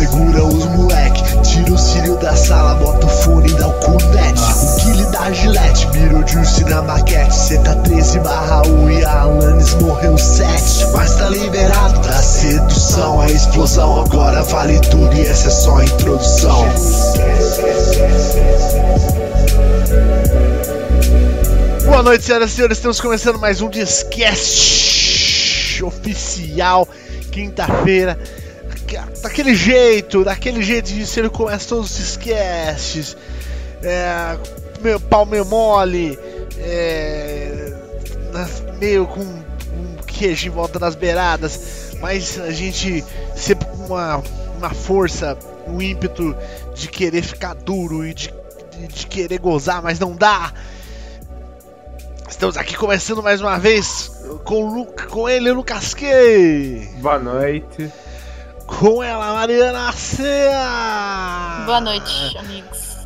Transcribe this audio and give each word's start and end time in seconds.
segura 0.00 0.44
os 0.44 0.64
moleque. 0.64 1.22
Tira 1.42 1.72
o 1.72 1.78
cílio 1.78 2.16
da 2.16 2.34
sala, 2.34 2.74
bota 2.76 3.06
o 3.06 3.08
fone 3.08 3.50
e 3.50 3.54
dá 3.54 3.68
o 3.68 3.72
cunete. 3.74 4.40
O 4.40 4.76
Guile 4.82 5.04
da 5.10 5.30
Gillette, 5.30 5.86
mirou 5.88 6.26
Juice 6.26 6.64
na 6.64 6.80
maquete. 6.82 7.34
Cê 7.34 7.58
tá 7.58 7.74
13 7.74 8.20
barra 8.20 8.62
1 8.66 8.90
e 8.90 9.04
a 9.04 9.20
Alanis 9.20 9.74
morreu 9.74 10.16
7. 10.16 10.86
Mas 10.92 11.16
tá 11.16 11.28
liberado 11.28 12.00
da 12.00 12.14
sedução, 12.14 13.22
é 13.22 13.30
explosão. 13.30 14.00
Agora 14.00 14.42
vale 14.44 14.80
tudo 14.80 15.14
e 15.14 15.26
essa 15.26 15.48
é 15.48 15.50
só 15.50 15.76
a 15.76 15.84
introdução. 15.84 16.64
Boa 21.84 22.02
noite, 22.02 22.24
senhoras 22.24 22.52
e 22.52 22.54
senhores. 22.54 22.78
Estamos 22.78 22.98
começando 23.00 23.38
mais 23.38 23.60
um 23.60 23.68
Discast 23.68 24.80
oficial, 25.84 26.88
quinta-feira. 27.30 28.18
Daquele 29.22 29.54
jeito, 29.54 30.24
daquele 30.24 30.62
jeito 30.62 30.92
de 30.92 31.06
ser, 31.06 31.28
começa 31.30 31.68
todos 31.68 31.90
os 31.90 31.96
Discasts. 31.96 33.16
É, 33.82 34.36
meu 34.80 34.98
pau 34.98 35.24
meio 35.24 35.44
mole, 35.44 36.18
é, 36.58 37.72
meio 38.78 39.06
com 39.06 39.20
um 39.20 39.96
queijo 40.06 40.48
em 40.48 40.50
volta 40.50 40.78
das 40.78 40.94
beiradas, 40.94 41.96
mas 42.00 42.38
a 42.40 42.50
gente 42.50 43.04
sempre 43.36 43.66
com 43.66 43.86
uma, 43.86 44.22
uma 44.58 44.70
força, 44.70 45.38
um 45.66 45.80
ímpeto 45.80 46.36
de 46.74 46.88
querer 46.88 47.22
ficar 47.22 47.54
duro 47.54 48.04
e 48.04 48.12
de, 48.12 48.32
de, 48.72 48.88
de 48.88 49.06
querer 49.06 49.38
gozar, 49.38 49.82
mas 49.82 49.98
não 49.98 50.14
dá. 50.14 50.52
Estamos 52.28 52.56
aqui 52.56 52.76
começando 52.76 53.22
mais 53.22 53.40
uma 53.40 53.58
vez 53.58 54.10
com, 54.44 54.74
Lu, 54.74 54.86
com 55.10 55.28
ele, 55.28 55.50
Lucas 55.52 55.94
Key. 55.94 56.88
Boa 57.00 57.18
noite. 57.18 57.90
Com 58.78 59.02
ela, 59.02 59.34
Mariana 59.34 59.92
Cea. 59.92 61.64
Boa 61.66 61.80
noite, 61.80 62.38
amigos. 62.38 62.96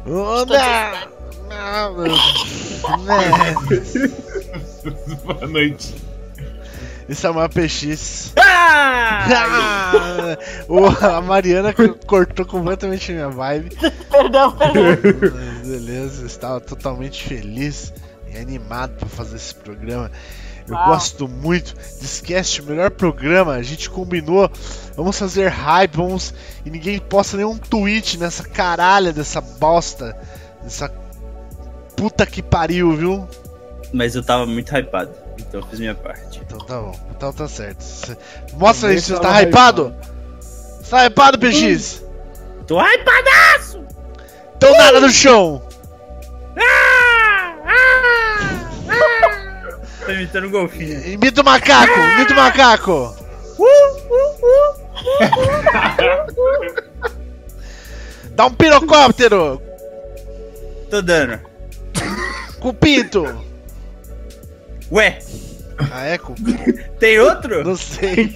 Né? 3.04 3.56
Boa 5.24 5.46
noite. 5.46 5.94
Isso 7.08 7.26
é 7.26 7.30
uma 7.30 7.48
PX. 7.48 8.32
Ah! 8.38 10.36
oh, 10.68 10.86
a 11.04 11.20
Mariana 11.20 11.74
cortou 12.06 12.46
completamente 12.46 13.12
minha 13.12 13.28
vibe. 13.28 13.76
perdão, 14.10 14.52
perdão. 14.52 14.82
Beleza, 15.64 16.24
estava 16.26 16.60
totalmente 16.60 17.24
feliz 17.24 17.92
e 18.32 18.38
animado 18.38 18.94
para 18.96 19.08
fazer 19.08 19.36
esse 19.36 19.54
programa. 19.54 20.10
Eu 20.66 20.74
Uau. 20.74 20.86
gosto 20.86 21.28
muito. 21.28 21.74
Esquece 22.00 22.60
o 22.60 22.64
melhor 22.64 22.90
programa. 22.90 23.52
A 23.52 23.62
gente 23.62 23.90
combinou. 23.90 24.50
Vamos 24.96 25.18
fazer 25.18 25.48
hype, 25.48 25.96
vamos. 25.96 26.32
E 26.64 26.70
ninguém 26.70 26.98
posta 26.98 27.36
nenhum 27.36 27.56
tweet 27.58 28.18
nessa 28.18 28.44
caralha 28.44 29.12
dessa 29.12 29.40
bosta. 29.40 30.16
Dessa 30.62 30.88
puta 31.96 32.26
que 32.26 32.42
pariu, 32.42 32.96
viu? 32.96 33.28
Mas 33.92 34.14
eu 34.14 34.24
tava 34.24 34.44
muito 34.44 34.74
hypado, 34.76 35.12
então 35.38 35.60
eu 35.60 35.66
fiz 35.66 35.78
minha 35.78 35.94
parte. 35.94 36.40
Então 36.44 36.58
tá 36.58 36.80
bom. 36.80 36.98
Então 37.16 37.32
tá 37.32 37.46
certo. 37.46 37.84
Mostra 38.54 38.88
aí 38.88 39.00
se 39.00 39.08
você 39.08 39.20
tava 39.20 39.34
tá 39.34 39.42
hypado. 39.42 39.94
Você 40.40 40.90
tá 40.90 41.04
hypado, 41.06 41.38
PX? 41.38 42.02
Tô 42.66 42.80
hypadaço! 42.80 43.84
Então 44.56 44.72
nada 44.76 45.00
no 45.00 45.10
chão. 45.10 45.62
Tô 50.04 50.12
imitando 50.12 50.44
o 50.46 50.50
golfinho. 50.50 51.06
Imita 51.06 51.40
o 51.40 51.44
macaco. 51.44 51.98
Imita 51.98 52.32
o 52.32 52.36
macaco. 52.36 53.16
Dá 58.30 58.46
um 58.46 58.54
pirocóptero. 58.54 59.60
Tô 60.90 61.00
dando. 61.00 61.38
Com 62.60 62.68
o 62.68 62.74
pinto. 62.74 63.24
Ué, 64.92 65.18
Ah, 65.90 66.04
é? 66.06 66.18
Com... 66.18 66.34
tem 66.98 67.18
outro? 67.18 67.64
Não 67.64 67.76
sei. 67.76 68.34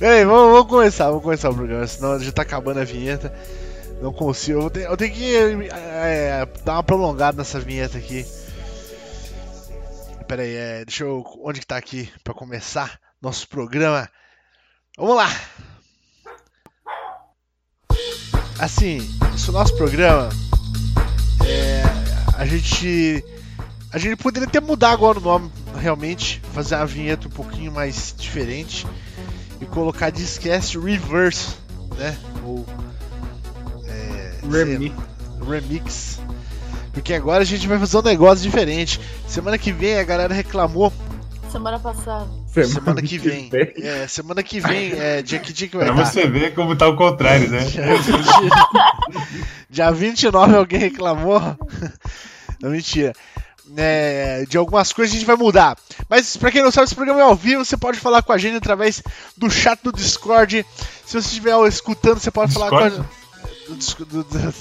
Ei, 0.00 0.24
vamos, 0.24 0.52
vamos 0.52 0.68
começar, 0.68 1.06
vamos 1.08 1.22
começar 1.22 1.50
o 1.50 1.54
programa, 1.54 1.86
senão 1.86 2.18
já 2.18 2.32
tá 2.32 2.42
acabando 2.42 2.80
a 2.80 2.84
vinheta. 2.84 3.32
Não 4.02 4.12
consigo. 4.12 4.62
Eu 4.62 4.70
tenho, 4.70 4.86
eu 4.86 4.96
tenho 4.96 5.12
que 5.12 5.34
é, 5.72 6.46
dar 6.64 6.74
uma 6.74 6.82
prolongada 6.82 7.38
nessa 7.38 7.60
vinheta 7.60 7.98
aqui. 7.98 8.26
Pera 10.26 10.42
aí, 10.42 10.54
é, 10.54 10.84
deixa 10.84 11.04
eu. 11.04 11.22
Onde 11.42 11.60
que 11.60 11.66
tá 11.66 11.76
aqui 11.76 12.10
pra 12.22 12.32
começar 12.32 12.98
nosso 13.20 13.46
programa? 13.46 14.08
Vamos 14.96 15.16
lá! 15.16 15.28
Assim, 18.58 18.98
esse 19.34 19.50
nosso 19.50 19.76
programa. 19.76 20.30
É, 21.46 21.82
a 22.38 22.46
gente. 22.46 23.22
A 23.92 23.98
gente 23.98 24.16
poderia 24.16 24.48
até 24.48 24.60
mudar 24.60 24.90
agora 24.90 25.18
o 25.18 25.22
nome, 25.22 25.52
realmente, 25.76 26.40
fazer 26.52 26.74
uma 26.76 26.86
vinheta 26.86 27.28
um 27.28 27.30
pouquinho 27.30 27.70
mais 27.70 28.14
diferente 28.18 28.86
e 29.60 29.66
colocar 29.66 30.10
Discast 30.10 30.78
Reverse, 30.78 31.54
né? 31.96 32.16
Ou. 32.42 32.66
É, 33.86 34.40
Remix. 34.50 34.94
remix. 35.46 36.20
Porque 36.94 37.12
agora 37.12 37.42
a 37.42 37.46
gente 37.46 37.66
vai 37.68 37.78
fazer 37.78 37.98
um 37.98 38.02
negócio 38.02 38.42
diferente. 38.42 39.00
Semana 39.28 39.58
que 39.58 39.72
vem 39.72 39.98
a 39.98 40.04
galera 40.04 40.32
reclamou. 40.32 40.90
Semana 41.50 41.78
passada. 41.78 42.26
Semana 42.52 43.02
que 43.02 43.18
vem. 43.18 43.50
É, 43.52 44.06
semana 44.08 44.42
que 44.42 44.60
vem, 44.60 44.92
é, 44.92 45.22
dia 45.22 45.38
que 45.38 45.52
dia 45.52 45.68
que 45.68 45.76
vai 45.76 45.86
Pra 45.86 45.94
estar? 46.02 46.06
você 46.12 46.26
ver 46.28 46.54
como 46.54 46.74
tá 46.76 46.88
o 46.88 46.96
contrário, 46.96 47.50
né? 47.50 47.60
Dia 47.68 47.82
20 47.96 49.70
Dia 49.70 49.90
29 49.90 50.56
alguém 50.56 50.78
reclamou. 50.80 51.40
Não, 52.62 52.70
mentira. 52.70 53.12
É, 53.76 54.44
de 54.48 54.56
algumas 54.56 54.92
coisas 54.92 55.14
a 55.14 55.18
gente 55.18 55.26
vai 55.26 55.36
mudar. 55.36 55.76
Mas 56.08 56.36
pra 56.36 56.50
quem 56.50 56.62
não 56.62 56.70
sabe, 56.70 56.84
esse 56.84 56.94
programa 56.94 57.20
é 57.20 57.24
ao 57.24 57.34
vivo. 57.34 57.64
Você 57.64 57.76
pode 57.76 57.98
falar 57.98 58.22
com 58.22 58.32
a 58.32 58.38
gente 58.38 58.56
através 58.56 59.02
do 59.36 59.50
chat 59.50 59.80
do 59.82 59.92
Discord. 59.92 60.64
Se 61.04 61.12
você 61.20 61.28
estiver 61.28 61.56
escutando, 61.66 62.20
você 62.20 62.30
pode 62.30 62.52
falar 62.52 62.68
com 62.70 62.76
a 62.76 62.88
Discord? 62.88 63.08
Do, 63.68 64.04
do- 64.04 64.24
do- 64.24 64.54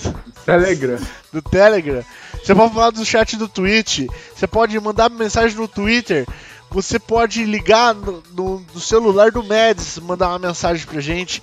Telegram. 0.45 0.99
do 1.31 1.41
Telegram. 1.41 2.03
Você 2.43 2.53
pode 2.55 2.73
falar 2.73 2.89
do 2.91 3.05
chat 3.05 3.37
do 3.37 3.47
Twitch. 3.47 4.07
Você 4.35 4.47
pode 4.47 4.79
mandar 4.79 5.09
mensagem 5.09 5.57
no 5.57 5.67
Twitter. 5.67 6.25
Você 6.71 6.97
pode 6.99 7.43
ligar 7.45 7.93
no, 7.93 8.23
no- 8.31 8.65
no 8.73 8.79
celular 8.79 9.31
do 9.31 9.43
Mads, 9.43 9.99
mandar 9.99 10.29
uma 10.29 10.39
mensagem 10.39 10.85
pra 10.85 10.99
gente. 10.99 11.41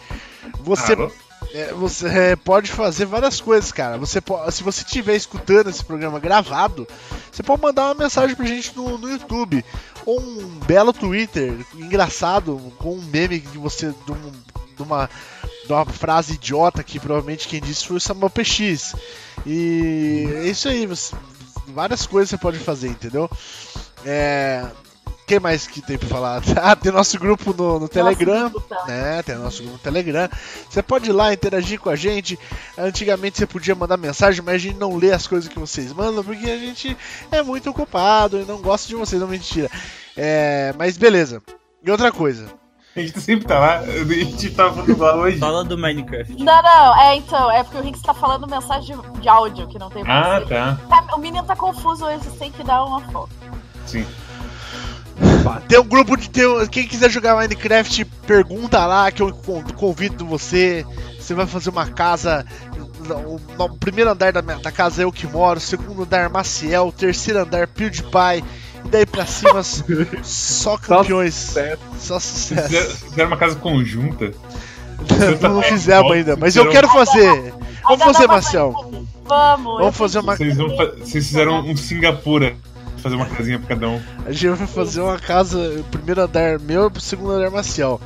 Você 0.64 0.92
Alô? 0.94 1.10
é, 1.54 1.72
você 1.72 2.06
é, 2.08 2.36
pode 2.36 2.70
fazer 2.70 3.06
várias 3.06 3.40
coisas, 3.40 3.70
cara. 3.72 3.96
Você 3.98 4.20
po- 4.20 4.50
se 4.50 4.62
você 4.62 4.82
estiver 4.82 5.14
escutando 5.14 5.70
esse 5.70 5.84
programa 5.84 6.18
gravado, 6.18 6.86
você 7.30 7.42
pode 7.42 7.62
mandar 7.62 7.86
uma 7.86 7.94
mensagem 7.94 8.34
pra 8.36 8.44
gente 8.46 8.76
no, 8.76 8.98
no 8.98 9.08
YouTube. 9.08 9.64
Ou 10.04 10.20
um 10.20 10.46
belo 10.66 10.92
Twitter 10.92 11.54
engraçado, 11.76 12.72
com 12.78 12.94
um 12.94 13.02
meme 13.02 13.40
que 13.40 13.58
você. 13.58 13.94
De, 14.04 14.12
um- 14.12 14.32
de 14.76 14.82
uma, 14.82 15.10
uma 15.72 15.86
frase 15.86 16.34
idiota 16.34 16.82
que 16.82 16.98
provavelmente 17.00 17.48
quem 17.48 17.60
disse 17.60 17.86
foi 17.86 17.96
o 17.96 18.00
Samuel 18.00 18.30
PX. 18.30 18.94
E 19.46 20.28
é 20.36 20.44
isso 20.48 20.68
aí, 20.68 20.86
você- 20.86 21.14
várias 21.68 22.06
coisas 22.06 22.30
você 22.30 22.38
pode 22.38 22.58
fazer, 22.58 22.88
entendeu? 22.88 23.28
É. 24.04 24.66
O 25.06 25.26
que 25.30 25.38
mais 25.38 25.64
que 25.68 25.80
tem 25.80 25.96
pra 25.96 26.08
falar? 26.08 26.42
Ah, 26.60 26.74
tem 26.74 26.90
nosso 26.90 27.16
grupo 27.18 27.54
no, 27.56 27.78
no 27.78 27.88
Telegram 27.88 28.50
tá. 28.50 28.84
né? 28.88 29.22
Tem 29.22 29.36
nosso 29.36 29.58
grupo 29.62 29.74
no 29.74 29.78
Telegram. 29.78 30.28
Você 30.68 30.82
pode 30.82 31.10
ir 31.10 31.12
lá 31.12 31.32
interagir 31.32 31.78
com 31.78 31.88
a 31.88 31.94
gente. 31.94 32.36
Antigamente 32.76 33.38
você 33.38 33.46
podia 33.46 33.74
mandar 33.76 33.96
mensagem, 33.96 34.42
mas 34.44 34.56
a 34.56 34.58
gente 34.58 34.76
não 34.76 34.96
lê 34.96 35.12
as 35.12 35.28
coisas 35.28 35.48
que 35.48 35.56
vocês 35.58 35.92
mandam 35.92 36.24
porque 36.24 36.50
a 36.50 36.58
gente 36.58 36.96
é 37.30 37.42
muito 37.44 37.70
ocupado 37.70 38.40
e 38.40 38.44
não 38.44 38.60
gosta 38.60 38.88
de 38.88 38.96
vocês, 38.96 39.20
não 39.20 39.28
mentira. 39.28 39.70
É, 40.16 40.74
mas 40.76 40.96
beleza. 40.98 41.40
E 41.84 41.88
outra 41.92 42.10
coisa. 42.10 42.46
A 42.96 43.00
gente 43.00 43.20
sempre 43.20 43.46
tá 43.46 43.58
lá, 43.58 43.78
a 43.78 43.86
gente 43.86 44.50
tava 44.50 44.74
falando 44.74 44.98
lá 44.98 45.14
hoje. 45.16 45.38
Fala 45.38 45.62
do 45.64 45.78
Minecraft. 45.78 46.42
Não, 46.42 46.62
não, 46.62 47.00
é 47.00 47.16
então, 47.16 47.50
é 47.50 47.62
porque 47.62 47.78
o 47.78 47.82
Rick 47.82 48.02
tá 48.02 48.12
falando 48.12 48.48
mensagem 48.48 48.96
de, 48.96 49.20
de 49.20 49.28
áudio 49.28 49.68
que 49.68 49.78
não 49.78 49.88
tem 49.88 50.02
Ah, 50.02 50.06
mais. 50.42 50.48
tá. 50.48 50.76
Tá, 50.88 51.14
O 51.14 51.18
menino 51.20 51.44
tá 51.44 51.54
confuso 51.54 52.04
hoje, 52.04 52.18
você 52.24 52.36
tem 52.36 52.50
que 52.50 52.64
dar 52.64 52.82
uma 52.84 53.00
foto. 53.12 53.30
Sim. 53.86 54.04
Tem 55.68 55.78
um 55.78 55.84
grupo 55.84 56.16
de. 56.16 56.28
Tem, 56.30 56.44
quem 56.68 56.86
quiser 56.86 57.10
jogar 57.10 57.36
Minecraft, 57.36 58.04
pergunta 58.26 58.84
lá 58.86 59.10
que 59.12 59.22
eu 59.22 59.32
con- 59.34 59.62
convido 59.76 60.26
você. 60.26 60.84
Você 61.18 61.32
vai 61.34 61.46
fazer 61.46 61.70
uma 61.70 61.86
casa. 61.86 62.44
O, 63.26 63.40
no 63.58 63.76
primeiro 63.76 64.10
andar 64.10 64.32
da, 64.32 64.42
minha- 64.42 64.58
da 64.58 64.70
casa 64.72 65.02
é 65.02 65.04
eu 65.04 65.12
que 65.12 65.26
moro, 65.26 65.58
o 65.58 65.62
segundo 65.62 66.02
andar 66.02 66.28
Maciel, 66.30 66.88
o 66.88 66.92
terceiro 66.92 67.40
andar 67.40 67.66
PewDiePie, 67.68 68.44
daí 68.90 69.04
pra 69.06 69.26
cima 69.26 69.62
só 70.22 70.76
campeões. 70.78 71.34
sucesso. 71.34 71.82
Só 71.98 72.20
sucesso. 72.20 72.68
Fizeram 72.68 72.90
fizeram 72.90 73.26
uma 73.30 73.36
casa 73.36 73.56
conjunta. 73.56 74.32
não 75.40 75.62
fizemos 75.62 76.12
ainda, 76.12 76.36
mas 76.36 76.56
eu 76.56 76.68
quero 76.68 76.88
fazer. 76.88 77.54
Vamos 77.84 78.04
fazer, 78.04 78.26
Marcel. 78.26 78.72
Vamos. 79.24 79.78
Vamos 79.78 79.96
fazer 79.96 80.18
uma. 80.18 80.36
Vocês, 80.36 80.56
fa- 80.56 80.92
vocês 80.98 81.26
fizeram 81.26 81.60
um 81.60 81.76
Singapura. 81.76 82.54
Fazer 82.98 83.14
uma 83.16 83.24
casinha 83.26 83.58
pra 83.58 83.68
cada 83.68 83.88
um. 83.88 83.98
A 84.26 84.32
gente 84.32 84.48
vai 84.58 84.66
fazer 84.66 85.00
uma 85.00 85.18
casa, 85.18 85.82
primeiro 85.90 86.20
andar 86.20 86.58
meu 86.60 86.90
e 86.94 86.98
o 86.98 87.00
segundo 87.00 87.32
andar 87.32 87.50
Marcial. 87.50 87.98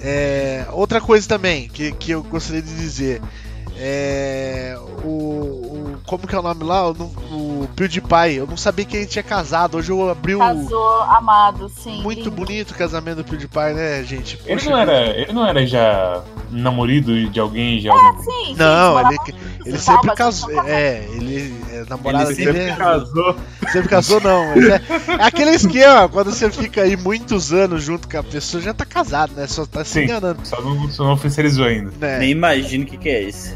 É, 0.00 0.64
outra 0.72 1.02
coisa 1.02 1.28
também 1.28 1.68
que, 1.68 1.92
que 1.92 2.12
eu 2.12 2.22
gostaria 2.22 2.62
de 2.62 2.74
dizer. 2.74 3.20
É, 3.78 4.74
o, 5.04 5.08
o- 5.08 5.96
Como 6.06 6.26
que 6.26 6.34
é 6.34 6.38
o 6.38 6.42
nome 6.42 6.64
lá? 6.64 6.88
O, 6.88 6.92
o 6.92 7.45
PewDiePie. 7.68 8.34
Eu 8.36 8.46
não 8.46 8.56
sabia 8.56 8.84
que 8.84 8.96
ele 8.96 9.06
tinha 9.06 9.22
casado. 9.22 9.76
Hoje 9.76 9.90
eu 9.90 10.08
abri 10.08 10.34
o. 10.34 10.38
Casou, 10.38 11.02
amado, 11.02 11.68
sim. 11.68 12.02
Muito 12.02 12.18
lindo. 12.24 12.30
bonito 12.30 12.70
o 12.70 12.74
casamento 12.74 13.16
do 13.18 13.24
PewDiePie, 13.24 13.74
né, 13.74 14.04
gente? 14.04 14.38
Ele 14.46 14.54
Poxa 14.56 14.70
não, 14.70 14.78
vida. 14.80 14.92
era, 14.92 15.16
ele 15.20 15.32
não 15.32 15.46
era 15.46 15.66
já 15.66 16.22
namorado 16.50 17.28
de 17.30 17.40
alguém? 17.40 17.80
Já 17.80 17.92
algum... 17.92 18.22
Sim, 18.22 18.30
sim, 18.46 18.56
Não, 18.56 18.92
moravam 18.94 19.12
ele, 19.26 19.36
ele 19.66 19.78
sempre 19.78 20.14
casou. 20.14 20.48
não 20.48 20.56
casaram. 20.56 20.68
É, 20.68 21.04
ele. 21.12 21.54
É, 21.72 21.84
namorada 21.88 22.24
Ele 22.32 22.34
dele 22.36 22.52
sempre 22.52 22.70
é- 22.70 22.76
casou. 22.76 23.36
Sempre 23.72 23.88
casou, 23.88 24.20
não. 24.20 24.46
mas 24.54 24.68
é, 24.68 24.80
é 25.20 25.24
aquele 25.24 25.50
esquema, 25.50 26.08
quando 26.08 26.30
você 26.30 26.50
fica 26.50 26.82
aí 26.82 26.96
muitos 26.96 27.52
anos 27.52 27.82
junto 27.82 28.08
com 28.08 28.18
a 28.18 28.22
pessoa, 28.22 28.62
já 28.62 28.72
tá 28.72 28.84
casado, 28.84 29.32
né? 29.34 29.46
Só 29.46 29.66
tá 29.66 29.84
se 29.84 29.92
Sim. 29.94 30.04
enganando. 30.04 30.40
Só 30.44 30.60
não, 30.60 30.88
só 30.90 31.04
não 31.04 31.12
oficializou 31.12 31.64
ainda. 31.66 31.90
Né? 32.00 32.18
Nem 32.18 32.30
imagino 32.30 32.84
o 32.84 32.86
que, 32.86 32.96
que 32.96 33.08
é 33.08 33.22
isso. 33.22 33.54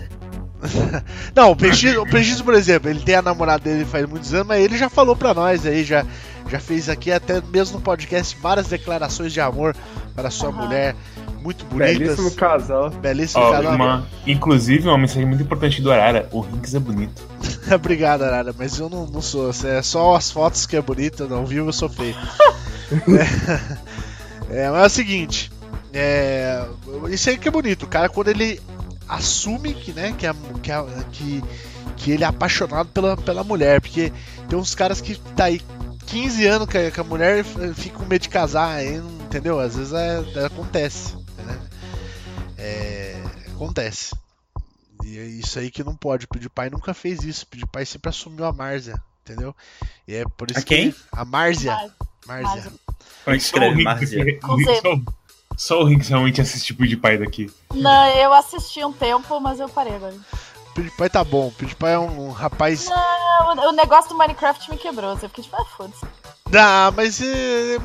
Não, 1.35 1.53
o 1.53 1.57
Peixinho, 1.57 2.05
por 2.45 2.55
exemplo, 2.55 2.91
ele 2.91 3.01
tem 3.01 3.15
a 3.15 3.23
namorada 3.23 3.65
dele 3.65 3.85
faz 3.85 4.07
muitos 4.07 4.35
anos, 4.35 4.47
mas 4.47 4.63
ele 4.63 4.77
já 4.77 4.89
falou 4.89 5.17
pra 5.17 5.33
nós 5.33 5.65
aí, 5.67 5.85
já, 5.85 6.05
já 6.49 6.61
fez 6.61 6.89
aqui, 6.89 7.11
até 7.11 7.41
mesmo 7.53 7.79
no 7.79 7.83
podcast, 7.83 8.37
várias 8.41 8.69
declarações 8.69 9.33
de 9.33 9.41
amor 9.41 9.75
para 10.15 10.31
sua 10.31 10.51
Aham. 10.51 10.65
mulher. 10.65 10.97
Muito 11.43 11.65
bonitas. 11.65 11.97
Belíssimo 11.97 12.31
casal. 12.33 12.91
Belíssimo 12.91 13.43
Ó, 13.43 13.51
canal. 13.51 13.75
uma, 13.75 14.07
inclusive, 14.27 14.87
uma 14.87 14.99
mensagem 14.99 15.25
muito 15.25 15.43
importante 15.43 15.81
do 15.81 15.91
Arara: 15.91 16.29
o 16.31 16.41
Rinks 16.41 16.75
é 16.75 16.79
bonito. 16.79 17.23
Obrigado, 17.75 18.23
Arara, 18.25 18.55
mas 18.59 18.79
eu 18.79 18.91
não, 18.91 19.07
não 19.07 19.23
sou. 19.23 19.51
É 19.65 19.81
só 19.81 20.15
as 20.15 20.31
fotos 20.31 20.67
que 20.67 20.77
é 20.77 20.83
bonita, 20.83 21.27
não 21.27 21.47
viu? 21.47 21.65
Eu 21.65 21.73
sou 21.73 21.89
feio. 21.89 22.15
é, 24.51 24.65
é, 24.65 24.71
mas 24.71 24.83
é 24.83 24.87
o 24.87 24.91
seguinte. 24.91 25.51
É, 25.95 26.63
isso 27.09 27.31
aí 27.31 27.39
que 27.39 27.49
é 27.49 27.51
bonito. 27.51 27.85
O 27.85 27.89
cara, 27.89 28.11
quando 28.11 28.29
ele 28.29 28.61
assume 29.11 29.75
que, 29.75 29.93
né, 29.93 30.13
que, 30.19 30.27
a, 30.27 30.35
que, 30.63 30.71
a- 30.73 31.05
que, 31.13 31.43
que 31.97 32.11
ele 32.13 32.25
é 32.25 32.27
apaixonado 32.27 32.89
pela, 32.91 33.17
pela 33.17 33.45
mulher. 33.45 33.81
Porque 33.81 34.13
tem 34.49 34.59
uns 34.59 34.75
caras 34.75 35.01
que 35.01 35.17
tá 35.35 35.45
aí 35.45 35.61
15 36.07 36.47
anos 36.47 36.69
com 36.69 36.79
a, 36.79 36.91
com 36.91 37.01
a 37.01 37.05
mulher 37.05 37.45
e 37.45 37.75
fica 37.75 37.99
com 37.99 38.05
medo 38.07 38.23
de 38.23 38.29
casar, 38.29 38.77
aí, 38.77 38.97
entendeu? 38.97 39.59
Às 39.61 39.77
vezes 39.77 39.93
é- 39.93 40.25
é- 40.41 40.47
acontece. 40.47 41.15
Né? 41.47 41.59
É, 42.59 43.23
acontece. 43.55 44.15
E 45.05 45.19
é 45.19 45.25
isso 45.25 45.59
aí 45.59 45.71
que 45.71 45.83
não 45.83 45.95
pode. 45.97 46.25
O 46.27 46.29
PewDiePie 46.29 46.71
nunca 46.71 46.93
fez 46.93 47.23
isso. 47.25 47.45
O 47.45 47.47
PewDiePie 47.49 47.87
sempre 47.87 48.11
assumiu 48.11 48.45
a 48.45 48.53
Marzia, 48.53 49.01
entendeu? 49.25 49.55
E 50.07 50.15
é 50.15 50.25
por 50.37 50.51
isso 50.51 50.61
A 50.61 50.63
quem? 50.63 50.93
que. 50.93 50.99
A. 51.69 51.89
Como 52.27 52.37
é 52.37 52.43
que 52.43 52.47
Só 53.25 53.31
o 53.31 53.35
escreve, 53.35 53.85
Rinks 53.85 54.11
Só, 55.61 55.83
o 55.83 55.85
Rinks 55.85 56.09
realmente 56.09 56.41
assiste 56.41 56.69
tipo 56.69 56.87
de 56.87 56.97
pai 56.97 57.19
daqui. 57.19 57.53
Não, 57.75 58.07
eu 58.17 58.33
assisti 58.33 58.83
um 58.83 58.93
tempo, 58.93 59.39
mas 59.41 59.61
eu 59.61 59.69
parei 59.69 59.95
agora. 59.95 60.15
O 60.15 60.73
PewDiePie 60.75 61.11
tá 61.11 61.23
bom. 61.23 61.49
O 61.49 61.53
PewDiePie 61.53 61.87
é 61.87 61.99
um, 61.99 62.29
um 62.29 62.31
rapaz. 62.31 62.89
Não, 62.89 63.69
o- 63.69 63.73
negócio 63.73 64.09
do 64.09 64.17
Minecraft 64.17 64.71
me 64.71 64.79
quebrou. 64.79 65.11
Eu 65.11 65.17
fiquei 65.19 65.45
tipo, 65.45 65.57
ah, 65.57 65.65
foda-se. 65.77 66.01
Ah, 66.57 66.91
mas 66.97 67.21
é, 67.21 67.75
é, 67.75 67.79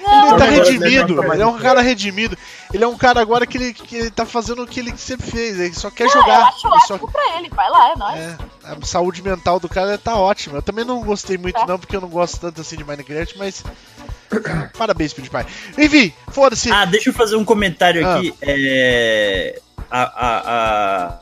Não, 0.00 0.28
ele 0.30 0.38
tá 0.38 0.44
redimido. 0.46 1.32
Ele 1.32 1.42
é 1.42 1.46
um 1.46 1.58
cara 1.58 1.80
redimido. 1.80 2.36
Ele 2.74 2.82
é 2.82 2.88
um 2.88 2.98
cara 2.98 3.20
agora 3.20 3.46
que 3.46 3.56
ele, 3.56 3.72
que 3.72 3.94
ele 3.96 4.10
tá 4.10 4.26
fazendo 4.26 4.62
o 4.62 4.66
que 4.66 4.80
ele 4.80 4.96
sempre 4.96 5.30
fez. 5.30 5.60
Ele 5.60 5.74
só 5.74 5.90
quer 5.92 6.04
não, 6.06 6.12
jogar. 6.12 6.40
eu 6.40 6.44
acho 6.46 6.66
Ele 6.66 6.74
ótimo 6.74 6.98
só- 6.98 7.06
pra 7.06 7.36
ele. 7.38 7.48
Vai 7.50 7.70
lá, 7.70 7.92
é 7.92 7.96
nóis. 7.96 8.18
É, 8.20 8.36
a 8.64 8.84
saúde 8.86 9.22
mental 9.22 9.60
do 9.60 9.68
cara 9.68 9.96
tá 9.96 10.16
ótima. 10.16 10.58
Eu 10.58 10.62
também 10.62 10.84
não 10.84 11.02
gostei 11.04 11.38
muito, 11.38 11.56
É. 11.58 11.66
não, 11.66 11.78
porque 11.78 11.94
eu 11.96 12.00
não 12.00 12.08
gosto 12.08 12.40
tanto 12.40 12.60
assim 12.60 12.76
de 12.76 12.82
Minecraft, 12.84 13.38
mas. 13.38 13.62
Parabéns, 14.76 15.12
PewDiePie. 15.12 15.46
Enfim, 15.78 16.12
foda-se. 16.30 16.70
Ah, 16.70 16.84
deixa 16.84 17.10
eu 17.10 17.14
fazer 17.14 17.36
um 17.36 17.44
comentário 17.44 18.06
Ah. 18.06 18.16
aqui. 18.18 18.34
É. 18.42 19.60
A. 19.90 20.02
A. 20.02 21.08
a... 21.14 21.20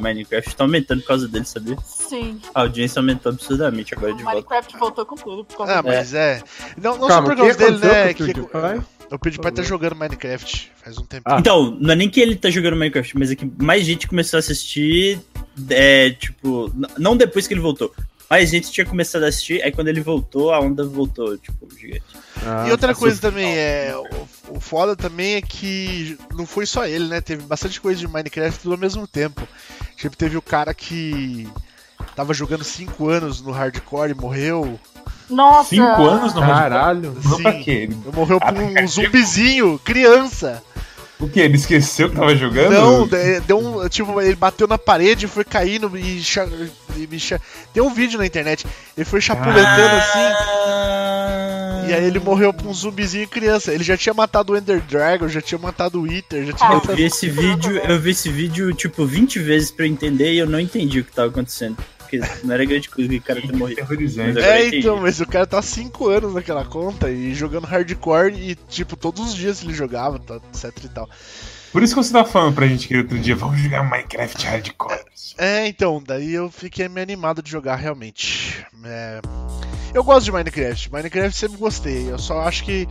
Minecraft 0.00 0.56
tá 0.56 0.64
aumentando 0.64 1.00
por 1.02 1.06
causa 1.08 1.28
dele, 1.28 1.44
sabia? 1.44 1.76
Sim. 1.84 2.40
A 2.52 2.62
audiência 2.62 2.98
aumentou 2.98 3.30
absurdamente 3.30 3.94
agora 3.94 4.12
O 4.12 4.16
de 4.16 4.22
volta. 4.24 4.36
Minecraft 4.36 4.76
voltou 4.78 5.06
com 5.06 5.14
tudo. 5.14 5.44
Por 5.44 5.58
causa 5.58 5.78
Ah, 5.78 5.82
dele. 5.82 5.96
mas 5.96 6.12
é. 6.12 6.42
Não, 6.76 6.98
não 6.98 7.06
Calma, 7.06 7.14
só 7.14 7.22
por 7.22 7.36
causa 7.36 7.54
dele, 7.56 7.78
né? 7.78 8.10
o 8.10 8.14
Que, 8.14 9.14
o 9.14 9.18
PewDiePie 9.20 9.52
tá 9.52 9.62
jogando 9.62 9.94
Minecraft 9.94 10.72
faz 10.82 10.98
um 10.98 11.04
tempo. 11.04 11.22
Ah. 11.24 11.36
Então, 11.38 11.76
não 11.80 11.92
é 11.92 11.96
nem 11.96 12.10
que 12.10 12.20
ele 12.20 12.34
tá 12.34 12.50
jogando 12.50 12.74
Minecraft, 12.76 13.16
mas 13.16 13.30
é 13.30 13.36
que 13.36 13.48
mais 13.62 13.84
gente 13.84 14.08
começou 14.08 14.38
a 14.38 14.40
assistir. 14.40 15.20
É, 15.70 16.10
tipo, 16.10 16.72
não 16.98 17.16
depois 17.16 17.46
que 17.46 17.54
ele 17.54 17.60
voltou. 17.60 17.94
Mais 18.28 18.50
gente 18.50 18.72
tinha 18.72 18.84
começado 18.84 19.24
a 19.24 19.28
assistir, 19.28 19.62
aí 19.62 19.70
quando 19.70 19.88
ele 19.88 20.00
voltou, 20.00 20.52
a 20.52 20.60
onda 20.60 20.84
voltou, 20.84 21.38
tipo, 21.38 21.68
gigante. 21.78 22.02
Ah, 22.44 22.66
E 22.66 22.70
outra 22.72 22.92
tá 22.92 22.98
coisa 22.98 23.20
também, 23.20 23.56
é. 23.56 23.94
O, 24.48 24.56
o 24.56 24.60
foda 24.60 24.96
também 24.96 25.34
é 25.36 25.40
que 25.42 26.18
não 26.34 26.44
foi 26.46 26.66
só 26.66 26.84
ele, 26.86 27.06
né? 27.06 27.20
Teve 27.20 27.42
bastante 27.44 27.80
coisa 27.80 28.00
de 28.00 28.08
Minecraft 28.08 28.60
tudo 28.60 28.72
ao 28.72 28.78
mesmo 28.80 29.06
tempo. 29.06 29.46
Tipo, 29.96 30.16
teve 30.16 30.36
o 30.36 30.42
cara 30.42 30.74
que 30.74 31.48
tava 32.16 32.34
jogando 32.34 32.64
5 32.64 33.08
anos 33.08 33.40
no 33.40 33.52
hardcore 33.52 34.10
e 34.10 34.14
morreu. 34.14 34.78
Nossa. 35.30 35.70
Cinco 35.70 36.02
anos 36.04 36.34
no 36.34 36.40
hardcore? 36.40 36.70
Caralho. 36.70 37.16
Não 37.24 37.42
pra 37.42 37.52
Sim. 37.52 37.62
quê? 37.62 37.70
Ele- 37.70 37.96
Morreu 38.12 38.38
por 38.40 38.54
um 38.54 38.86
zumbizinho, 38.88 39.78
criança. 39.84 40.62
O 41.18 41.28
quê? 41.28 41.40
Ele 41.40 41.56
esqueceu 41.56 42.10
que 42.10 42.16
tava 42.16 42.36
jogando? 42.36 42.70
Não, 42.72 43.06
de- 43.06 43.40
deu 43.40 43.58
um. 43.58 43.88
Tipo, 43.88 44.20
ele 44.20 44.34
bateu 44.36 44.66
na 44.66 44.76
parede, 44.76 45.26
foi 45.26 45.44
caindo 45.44 45.96
e. 45.96 46.22
cha- 46.22 46.46
e 46.96 47.06
me 47.06 47.18
cha- 47.18 47.40
Tem 47.72 47.82
um 47.82 47.92
vídeo 47.92 48.18
na 48.18 48.26
internet. 48.26 48.66
Ele 48.96 49.04
foi 49.04 49.20
chapulentando 49.20 49.96
assim. 49.96 50.18
Ah. 50.18 51.86
E 51.88 51.92
aí 51.94 52.04
ele 52.04 52.18
morreu 52.18 52.52
pra 52.52 52.66
um 52.68 52.74
zumbizinho 52.74 53.28
criança. 53.28 53.72
Ele 53.72 53.84
já 53.84 53.96
tinha 53.96 54.12
matado 54.12 54.52
o 54.52 54.56
Ender 54.56 54.80
Dragon, 54.82 55.28
já 55.28 55.40
tinha 55.40 55.58
matado 55.58 55.98
o 56.00 56.02
Wither, 56.02 56.44
já 56.46 56.52
tinha 56.52 56.68
Ah. 56.68 56.72
Eu 56.72 56.76
matado. 56.78 56.96
vi 56.96 57.04
esse 57.04 57.28
vídeo, 57.28 57.76
eu 57.78 57.98
vi 58.00 58.10
esse 58.10 58.28
vídeo, 58.28 58.72
tipo, 58.74 59.06
20 59.06 59.38
vezes 59.38 59.70
pra 59.70 59.86
eu 59.86 59.90
entender 59.90 60.32
e 60.32 60.38
eu 60.38 60.46
não 60.46 60.60
entendi 60.60 61.00
o 61.00 61.04
que 61.04 61.12
tava 61.12 61.28
acontecendo. 61.28 61.76
Porque 62.06 62.20
não 62.44 62.54
era 62.54 62.64
grande 62.64 62.88
coisa 62.88 63.08
que 63.08 63.16
o 63.16 63.22
cara 63.22 63.40
ter 63.40 63.52
morrido. 63.52 63.80
É, 64.40 64.60
entendi. 64.66 64.78
então, 64.78 65.00
mas 65.00 65.20
o 65.20 65.26
cara 65.26 65.46
tá 65.46 65.58
há 65.58 65.62
5 65.62 66.08
anos 66.08 66.34
naquela 66.34 66.64
conta 66.64 67.10
e 67.10 67.34
jogando 67.34 67.64
hardcore 67.64 68.34
e, 68.34 68.54
tipo, 68.54 68.96
todos 68.96 69.28
os 69.28 69.34
dias 69.34 69.62
ele 69.62 69.74
jogava, 69.74 70.18
tá, 70.18 70.36
etc 70.36 70.84
e 70.84 70.88
tal. 70.88 71.08
Por 71.72 71.82
isso 71.82 71.94
que 71.94 72.02
você 72.02 72.12
tava 72.12 72.26
falando 72.26 72.54
pra 72.54 72.66
gente 72.66 72.86
aquele 72.86 73.00
outro 73.00 73.18
dia, 73.18 73.36
vamos 73.36 73.58
jogar 73.60 73.82
Minecraft 73.82 74.46
Hardcore. 74.46 75.04
É, 75.36 75.66
então, 75.66 76.02
daí 76.02 76.32
eu 76.32 76.50
fiquei 76.50 76.88
me 76.88 77.02
animado 77.02 77.42
de 77.42 77.50
jogar 77.50 77.76
realmente. 77.76 78.64
É, 78.84 79.20
Eu 79.92 80.02
gosto 80.02 80.24
de 80.24 80.32
Minecraft, 80.32 80.92
Minecraft 80.92 81.36
sempre 81.36 81.58
gostei, 81.58 82.10
eu 82.10 82.18
só 82.18 82.40
acho 82.40 82.64
que 82.64 82.88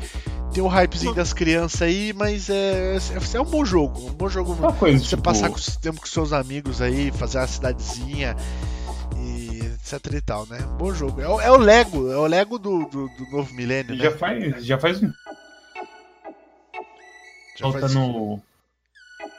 tem 0.53 0.63
o 0.63 0.67
hypezinho 0.67 1.13
das 1.13 1.33
crianças 1.33 1.81
aí, 1.81 2.13
mas 2.13 2.49
é, 2.49 2.95
é, 2.95 3.37
é 3.37 3.41
um 3.41 3.45
bom 3.45 3.65
jogo, 3.65 4.07
um 4.07 4.13
bom 4.13 4.29
jogo 4.29 4.53
Uma 4.53 4.71
coisa, 4.71 4.99
você 4.99 5.09
tipo, 5.09 5.21
passar 5.21 5.49
com, 5.49 5.57
tempo 5.81 5.99
com 5.99 6.07
seus 6.07 6.31
amigos 6.31 6.81
aí, 6.81 7.11
fazer 7.11 7.39
uma 7.39 7.47
cidadezinha 7.47 8.35
etc 9.93 10.13
e 10.13 10.21
tal, 10.21 10.45
né? 10.47 10.57
Bom 10.79 10.93
jogo. 10.93 11.21
É, 11.21 11.27
o- 11.27 11.39
é 11.41 11.51
o 11.51 11.57
Lego, 11.57 12.11
é 12.11 12.17
o 12.17 12.25
Lego 12.25 12.57
do, 12.57 12.85
do, 12.89 13.07
do 13.09 13.25
novo 13.31 13.53
milênio, 13.53 13.95
né? 13.95 14.03
já 14.03 14.17
faz, 14.17 14.65
já 14.65 14.77
faz 14.79 15.03
um 15.03 15.11
Já 17.57 17.63
Volta 17.65 17.79
faz, 17.81 17.93
no. 17.93 18.41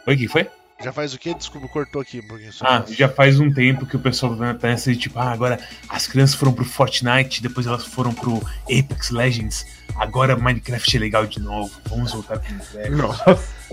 Oi, 0.07 0.15
o 0.15 0.19
que 0.19 0.29
foi? 0.29 0.49
já 0.83 0.93
faz 0.93 1.15
o 1.15 1.19
quê? 1.19 1.33
Desculpa, 1.35 1.67
cortou 1.69 2.03
aqui 2.03 2.21
um 2.21 2.29
pouquinho. 2.29 2.53
só. 2.53 2.65
Ah, 2.67 2.85
já 2.89 3.09
faz 3.09 3.41
um 3.41 3.51
tempo 3.53 3.87
que 3.87 3.97
o 3.97 3.99
pessoal 3.99 4.37
tá 4.37 4.69
nessa 4.69 4.93
de 4.93 4.99
tipo, 4.99 5.19
ah, 5.19 5.33
agora 5.33 5.59
as 5.89 6.07
crianças 6.07 6.37
foram 6.37 6.53
pro 6.53 6.65
Fortnite, 6.67 7.43
depois 7.43 7.67
elas 7.67 7.85
foram 7.87 8.13
pro 8.13 8.37
Apex 8.65 9.11
Legends, 9.11 9.67
agora 9.97 10.37
Minecraft 10.37 10.97
é 10.97 11.01
legal 11.01 11.27
de 11.27 11.41
novo, 11.41 11.73
vamos 11.89 12.13
voltar 12.13 12.39
pro 12.39 12.55
velho. 12.75 12.97
Nossa. 12.99 13.25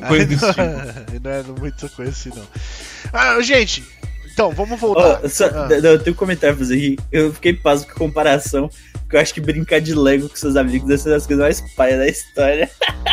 Coisa 0.08 0.26
desse 0.26 0.48
tipo. 0.48 0.62
não 1.24 1.32
é 1.32 1.44
muita 1.44 1.90
coisa 1.90 2.12
assim, 2.12 2.30
não. 2.30 2.48
Ah, 3.12 3.42
gente, 3.42 3.84
então, 4.34 4.52
vamos 4.52 4.80
voltar. 4.80 5.22
Ó, 5.24 5.28
só- 5.30 5.46
Ah. 5.46 5.68
não, 5.70 5.92
eu 5.92 6.00
tenho 6.00 6.14
um 6.16 6.18
comentário 6.18 6.56
pra 6.56 6.66
fazer 6.66 6.76
aqui. 6.76 6.98
Eu 7.12 7.34
fiquei 7.34 7.54
pasmo 7.54 7.86
com 7.88 7.92
a 7.94 7.96
comparação. 7.96 8.70
Porque 9.02 9.16
eu 9.18 9.22
acho 9.22 9.34
que 9.34 9.42
brincar 9.42 9.80
de 9.80 9.94
Lego 9.94 10.28
com 10.28 10.36
seus 10.36 10.56
amigos 10.56 10.88
deve 10.88 11.00
ser 11.02 11.10
uma 11.10 11.16
das 11.18 11.28
coisas 11.28 11.44
mais 11.44 11.62
paia 11.76 11.98
da 11.98 12.08
história. 12.08 12.70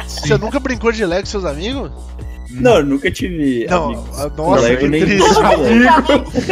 Você 0.06 0.36
nunca 0.38 0.58
brincou 0.58 0.90
de 0.90 1.04
Lego 1.04 1.22
com 1.22 1.26
seus 1.30 1.44
amigos? 1.44 1.90
Não, 2.52 2.76
eu 2.78 2.86
nunca 2.86 3.10
tive 3.10 3.66
Não, 3.68 3.86
amigos. 3.86 4.20
ah, 4.20 4.30
nossa, 4.36 4.76
que 4.76 4.88
nem 4.88 5.04
triste. 5.04 5.28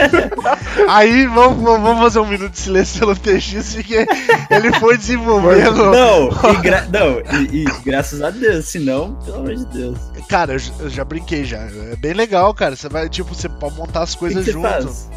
Aí 0.89 1.27
vamos, 1.27 1.63
vamos 1.63 1.99
fazer 2.01 2.21
um 2.21 2.27
minuto 2.27 2.53
de 2.53 2.59
silêncio 2.61 2.99
pelo 3.01 3.17
TX, 3.17 3.75
porque 3.75 4.07
ele 4.51 4.73
foi 4.79 4.97
desenvolvendo. 4.97 5.91
Não, 5.91 6.29
e, 6.53 6.57
gra- 6.63 6.87
não 6.93 7.21
e, 7.53 7.63
e 7.63 7.65
graças 7.85 8.23
a 8.23 8.31
Deus, 8.31 8.67
senão, 8.67 9.15
pelo 9.25 9.39
amor 9.39 9.55
de 9.55 9.65
Deus. 9.67 9.99
Cara, 10.29 10.55
eu, 10.55 10.61
eu 10.81 10.91
já 10.91 11.05
brinquei 11.05 11.45
já. 11.45 11.59
É 11.59 11.97
bem 11.97 12.13
legal, 12.13 12.53
cara. 12.55 12.77
Você 12.77 12.89
vai, 12.89 13.09
tipo, 13.09 13.35
você 13.35 13.49
pode 13.49 13.75
montar 13.77 14.03
as 14.03 14.15
que 14.15 14.19
coisas 14.21 14.45
que 14.45 14.47
você 14.47 14.53
junto. 14.53 14.69
faz? 14.69 15.09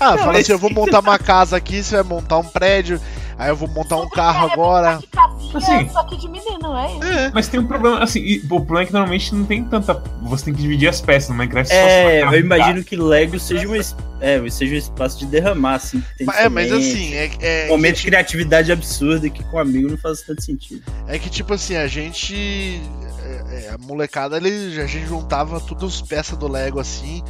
Ah, 0.00 0.10
Não, 0.10 0.18
fala 0.18 0.32
mas 0.32 0.42
assim, 0.42 0.52
eu 0.52 0.58
vou 0.58 0.68
que 0.70 0.74
que 0.74 0.80
montar 0.80 1.00
uma 1.00 1.18
casa 1.18 1.56
aqui, 1.56 1.82
você 1.82 1.94
vai 1.96 2.04
montar 2.04 2.38
um 2.38 2.44
prédio, 2.44 3.00
aí 3.38 3.48
eu 3.50 3.56
vou 3.56 3.68
montar 3.68 3.96
um 3.96 4.08
carro 4.08 4.50
agora. 4.52 4.98
De 4.98 5.06
casinha 5.08 5.56
Assim, 5.56 5.72
É, 5.72 5.88
só 5.88 6.02
que 6.04 6.16
de 6.16 6.28
menino, 6.28 6.76
é 6.76 6.92
isso. 6.92 7.02
É. 7.04 7.30
mas 7.32 7.48
tem 7.48 7.60
um 7.60 7.66
problema, 7.66 8.02
assim, 8.02 8.20
e 8.20 8.38
o 8.38 8.46
problema 8.48 8.82
é 8.82 8.86
que 8.86 8.92
normalmente 8.92 9.34
não 9.34 9.44
tem 9.44 9.64
tanta. 9.64 9.94
Você 10.22 10.46
tem 10.46 10.54
que 10.54 10.62
dividir 10.62 10.88
as 10.88 11.00
peças 11.00 11.28
no 11.30 11.36
Minecraft 11.36 11.68
só 11.72 11.80
É, 11.80 12.20
só 12.24 12.32
eu 12.32 12.40
imagino 12.40 12.82
que 12.84 12.96
Lego 12.96 13.38
seja 13.38 13.68
um, 13.68 13.76
es- 13.76 13.94
é, 14.20 14.40
seja 14.50 14.74
um 14.74 14.78
espaço 14.78 15.18
de 15.18 15.26
derramar, 15.26 15.74
assim. 15.74 16.02
É, 16.36 16.48
mas 16.48 16.72
assim, 16.72 17.14
é, 17.14 17.30
é, 17.40 17.68
Momento 17.68 17.94
que, 17.96 18.00
de 18.02 18.06
criatividade 18.08 18.72
absurda 18.72 19.28
que 19.30 19.44
com 19.44 19.58
amigo 19.58 19.88
não 19.88 19.96
faz 19.98 20.22
tanto 20.22 20.42
sentido. 20.42 20.82
é 21.06 21.18
que, 21.18 21.28
tipo 21.30 21.52
assim, 21.54 21.76
a 21.76 21.86
gente. 21.86 22.80
é, 23.24 23.66
é, 23.66 23.70
a 23.70 23.78
molecada, 23.78 24.36
ele, 24.36 24.80
a 24.80 24.86
gente 24.86 25.06
juntava 25.06 25.60
todas 25.60 25.94
as 25.94 26.02
peças 26.02 26.36
do 26.36 26.48
Lego 26.48 26.80
assim, 26.80 27.22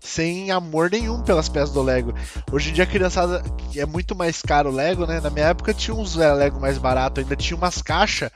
sem 0.00 0.50
amor 0.50 0.90
nenhum 0.90 1.22
pelas 1.22 1.48
peças 1.48 1.70
do 1.70 1.82
Lego. 1.82 2.14
Hoje 2.50 2.70
em 2.70 2.72
dia 2.72 2.84
a 2.84 2.86
criançada 2.86 3.42
é 3.76 3.84
muito 3.86 4.16
mais 4.16 4.40
caro 4.42 4.70
o 4.70 4.74
Lego, 4.74 5.06
né? 5.06 5.20
Na 5.20 5.30
minha 5.30 5.46
época 5.46 5.74
tinha 5.74 5.94
uns 5.94 6.16
é, 6.18 6.32
Lego 6.32 6.58
mais 6.58 6.78
barato, 6.78 7.20
ainda 7.20 7.36
tinha 7.36 7.56
umas 7.56 7.82
caixas 7.82 8.30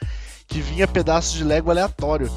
que 0.47 0.61
vinha 0.61 0.87
pedaços 0.87 1.33
de 1.33 1.43
Lego 1.43 1.71
aleatório. 1.71 2.31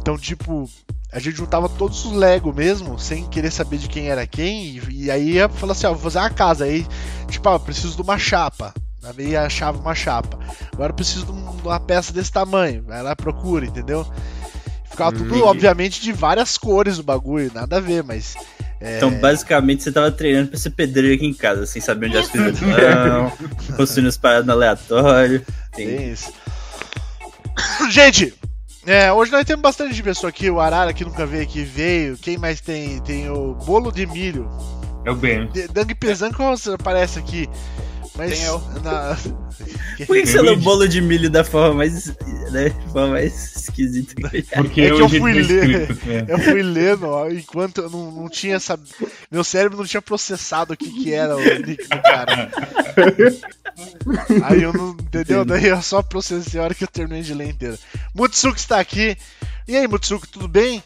Então, 0.00 0.18
tipo, 0.18 0.68
a 1.12 1.18
gente 1.18 1.36
juntava 1.36 1.68
todos 1.68 2.04
os 2.04 2.12
Lego 2.12 2.52
mesmo, 2.52 2.98
sem 2.98 3.26
querer 3.28 3.50
saber 3.52 3.78
de 3.78 3.88
quem 3.88 4.08
era 4.08 4.26
quem, 4.26 4.64
e, 4.88 5.04
e 5.04 5.10
aí 5.10 5.32
ia 5.34 5.48
falar 5.48 5.72
assim, 5.72 5.86
ó, 5.86 5.90
vou 5.92 6.02
fazer 6.02 6.18
uma 6.18 6.30
casa, 6.30 6.64
aí, 6.64 6.86
tipo, 7.28 7.48
eu 7.48 7.60
preciso 7.60 7.94
de 7.94 8.02
uma 8.02 8.18
chapa. 8.18 8.74
Aí 9.16 9.36
achava 9.36 9.78
uma 9.78 9.94
chapa. 9.94 10.38
Agora 10.72 10.92
preciso 10.92 11.24
de 11.26 11.32
um- 11.32 11.50
uma 11.64 11.78
peça 11.80 12.12
desse 12.12 12.32
tamanho. 12.32 12.82
Vai 12.82 13.02
lá 13.02 13.14
procura, 13.14 13.64
entendeu? 13.64 14.04
Ficava 14.98 15.16
tudo, 15.16 15.34
Hum. 15.36 15.42
obviamente, 15.46 16.00
de 16.00 16.12
várias 16.12 16.58
cores 16.58 16.98
o 16.98 17.02
bagulho, 17.04 17.52
nada 17.54 17.76
a 17.76 17.80
ver, 17.80 18.02
mas. 18.02 18.34
é, 18.80 18.96
Então, 18.96 19.12
basicamente, 19.20 19.82
você 19.84 19.92
tava 19.92 20.10
treinando 20.10 20.48
pra 20.48 20.58
ser 20.58 20.70
pedreiro 20.70 21.14
aqui 21.14 21.24
em 21.26 21.32
casa, 21.34 21.66
sem 21.66 21.80
saber 21.80 22.06
onde 22.08 22.18
as 22.18 22.26
coisas 22.28 22.54
estão, 22.60 23.32
construindo 23.76 24.08
as 24.08 24.16
paradas 24.16 24.46
no 24.46 24.52
aleatório. 24.52 25.44
Tem... 25.74 25.86
Tem 25.86 26.12
isso. 26.12 26.32
Gente, 27.90 28.34
é, 28.86 29.12
hoje 29.12 29.30
nós 29.30 29.44
temos 29.44 29.62
bastante 29.62 30.02
pessoa 30.02 30.30
aqui. 30.30 30.50
O 30.50 30.60
Arara 30.60 30.92
que 30.92 31.04
nunca 31.04 31.24
veio 31.26 31.42
aqui 31.42 31.62
veio. 31.62 32.16
Quem 32.16 32.36
mais 32.38 32.60
tem? 32.60 33.00
Tem 33.02 33.30
o 33.30 33.54
bolo 33.54 33.92
de 33.92 34.06
milho. 34.06 34.50
É 35.04 35.10
o. 35.10 35.16
De- 35.52 35.68
Dang 35.68 35.94
Pesanco 35.94 36.42
aparece 36.74 37.18
aqui. 37.18 37.48
Mas. 38.18 38.32
Tem 38.38 38.42
eu. 38.46 38.60
na- 38.82 39.16
Por 40.06 40.14
que, 40.14 40.22
que 40.22 40.26
você 40.28 40.40
leu 40.40 40.52
Entendi. 40.52 40.64
bolo 40.64 40.88
de 40.88 41.00
milho 41.00 41.28
da 41.28 41.42
forma 41.42 41.74
mais, 41.74 42.06
né, 42.52 42.70
forma 42.92 43.08
mais 43.14 43.56
esquisita 43.56 44.14
que 44.14 44.24
eu 44.24 44.30
Porque 44.62 44.80
É 44.82 44.90
que 44.94 45.00
eu 45.02 45.08
fui 45.08 45.30
é 45.32 45.34
ler. 45.42 45.80
escrito, 45.90 46.10
é. 46.10 46.24
Eu 46.32 46.38
fui 46.38 46.62
lendo, 46.62 47.06
ó, 47.08 47.28
enquanto 47.28 47.78
eu 47.80 47.90
não, 47.90 48.12
não 48.12 48.28
tinha 48.28 48.60
sab... 48.60 48.80
Meu 49.30 49.42
cérebro 49.42 49.76
não 49.78 49.84
tinha 49.84 50.00
processado 50.00 50.74
o 50.74 50.76
que, 50.76 50.88
que 50.88 51.12
era 51.12 51.36
o 51.36 51.40
nick 51.40 51.82
do 51.88 52.02
cara. 52.02 52.48
Aí 54.44 54.62
eu 54.62 54.72
não. 54.72 54.90
Entendeu? 54.90 55.44
Daí 55.44 55.66
eu 55.66 55.82
só 55.82 56.02
processei 56.02 56.60
a 56.60 56.64
hora 56.64 56.74
que 56.74 56.84
eu 56.84 56.88
terminei 56.88 57.22
de 57.22 57.34
ler 57.34 57.48
inteira. 57.48 57.78
Mutsuki 58.14 58.58
está 58.60 58.78
aqui. 58.78 59.16
E 59.66 59.76
aí, 59.76 59.86
Mutsuki, 59.88 60.28
tudo 60.28 60.46
bem? 60.48 60.82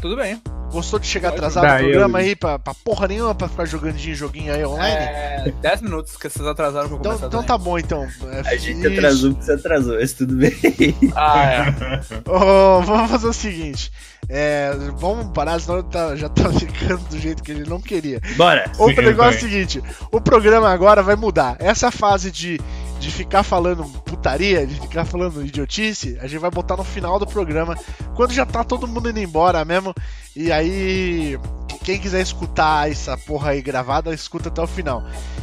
Tudo 0.00 0.16
bem. 0.16 0.40
Gostou 0.70 0.98
de 0.98 1.06
chegar 1.06 1.30
Pode 1.30 1.38
atrasado 1.38 1.62
no 1.64 1.68
Daí 1.70 1.84
eu- 1.84 1.90
programa 1.90 2.18
aí 2.18 2.36
pra, 2.36 2.58
pra 2.58 2.74
porra 2.74 3.06
nenhuma 3.08 3.34
pra 3.34 3.48
ficar 3.48 3.64
jogando 3.64 3.96
joguinho 3.96 4.52
aí 4.52 4.64
online? 4.64 4.94
É, 4.94 5.52
10 5.62 5.80
minutos 5.80 6.16
que 6.16 6.28
vocês 6.28 6.46
atrasaram 6.46 6.88
pra 6.88 6.98
então, 6.98 7.12
começar 7.12 7.26
então 7.28 7.42
tá 7.42 7.56
bom, 7.56 7.78
então. 7.78 8.06
É, 8.32 8.40
A 8.40 8.56
gente 8.56 8.80
isso. 8.80 8.88
atrasou 8.92 9.30
porque 9.30 9.44
você 9.46 9.52
atrasou, 9.52 9.94
mas 9.94 10.12
tudo 10.12 10.34
bem. 10.34 10.52
Ah, 11.14 11.46
é. 11.48 11.74
Ô, 12.28 12.82
vamos 12.82 13.10
fazer 13.10 13.26
o 13.28 13.32
seguinte. 13.32 13.90
é, 14.28 14.72
vamos 14.98 15.32
parar, 15.32 15.58
senão 15.60 15.82
tá- 15.84 16.14
já 16.16 16.28
tá 16.28 16.50
ficando 16.52 16.98
do 17.08 17.18
jeito 17.18 17.42
que 17.42 17.52
ele 17.52 17.64
não 17.68 17.80
queria. 17.80 18.20
Bora! 18.36 18.70
Outro 18.78 19.02
Sim, 19.02 19.08
negócio 19.08 19.34
é 19.34 19.36
o 19.36 19.40
seguinte: 19.50 19.82
o 20.10 20.20
programa 20.20 20.68
agora 20.68 21.02
vai 21.02 21.16
mudar. 21.16 21.56
Essa 21.58 21.90
fase 21.92 22.30
de, 22.30 22.60
de 22.98 23.10
ficar 23.10 23.42
falando 23.42 23.84
putaria, 24.02 24.66
de 24.66 24.80
ficar 24.80 25.04
falando 25.04 25.44
idiotice, 25.44 26.18
a 26.20 26.26
gente 26.26 26.40
vai 26.40 26.50
botar 26.50 26.76
no 26.76 26.84
final 26.84 27.18
do 27.18 27.26
programa, 27.26 27.76
quando 28.14 28.32
já 28.32 28.46
tá 28.46 28.64
todo 28.64 28.86
mundo 28.86 29.10
indo 29.10 29.20
embora 29.20 29.64
mesmo. 29.64 29.94
E 30.36 30.52
aí, 30.52 31.38
quem 31.82 31.98
quiser 31.98 32.20
escutar 32.20 32.90
essa 32.90 33.16
porra 33.16 33.50
aí 33.50 33.62
gravada, 33.62 34.12
escuta 34.12 34.48
até 34.48 34.60
o 34.60 34.66
final. 34.66 35.02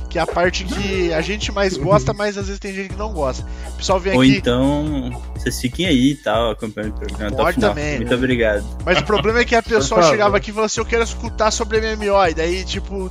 Que 0.10 0.20
é 0.20 0.22
a 0.22 0.28
parte 0.28 0.64
que 0.64 1.12
a 1.12 1.22
gente 1.22 1.52
mais 1.52 1.76
gosta, 1.76 2.14
mas 2.14 2.38
às 2.38 2.46
vezes 2.46 2.60
tem 2.60 2.72
gente 2.72 2.90
que 2.90 2.96
não 2.96 3.12
gosta. 3.12 3.44
O 3.70 3.78
pessoal 3.78 4.00
vem 4.00 4.14
Ou 4.14 4.22
aqui. 4.22 4.38
então, 4.38 5.10
vocês 5.36 5.60
fiquem 5.60 5.88
aí 5.88 6.12
e 6.12 6.16
tal, 6.16 6.52
acompanhando 6.52 6.92
o 6.92 7.00
programa 7.00 7.28
até 7.30 7.36
o 7.42 7.46
Pode 7.46 7.56
final. 7.56 7.70
também. 7.72 7.96
Muito 7.96 8.14
obrigado. 8.14 8.64
Mas 8.86 9.00
o 9.00 9.04
problema 9.04 9.40
é 9.40 9.46
que 9.46 9.56
a 9.56 9.64
pessoa 9.64 10.04
chegava 10.04 10.38
aqui 10.38 10.52
e 10.52 10.54
falava 10.54 10.68
assim: 10.68 10.82
Eu 10.82 10.86
quero 10.86 11.04
escutar 11.04 11.50
sobre 11.50 11.80
MMO. 11.82 12.28
E 12.30 12.34
daí, 12.36 12.64
tipo, 12.64 13.10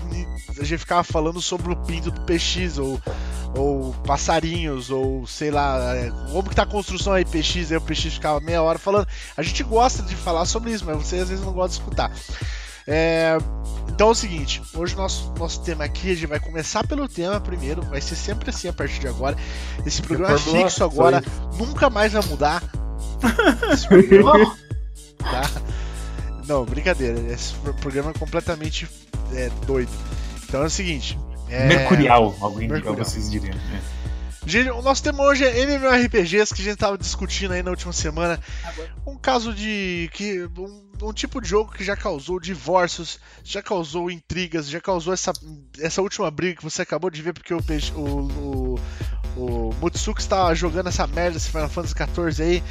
a 0.61 0.65
gente 0.65 0.79
ficava 0.79 1.03
falando 1.03 1.43
sobre 1.43 1.73
o 1.73 1.77
pinto 1.77 2.11
do 2.11 2.21
PX, 2.21 2.79
ou, 2.79 3.01
ou 3.57 3.93
passarinhos, 4.07 4.91
ou 4.91 5.27
sei 5.27 5.51
lá, 5.51 5.97
é, 5.97 6.13
como 6.31 6.49
que 6.49 6.55
tá 6.55 6.63
a 6.63 6.67
construção 6.67 7.15
aí, 7.15 7.25
PX. 7.25 7.73
Aí 7.73 7.77
o 7.77 7.81
PX 7.81 8.15
ficava 8.15 8.39
meia 8.39 8.63
hora 8.63 8.79
falando. 8.79 9.09
A 9.37 9.43
gente 9.43 9.65
gosta 9.65 10.03
de 10.03 10.15
falar 10.15 10.45
sobre 10.45 10.71
isso, 10.71 10.85
mas 10.85 10.97
você 10.97 11.17
às 11.17 11.29
vezes 11.29 11.45
não 11.45 11.53
gosta 11.53 11.72
de 11.73 11.81
escutar. 11.81 12.11
É, 12.87 13.39
então 13.89 14.09
é 14.09 14.11
o 14.11 14.15
seguinte, 14.15 14.61
hoje 14.75 14.97
nosso 14.97 15.33
nosso 15.39 15.61
tema 15.61 15.85
aqui, 15.85 16.11
a 16.11 16.15
gente 16.15 16.27
vai 16.27 16.41
começar 16.41 16.85
pelo 16.87 17.07
tema 17.09 17.39
primeiro, 17.41 17.81
vai 17.83 18.01
ser 18.01 18.17
sempre 18.17 18.51
assim 18.51 18.69
a 18.69 18.73
partir 18.73 18.99
de 19.01 19.07
agora. 19.09 19.37
Esse 19.87 20.03
programa 20.03 20.35
é 20.35 20.39
fixo 20.39 20.83
agora, 20.83 21.23
nunca 21.57 21.89
mais 21.89 22.13
vai 22.13 22.25
mudar. 22.27 22.63
Esse 23.73 23.87
programa, 23.87 24.57
tá? 25.19 25.51
Não, 26.49 26.65
brincadeira. 26.65 27.21
Esse 27.33 27.55
pro- 27.55 27.75
programa 27.75 28.11
é 28.11 28.15
completamente 28.19 28.89
é, 29.33 29.49
doido. 29.67 29.91
Então 30.49 30.63
é 30.63 30.67
o 30.67 30.71
seguinte. 30.71 31.17
é- 31.49 31.67
Mercurial, 31.67 32.35
alguém 32.41 32.69
Mercurial. 32.69 32.97
vocês 33.05 33.31
diriam. 33.31 33.55
né? 33.55 33.81
Gente, 34.45 34.71
o 34.71 34.83
nosso 34.83 35.03
tema 35.03 35.23
hoje 35.23 35.45
é 35.45 35.61
MMORPGs 35.61 36.53
que 36.53 36.63
a 36.63 36.65
gente 36.65 36.77
tava 36.77 36.99
discutindo 36.99 37.53
aí 37.53 37.63
na 37.63 37.71
última 37.71 37.93
semana. 37.93 38.41
Um 39.07 39.17
caso 39.17 39.55
de. 39.55 40.11
que 40.13 40.45
um, 40.59 40.83
um 41.01 41.13
tipo 41.13 41.41
de 41.41 41.49
jogo 41.49 41.73
que 41.73 41.85
já 41.85 41.97
causou 41.97 42.41
divórcios, 42.41 43.21
já 43.45 43.63
causou 43.63 44.11
intrigas, 44.11 44.69
já 44.69 44.81
causou 44.81 45.15
essa, 45.15 45.33
essa 45.79 46.03
última 46.03 46.29
briga 46.31 46.57
que 46.57 46.65
você 46.65 46.83
acabou 46.83 47.09
de 47.09 47.23
ver 47.23 47.33
porque 47.33 47.55
o, 47.55 47.61
o, 47.95 48.01
o, 48.01 48.81
o 49.37 49.75
Mutsuki 49.81 50.21
está 50.21 50.53
jogando 50.55 50.89
essa 50.89 51.07
merda, 51.07 51.37
esse 51.37 51.49
Final 51.49 51.69
Fantasy 51.69 51.95
XIV 51.95 52.43
aí. 52.45 52.63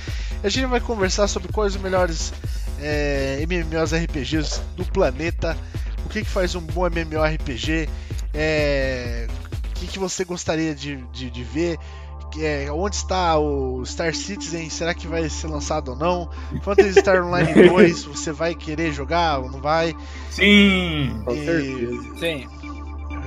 A 0.43 0.49
gente 0.49 0.65
vai 0.65 0.81
conversar 0.81 1.27
sobre 1.29 1.53
quais 1.53 1.75
os 1.75 1.81
melhores 1.81 2.33
é, 2.81 3.41
MMORPGs 3.43 4.61
do 4.75 4.85
planeta, 4.85 5.57
o 6.05 6.09
que, 6.09 6.21
que 6.21 6.29
faz 6.29 6.53
um 6.53 6.61
bom 6.61 6.85
MMORPG, 6.85 7.87
é, 8.33 9.27
que, 9.85 9.87
que 9.93 9.99
você 9.99 10.23
gostaria 10.23 10.73
de, 10.75 10.97
de, 11.11 11.29
de 11.29 11.43
ver. 11.43 11.77
que 12.31 12.45
é, 12.45 12.71
onde 12.71 12.95
está 12.95 13.37
o 13.37 13.83
Star 13.85 14.13
Citizen? 14.15 14.69
Será 14.69 14.93
que 14.93 15.05
vai 15.07 15.27
ser 15.29 15.47
lançado 15.47 15.89
ou 15.91 15.97
não? 15.97 16.29
Phantasy 16.63 16.99
Star 16.99 17.25
Online 17.25 17.53
2, 17.69 18.03
você 18.05 18.31
vai 18.31 18.55
querer 18.55 18.93
jogar 18.93 19.39
ou 19.39 19.51
não 19.51 19.59
vai? 19.59 19.93
Sim! 20.29 21.21
Com 21.25 21.33
E- 21.33 21.45
certeza. 21.45 22.19
Sim. 22.19 22.47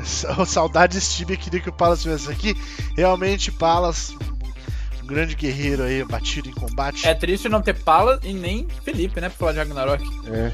Sa- 0.04 0.44
Saudades 0.46 1.14
Tibia, 1.14 1.36
queria 1.36 1.60
que 1.60 1.68
o 1.68 1.72
Palas 1.72 1.98
estivesse 1.98 2.30
aqui. 2.30 2.56
Realmente, 2.96 3.52
Palas, 3.52 4.14
um 5.02 5.06
grande 5.06 5.34
guerreiro 5.34 5.82
aí, 5.82 6.02
batido 6.04 6.48
em 6.48 6.52
combate. 6.52 7.06
É 7.06 7.14
triste 7.14 7.48
não 7.48 7.60
ter 7.60 7.74
Pala 7.74 8.18
e 8.22 8.32
nem 8.32 8.66
Felipe, 8.84 9.20
né? 9.20 9.28
Pra 9.28 9.36
falar 9.38 9.52
de 9.52 9.58
Ragnarok. 9.58 10.02
É. 10.28 10.50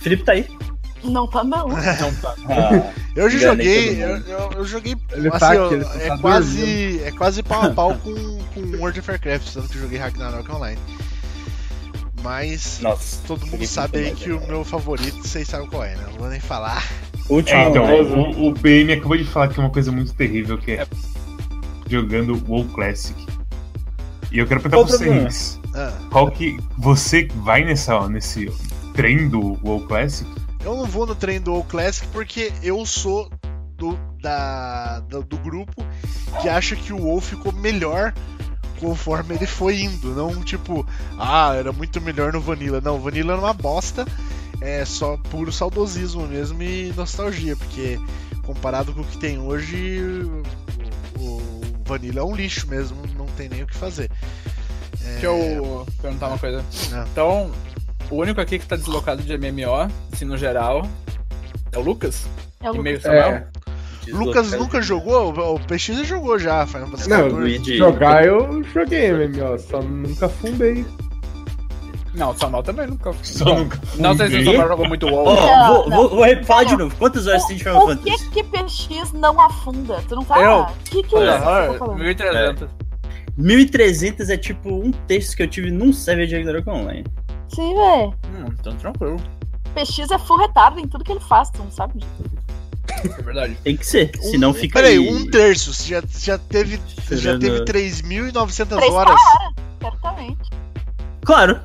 Felipe 0.00 0.24
tá 0.24 0.32
aí. 0.32 0.46
Não 1.04 1.26
tá, 1.26 1.44
não. 1.44 1.68
Não 1.68 2.14
tá. 2.20 2.34
Ah, 2.48 2.92
Eu 3.14 3.30
joguei, 3.30 4.02
eu, 4.02 4.16
eu, 4.18 4.50
eu 4.56 4.64
joguei, 4.64 4.96
Ele 5.12 5.28
assim, 5.28 5.38
tá 5.38 5.52
aqui, 5.52 5.74
ele 5.74 5.84
só 5.84 5.94
é 5.94 6.08
tá 6.08 6.18
quase, 6.18 7.02
é 7.04 7.10
quase 7.12 7.42
pau 7.42 7.62
a 7.62 7.70
pau 7.70 7.94
com, 7.96 8.38
com 8.54 8.60
World 8.78 9.00
of 9.00 9.10
Warcraft, 9.10 9.52
tanto 9.52 9.68
que 9.68 9.76
eu 9.76 9.82
joguei 9.82 9.98
Ragnarok 9.98 10.50
Online. 10.50 10.80
Mas 12.22 12.80
nossa. 12.80 13.20
todo 13.26 13.46
mundo 13.46 13.66
sabe 13.66 13.98
aí 13.98 14.10
que 14.12 14.32
o 14.32 14.40
meu 14.46 14.64
favorito, 14.64 15.16
vocês 15.18 15.46
sabem 15.48 15.68
qual 15.68 15.84
é, 15.84 15.94
né? 15.94 16.04
Não 16.10 16.18
vou 16.18 16.28
nem 16.28 16.40
falar. 16.40 16.84
Último. 17.28 17.58
É, 17.58 17.68
então, 17.68 17.86
Famoso. 17.86 18.14
o, 18.40 18.48
o 18.48 18.52
BM 18.54 18.92
acabou 18.92 19.16
de 19.16 19.24
falar 19.24 19.48
que 19.48 19.58
é 19.60 19.62
uma 19.62 19.70
coisa 19.70 19.92
muito 19.92 20.12
terrível, 20.14 20.58
que 20.58 20.72
é 20.72 20.86
jogando 21.88 22.42
WoW 22.48 22.64
Classic. 22.66 23.14
E 24.30 24.38
eu 24.38 24.46
quero 24.46 24.60
perguntar 24.60 24.84
pra 24.86 24.96
vocês, 24.96 25.60
Ah, 25.74 25.92
qual 26.10 26.30
que... 26.30 26.58
Você 26.76 27.28
vai 27.36 27.64
nessa, 27.64 28.08
nesse 28.08 28.50
trem 28.94 29.28
do 29.28 29.58
WoW 29.64 29.80
Classic? 29.86 30.28
Eu 30.68 30.76
não 30.76 30.86
vou 30.86 31.06
no 31.06 31.14
trem 31.14 31.40
do 31.40 31.52
WoW 31.52 31.64
Classic 31.64 32.06
porque 32.08 32.52
eu 32.62 32.84
sou 32.84 33.30
do, 33.76 33.98
da, 34.20 35.00
do, 35.00 35.22
do 35.22 35.38
grupo 35.38 35.84
que 36.42 36.48
acha 36.48 36.76
que 36.76 36.92
o 36.92 37.04
WoW 37.04 37.20
ficou 37.20 37.52
melhor 37.52 38.12
conforme 38.78 39.34
ele 39.34 39.46
foi 39.46 39.80
indo. 39.80 40.14
Não 40.14 40.42
tipo, 40.44 40.86
ah, 41.18 41.54
era 41.54 41.72
muito 41.72 42.00
melhor 42.00 42.32
no 42.32 42.40
Vanilla. 42.40 42.80
Não, 42.80 42.96
o 42.96 43.00
Vanilla 43.00 43.32
era 43.32 43.40
uma 43.40 43.54
bosta. 43.54 44.06
É 44.60 44.84
só 44.84 45.16
puro 45.16 45.52
saudosismo 45.52 46.26
mesmo 46.26 46.62
e 46.62 46.92
nostalgia, 46.96 47.56
porque 47.56 47.98
comparado 48.44 48.92
com 48.92 49.00
o 49.00 49.04
que 49.04 49.16
tem 49.16 49.38
hoje, 49.38 50.00
o, 51.18 51.60
Vanilla 51.84 52.20
é 52.20 52.24
um 52.24 52.34
lixo 52.34 52.66
mesmo, 52.66 53.00
não 53.16 53.26
tem 53.26 53.48
nem 53.48 53.62
o 53.62 53.66
que 53.66 53.74
fazer. 53.74 54.10
É, 55.02 55.12
Deixa 55.12 55.26
eu 55.26 55.86
perguntar 56.02 56.28
uma 56.28 56.38
coisa. 56.38 56.64
Ah. 56.92 57.06
Então, 57.10 57.52
o 58.10 58.16
único 58.16 58.40
aqui 58.40 58.58
que 58.58 58.66
tá 58.66 58.76
deslocado 58.76 59.22
de 59.22 59.36
MMO, 59.36 59.90
assim, 60.12 60.24
no 60.24 60.36
geral, 60.36 60.86
é 61.72 61.78
o 61.78 61.82
Lucas? 61.82 62.26
É 62.62 62.70
o 62.70 62.76
E 62.76 62.78
meio 62.80 62.96
Lucas. 62.96 63.12
Samuel? 63.12 63.32
É. 63.34 63.46
Lucas 64.10 64.52
nunca 64.52 64.80
jogou? 64.80 65.54
O 65.54 65.60
PX 65.60 66.06
jogou 66.06 66.38
já, 66.38 66.66
Final 66.66 66.86
Fantasy 66.88 67.10
Não. 67.10 67.28
Luigi. 67.28 67.76
jogar 67.76 68.24
eu 68.24 68.62
joguei 68.64 69.12
MMO, 69.12 69.58
só 69.58 69.82
nunca 69.82 70.26
afundei. 70.26 70.84
Não, 72.14 72.30
o 72.30 72.38
Samuel 72.38 72.62
também 72.62 72.86
nunca. 72.86 73.12
Só 73.22 73.44
Bom, 73.44 73.58
nunca 73.60 73.78
Não 73.96 74.16
sei 74.16 74.28
se 74.30 74.36
o. 74.38 74.44
Samuel 74.46 74.68
jogou 74.68 74.88
muito 74.88 75.06
WoW. 75.06 75.24
Não, 75.36 75.66
vou, 75.74 75.90
não. 75.90 75.96
vou, 75.98 76.08
vou 76.08 76.24
re- 76.24 76.42
falar 76.42 76.64
de 76.64 76.72
Não. 76.72 76.78
novo. 76.86 76.96
Quantas 76.96 77.26
horas 77.26 77.44
tem 77.44 77.56
de 77.58 77.62
Final 77.64 77.86
O, 77.86 77.92
o 77.92 77.96
que 77.98 78.10
Fantasy? 78.10 78.30
que 78.30 78.42
PX 78.44 79.12
não 79.12 79.38
afunda? 79.40 80.02
Tu 80.08 80.16
não 80.16 80.24
tá? 80.24 80.40
Eu? 80.40 80.66
Que 80.86 81.02
que 81.02 81.14
é 81.14 81.24
isso? 81.24 81.32
que 81.32 81.44
você 81.44 81.72
tá 81.72 81.78
falando? 81.78 81.98
1300. 81.98 82.68
1300 83.36 84.30
é 84.30 84.36
tipo 84.36 84.70
um 84.70 84.90
texto 84.90 85.36
que 85.36 85.42
eu 85.42 85.48
tive 85.48 85.70
num 85.70 85.92
server 85.92 86.26
de 86.26 86.34
Ragnarok 86.36 86.68
Online. 86.68 87.04
Sim, 87.48 87.74
velho. 87.74 88.14
Hum, 88.26 88.46
então 88.58 88.74
tranquilo. 88.76 89.16
PX 89.74 90.10
é 90.10 90.18
full 90.18 90.38
retardo 90.38 90.80
em 90.80 90.88
tudo 90.88 91.04
que 91.04 91.12
ele 91.12 91.20
faz, 91.20 91.50
tu 91.50 91.62
não 91.62 91.70
sabe? 91.70 92.02
É 93.04 93.22
verdade. 93.22 93.54
Tem 93.62 93.76
que 93.76 93.86
ser, 93.86 94.10
senão 94.20 94.52
fica 94.54 94.80
Peraí, 94.80 94.98
aí... 94.98 95.14
um 95.14 95.30
terço. 95.30 95.72
Você 95.72 95.88
já, 95.88 96.02
já 96.18 96.36
teve, 96.38 96.78
você 96.78 97.16
já 97.16 97.34
Esperando- 97.34 97.64
teve 97.64 97.92
3.900 98.32 98.76
Três 98.76 98.92
horas. 98.94 99.20
Certamente. 99.80 100.50
Claro, 101.24 101.60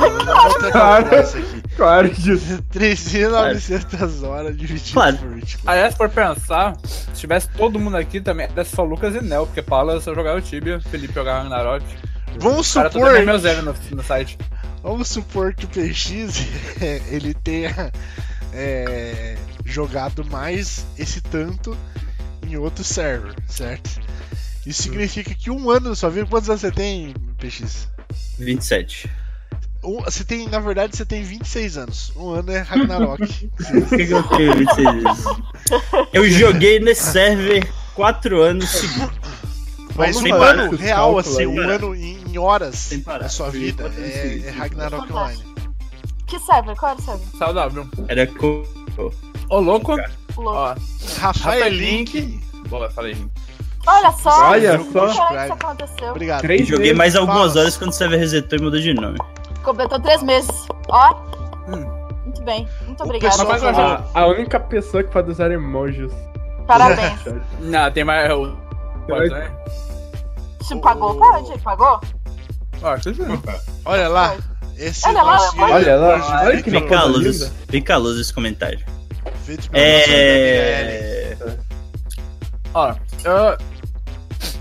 Eu 0.00 0.70
calcular 0.72 1.22
isso 1.22 1.36
aqui. 1.36 1.62
Claro 1.76 2.10
que 2.10 2.22
3.900 2.22 4.26
horas 4.26 4.56
dividido 4.56 4.92
Claro. 4.94 5.18
por 5.18 5.28
20. 5.34 5.58
Aliás, 5.66 5.94
por 5.94 6.08
pensar, 6.08 6.74
se 6.84 7.10
tivesse 7.12 7.48
todo 7.50 7.78
mundo 7.78 7.96
aqui 7.96 8.20
também, 8.20 8.48
era 8.50 8.64
só 8.64 8.82
Lucas 8.82 9.14
e 9.14 9.20
Nel, 9.20 9.46
porque 9.46 9.60
Paula 9.62 10.00
só 10.00 10.14
jogava 10.14 10.38
o 10.38 10.42
Tibia, 10.42 10.80
Felipe 10.80 11.12
jogava 11.12 11.40
Ragnarok. 11.42 11.84
Vamos 12.38 12.68
Os 12.68 12.74
caras 12.74 12.92
supor, 12.92 13.14
tudo 13.14 13.26
meu 13.26 13.38
zero 13.38 13.62
no, 13.62 13.74
no 13.96 14.02
site. 14.02 14.38
Vamos 14.86 15.08
supor 15.08 15.52
que 15.54 15.64
o 15.64 15.68
PX 15.68 16.10
ele 17.10 17.34
tenha 17.34 17.92
é, 18.52 19.36
jogado 19.64 20.24
mais 20.24 20.86
esse 20.98 21.20
tanto 21.20 21.76
em 22.46 22.56
outro 22.56 22.84
server, 22.84 23.34
certo? 23.48 24.00
Isso 24.64 24.82
significa 24.84 25.34
que 25.34 25.50
um 25.50 25.70
ano 25.70 25.94
só 25.94 26.08
viu 26.08 26.26
quantos 26.26 26.48
anos 26.48 26.60
você 26.60 26.70
tem, 26.72 27.14
PX? 27.38 27.88
27. 28.38 29.10
Um- 29.84 30.02
você 30.02 30.24
tem, 30.24 30.48
na 30.48 30.58
verdade, 30.58 30.96
você 30.96 31.04
tem 31.04 31.22
26 31.22 31.76
anos. 31.76 32.12
Um 32.16 32.30
ano 32.30 32.50
é 32.50 32.60
Ragnarok. 32.60 33.50
Por 33.56 33.88
que, 33.96 34.06
que 34.06 34.12
eu 34.12 34.22
tenho 34.24 34.56
26 34.56 34.94
vezes? 34.94 35.24
Eu 36.12 36.28
joguei 36.30 36.80
nesse 36.80 37.12
server 37.12 37.68
4 37.94 38.40
anos 38.42 38.68
seguidos. 38.68 39.10
Mas 39.96 40.16
Sem 40.16 40.32
um 40.32 40.38
parar. 40.38 40.58
ano 40.58 40.76
real, 40.76 41.18
assim, 41.18 41.46
um 41.46 41.58
ano 41.58 41.94
em, 41.94 42.18
em 42.28 42.38
horas 42.38 42.90
da 43.04 43.28
sua 43.28 43.50
vida 43.50 43.90
é, 43.96 44.42
é 44.46 44.50
Ragnarok 44.50 45.10
Online. 45.12 45.42
Que 46.26 46.38
server? 46.40 46.76
Qual 46.76 46.92
era 46.92 47.00
o 47.00 47.02
server? 47.02 47.26
Saudável. 47.38 47.88
Era 48.08 48.26
co... 48.26 48.62
Ô, 49.48 49.58
louco. 49.60 49.96
Louco. 50.36 50.80
Rafael 51.18 51.68
Link. 51.68 52.40
Boa, 52.68 52.90
falei. 52.90 53.14
Link. 53.14 53.30
Olha 53.86 54.10
só. 54.12 54.50
Olha 54.50 54.78
que 54.78 54.92
só. 54.92 55.06
isso 55.06 55.52
aconteceu. 55.52 56.10
Obrigado. 56.10 56.40
Três 56.40 56.66
Joguei 56.66 56.86
vezes. 56.86 56.98
mais 56.98 57.16
algumas 57.16 57.52
Fala. 57.52 57.60
horas 57.60 57.76
quando 57.76 57.90
o 57.90 57.94
server 57.94 58.18
resetou 58.18 58.58
e 58.58 58.62
mudou 58.62 58.80
de 58.80 58.92
nome. 58.92 59.18
Completou 59.62 60.00
três 60.00 60.22
meses. 60.22 60.66
Ó. 60.88 61.14
Hum. 61.68 61.96
Muito 62.24 62.42
bem. 62.42 62.68
Muito 62.84 63.00
O 63.00 63.04
obrigada. 63.04 63.46
pessoal. 63.46 64.10
A, 64.12 64.20
a 64.20 64.26
única 64.26 64.58
pessoa 64.58 65.04
que 65.04 65.12
pode 65.12 65.30
usar 65.30 65.50
emojis. 65.52 66.12
Parabéns. 66.66 67.20
Não, 67.60 67.90
tem 67.92 68.02
mais. 68.04 68.28
Pode, 69.06 69.30
né? 69.30 69.50
Se 70.62 70.76
pagou, 70.80 71.14
pode. 71.16 71.58
Pagou? 71.60 72.00
Ó, 72.82 72.88
acho 72.88 73.12
que 73.12 73.14
sim. 73.14 73.42
Olha 73.84 74.08
lá. 74.08 74.36
Esse 74.76 75.08
Olha 75.08 75.22
lá, 75.22 75.38
olha 75.56 75.74
Olha 75.74 75.96
lá, 75.96 76.42
olha 76.44 76.62
que 76.62 76.70
feito 76.70 76.84
Fica 76.84 76.88
coisa 77.00 77.04
luz, 77.04 77.40
linda. 77.40 77.52
fica 77.70 77.96
luz 77.96 78.20
esse 78.20 78.34
comentário. 78.34 78.78
É. 79.72 81.36
Ó, 82.74 82.94
eu. 83.24 83.56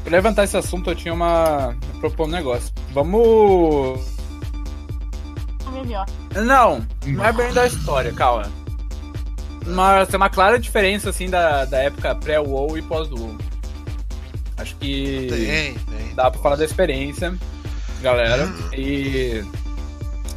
Pra 0.03 0.11
levantar 0.11 0.43
esse 0.45 0.55
assunto, 0.55 0.89
eu 0.89 0.95
tinha 0.95 1.13
uma. 1.13 1.75
eu 1.95 1.99
propor 1.99 2.27
um 2.27 2.31
negócio. 2.31 2.71
Vamos. 2.93 4.15
Não, 6.45 6.85
não 7.07 7.25
é 7.25 7.33
bem 7.33 7.51
da 7.51 7.67
história, 7.67 8.13
calma. 8.13 8.43
Mas 9.65 10.07
tem 10.07 10.15
uma 10.17 10.29
clara 10.29 10.57
diferença, 10.59 11.09
assim, 11.09 11.29
da, 11.29 11.65
da 11.65 11.79
época 11.79 12.15
pré-WoW 12.15 12.77
e 12.77 12.81
pós-WoW. 12.83 13.35
Acho 14.57 14.75
que 14.77 15.27
Tem, 15.29 15.73
tem. 15.75 16.15
dá 16.15 16.31
pra 16.31 16.39
falar 16.41 16.55
da 16.55 16.65
experiência, 16.65 17.33
galera. 18.01 18.47
E. 18.73 19.43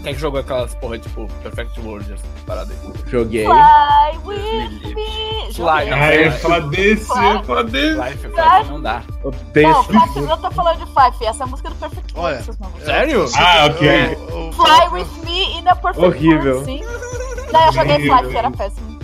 Quem 0.02 0.14
que 0.14 0.20
jogou 0.20 0.38
aquelas 0.40 0.74
porra, 0.76 0.96
tipo, 0.98 1.26
Perfect 1.42 1.80
World, 1.80 2.12
essa 2.12 2.22
parada 2.46 2.72
aí? 2.72 3.10
Joguei. 3.10 3.44
Fly 3.44 4.18
with 4.24 4.94
me. 4.94 5.52
Fly, 5.52 5.90
não. 5.90 5.98
Ah, 5.98 6.14
eu 6.14 6.22
ia 6.22 6.32
falar 6.32 6.60
desse, 6.60 7.10
eu 7.10 7.22
ia 7.34 7.42
falar 7.42 7.62
desse. 7.64 8.00
Life, 8.00 8.26
Life 8.28 8.70
não 8.70 8.80
dá. 8.80 9.02
Odeio 9.24 9.68
Não, 9.68 9.82
Fife, 9.84 10.18
eu 10.20 10.36
tô 10.36 10.50
falando 10.52 10.78
de 10.78 10.86
Fife. 10.86 11.24
Essa 11.26 11.42
é 11.42 11.44
a 11.44 11.46
música 11.48 11.68
do 11.70 11.74
Perfect 11.76 12.12
Olha. 12.14 12.22
World, 12.28 12.44
seus 12.44 12.58
malucos. 12.58 12.84
Sério? 12.84 13.26
Ah, 13.36 13.66
ok. 13.66 13.88
O- 14.32 14.48
o- 14.48 14.52
Fly 14.52 14.88
with 14.92 15.24
me 15.24 15.58
e 15.58 15.62
na 15.62 15.74
Perfect 15.74 16.04
Horrível. 16.06 16.54
World, 16.58 16.64
sim. 16.64 16.80
Não, 17.52 17.66
eu 17.66 17.72
joguei. 17.72 17.96
Fly, 17.96 18.28
que 18.30 18.36
era 18.36 18.50
péssimo. 18.52 18.97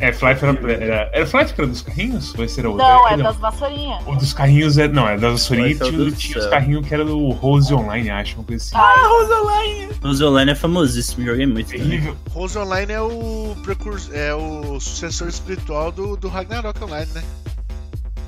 É, 0.00 0.12
Flight 0.12 0.44
era, 0.44 0.72
era. 0.72 1.10
Era 1.12 1.26
Flight 1.26 1.52
que 1.54 1.60
era 1.60 1.68
dos 1.68 1.82
carrinhos? 1.82 2.34
Ou 2.36 2.44
esse 2.44 2.60
era 2.60 2.70
outro? 2.70 2.84
Não, 2.86 3.08
Era- 3.08 3.20
é 3.20 3.22
das 3.24 3.36
vassourinhas. 3.36 4.02
O 4.06 4.14
dos 4.16 4.32
carrinhos 4.32 4.78
é. 4.78 4.88
Não, 4.88 5.08
é 5.08 5.18
das 5.18 5.32
vassourinhas 5.32 5.78
Vai, 5.78 5.88
tinha, 5.88 5.98
Deus 5.98 6.12
do 6.14 6.18
tinha 6.18 6.38
os 6.38 6.46
carrinhos 6.46 6.86
que 6.86 6.94
era 6.94 7.04
do 7.04 7.28
Rose 7.30 7.74
Online, 7.74 8.10
acho, 8.10 8.36
uma 8.36 8.44
coisa 8.44 8.62
assim. 8.64 8.76
Ai, 8.76 9.88
O 10.04 10.14
Zolane 10.14 10.50
é 10.52 10.54
famosíssimo, 10.54 11.24
joguei 11.26 11.46
muito. 11.46 11.66
também. 11.70 11.88
Terrível. 11.88 12.16
Rose 12.30 12.56
Online 12.58 12.92
é 12.92 13.00
o 13.00 13.56
precursor, 13.64 14.14
é 14.14 14.34
o 14.34 14.78
sucessor 14.80 15.28
espiritual 15.28 15.90
do, 15.90 16.16
do 16.16 16.28
Ragnarok 16.28 16.82
Online, 16.84 17.10
né? 17.12 17.22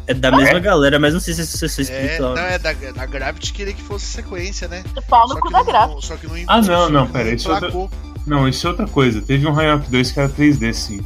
É 0.06 0.14
da 0.14 0.33
mesma 0.33 0.59
galera, 0.59 0.98
mas 0.98 1.12
não 1.14 1.20
sei 1.20 1.35
se 1.35 1.42
é 1.42 1.44
sucessor 1.44 1.85
É, 1.85 2.02
espiritual. 2.04 2.35
não, 2.35 2.42
é 2.42 2.59
da, 2.59 2.72
da 2.72 3.06
Gravity 3.06 3.52
queria 3.52 3.72
que 3.72 3.83
fosse 3.83 4.06
sequência, 4.06 4.66
né? 4.66 4.83
de 4.92 5.00
pau 5.02 5.28
no 5.28 5.38
cu 5.38 5.50
da 5.50 5.62
grave. 5.62 5.94
Só 6.00 6.16
que 6.16 6.26
não 6.26 6.35
Ah, 6.48 6.61
não, 6.61 6.90
não, 6.90 7.06
pera, 7.06 7.33
isso 7.33 7.48
é 7.48 7.54
outra-. 7.54 7.88
Não, 8.26 8.48
isso 8.48 8.66
é 8.66 8.70
outra 8.70 8.87
coisa. 8.88 9.22
Teve 9.22 9.46
um 9.46 9.52
Ragnarok 9.52 9.88
2 9.88 10.11
que 10.11 10.18
era 10.18 10.28
3D, 10.28 10.72
sim. 10.74 11.00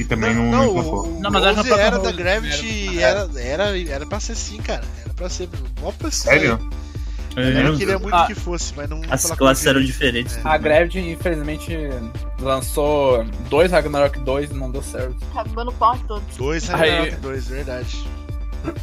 E 0.00 0.04
também 0.04 0.34
não, 0.34 0.44
não, 0.44 0.50
não, 0.50 0.68
o, 0.76 1.16
o 1.16 1.20
Não, 1.20 1.30
mas 1.30 1.42
era 1.42 1.52
Rose 1.54 1.68
no 1.68 1.76
próprio 1.76 1.86
era 1.86 1.98
da 1.98 2.12
Gravity, 2.12 3.02
era. 3.02 3.28
era, 3.36 3.78
era, 3.88 4.06
pra 4.06 4.18
ser 4.20 4.34
sim, 4.34 4.56
cara. 4.58 4.82
Era 5.04 5.12
pra 5.14 5.28
ser. 5.28 5.48
Mó 5.80 5.92
pra 5.92 6.10
ser. 6.10 6.28
Sério? 6.30 6.70
Ele 7.36 7.68
É, 7.68 7.76
queria 7.76 7.98
muito 7.98 8.14
Ah. 8.14 8.26
que 8.26 8.34
fosse, 8.34 8.72
mas 8.76 8.88
não. 8.90 9.00
As 9.08 9.30
classes 9.30 9.64
eram 9.64 9.80
diferentes. 9.82 10.36
É. 10.36 10.40
A 10.44 10.56
Gravity, 10.58 10.98
infelizmente, 10.98 11.72
lançou 12.40 13.24
dois 13.48 13.70
Ragnarok 13.70 14.18
2 14.20 14.50
e 14.50 14.54
não 14.54 14.70
deu 14.70 14.82
certo. 14.82 15.14
Cagando 15.32 15.66
no 15.66 15.72
pau 15.72 15.96
de 15.96 16.04
todos. 16.04 16.36
Dois 16.36 16.68
Aí- 16.70 16.90
Ragnarok 16.90 17.16
2, 17.20 17.48
verdade. 17.48 18.04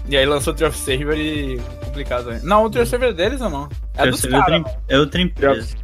E 0.08 0.16
aí 0.18 0.26
lançou 0.26 0.54
o 0.54 0.56
Tree 0.56 0.68
of 0.70 0.78
Saber 0.78 1.18
e 1.18 1.62
complicado 1.84 2.30
aí. 2.30 2.40
Não, 2.42 2.64
o 2.66 2.70
Tree 2.70 2.84
of 2.84 2.90
Saber 2.90 3.14
deles 3.14 3.42
ou 3.42 3.50
não? 3.50 3.70
É 3.96 4.06
outra, 4.10 4.30
caras. 4.30 4.62
em- 4.62 4.66
é 4.88 4.98
outra 5.00 5.22
empresa. 5.22 5.76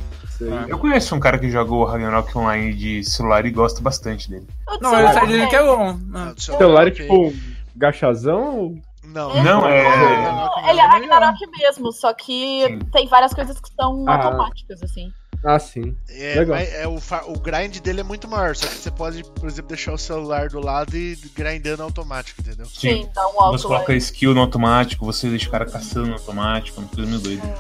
Sei. 0.44 0.72
Eu 0.74 0.78
conheço 0.80 1.16
um 1.16 1.20
cara 1.20 1.38
que 1.40 1.50
joga 1.50 1.74
o 1.74 1.84
Ragnarok 1.86 2.38
Online 2.38 2.74
de 2.74 3.04
celular 3.04 3.46
e 3.46 3.52
gosta 3.52 3.82
bastante 3.82 4.30
dele. 4.30 4.48
O 4.68 4.72
Não, 4.82 4.90
celular 4.92 5.02
ele 5.12 5.20
tá 5.20 5.26
dizendo 5.26 5.50
que 5.50 5.56
é 5.56 5.64
bom. 5.64 6.00
Ah. 6.14 6.34
do 6.34 6.42
Celular 6.42 6.88
é 6.88 6.92
tipo 6.92 7.28
um 7.28 7.34
gachazão 7.76 8.58
ou 8.60 8.78
Não, 9.06 9.44
Não, 9.44 9.68
é- 9.68 9.84
Ragnarok 9.88 10.70
Ele 10.70 10.80
é 10.80 10.86
Ragnarok 10.86 11.40
mesmo, 11.60 11.92
só 11.92 12.14
que 12.14 12.66
Sim. 12.68 12.80
tem 12.92 13.08
várias 13.08 13.34
coisas 13.34 13.60
que 13.60 13.70
são 13.76 14.06
Ah. 14.08 14.16
automáticas, 14.16 14.82
assim. 14.82 15.12
Ah, 15.46 15.60
sim. 15.60 15.94
É, 16.10 16.36
Legal. 16.40 16.56
mas 16.56 16.74
é 16.74 16.88
o, 16.88 16.98
o 17.34 17.38
grind 17.40 17.80
dele 17.80 18.00
é 18.00 18.04
muito 18.04 18.30
maior, 18.30 18.56
só 18.56 18.66
que 18.66 18.76
você 18.76 18.90
pode, 18.90 19.24
por 19.26 19.46
exemplo, 19.50 19.68
deixar 19.68 19.92
o 19.92 19.98
celular 19.98 20.48
do 20.48 20.62
lado 20.62 20.96
e 20.96 21.18
grindando 21.36 21.84
automático, 21.84 22.40
entendeu? 22.40 22.66
Sim, 22.66 23.10
dá 23.14 23.28
um 23.28 23.32
Você 23.34 23.38
alto 23.42 23.68
lá. 23.68 23.76
coloca 23.76 23.94
skill 23.96 24.34
no 24.34 24.40
automático, 24.40 25.06
você 25.06 25.28
deixa 25.30 25.50
o 25.50 25.52
cara 25.52 25.66
caçando 25.66 26.08
no 26.08 26.14
automático, 26.14 26.80
é 26.80 26.84
uma 26.84 26.88
coisa 26.90 27.10
meio 27.10 27.22
doida. 27.22 27.56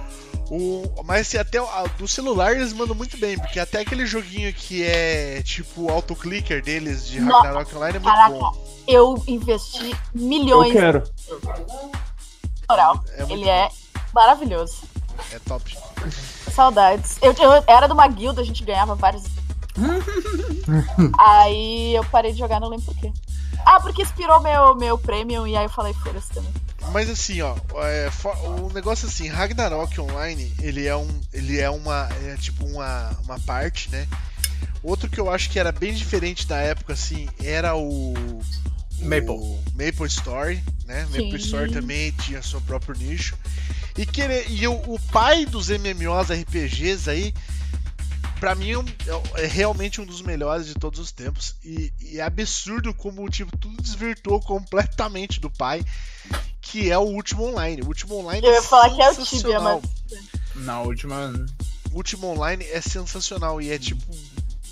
O, 0.49 0.83
mas 1.05 1.33
até 1.35 1.59
do 1.97 2.07
celular 2.07 2.53
eles 2.55 2.73
mandam 2.73 2.95
muito 2.95 3.17
bem, 3.17 3.37
porque 3.37 3.59
até 3.59 3.79
aquele 3.79 4.05
joguinho 4.05 4.53
que 4.53 4.83
é 4.83 5.41
tipo 5.41 5.83
o 5.83 5.89
autoclicker 5.89 6.61
deles 6.61 7.07
de 7.07 7.19
Nossa, 7.21 7.47
Ragnarok 7.47 7.75
Online 7.75 7.95
é 7.95 7.99
muito 7.99 8.13
Caraca, 8.13 8.35
bom. 8.39 8.83
eu 8.87 9.23
investi 9.27 9.91
Eu 9.91 9.97
milhões 10.13 10.73
quero. 10.73 11.03
no 11.29 11.91
oral. 12.69 13.03
É 13.17 13.23
Ele 13.23 13.49
é 13.49 13.69
maravilhoso. 14.13 14.83
É 15.31 15.39
top. 15.39 15.77
Saudades. 16.53 17.17
Eu, 17.21 17.33
eu 17.33 17.63
era 17.67 17.87
de 17.87 17.93
uma 17.93 18.07
guilda, 18.07 18.41
a 18.41 18.45
gente 18.45 18.63
ganhava 18.63 18.95
vários. 18.95 19.23
aí 21.17 21.95
eu 21.95 22.03
parei 22.05 22.31
de 22.31 22.39
jogar, 22.39 22.59
não 22.59 22.69
lembro 22.69 22.85
por 22.85 22.95
quê. 22.97 23.11
Ah, 23.65 23.79
porque 23.79 24.01
expirou 24.01 24.39
meu, 24.41 24.75
meu 24.75 24.97
premium 24.97 25.47
e 25.47 25.55
aí 25.55 25.65
eu 25.65 25.69
falei, 25.69 25.93
foda-se 25.93 26.29
também. 26.31 26.51
Mas 26.91 27.09
assim, 27.09 27.41
ó, 27.41 27.55
é, 27.85 28.09
o 28.61 28.71
negócio 28.73 29.07
assim, 29.07 29.27
Ragnarok 29.27 29.99
Online, 29.99 30.53
ele 30.61 30.85
é 30.85 30.95
um, 30.95 31.21
ele 31.31 31.59
é 31.59 31.69
uma, 31.69 32.07
é 32.25 32.35
tipo 32.37 32.65
uma, 32.65 33.09
uma 33.23 33.39
parte, 33.39 33.89
né? 33.89 34.07
Outro 34.83 35.09
que 35.09 35.19
eu 35.19 35.29
acho 35.31 35.49
que 35.49 35.57
era 35.59 35.71
bem 35.71 35.93
diferente 35.93 36.45
da 36.45 36.57
época, 36.57 36.93
assim, 36.93 37.27
era 37.41 37.73
o, 37.75 38.13
o 38.13 38.41
Maple. 38.99 39.59
Maple 39.71 40.07
Story, 40.07 40.63
né? 40.85 41.03
Maple 41.05 41.31
Sim. 41.31 41.45
Story 41.45 41.71
também 41.71 42.11
tinha 42.11 42.41
seu 42.43 42.61
próprio 42.61 42.95
nicho. 42.97 43.35
E, 43.97 44.05
que 44.05 44.21
ele- 44.21 44.45
e 44.49 44.67
o, 44.67 44.73
o 44.73 44.99
pai 45.11 45.45
dos 45.45 45.69
MMOs 45.69 46.29
RPGs 46.31 47.09
aí 47.09 47.33
pra 48.39 48.55
mim 48.55 48.71
é 48.73 49.43
é 49.43 49.47
realmente 49.47 50.01
um 50.01 50.05
dos 50.05 50.21
melhores 50.21 50.65
de 50.67 50.73
todos 50.73 50.99
os 50.99 51.11
tempos. 51.11 51.55
E, 51.63 51.93
e 52.01 52.19
é 52.19 52.23
absurdo 52.23 52.93
como 52.93 53.27
tipo, 53.29 53.55
tudo 53.57 53.81
desvirtuou 53.81 54.41
completamente 54.41 55.39
do 55.39 55.49
pai, 55.49 55.81
que 56.73 56.89
é 56.89 56.97
o 56.97 57.01
último 57.01 57.47
online. 57.47 57.83
O 57.83 57.87
último 57.87 58.15
online 58.17 58.47
Eu 58.47 58.51
ia 58.51 58.61
falar 58.63 58.89
que 58.89 58.99
é 58.99 59.11
o 59.11 59.23
Tibia, 59.23 59.59
mas. 59.59 59.83
Na 60.55 60.81
última. 60.81 61.31
O 61.91 61.97
último 61.97 62.25
online 62.31 62.65
é 62.65 62.81
sensacional 62.81 63.61
e 63.61 63.71
é 63.71 63.77
tipo. 63.77 64.03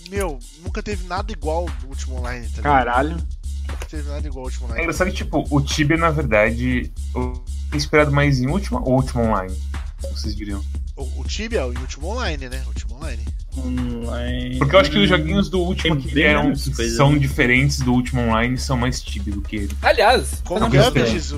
Meu, 0.09 0.39
nunca 0.63 0.81
teve 0.81 1.05
nada 1.05 1.31
igual 1.31 1.67
no 1.83 1.89
último 1.89 2.17
online, 2.17 2.47
tá 2.47 2.57
ligado? 2.57 2.63
Caralho. 2.63 3.27
Nunca 3.69 3.85
teve 3.85 4.09
nada 4.09 4.27
igual 4.27 4.45
ao 4.45 4.45
último 4.45 4.63
É 4.63 4.69
online. 4.69 4.81
engraçado 4.81 5.07
que, 5.11 5.17
tipo, 5.17 5.45
o 5.47 5.61
Tibia, 5.61 5.95
na 5.95 6.09
verdade, 6.09 6.91
eu 7.15 7.43
tinha 7.69 7.77
esperado 7.77 8.11
mais 8.11 8.39
em 8.39 8.47
última 8.47 8.81
ou 8.81 8.93
última 8.95 9.21
online? 9.21 9.55
Vocês 10.01 10.35
diriam. 10.35 10.65
O, 10.95 11.21
o 11.21 11.23
Tibia 11.23 11.59
é 11.59 11.65
o 11.65 11.79
último 11.79 12.07
online, 12.07 12.49
né? 12.49 12.63
O 12.65 12.69
último 12.69 12.95
online. 12.95 13.23
Online. 13.57 14.57
Porque 14.57 14.75
eu 14.75 14.79
acho 14.79 14.91
que 14.91 14.97
os 14.97 15.09
joguinhos 15.09 15.49
do 15.49 15.59
último 15.59 15.95
Tem 15.95 16.07
que 16.07 16.15
bem 16.15 16.23
eram, 16.23 16.43
menos 16.43 16.69
coisa, 16.69 16.95
são 16.95 17.11
né? 17.11 17.19
diferentes 17.19 17.79
do 17.79 17.91
último 17.91 18.21
online 18.21 18.57
são 18.57 18.77
mais 18.77 19.01
Tibia 19.01 19.33
do 19.33 19.41
que 19.41 19.55
ele. 19.57 19.77
Aliás, 19.81 20.41
Como 20.45 20.69
que 20.69 20.77
é? 20.77 20.87
O 20.87 20.91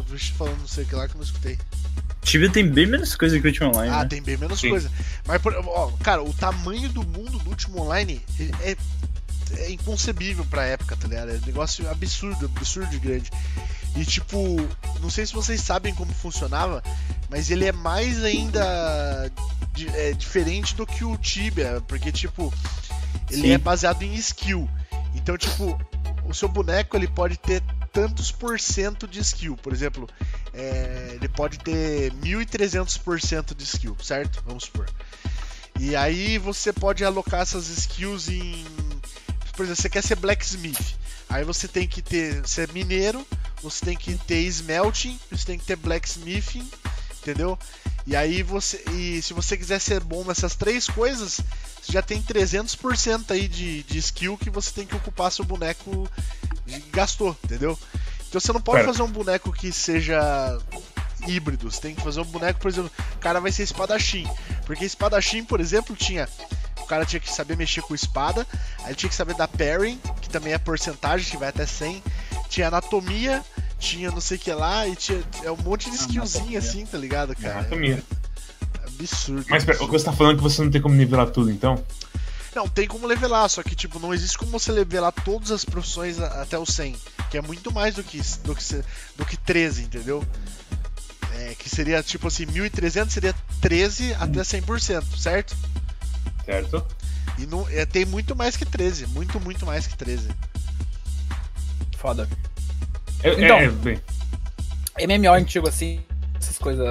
bicho 0.04 0.34
falando 0.34 0.60
não 0.60 0.68
sei 0.68 0.84
o 0.84 0.88
que 0.88 0.96
lá 0.96 1.08
que 1.08 1.16
eu 1.16 1.18
não 1.18 1.24
escutei. 1.24 1.58
Tibia 2.24 2.50
tem 2.50 2.68
bem 2.68 2.88
menos 2.88 3.16
coisa 3.16 3.40
que 3.40 3.46
o 3.46 3.50
Ultima 3.50 3.70
Online. 3.70 3.94
Ah, 3.94 4.04
né? 4.04 4.06
tem 4.06 4.22
bem 4.22 4.38
menos 4.38 4.60
Sim. 4.60 4.70
coisa. 4.70 4.90
Mas, 5.28 5.42
ó, 5.46 5.92
cara, 6.02 6.24
o 6.24 6.34
tamanho 6.34 6.90
do 6.90 7.04
mundo 7.04 7.38
do 7.38 7.50
último 7.50 7.82
online 7.82 8.22
é, 8.62 8.78
é 9.58 9.72
inconcebível 9.72 10.46
pra 10.46 10.66
época, 10.66 10.96
tá 10.96 11.08
ligado? 11.08 11.32
É 11.32 11.34
um 11.34 11.46
negócio 11.46 11.90
absurdo, 11.90 12.46
absurdo 12.46 12.90
de 12.90 13.00
grande. 13.00 13.30
E, 13.96 14.04
tipo, 14.06 14.38
não 15.02 15.10
sei 15.10 15.26
se 15.26 15.34
vocês 15.34 15.62
sabem 15.62 15.94
como 15.94 16.12
funcionava, 16.14 16.82
mas 17.30 17.52
ele 17.52 17.66
é 17.66 17.72
mais 17.72 18.24
ainda 18.24 19.32
di- 19.74 19.88
é, 19.90 20.14
diferente 20.14 20.76
do 20.76 20.86
que 20.86 21.04
o 21.06 21.16
Tibia, 21.18 21.82
porque, 21.88 22.12
tipo, 22.12 22.52
ele 23.30 23.42
Sim. 23.44 23.52
é 23.52 23.58
baseado 23.58 24.02
em 24.02 24.14
skill. 24.16 24.68
Então, 25.16 25.38
tipo, 25.38 25.80
o 26.26 26.34
seu 26.34 26.50
boneco 26.50 26.98
ele 26.98 27.08
pode 27.08 27.38
ter 27.38 27.62
tantos 27.92 28.32
por 28.32 28.60
cento 28.60 29.08
de 29.08 29.20
skill. 29.20 29.56
Por 29.58 29.72
exemplo, 29.72 30.10
é, 30.54 31.12
ele 31.14 31.28
pode 31.30 31.60
ter 31.60 32.12
1300% 32.14 33.56
de 33.56 33.64
skill, 33.64 33.96
certo? 34.04 34.42
Vamos 34.46 34.64
supor. 34.64 34.90
E 35.80 35.96
aí 35.96 36.38
você 36.40 36.74
pode 36.74 37.04
alocar 37.06 37.42
essas 37.42 37.68
skills 37.68 38.28
em. 38.30 38.66
Por 39.56 39.64
exemplo, 39.66 39.82
você 39.82 39.90
quer 39.90 40.02
ser 40.04 40.16
blacksmith. 40.16 40.96
Aí 41.30 41.44
você 41.44 41.68
tem 41.68 41.88
que 41.88 42.02
ter. 42.02 42.48
Ser 42.48 42.72
mineiro, 42.72 43.26
você 43.64 43.86
tem 43.86 43.98
que 43.98 44.16
ter 44.16 44.42
smelting, 44.42 45.20
você 45.32 45.46
tem 45.46 45.58
que 45.58 45.66
ter 45.66 45.78
blacksmithing, 45.78 46.70
entendeu? 47.22 47.58
E 48.06 48.16
aí 48.16 48.44
você. 48.44 48.84
E 48.92 49.22
se 49.22 49.34
você 49.34 49.56
quiser 49.56 49.80
ser 49.80 50.02
bom 50.02 50.24
nessas 50.26 50.56
três 50.56 50.88
coisas, 50.88 51.40
você 51.82 51.94
já 51.94 52.02
tem 52.02 52.22
300% 52.22 53.32
aí 53.32 53.48
de, 53.48 53.84
de 53.84 53.98
skill 53.98 54.38
que 54.38 54.50
você 54.50 54.72
tem 54.72 54.86
que 54.86 54.96
ocupar 54.96 55.32
seu 55.32 55.46
boneco 55.46 56.10
gastou, 56.92 57.36
entendeu? 57.44 57.78
Então 58.28 58.40
você 58.40 58.52
não 58.52 58.62
pode 58.62 58.80
Pera. 58.80 58.92
fazer 58.92 59.04
um 59.04 59.12
boneco 59.12 59.52
que 59.52 59.72
seja 59.72 60.58
híbrido, 61.28 61.72
você 61.72 61.80
tem 61.80 61.96
que 61.96 62.02
fazer 62.02 62.20
um 62.20 62.26
boneco, 62.26 62.60
por 62.60 62.70
exemplo, 62.70 62.92
o 63.16 63.20
cara 63.20 63.40
vai 63.40 63.52
ser 63.52 63.64
espadachim. 63.64 64.28
Porque 64.66 64.86
espadachim, 64.86 65.44
por 65.44 65.60
exemplo, 65.60 65.96
tinha. 65.96 66.28
O 66.82 66.86
cara 66.86 67.06
tinha 67.06 67.20
que 67.20 67.32
saber 67.32 67.56
mexer 67.56 67.82
com 67.82 67.96
espada, 67.96 68.46
aí 68.84 68.94
tinha 68.94 69.10
que 69.10 69.16
saber 69.16 69.36
dar 69.36 69.48
parry, 69.48 69.98
que 70.22 70.30
também 70.30 70.52
é 70.52 70.58
porcentagem, 70.58 71.30
que 71.30 71.38
vai 71.38 71.50
até 71.50 71.66
100. 71.66 72.04
Tinha 72.54 72.68
anatomia, 72.68 73.44
tinha 73.80 74.12
não 74.12 74.22
sei 74.22 74.38
o 74.38 74.40
que 74.40 74.54
lá, 74.54 74.88
e 74.88 74.96
tinha 74.96 75.24
é 75.42 75.50
um 75.50 75.58
monte 75.58 75.90
de 75.90 75.96
skillzinho 75.96 76.44
Anatomia. 76.44 76.60
assim, 76.60 76.86
tá 76.86 77.00
ligado, 77.00 77.36
cara? 77.36 77.62
Anatomia. 77.62 78.04
É 78.80 78.86
absurdo. 78.86 79.44
Mas 79.50 79.66
pera, 79.66 79.76
absurdo. 79.76 79.92
que 79.92 80.00
você 80.00 80.06
tá 80.06 80.14
falando 80.14 80.34
é 80.34 80.36
que 80.36 80.44
você 80.44 80.62
não 80.62 80.70
tem 80.70 80.80
como 80.80 80.94
nivelar 80.94 81.32
tudo, 81.32 81.50
então? 81.50 81.84
Não, 82.56 82.70
tem 82.70 82.88
como 82.88 83.08
levelar, 83.08 83.50
só 83.50 83.64
que 83.64 83.76
tipo, 83.76 83.98
não 83.98 84.14
existe 84.14 84.38
como 84.38 84.52
você 84.52 84.72
levelar 84.72 85.12
todas 85.12 85.50
as 85.50 85.66
profissões 85.66 86.20
até 86.20 86.56
o 86.56 86.64
100, 86.64 86.96
que 87.32 87.40
é 87.40 87.42
muito 87.42 87.74
mais 87.74 87.96
do 87.96 88.04
que 88.04 88.22
do 88.44 88.56
que, 88.56 88.84
do 89.18 89.26
que 89.26 89.36
13, 89.36 89.86
entendeu? 89.86 90.24
É, 91.34 91.56
que 91.56 91.68
seria 91.68 92.04
tipo 92.04 92.28
assim, 92.28 92.46
1300 92.46 93.12
seria 93.12 93.34
13 93.62 94.14
até 94.14 94.42
100%, 94.42 95.04
certo? 95.18 95.58
Certo? 96.46 96.86
E 97.40 97.48
não, 97.48 97.68
é, 97.70 97.84
tem 97.84 98.06
muito 98.06 98.36
mais 98.36 98.56
que 98.56 98.64
13, 98.64 99.08
muito, 99.08 99.40
muito 99.40 99.66
mais 99.66 99.88
que 99.88 99.98
13. 99.98 100.30
Foda. 102.04 102.28
É, 103.24 103.32
Então. 103.32 103.58
é, 103.58 103.70
bem. 103.70 104.02
MMO 105.08 105.34
antigo, 105.34 105.70
assim, 105.70 106.02
essas 106.38 106.58
coisas 106.58 106.86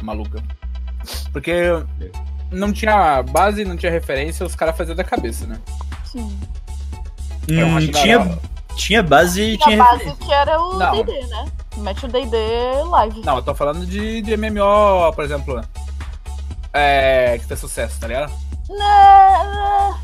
malucas. 0.00 0.40
Porque 1.32 1.52
não 2.52 2.72
tinha 2.72 3.20
base, 3.24 3.64
não 3.64 3.76
tinha 3.76 3.90
referência, 3.90 4.46
os 4.46 4.54
caras 4.54 4.76
faziam 4.76 4.94
da 4.94 5.02
cabeça, 5.02 5.44
né? 5.44 5.58
Sim. 6.04 6.38
Hum, 7.50 7.76
acho 7.76 7.88
tinha, 7.88 8.38
tinha 8.76 9.02
base 9.02 9.42
e 9.42 9.58
Tinha 9.58 9.76
tinha 9.76 9.84
base 9.84 10.16
que 10.18 10.32
era 10.32 10.58
o 10.58 10.78
Não. 10.78 10.92
DD, 10.92 11.26
né? 11.26 11.44
Mete 11.78 12.06
o 12.06 12.08
DD 12.08 12.36
live. 12.88 13.20
Não, 13.22 13.36
eu 13.36 13.42
tô 13.42 13.54
falando 13.56 13.84
de, 13.84 14.22
de 14.22 14.36
MMO, 14.36 15.12
por 15.14 15.24
exemplo. 15.24 15.60
É. 16.72 17.36
que 17.40 17.46
tem 17.48 17.56
sucesso, 17.56 17.98
tá 17.98 18.06
ligado? 18.06 18.32
Né, 18.68 20.00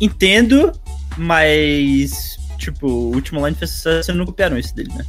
Entendo, 0.00 0.72
mas. 1.18 2.39
Tipo, 2.60 2.86
o 2.86 3.14
último 3.14 3.38
online 3.40 3.56
fez 3.56 3.70
sucesso 3.70 4.10
e 4.10 4.14
não 4.14 4.26
copiaram 4.26 4.58
isso 4.58 4.74
dele, 4.74 4.92
né? 4.92 5.04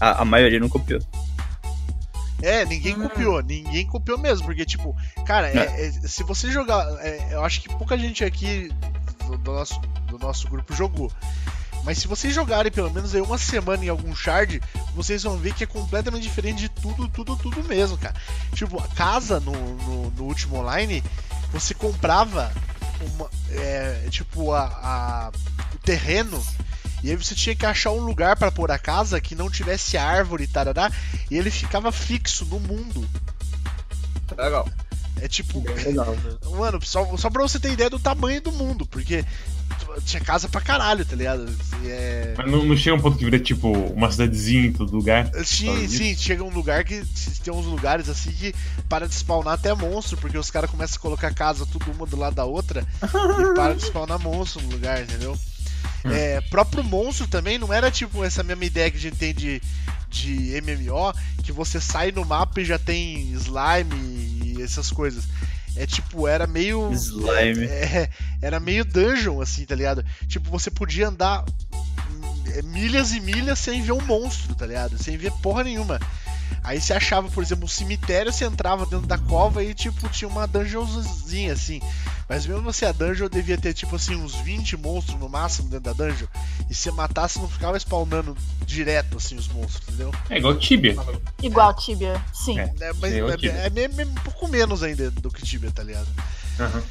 A, 0.00 0.22
a 0.22 0.24
maioria 0.24 0.58
não 0.58 0.68
copiou. 0.68 1.00
É, 2.42 2.64
ninguém 2.64 2.96
Hum. 2.96 3.02
copiou, 3.08 3.40
ninguém 3.40 3.86
copiou 3.86 4.18
mesmo, 4.18 4.44
porque, 4.46 4.64
tipo, 4.64 4.96
cara, 5.24 5.48
é- 5.48 5.86
é- 5.86 5.92
se 6.08 6.24
você 6.24 6.50
jogar. 6.50 6.84
é, 7.00 7.28
eu 7.34 7.44
acho 7.44 7.60
que 7.60 7.68
pouca 7.68 7.96
gente 7.96 8.24
aqui 8.24 8.68
do, 9.26 9.38
do 9.38 9.52
nosso, 9.52 9.80
do 10.08 10.18
nosso 10.18 10.48
grupo 10.48 10.74
jogou. 10.74 11.10
Mas 11.84 11.98
se 11.98 12.08
vocês 12.08 12.34
jogarem 12.34 12.70
pelo 12.70 12.90
menos 12.90 13.14
aí 13.14 13.20
uma 13.20 13.38
semana 13.38 13.84
em 13.84 13.88
algum 13.88 14.12
shard, 14.14 14.60
vocês 14.94 15.22
vão 15.22 15.36
ver 15.36 15.54
que 15.54 15.62
é 15.64 15.66
completamente 15.68 16.24
diferente 16.24 16.58
de 16.62 16.68
tudo, 16.68 17.08
tudo, 17.08 17.36
tudo 17.36 17.62
mesmo, 17.64 17.96
cara. 17.96 18.14
Tipo, 18.54 18.80
a 18.82 18.88
casa 18.88 19.38
no, 19.38 19.52
no, 19.52 20.10
no 20.10 20.24
último 20.24 20.56
online, 20.58 21.02
você 21.52 21.74
comprava 21.74 22.52
uma. 23.14 23.30
é, 23.50 24.08
tipo, 24.10 24.52
a, 24.52 24.64
a- 24.64 25.32
o 25.74 25.78
terreno. 25.78 26.42
E 27.02 27.10
aí 27.10 27.16
você 27.16 27.34
tinha 27.34 27.54
que 27.54 27.66
achar 27.66 27.90
um 27.90 28.00
lugar 28.00 28.36
pra 28.36 28.52
pôr 28.52 28.70
a 28.70 28.78
casa 28.78 29.20
que 29.20 29.34
não 29.34 29.50
tivesse 29.50 29.96
árvore 29.96 30.44
e 30.44 30.48
tarará. 30.48 30.90
E 31.30 31.36
ele 31.36 31.50
ficava 31.50 31.90
fixo 31.90 32.44
no 32.44 32.60
mundo. 32.60 33.08
Legal. 34.36 34.68
É 35.20 35.28
tipo. 35.28 35.62
Legal, 35.84 36.16
né? 36.16 36.36
Mano, 36.56 36.80
só, 36.82 37.16
só 37.16 37.28
pra 37.28 37.42
você 37.42 37.58
ter 37.58 37.72
ideia 37.72 37.90
do 37.90 37.98
tamanho 37.98 38.40
do 38.40 38.52
mundo, 38.52 38.86
porque 38.86 39.24
tinha 40.04 40.22
casa 40.22 40.48
pra 40.48 40.60
caralho, 40.60 41.04
tá 41.04 41.14
ligado? 41.14 41.48
É... 41.84 42.34
Mas 42.36 42.50
não, 42.50 42.64
não 42.64 42.76
chega 42.76 42.96
um 42.96 43.00
ponto 43.00 43.18
que 43.18 43.24
vira, 43.24 43.38
tipo, 43.38 43.70
uma 43.70 44.10
cidadezinha 44.10 44.66
em 44.66 44.72
todo 44.72 44.94
lugar. 44.94 45.30
Sim, 45.44 45.86
sim, 45.88 46.16
chega 46.16 46.42
um 46.42 46.50
lugar 46.50 46.84
que 46.84 47.04
tem 47.42 47.52
uns 47.52 47.66
lugares 47.66 48.08
assim 48.08 48.30
que 48.32 48.54
para 48.88 49.06
de 49.06 49.14
spawnar 49.14 49.54
até 49.54 49.74
monstro, 49.74 50.16
porque 50.16 50.38
os 50.38 50.50
caras 50.50 50.70
começam 50.70 50.96
a 50.96 51.00
colocar 51.00 51.34
casa 51.34 51.66
tudo 51.66 51.90
uma 51.90 52.06
do 52.06 52.16
lado 52.16 52.34
da 52.34 52.44
outra 52.44 52.86
e 53.02 53.54
para 53.54 53.74
de 53.74 53.84
spawnar 53.84 54.18
monstro 54.18 54.62
no 54.62 54.70
lugar, 54.70 55.02
entendeu? 55.02 55.36
É, 56.04 56.40
próprio 56.42 56.82
monstro 56.82 57.28
também 57.28 57.58
não 57.58 57.72
era 57.72 57.90
tipo 57.90 58.24
essa 58.24 58.42
mesma 58.42 58.64
ideia 58.64 58.90
que 58.90 58.96
a 58.96 59.00
gente 59.00 59.16
tem 59.16 59.34
de, 59.34 59.62
de 60.08 60.60
MMO, 60.62 61.12
que 61.42 61.52
você 61.52 61.80
sai 61.80 62.10
no 62.12 62.24
mapa 62.24 62.60
e 62.60 62.64
já 62.64 62.78
tem 62.78 63.32
slime 63.32 64.54
e 64.56 64.62
essas 64.62 64.90
coisas. 64.90 65.24
É 65.74 65.86
tipo, 65.86 66.28
era 66.28 66.46
meio. 66.46 66.92
Slime. 66.92 67.66
É, 67.72 68.08
era 68.40 68.60
meio 68.60 68.84
dungeon, 68.84 69.40
assim, 69.40 69.64
tá 69.64 69.74
ligado? 69.74 70.04
Tipo, 70.26 70.50
você 70.50 70.70
podia 70.70 71.08
andar 71.08 71.44
hum, 71.72 72.44
é, 72.54 72.62
milhas 72.62 73.12
e 73.12 73.20
milhas 73.20 73.58
sem 73.58 73.82
ver 73.82 73.92
um 73.92 74.00
monstro, 74.02 74.54
tá 74.54 74.66
ligado? 74.66 75.02
Sem 75.02 75.16
ver 75.16 75.32
porra 75.42 75.64
nenhuma. 75.64 75.98
Aí 76.64 76.80
você 76.80 76.92
achava, 76.92 77.28
por 77.28 77.42
exemplo, 77.42 77.64
um 77.64 77.68
cemitério, 77.68 78.32
você 78.32 78.44
entrava 78.44 78.84
dentro 78.86 79.06
da 79.06 79.18
cova 79.18 79.62
e, 79.62 79.74
tipo, 79.74 80.08
tinha 80.08 80.28
uma 80.28 80.46
dungeonzinha, 80.46 81.52
assim. 81.52 81.80
Mas 82.28 82.46
mesmo 82.46 82.68
assim, 82.68 82.84
a 82.86 82.92
dungeon 82.92 83.28
devia 83.28 83.58
ter, 83.58 83.74
tipo 83.74 83.96
assim, 83.96 84.14
uns 84.16 84.34
20 84.36 84.76
monstros 84.76 85.18
no 85.18 85.28
máximo 85.28 85.68
dentro 85.68 85.92
da 85.92 85.92
dungeon. 85.92 86.26
E 86.70 86.74
se 86.74 86.90
matasse, 86.90 87.38
não 87.38 87.48
ficava 87.48 87.76
spawnando 87.78 88.36
direto, 88.64 89.16
assim, 89.16 89.36
os 89.36 89.48
monstros, 89.48 89.82
entendeu? 89.88 90.12
É 90.30 90.38
igual 90.38 90.54
Tibia. 90.56 90.96
Igual 91.42 91.74
Tibia, 91.74 92.20
sim. 92.32 92.58
É. 92.58 92.72
É, 92.80 92.92
mas 92.94 93.12
é, 93.12 93.66
é, 93.66 93.88
me- 93.88 94.04
um 94.04 94.14
pouco 94.14 94.48
menos 94.48 94.82
ainda 94.82 95.10
do 95.10 95.30
que 95.30 95.42
Tibia, 95.42 95.70
tá 95.70 95.82
ligado? 95.82 96.08
Aham. 96.58 96.82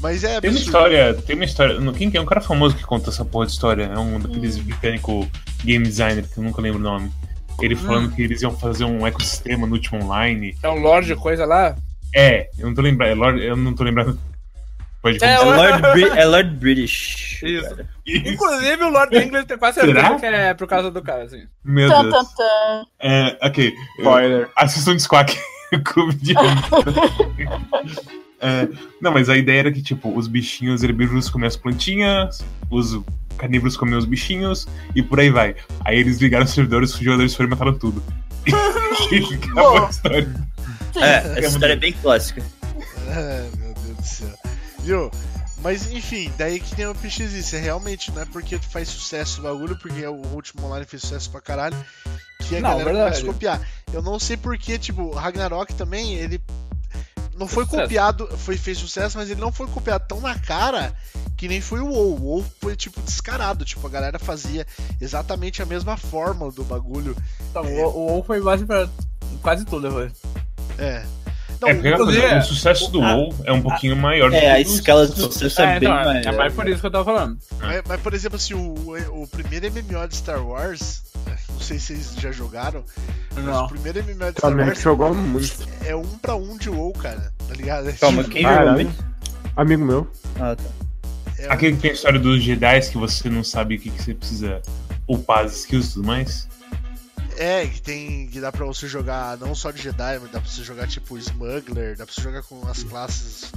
Mas 0.00 0.24
é 0.24 0.40
Tem 0.40 0.48
uma 0.48 0.58
história, 0.58 1.14
tem 1.14 1.36
uma 1.36 1.44
história. 1.44 1.78
no- 1.78 1.92
Quem 1.92 2.10
que 2.10 2.16
é? 2.16 2.20
Um 2.20 2.24
cara 2.26 2.40
famoso 2.40 2.74
que 2.74 2.82
conta 2.84 3.10
essa 3.10 3.22
porra 3.24 3.44
de 3.46 3.52
história. 3.52 3.84
É 3.84 3.98
um 3.98 4.18
daqueles 4.18 4.56
Hum. 4.56 4.62
britânico 4.62 5.30
game 5.62 5.86
designer, 5.86 6.26
que 6.26 6.38
eu 6.38 6.44
nunca 6.44 6.62
lembro 6.62 6.78
o 6.80 6.82
nome. 6.82 7.12
Ele 7.62 7.76
falando 7.76 8.10
que 8.14 8.22
eles 8.22 8.42
iam 8.42 8.56
fazer 8.56 8.84
um 8.84 9.06
ecossistema 9.06 9.66
no 9.66 9.74
último 9.74 10.02
online. 10.04 10.56
É 10.62 10.68
um 10.68 10.80
Lorde 10.80 11.14
coisa 11.16 11.44
lá. 11.44 11.76
É, 12.14 12.48
eu 12.58 12.66
não 12.66 12.74
tô 12.74 12.82
lembrando. 12.82 13.10
é 13.10 13.14
Lord- 13.14 13.42
Eu 13.44 13.56
não 13.56 13.74
tô 13.74 13.84
lembrando. 13.84 14.18
Pode 15.02 15.22
É, 15.24 15.32
É 15.32 15.38
Lord, 15.38 15.82
Bri- 15.92 16.18
é 16.18 16.24
Lord 16.26 16.50
British. 16.56 17.42
Isso. 17.42 17.70
cara. 17.70 17.88
Inclusive, 18.06 18.82
o 18.84 18.90
Lord 18.90 19.16
English 19.16 19.46
tem 19.46 19.56
quase 19.56 19.80
certeza 19.80 19.98
Será? 20.06 20.18
que 20.20 20.26
é 20.26 20.52
por 20.54 20.66
causa 20.66 20.90
do 20.90 21.00
cara, 21.02 21.22
assim. 21.24 21.44
Meu 21.64 21.88
Deus. 21.88 22.10
tan, 22.12 22.24
tan. 22.36 22.84
É, 23.00 23.38
ok. 23.42 23.72
Spoiler. 23.98 24.50
Assistam 24.56 24.98
Squawk. 24.98 25.38
Clube 25.84 26.16
de 26.16 26.34
É, 28.42 28.68
não, 29.00 29.12
mas 29.12 29.28
a 29.28 29.36
ideia 29.36 29.60
era 29.60 29.72
que, 29.72 29.82
tipo, 29.82 30.16
os 30.16 30.26
bichinhos 30.26 30.82
herbívoros 30.82 31.28
comiam 31.28 31.46
as 31.46 31.56
plantinhas, 31.56 32.42
os 32.70 32.98
carnívoros 33.40 33.76
comiam 33.76 33.98
os 33.98 34.04
bichinhos, 34.04 34.68
e 34.94 35.02
por 35.02 35.18
aí 35.18 35.30
vai. 35.30 35.56
Aí 35.84 35.98
eles 35.98 36.18
ligaram 36.18 36.44
os 36.44 36.52
servidores, 36.52 36.94
os 36.94 37.00
jogadores 37.00 37.34
foram 37.34 37.48
e 37.48 37.50
mataram 37.50 37.78
tudo. 37.78 38.02
e 39.10 39.34
acabou 39.34 39.86
a 39.86 39.90
história. 39.90 40.50
É, 40.96 41.38
essa 41.38 41.48
história 41.48 41.72
é 41.72 41.76
bem 41.76 41.92
clássica. 41.92 42.42
Ai, 43.08 43.50
meu 43.58 43.74
Deus 43.74 43.96
do 43.96 44.04
céu. 44.04 44.34
Viu? 44.80 45.10
Mas 45.62 45.90
enfim, 45.92 46.32
daí 46.38 46.58
que 46.58 46.74
tem 46.74 46.86
o 46.86 46.94
PXI. 46.94 47.56
É 47.56 47.60
realmente 47.60 48.10
não 48.12 48.22
é 48.22 48.24
porque 48.24 48.58
faz 48.58 48.88
sucesso 48.88 49.40
o 49.40 49.44
bagulho, 49.44 49.76
porque 49.76 50.06
o 50.06 50.14
último 50.34 50.66
online 50.66 50.86
fez 50.86 51.02
sucesso 51.02 51.30
pra 51.30 51.40
caralho, 51.40 51.76
que 52.40 52.56
a 52.56 52.60
Não, 52.60 52.70
galera 52.70 52.84
verdade. 52.84 53.04
começa 53.04 53.22
a 53.22 53.32
copiar. 53.34 53.68
Eu 53.92 54.02
não 54.02 54.18
sei 54.18 54.36
porque, 54.36 54.78
tipo, 54.78 55.10
Ragnarok 55.10 55.74
também, 55.74 56.14
ele 56.14 56.40
não 57.40 57.48
foi 57.48 57.64
Sucesso. 57.64 57.82
copiado, 57.82 58.28
foi, 58.38 58.56
fez 58.56 58.78
sucesso, 58.78 59.18
mas 59.18 59.30
ele 59.30 59.40
não 59.40 59.50
foi 59.50 59.66
copiado 59.66 60.04
tão 60.06 60.20
na 60.20 60.38
cara 60.38 60.94
que 61.36 61.48
nem 61.48 61.60
foi 61.60 61.80
o 61.80 61.86
WoW. 61.86 62.14
O 62.16 62.22
WoW 62.22 62.44
foi, 62.60 62.76
tipo, 62.76 63.00
descarado. 63.00 63.64
Tipo, 63.64 63.86
a 63.86 63.90
galera 63.90 64.18
fazia 64.18 64.66
exatamente 65.00 65.62
a 65.62 65.66
mesma 65.66 65.96
fórmula 65.96 66.52
do 66.52 66.62
bagulho. 66.62 67.16
Então, 67.50 67.64
o, 67.64 67.84
o 67.86 68.06
WoW 68.12 68.22
foi 68.24 68.40
base 68.42 68.64
pra 68.66 68.88
quase 69.42 69.64
tudo, 69.64 69.90
velho. 69.90 70.12
É. 70.78 71.02
Não, 71.60 71.68
É, 71.68 71.74
porque 71.74 71.88
a 71.88 71.96
coisa, 71.98 72.12
inclusive, 72.12 72.38
o 72.38 72.42
sucesso 72.42 72.90
do 72.90 73.02
a- 73.02 73.14
WoW 73.16 73.34
é 73.44 73.52
um 73.52 73.60
pouquinho 73.62 73.94
maior 73.96 74.32
É, 74.32 74.52
a 74.52 74.56
que 74.56 74.62
o 74.62 74.64
do- 74.64 74.70
escala 74.74 75.06
de 75.06 75.20
sucesso 75.20 75.60
é, 75.62 75.76
É, 75.76 75.80
bem 75.80 75.88
é, 75.90 75.92
maior. 75.94 76.16
é 76.26 76.32
mais 76.32 76.52
por 76.54 76.68
isso 76.68 76.80
que 76.80 76.86
eu 76.86 76.90
tava 76.90 77.04
falando. 77.04 77.38
Mas, 77.58 77.82
mas, 77.86 78.00
por 78.00 78.14
exemplo, 78.14 78.36
assim, 78.36 78.54
o, 78.54 78.74
o 79.22 79.26
primeiro 79.28 79.66
MMO 79.70 80.08
de 80.08 80.16
Star 80.16 80.46
Wars, 80.46 81.02
não 81.60 81.66
sei 81.66 81.78
se 81.78 81.86
vocês 81.94 82.14
já 82.16 82.32
jogaram, 82.32 82.82
mas 83.34 83.44
o 83.44 83.46
Não. 83.46 83.68
primeiro 83.68 84.02
MMO 84.02 84.32
de 84.32 84.38
Star 84.38 84.56
Wars 84.56 84.80
jogou 84.80 85.14
muito. 85.14 85.68
é 85.84 85.94
um 85.94 86.18
pra 86.18 86.34
um 86.34 86.56
de 86.56 86.70
WoW, 86.70 86.92
cara. 86.94 87.32
Tá 87.46 87.54
ligado? 87.54 87.88
É 87.88 87.92
Calma, 87.92 88.22
tipo, 88.22 88.34
quem 88.34 88.42
jogou 88.42 88.72
muito? 88.72 89.04
Amigo 89.56 89.84
meu. 89.84 90.10
Ah, 90.36 90.56
tá. 90.56 90.64
é 91.38 91.48
um- 91.48 91.52
Aquele 91.52 91.76
que 91.76 91.82
tem 91.82 91.90
a 91.90 91.94
história 91.94 92.18
dos 92.18 92.42
Jedi 92.42 92.80
que 92.90 92.96
você 92.96 93.28
não 93.28 93.44
sabe 93.44 93.76
o 93.76 93.78
que, 93.78 93.90
que 93.90 94.02
você 94.02 94.14
precisa 94.14 94.62
upar 95.06 95.44
as 95.44 95.58
skills 95.60 95.90
e 95.90 95.92
tudo 95.94 96.06
mais. 96.06 96.48
É, 97.36 97.66
que 97.66 97.80
tem. 97.82 98.26
que 98.28 98.40
dá 98.40 98.50
pra 98.50 98.64
você 98.64 98.86
jogar 98.88 99.36
não 99.38 99.54
só 99.54 99.70
de 99.70 99.82
Jedi, 99.82 100.18
mas 100.20 100.30
dá 100.30 100.40
pra 100.40 100.50
você 100.50 100.62
jogar 100.64 100.86
tipo 100.88 101.16
Smuggler, 101.18 101.96
dá 101.96 102.04
pra 102.06 102.14
você 102.14 102.22
jogar 102.22 102.42
com 102.42 102.66
as 102.68 102.82
classes 102.82 103.52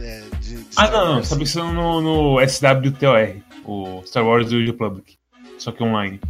é, 0.00 0.22
de, 0.40 0.56
de 0.56 0.66
Ah, 0.76 0.88
não, 0.90 1.14
não, 1.16 1.22
tá 1.22 1.36
pensando 1.36 1.72
no, 1.72 2.00
no 2.00 2.40
SWTOR, 2.40 3.36
o 3.64 4.02
Star 4.06 4.24
Wars 4.24 4.48
The 4.50 4.56
Republic. 4.56 5.16
Só 5.58 5.70
que 5.72 5.82
online. 5.82 6.20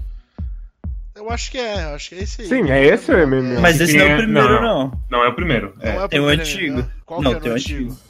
Eu 1.14 1.30
acho 1.30 1.50
que 1.50 1.58
é, 1.58 1.84
eu 1.84 1.94
acho 1.94 2.08
que 2.08 2.14
é 2.14 2.22
esse 2.22 2.42
aí. 2.42 2.48
Sim, 2.48 2.70
é 2.70 2.84
esse 2.86 3.12
o 3.12 3.26
MMO. 3.26 3.60
Mas 3.60 3.80
esse 3.80 3.96
não 3.96 4.04
é 4.06 4.14
o 4.14 4.16
primeiro, 4.18 4.48
não, 4.48 4.62
não. 4.62 5.00
Não 5.10 5.24
é 5.24 5.28
o 5.28 5.34
primeiro. 5.34 5.74
Não 5.82 5.90
É. 5.90 5.96
é 5.96 6.04
o 6.04 6.08
Tem 6.08 6.20
o 6.20 6.24
primeiro, 6.26 6.42
antigo. 6.42 6.76
né? 6.78 6.88
Qual 7.04 7.22
Não, 7.22 7.34
tem 7.40 7.52
o 7.52 7.54
antigo? 7.54 7.90
antigo. 7.90 8.00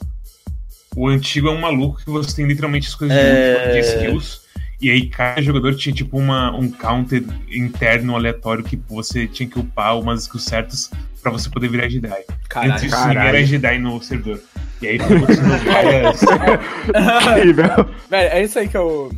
O 0.95 1.09
antigo 1.09 1.49
é 1.49 1.51
um 1.51 1.61
maluco 1.61 1.99
que 2.05 2.11
você 2.11 2.37
tem 2.37 2.47
literalmente 2.47 2.87
as 2.87 2.95
coisas 2.95 3.17
É. 3.17 3.73
de 3.73 3.79
skills. 3.81 4.43
E 4.81 4.91
aí 4.91 5.09
cada 5.09 5.41
jogador 5.43 5.75
tinha 5.75 5.95
tipo 5.95 6.19
uma, 6.19 6.55
um 6.57 6.71
counter 6.71 7.23
interno 7.51 8.15
aleatório 8.17 8.63
que 8.65 8.77
você 8.89 9.27
tinha 9.27 9.49
que 9.49 9.59
upar 9.59 9.99
umas 9.99 10.23
skills 10.23 10.45
certas 10.45 10.91
pra 11.23 11.31
você 11.33 11.49
poder 11.49 11.69
virar 11.69 11.89
Jedi. 11.89 12.09
Antes 12.11 12.29
Caralho. 12.49 12.73
disso, 12.81 12.97
ninguém 12.97 13.15
Caralho. 13.15 13.29
era 13.37 13.45
Jedi 13.47 13.79
no 13.79 14.03
servidor. 14.03 14.41
E 14.81 14.87
aí 14.89 14.99
ficou 14.99 15.17
acontecendo 15.17 15.65
várias. 15.65 16.23
Incrível. 17.39 17.89
Velho, 18.11 18.29
é 18.33 18.43
isso 18.43 18.59
aí 18.59 18.69
que 18.69 18.77
eu. 18.77 19.11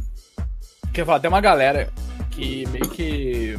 Que 0.92 1.00
eu 1.00 1.06
falo, 1.06 1.20
tem 1.20 1.28
uma 1.30 1.40
galera 1.40 1.88
que 2.30 2.66
meio 2.68 2.88
que 2.88 3.56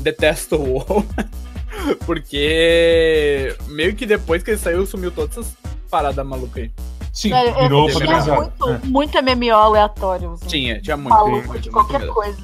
detesta 0.00 0.56
o 0.56 0.74
WoW. 0.74 1.06
Porque 2.06 3.54
meio 3.68 3.94
que 3.94 4.06
depois 4.06 4.42
que 4.42 4.50
ele 4.52 4.58
saiu, 4.58 4.86
sumiu 4.86 5.10
todas 5.10 5.36
essas 5.38 5.54
paradas 5.90 6.24
malucas 6.26 6.64
aí. 6.64 6.72
Sim, 7.12 7.32
eu 7.32 7.54
virou 7.62 7.86
tinha 7.88 7.98
padronizado. 8.06 8.40
muito, 8.40 8.70
É. 8.70 8.78
muito 8.88 9.18
MMO 9.22 9.54
aleatório. 9.54 10.32
Assim, 10.34 10.46
Tinha, 10.46 10.80
tinha 10.80 10.96
muito. 10.96 11.10
maluco 11.10 11.46
muito, 11.48 11.62
de 11.62 11.70
muito 11.70 11.70
qualquer 11.72 12.00
mesmo. 12.00 12.14
coisa. 12.14 12.38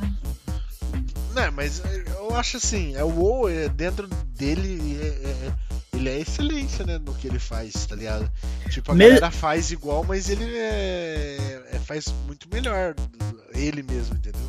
Não, 1.35 1.53
mas 1.53 1.83
eu 2.19 2.35
acho 2.37 2.57
assim, 2.59 2.95
é 2.95 3.03
o 3.05 3.09
WoW, 3.09 3.49
é, 3.49 3.69
dentro 3.69 4.07
dele, 4.37 4.99
é- 5.01 5.07
é- 5.07 5.49
é- 5.49 5.53
ele 5.97 6.09
é 6.11 6.19
excelência, 6.21 6.85
né, 6.87 6.99
no 6.99 7.13
que 7.15 7.27
ele 7.27 7.39
faz, 7.39 7.73
tá 7.87 7.95
ligado? 7.95 8.31
Tipo, 8.71 8.93
a 8.93 8.95
Me- 8.95 9.05
galera 9.09 9.31
faz 9.31 9.71
igual, 9.71 10.05
mas 10.07 10.29
ele 10.31 10.45
é, 10.57 11.37
é- 11.73 11.79
faz 11.79 12.13
muito 12.27 12.49
melhor, 12.53 12.95
ele 13.55 13.83
mesmo, 13.83 14.15
entendeu? 14.17 14.41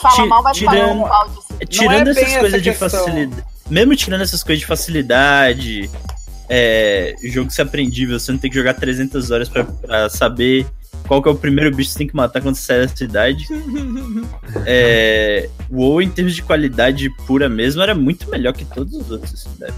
Fala 0.00 0.14
Ti- 0.14 0.26
mal, 0.28 0.42
fala 0.42 0.54
tirando- 0.54 0.98
um 1.00 1.06
áudio. 1.06 1.38
Assim. 1.38 1.64
Tirando 1.68 2.10
é 2.10 2.14
bem 2.14 2.22
essas 2.24 2.32
essa 2.32 2.40
coisas 2.40 2.62
de 2.62 2.70
questão. 2.70 2.88
facilidade. 2.90 3.44
Mesmo 3.70 3.96
tirando 3.96 4.20
essas 4.22 4.42
coisas 4.42 4.60
de 4.60 4.66
facilidade, 4.66 5.90
é, 6.48 7.14
jogo 7.24 7.50
ser 7.50 7.62
aprendível, 7.62 8.18
você 8.18 8.32
não 8.32 8.38
tem 8.38 8.50
que 8.50 8.56
jogar 8.56 8.74
300 8.74 9.30
horas 9.30 9.48
pra, 9.48 9.64
pra 9.64 10.08
saber 10.08 10.66
qual 11.06 11.22
que 11.22 11.28
é 11.28 11.32
o 11.32 11.34
primeiro 11.34 11.74
bicho 11.74 11.88
que 11.88 11.92
você 11.92 11.98
tem 11.98 12.06
que 12.06 12.16
matar 12.16 12.40
quando 12.40 12.54
você 12.54 12.62
sai 12.62 12.80
da 12.86 12.88
cidade. 12.88 13.44
É, 14.66 15.48
o 15.70 15.76
WoW, 15.82 16.02
em 16.02 16.08
termos 16.10 16.34
de 16.34 16.42
qualidade 16.42 17.08
pura 17.26 17.48
mesmo, 17.48 17.82
era 17.82 17.94
muito 17.94 18.28
melhor 18.30 18.52
que 18.52 18.64
todos 18.64 18.94
os 18.94 19.10
outros. 19.10 19.46
né? 19.58 19.68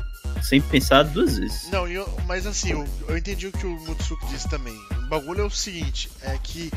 Sem 0.43 0.61
pensar 0.61 1.05
duas 1.05 1.37
vezes. 1.39 1.69
Não, 1.71 1.87
eu- 1.89 2.09
mas 2.27 2.47
assim, 2.47 2.71
eu, 2.71 2.87
eu 3.09 3.17
entendi 3.17 3.47
o 3.47 3.53
que 3.53 3.67
o 3.67 3.79
Mutsuki 3.81 4.27
disse 4.27 4.49
também. 4.49 4.75
O 5.05 5.09
bagulho 5.09 5.41
é 5.43 5.45
o 5.45 5.51
seguinte, 5.51 6.11
é 6.23 6.37
que 6.43 6.71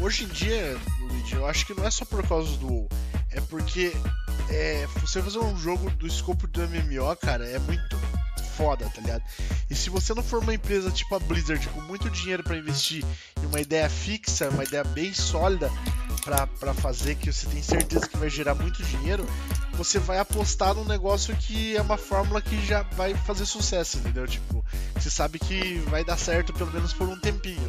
hoje 0.00 0.24
em 0.24 0.28
dia, 0.28 0.78
Luigi, 1.00 1.34
eu 1.34 1.46
acho 1.46 1.66
que 1.66 1.74
não 1.74 1.84
é 1.86 1.90
só 1.90 2.04
por 2.04 2.26
causa 2.26 2.56
do 2.58 2.66
WoW, 2.66 2.88
é 3.30 3.40
porque 3.42 3.92
é, 4.48 4.86
você 5.00 5.22
fazer 5.22 5.38
um 5.38 5.56
jogo 5.58 5.90
do 5.90 6.06
escopo 6.06 6.46
do 6.46 6.60
MMO, 6.62 7.14
cara, 7.16 7.44
é 7.46 7.58
muito 7.58 7.98
foda, 8.56 8.88
tá 8.94 9.00
ligado? 9.00 9.22
E 9.70 9.74
se 9.74 9.88
você 9.90 10.12
não 10.14 10.22
for 10.22 10.42
uma 10.42 10.52
empresa 10.54 10.90
tipo 10.90 11.14
a 11.14 11.18
Blizzard 11.20 11.66
com 11.68 11.80
muito 11.82 12.08
dinheiro 12.10 12.42
pra 12.42 12.56
investir 12.56 13.04
em 13.42 13.46
uma 13.46 13.60
ideia 13.60 13.88
fixa, 13.88 14.48
uma 14.50 14.64
ideia 14.64 14.82
bem 14.84 15.12
sólida 15.14 15.70
pra 16.28 16.46
pra 16.46 16.74
fazer 16.74 17.14
que 17.14 17.32
você 17.32 17.46
tem 17.46 17.62
certeza 17.62 18.06
que 18.06 18.16
vai 18.18 18.28
gerar 18.28 18.54
muito 18.54 18.82
dinheiro, 18.82 19.26
você 19.72 19.98
vai 19.98 20.18
apostar 20.18 20.74
num 20.74 20.84
negócio 20.84 21.34
que 21.36 21.74
é 21.74 21.80
uma 21.80 21.96
fórmula 21.96 22.42
que 22.42 22.64
já 22.66 22.82
vai 22.96 23.14
fazer 23.14 23.46
sucesso, 23.46 23.96
entendeu? 23.98 24.26
Tipo, 24.26 24.62
você 24.94 25.08
sabe 25.08 25.38
que 25.38 25.82
vai 25.88 26.04
dar 26.04 26.18
certo 26.18 26.52
pelo 26.52 26.70
menos 26.70 26.92
por 26.92 27.08
um 27.08 27.18
tempinho. 27.18 27.66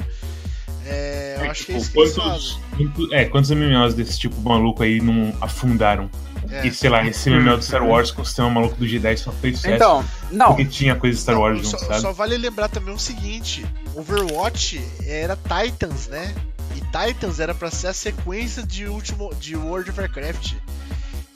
É, 0.85 1.37
eu 1.39 1.51
acho 1.51 1.65
que 1.65 1.71
é 1.73 1.79
tipo, 1.79 2.03
isso 2.03 2.13
que 2.15 2.19
quantos, 2.19 2.59
quantos- 2.75 3.11
é, 3.13 3.25
quantos 3.25 3.51
MMOs 3.51 3.93
desse 3.93 4.19
tipo 4.19 4.39
maluco 4.41 4.83
aí 4.83 4.99
não 4.99 5.33
afundaram? 5.39 6.09
É. 6.49 6.65
E 6.65 6.73
sei 6.73 6.89
lá, 6.89 7.05
esse 7.05 7.29
MMO 7.29 7.57
do 7.57 7.63
Star 7.63 7.85
Wars 7.85 8.11
com 8.11 8.21
o 8.23 8.25
sistema 8.25 8.49
maluco 8.49 8.75
do 8.75 8.87
Jedi 8.87 9.15
só 9.17 9.31
fez 9.31 9.57
sucesso. 9.57 9.75
Então, 9.75 10.03
não. 10.31 10.47
Porque 10.47 10.65
tinha 10.65 10.95
coisa 10.95 11.15
de 11.15 11.21
Star 11.21 11.35
Não, 11.35 11.41
Wars 11.43 11.67
só, 11.67 11.77
junto, 11.77 11.87
sabe? 11.89 12.01
só 12.01 12.11
vale 12.11 12.37
lembrar 12.37 12.69
também 12.69 12.93
o 12.93 12.99
seguinte: 12.99 13.65
Overwatch 13.93 14.81
era 15.05 15.37
Titans, 15.37 16.07
né? 16.07 16.33
E 16.75 16.81
Titans 16.81 17.39
era 17.39 17.53
pra 17.53 17.71
ser 17.71 17.87
a 17.87 17.93
sequência 17.93 18.63
de 18.63 18.85
último 18.85 19.33
de 19.35 19.55
World 19.55 19.89
of 19.91 19.99
Warcraft. 19.99 20.55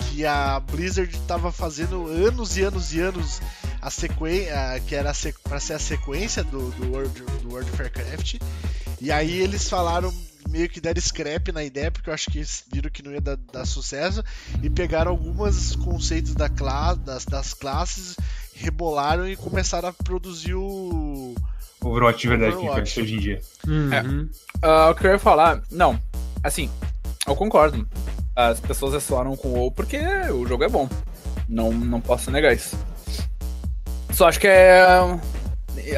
Que 0.10 0.26
a 0.26 0.60
Blizzard 0.60 1.18
tava 1.28 1.52
fazendo 1.52 2.08
anos 2.08 2.58
e 2.58 2.62
anos 2.62 2.94
e 2.94 3.00
anos 3.00 3.42
a 3.82 3.90
sequência. 3.90 4.54
Que 4.88 4.96
era 4.96 5.12
a 5.12 5.14
sequ... 5.14 5.40
pra 5.44 5.60
ser 5.60 5.74
a 5.74 5.80
sequência 5.80 6.44
do, 6.44 6.72
do, 6.72 6.92
World, 6.92 7.22
do 7.42 7.50
World 7.50 7.70
of 7.72 7.82
Warcraft. 7.82 8.36
E 9.02 9.12
aí 9.12 9.42
eles 9.42 9.70
falaram. 9.70 10.14
Meio 10.50 10.70
que 10.70 10.82
deram 10.82 11.02
scrap 11.02 11.52
na 11.52 11.64
ideia, 11.64 11.90
porque 11.90 12.10
eu 12.10 12.14
acho 12.14 12.30
que 12.30 12.44
viram 12.72 12.92
que 12.92 13.02
não 13.02 13.12
ia 13.12 13.22
dar, 13.22 13.38
dar 13.38 13.66
sucesso, 13.66 14.24
e 14.62 14.70
pegaram 14.70 15.10
alguns 15.10 15.76
conceitos 15.78 16.36
da 16.36 16.48
cla 16.48 16.94
das, 16.94 17.26
das 17.26 17.56
classes 17.56 18.16
rebolaram 18.54 19.28
e 19.28 19.36
começaram 19.36 19.90
a 19.90 19.94
produzir 19.94 20.54
o. 20.54 21.36
Overwatch 21.84 22.22
de 22.22 22.28
verdade 22.28 22.52
que 22.52 22.58
Overwatch. 22.58 22.94
conhece 22.94 23.02
hoje 23.02 23.16
em 23.16 23.20
dia. 23.20 23.42
Uhum. 23.68 24.30
Ah, 24.62 24.90
o 24.90 24.96
que 24.96 25.06
eu 25.06 25.12
ia 25.12 25.20
falar, 25.20 25.62
não. 25.72 26.00
Assim, 26.44 26.70
eu 27.28 27.36
concordo. 27.36 27.88
As 28.36 28.60
pessoas 28.60 28.94
ressoaram 28.94 29.36
com 29.36 29.50
o 29.50 29.54
WoW 29.54 29.72
porque 29.72 30.00
o 30.32 30.46
jogo 30.48 30.64
é 30.64 30.70
bom. 30.70 30.90
Não, 31.48 31.72
não 31.72 32.02
posso 32.02 32.32
negar 32.32 32.54
isso. 32.54 32.78
Só 34.12 34.28
acho 34.28 34.40
que 34.40 34.48
é. 34.48 34.82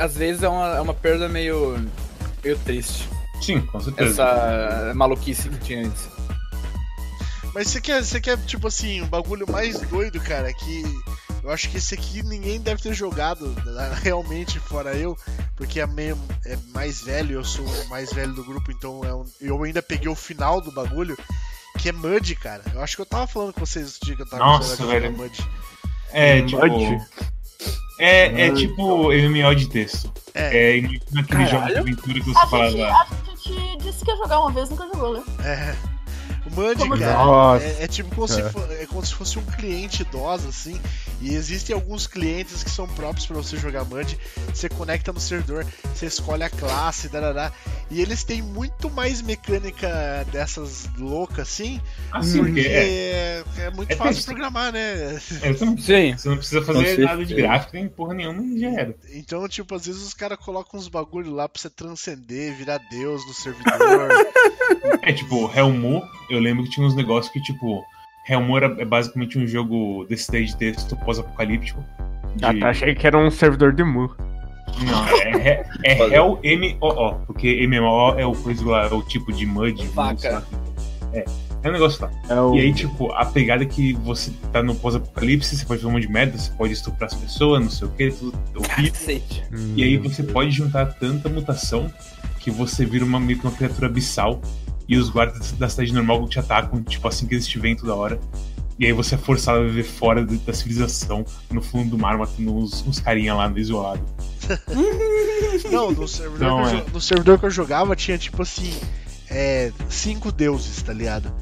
Às 0.01 0.15
vezes 0.15 0.43
é 0.43 0.49
uma, 0.49 0.75
é 0.77 0.81
uma 0.81 0.93
perda 0.93 1.29
meio. 1.29 1.77
meio 2.43 2.57
triste. 2.59 3.07
Sim, 3.41 3.61
com 3.61 3.79
certeza. 3.79 4.23
Essa 4.23 4.93
maluquice 4.95 5.49
que 5.49 5.57
tinha 5.59 5.85
antes. 5.85 6.07
Mas 7.53 7.69
você 7.69 7.79
quer, 7.79 8.03
você 8.03 8.19
quer, 8.19 8.37
tipo 8.39 8.67
assim, 8.67 9.01
um 9.01 9.07
bagulho 9.07 9.49
mais 9.49 9.79
doido, 9.81 10.19
cara, 10.19 10.51
que 10.53 10.83
eu 11.45 11.51
acho 11.51 11.69
que 11.69 11.77
esse 11.77 11.93
aqui 11.93 12.23
ninguém 12.23 12.59
deve 12.59 12.81
ter 12.81 12.93
jogado 12.93 13.47
né, 13.65 13.97
realmente, 14.03 14.59
fora 14.59 14.93
eu, 14.95 15.17
porque 15.55 15.79
é, 15.79 15.87
meio, 15.87 16.17
é 16.45 16.57
mais 16.73 17.01
velho, 17.01 17.35
eu 17.35 17.43
sou 17.43 17.65
o 17.65 17.89
mais 17.89 18.11
velho 18.11 18.33
do 18.33 18.43
grupo, 18.43 18.71
então 18.71 19.01
é 19.03 19.13
um- 19.13 19.25
eu 19.39 19.63
ainda 19.63 19.81
peguei 19.81 20.09
o 20.09 20.15
final 20.15 20.59
do 20.59 20.71
bagulho, 20.71 21.17
que 21.77 21.89
é 21.89 21.91
Mud, 21.91 22.35
cara. 22.35 22.63
Eu 22.73 22.81
acho 22.81 22.95
que 22.95 23.01
eu 23.01 23.05
tava 23.05 23.27
falando 23.27 23.53
com 23.53 23.59
vocês 23.65 23.99
no 23.99 24.05
dia 24.07 24.15
que 24.15 24.21
eu 24.21 24.29
tava 24.29 24.43
Nossa, 24.43 24.75
com 24.77 24.87
velho. 24.87 25.11
Mud. 25.11 25.49
É, 26.11 26.41
Mud. 26.41 26.49
tipo. 26.49 27.05
É, 27.99 28.47
é 28.47 28.51
tipo 28.53 29.11
MMO 29.13 29.55
de 29.55 29.69
texto. 29.69 30.11
É, 30.33 30.71
É 30.73 30.77
imagina 30.77 31.21
aquele 31.21 31.45
jogo 31.45 31.45
de 31.45 31.51
Caralho. 31.73 31.77
aventura 31.79 32.13
que 32.19 32.25
você 32.33 32.37
A 32.39 32.41
gente, 32.67 32.77
falava. 32.81 33.03
a 33.13 33.25
gente 33.35 33.77
disse 33.83 34.03
que 34.03 34.11
ia 34.11 34.17
jogar 34.17 34.39
uma 34.41 34.51
vez, 34.51 34.69
nunca 34.69 34.85
jogou, 34.87 35.13
né? 35.13 35.23
é. 35.43 35.75
O 36.45 36.51
Mud, 36.61 36.99
cara, 36.99 37.63
é, 37.63 37.83
é 37.83 37.87
tipo 37.87 38.13
como 38.13 38.27
se, 38.27 38.39
É. 38.41 38.49
fo- 38.49 38.63
é 38.69 38.85
como 38.85 39.03
se 39.05 39.13
fosse 39.15 39.39
um 39.39 39.45
cliente 39.45 40.03
DOS, 40.05 40.45
assim. 40.45 40.79
E 41.21 41.33
existem 41.33 41.73
alguns 41.73 42.05
clientes 42.07 42.63
que 42.63 42.69
são 42.69 42.87
próprios 42.87 43.25
pra 43.25 43.35
você 43.37 43.57
jogar 43.57 43.85
Mud. 43.85 44.17
Você 44.53 44.67
conecta 44.69 45.13
no 45.13 45.19
servidor, 45.19 45.65
você 45.93 46.05
escolhe 46.07 46.43
a 46.43 46.49
classe, 46.49 47.07
darará. 47.09 47.51
E 47.89 48.01
eles 48.01 48.23
têm 48.23 48.41
muito 48.41 48.89
mais 48.89 49.21
mecânica 49.21 50.25
dessas 50.31 50.89
loucas, 50.97 51.47
assim. 51.47 51.79
Assim, 52.11 52.39
Porque 52.39 52.61
é, 52.61 53.43
é, 53.57 53.69
muito 53.71 53.91
É 53.91 53.95
fácil 53.95 54.25
programar, 54.25 54.71
né? 54.73 55.15
é, 55.41 55.53
você, 55.53 55.65
não, 55.65 55.77
Sim. 55.79 56.15
você 56.17 56.29
não 56.29 56.37
precisa 56.37 56.61
fazer 56.63 56.99
nada 56.99 57.25
de 57.25 57.33
gráfico, 57.33 57.71
nem 57.75 57.87
porra 57.87 58.13
nenhuma, 58.13 58.57
já 58.59 58.69
era. 58.71 58.95
Então, 59.13 59.47
tipo, 59.47 59.73
às 59.75 59.85
vezes 59.85 60.01
os 60.01 60.13
caras 60.13 60.37
colocam 60.37 60.79
uns 60.79 60.87
bagulho 60.87 61.31
lá 61.31 61.47
pra 61.47 61.61
você 61.61 61.69
transcender, 61.69 62.55
virar 62.55 62.79
Deus 62.89 63.25
no 63.25 63.33
servidor. 63.33 63.75
É 65.01 65.13
tipo, 65.13 65.49
Helmu, 65.55 66.01
eu 66.29 66.39
lembro 66.39 66.63
que 66.63 66.71
tinha 66.71 66.85
uns 66.85 66.95
negócios 66.95 67.31
que, 67.31 67.39
tipo, 67.41 67.83
Helmu 68.27 68.57
era 68.57 68.75
é 68.79 68.85
basicamente 68.85 69.37
um 69.37 69.45
jogo 69.47 70.05
desse 70.09 70.31
daí 70.31 70.45
de 70.45 70.55
texto 70.57 70.95
pós-apocalíptico. 70.97 71.83
de- 72.35 72.45
Ah, 72.45 72.53
tá, 72.59 72.69
achei 72.69 72.93
que 72.95 73.05
era 73.07 73.17
um 73.17 73.29
servidor 73.31 73.73
de 73.73 73.83
Mu. 73.83 74.09
Não, 74.83 75.07
é, 75.07 75.63
é, 75.83 75.93
é 75.93 76.15
Hell 76.15 76.39
M-O-O, 76.43 77.13
porque 77.27 77.65
MMO 77.67 78.15
é 78.17 78.25
o 78.25 78.33
é 78.33 78.93
o 78.93 79.01
tipo 79.03 79.31
de 79.31 79.45
MUD. 79.45 79.89
Lá. 79.95 80.13
É, 81.13 81.23
é 81.63 81.69
um 81.69 81.71
negócio 81.71 82.03
lá. 82.03 82.11
É 82.29 82.39
o... 82.41 82.55
E 82.55 82.59
aí, 82.61 82.73
tipo, 82.73 83.11
a 83.13 83.25
pegada 83.25 83.63
é 83.63 83.65
que 83.65 83.93
você 83.93 84.31
tá 84.51 84.61
no 84.61 84.75
pós-apocalipse, 84.75 85.55
você 85.55 85.65
pode 85.65 85.79
fazer 85.81 85.89
um 85.89 85.93
monte 85.93 86.07
de 86.07 86.11
merda, 86.11 86.37
você 86.37 86.51
pode 86.51 86.73
estuprar 86.73 87.07
as 87.09 87.15
pessoas, 87.15 87.61
não 87.63 87.69
sei 87.69 87.87
o 87.87 87.91
que, 87.91 88.11
tudo 88.11 88.37
horrível. 88.55 88.91
Cacete. 88.91 89.43
E 89.75 89.83
aí 89.83 89.97
você 89.97 90.23
pode 90.23 90.51
juntar 90.51 90.85
tanta 90.95 91.29
mutação 91.29 91.91
que 92.39 92.51
você 92.51 92.85
vira 92.85 93.05
uma, 93.05 93.19
meio 93.19 93.39
que 93.39 93.45
uma 93.47 93.55
criatura 93.55 93.87
abissal 93.87 94.41
e 94.87 94.97
os 94.97 95.09
guardas 95.09 95.51
da 95.53 95.67
cidade 95.69 95.93
normal 95.93 96.27
te 96.27 96.39
atacam, 96.39 96.81
tipo, 96.83 97.07
assim 97.07 97.25
que 97.27 97.35
eles 97.35 97.47
te 97.47 97.59
veem 97.59 97.75
toda 97.75 97.95
hora. 97.95 98.19
E 98.77 98.85
aí 98.85 98.91
você 98.91 99.15
é 99.15 99.17
forçado 99.17 99.59
a 99.59 99.63
viver 99.63 99.83
fora 99.83 100.25
da 100.25 100.53
civilização, 100.53 101.25
no 101.49 101.61
fundo 101.61 101.91
do 101.91 101.97
mar, 101.97 102.17
matando 102.17 102.55
uns, 102.55 102.85
uns 102.85 102.99
carinha 102.99 103.33
lá 103.33 103.51
isolado. 103.55 104.03
Não, 105.71 105.91
no 105.91 106.07
servidor, 106.07 106.47
Não, 106.47 106.63
que 106.63 106.75
eu, 106.75 106.79
é. 106.79 106.85
no 106.91 107.01
servidor 107.01 107.39
que 107.39 107.45
eu 107.45 107.49
jogava 107.49 107.95
tinha 107.95 108.17
tipo 108.17 108.41
assim, 108.41 108.73
é, 109.29 109.71
cinco 109.89 110.31
deuses, 110.31 110.81
tá 110.81 110.91
ligado? 110.91 111.33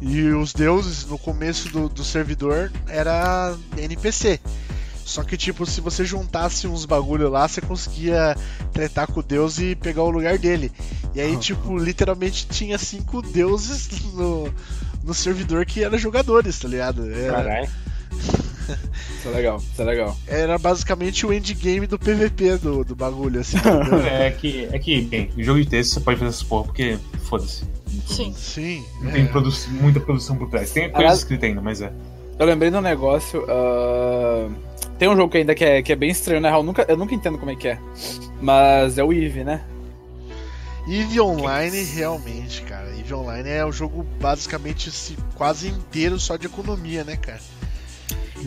E 0.00 0.22
os 0.30 0.52
deuses 0.52 1.06
no 1.06 1.16
começo 1.16 1.68
do, 1.68 1.88
do 1.88 2.02
servidor 2.02 2.72
era 2.88 3.56
NPC. 3.78 4.40
Só 5.04 5.22
que 5.22 5.36
tipo, 5.36 5.66
se 5.66 5.80
você 5.80 6.04
juntasse 6.04 6.66
uns 6.66 6.84
bagulho 6.84 7.28
lá, 7.28 7.46
você 7.48 7.60
conseguia 7.60 8.36
tretar 8.72 9.06
com 9.10 9.20
o 9.20 9.22
deus 9.22 9.58
e 9.58 9.74
pegar 9.74 10.02
o 10.02 10.10
lugar 10.10 10.38
dele. 10.38 10.70
E 11.14 11.20
aí, 11.20 11.36
tipo, 11.36 11.76
literalmente 11.76 12.46
tinha 12.46 12.78
cinco 12.78 13.20
deuses 13.20 13.88
no, 14.14 14.52
no 15.04 15.12
servidor 15.12 15.66
que 15.66 15.82
eram 15.84 15.98
jogadores, 15.98 16.58
tá 16.58 16.68
ligado? 16.68 17.10
Era, 17.12 17.32
Caralho. 17.32 17.68
Isso 19.18 19.28
é 19.28 19.30
legal, 19.30 19.56
isso 19.72 19.82
é 19.82 19.84
legal. 19.84 20.16
era 20.26 20.56
basicamente 20.56 21.26
o 21.26 21.32
endgame 21.32 21.86
do 21.86 21.98
PVP 21.98 22.58
do, 22.58 22.84
do 22.84 22.94
bagulho, 22.94 23.40
assim. 23.40 23.56
entendeu? 23.58 23.98
É 24.06 24.30
que, 24.30 24.68
é 24.72 24.78
que, 24.78 25.00
bem, 25.02 25.30
em 25.36 25.42
jogo 25.42 25.60
de 25.60 25.66
texto 25.68 25.94
você 25.94 26.00
pode 26.00 26.18
fazer 26.18 26.30
essas 26.30 26.42
porra, 26.42 26.64
porque 26.66 26.96
foda-se. 27.24 27.64
Sim. 28.06 28.32
Sim. 28.36 28.84
Não 29.00 29.10
é. 29.10 29.12
tem 29.14 29.26
produ- 29.26 29.52
muita 29.80 30.00
produção 30.00 30.36
por 30.36 30.48
trás. 30.48 30.70
Tem 30.70 30.84
coisa 30.84 30.98
Aliás- 30.98 31.18
escrita 31.18 31.44
ainda, 31.46 31.60
mas 31.60 31.80
é. 31.82 31.92
Eu 32.38 32.46
lembrei 32.46 32.70
de 32.70 32.76
um 32.76 32.80
negócio. 32.80 33.44
ah, 33.48 34.48
Tem 35.02 35.08
um 35.08 35.16
jogo 35.16 35.30
que 35.32 35.38
ainda 35.38 35.52
que 35.52 35.64
é, 35.64 35.82
que 35.82 35.90
é 35.92 35.96
bem 35.96 36.10
estranho, 36.10 36.40
na 36.40 36.48
real. 36.48 36.60
Eu 36.60 36.64
nunca, 36.64 36.86
eu 36.88 36.96
nunca 36.96 37.12
entendo 37.12 37.36
como 37.36 37.50
é 37.50 37.56
que 37.56 37.66
é. 37.66 37.78
Mas 38.40 38.98
é 38.98 39.02
o 39.02 39.12
Eve, 39.12 39.42
né? 39.42 39.60
Eve 40.88 41.20
Online, 41.20 41.82
realmente, 41.82 42.62
cara. 42.62 42.88
Eve 42.96 43.12
Online 43.12 43.48
é 43.48 43.66
o 43.66 43.72
jogo 43.72 44.06
basicamente 44.20 44.90
esse, 44.90 45.16
quase 45.34 45.66
inteiro 45.70 46.20
só 46.20 46.36
de 46.36 46.46
economia, 46.46 47.02
né, 47.02 47.16
cara? 47.16 47.40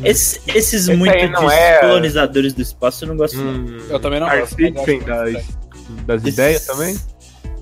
Esse- 0.02 0.40
esses 0.48 0.88
Esse 0.88 0.96
muito 0.96 1.14
aí 1.14 1.28
não 1.30 1.46
de 1.46 1.54
é- 1.54 1.80
colonizadores 1.82 2.54
do 2.54 2.62
espaço 2.62 3.04
eu 3.04 3.10
não 3.10 3.18
gosto 3.18 3.36
não. 3.36 3.52
Hum, 3.52 3.78
Eu 3.90 4.00
também 4.00 4.22
não 4.22 4.30
gosto, 4.30 4.56
tem 4.56 4.68
acho 4.68 4.76
das, 5.06 5.32
muito 5.34 6.06
das 6.06 6.22
Esses- 6.22 6.34
ideias 6.34 6.66
também? 6.66 6.96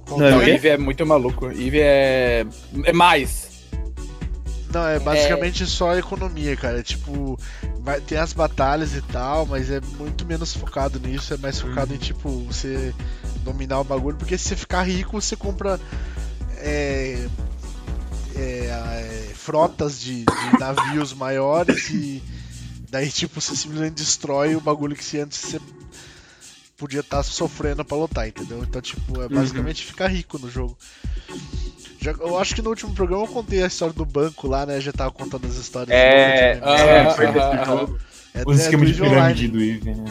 Não, 0.07 0.17
que 0.17 0.21
Não, 0.21 0.41
é? 0.43 0.49
Eve 0.51 0.67
é 0.69 0.77
muito 0.77 1.03
maluco. 1.03 1.47
Eve 1.49 1.79
é. 1.79 2.45
É 2.83 2.93
mais. 2.93 3.42
Não, 4.73 4.87
é 4.87 4.97
basicamente 4.97 5.67
só 5.67 5.95
economia, 5.95 6.57
cara. 6.57 6.79
É 6.79 6.83
tipo, 6.83 7.39
vai, 7.79 8.01
tem 8.01 8.17
as 8.17 8.33
batalhas 8.33 8.95
e 8.95 9.01
tal, 9.03 9.45
mas 9.45 9.69
é 9.69 9.79
muito 9.99 10.25
menos 10.25 10.51
focado 10.55 10.99
nisso. 10.99 11.31
É 11.31 11.37
mais 11.37 11.61
focado 11.61 11.93
em, 11.93 11.97
tipo, 11.97 12.29
você 12.45 12.93
dominar 13.43 13.79
o 13.79 13.83
bagulho. 13.83 14.17
Porque 14.17 14.35
se 14.35 14.49
você 14.49 14.55
ficar 14.55 14.81
rico, 14.81 15.21
você 15.21 15.35
compra 15.35 15.79
é, 16.57 17.27
é, 18.35 18.39
é, 18.39 19.31
frotas 19.35 20.01
de, 20.01 20.25
de 20.25 20.25
navios 20.59 21.13
maiores 21.13 21.91
e 21.91 22.23
daí, 22.89 23.11
tipo, 23.11 23.39
você 23.39 23.55
simplesmente 23.55 23.93
destrói 23.93 24.55
o 24.55 24.61
bagulho 24.61 24.95
que 24.95 25.03
você 25.03 25.21
antes 25.21 25.37
você 25.37 25.61
podia 26.77 27.01
estar 27.01 27.21
sofrendo 27.21 27.85
pra 27.85 27.95
lutar, 27.95 28.27
entendeu? 28.27 28.63
Então, 28.63 28.81
tipo, 28.81 29.21
é 29.21 29.29
basicamente 29.29 29.85
ficar 29.85 30.07
rico 30.07 30.39
no 30.39 30.49
jogo. 30.49 30.75
Já- 32.03 32.11
eu 32.19 32.37
acho 32.37 32.53
que 32.53 32.61
no 32.61 32.69
último 32.69 32.93
programa 32.93 33.23
eu 33.23 33.27
contei 33.27 33.63
a 33.63 33.67
história 33.67 33.93
do 33.93 34.05
banco 34.05 34.47
lá, 34.47 34.65
né? 34.65 34.79
Já 34.81 34.91
tava 34.91 35.11
contando 35.11 35.47
as 35.47 35.55
histórias. 35.55 35.89
É, 35.91 36.55
do- 36.55 36.65
é, 36.69 36.99
ah, 37.01 37.09
foi 37.11 37.27
desse 37.27 37.65
jogo. 37.65 37.99
é, 38.35 38.43
Os 38.45 38.59
é 38.59 38.63
esquemas 38.63 38.87
de 38.89 38.93
Eve 39.01 39.09
pirâmide 39.09 39.47
do 39.47 39.61
Eve, 39.61 39.91
né? 39.95 40.05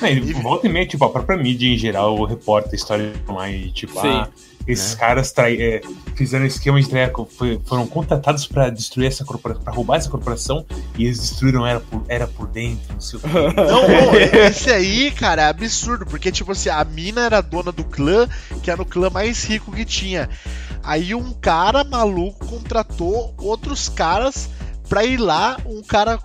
Não, 0.00 0.08
ele 0.08 0.20
Eve- 0.30 0.42
volta 0.42 0.66
e 0.66 0.70
meia, 0.70 0.86
tipo, 0.86 1.04
a 1.04 1.10
própria 1.10 1.36
mídia 1.38 1.68
em 1.68 1.76
geral 1.78 2.22
reporta 2.24 2.70
a 2.72 2.74
história 2.74 3.12
online, 3.28 3.70
tipo, 3.72 3.92
Sim. 4.00 4.08
ah, 4.08 4.28
esses 4.68 4.94
caras 4.94 5.32
trai, 5.32 5.56
é, 5.60 5.80
fizeram 6.16 6.44
esquema 6.44 6.80
de 6.80 6.88
traia, 6.88 7.10
foi- 7.38 7.60
foram 7.66 7.86
contratados 7.86 8.46
pra 8.46 8.68
destruir 8.68 9.06
essa 9.06 9.24
corporação, 9.24 9.62
pra 9.62 9.72
roubar 9.72 9.96
essa 9.96 10.10
corporação, 10.10 10.66
e 10.98 11.04
eles 11.04 11.18
destruíram 11.20 11.66
ela 11.66 11.80
por, 11.80 12.02
era 12.08 12.26
por 12.26 12.46
dentro, 12.48 12.92
não 12.92 13.00
sei 13.00 13.18
o. 13.18 13.22
Não, 13.56 13.88
não, 13.88 14.14
esse 14.48 14.70
aí, 14.70 15.10
cara, 15.12 15.42
é 15.42 15.48
absurdo, 15.48 16.04
porque, 16.04 16.30
tipo 16.32 16.52
assim, 16.52 16.68
a 16.68 16.84
mina 16.84 17.22
era 17.22 17.40
dona 17.40 17.70
do 17.72 17.84
clã, 17.84 18.28
que 18.62 18.70
era 18.70 18.82
o 18.82 18.86
clã 18.86 19.08
mais 19.08 19.44
rico 19.44 19.70
que 19.72 19.84
tinha. 19.84 20.28
Aí 20.86 21.14
um 21.14 21.32
cara 21.32 21.82
maluco 21.84 22.46
contratou 22.46 23.34
outros 23.38 23.88
caras 23.88 24.48
pra 24.88 25.04
ir 25.04 25.16
lá, 25.18 25.56
um 25.66 25.82
cara 25.82 26.18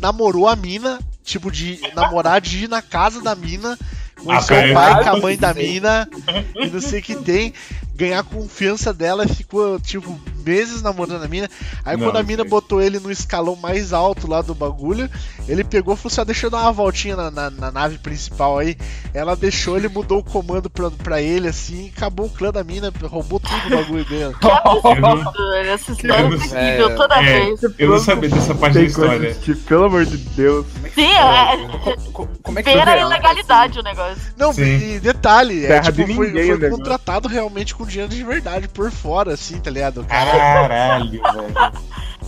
namorou 0.00 0.48
a 0.48 0.56
mina, 0.56 0.98
tipo, 1.22 1.50
de 1.50 1.78
namorar, 1.94 2.40
de 2.40 2.64
ir 2.64 2.68
na 2.68 2.80
casa 2.82 3.20
da 3.22 3.34
mina, 3.34 3.78
conhecer 4.22 4.54
Ah, 4.68 4.70
o 4.70 4.74
pai 4.74 5.04
com 5.04 5.10
a 5.10 5.20
mãe 5.20 5.36
da 5.36 5.52
sei. 5.52 5.72
mina, 5.74 6.08
e 6.56 6.66
não 6.68 6.80
sei 6.80 7.00
o 7.00 7.02
que 7.02 7.14
tem, 7.14 7.52
ganhar 7.94 8.20
a 8.20 8.24
confiança 8.24 8.92
dela, 8.92 9.26
ficou, 9.28 9.78
tipo, 9.80 10.18
meses 10.44 10.82
namorando 10.82 11.22
a 11.24 11.28
mina. 11.28 11.48
Aí 11.84 11.96
Não, 11.96 12.06
quando 12.06 12.16
a 12.16 12.22
mina 12.22 12.42
aí. 12.42 12.48
botou 12.48 12.80
ele 12.82 12.98
no 12.98 13.10
escalão 13.10 13.56
mais 13.56 13.92
alto 13.94 14.26
lá 14.28 14.42
do 14.42 14.54
bagulho, 14.54 15.08
ele 15.48 15.62
pegou 15.64 15.94
e 15.94 15.96
falou 15.96 16.10
assim: 16.12 16.20
ah, 16.20 16.24
deixa 16.24 16.46
eu 16.46 16.50
dar 16.50 16.60
uma 16.62 16.72
voltinha 16.72 17.16
na, 17.16 17.30
na- 17.30 17.50
na 17.50 17.70
nave 17.70 17.96
principal 17.98 18.58
aí. 18.58 18.76
Ela 19.14 19.34
deixou, 19.36 19.76
ele 19.76 19.88
mudou 19.88 20.18
o 20.18 20.24
comando 20.24 20.68
pra, 20.68 20.90
pra 20.90 21.22
ele, 21.22 21.48
assim, 21.48 21.90
acabou 21.96 22.26
o 22.26 22.30
clã 22.30 22.50
da 22.50 22.62
mina, 22.64 22.92
roubou 23.04 23.40
tudo 23.40 23.53
o 23.66 23.70
bagulho 23.70 24.04
dele. 24.04 24.34
Que 24.40 24.46
Eu 24.46 25.00
não, 25.00 25.12
absurdo, 25.12 25.52
essa 25.54 25.92
história 25.92 26.20
eu 26.20 26.26
é 26.26 26.30
não- 26.30 26.38
terrível 26.38 26.88
é, 26.90 26.94
toda 26.94 27.14
é. 27.16 27.22
vez. 27.22 27.60
eu 27.78 27.88
não 27.90 27.98
sabia 28.00 28.28
dessa 28.30 28.54
parte 28.54 28.74
da 28.74 28.82
história. 28.82 29.34
que, 29.34 29.54
pelo 29.54 29.84
amor 29.84 30.04
de 30.04 30.16
Deus. 30.16 30.66
Sim, 30.94 31.12
é, 31.12 31.96
co- 32.12 32.28
Como 32.42 32.58
é 32.58 32.62
que 32.62 32.72
beira 32.74 32.92
a 32.92 32.98
ilegalidade 32.98 33.78
o 33.78 33.82
negócio. 33.82 34.22
Não, 34.36 34.52
Sim. 34.52 34.94
e 34.94 35.00
detalhe, 35.00 35.64
é, 35.66 35.80
tipo, 35.80 36.04
de 36.04 36.14
foi, 36.14 36.26
ninguém 36.28 36.46
foi 36.46 36.58
negócio. 36.58 36.76
contratado 36.76 37.28
realmente 37.28 37.74
com 37.74 37.84
dinheiro 37.86 38.10
de 38.12 38.22
verdade 38.22 38.68
por 38.68 38.90
fora, 38.90 39.32
assim, 39.34 39.58
tá 39.60 39.70
ligado? 39.70 40.04
Cara, 40.04 40.30
Caralho, 40.30 41.10
velho. 41.22 41.72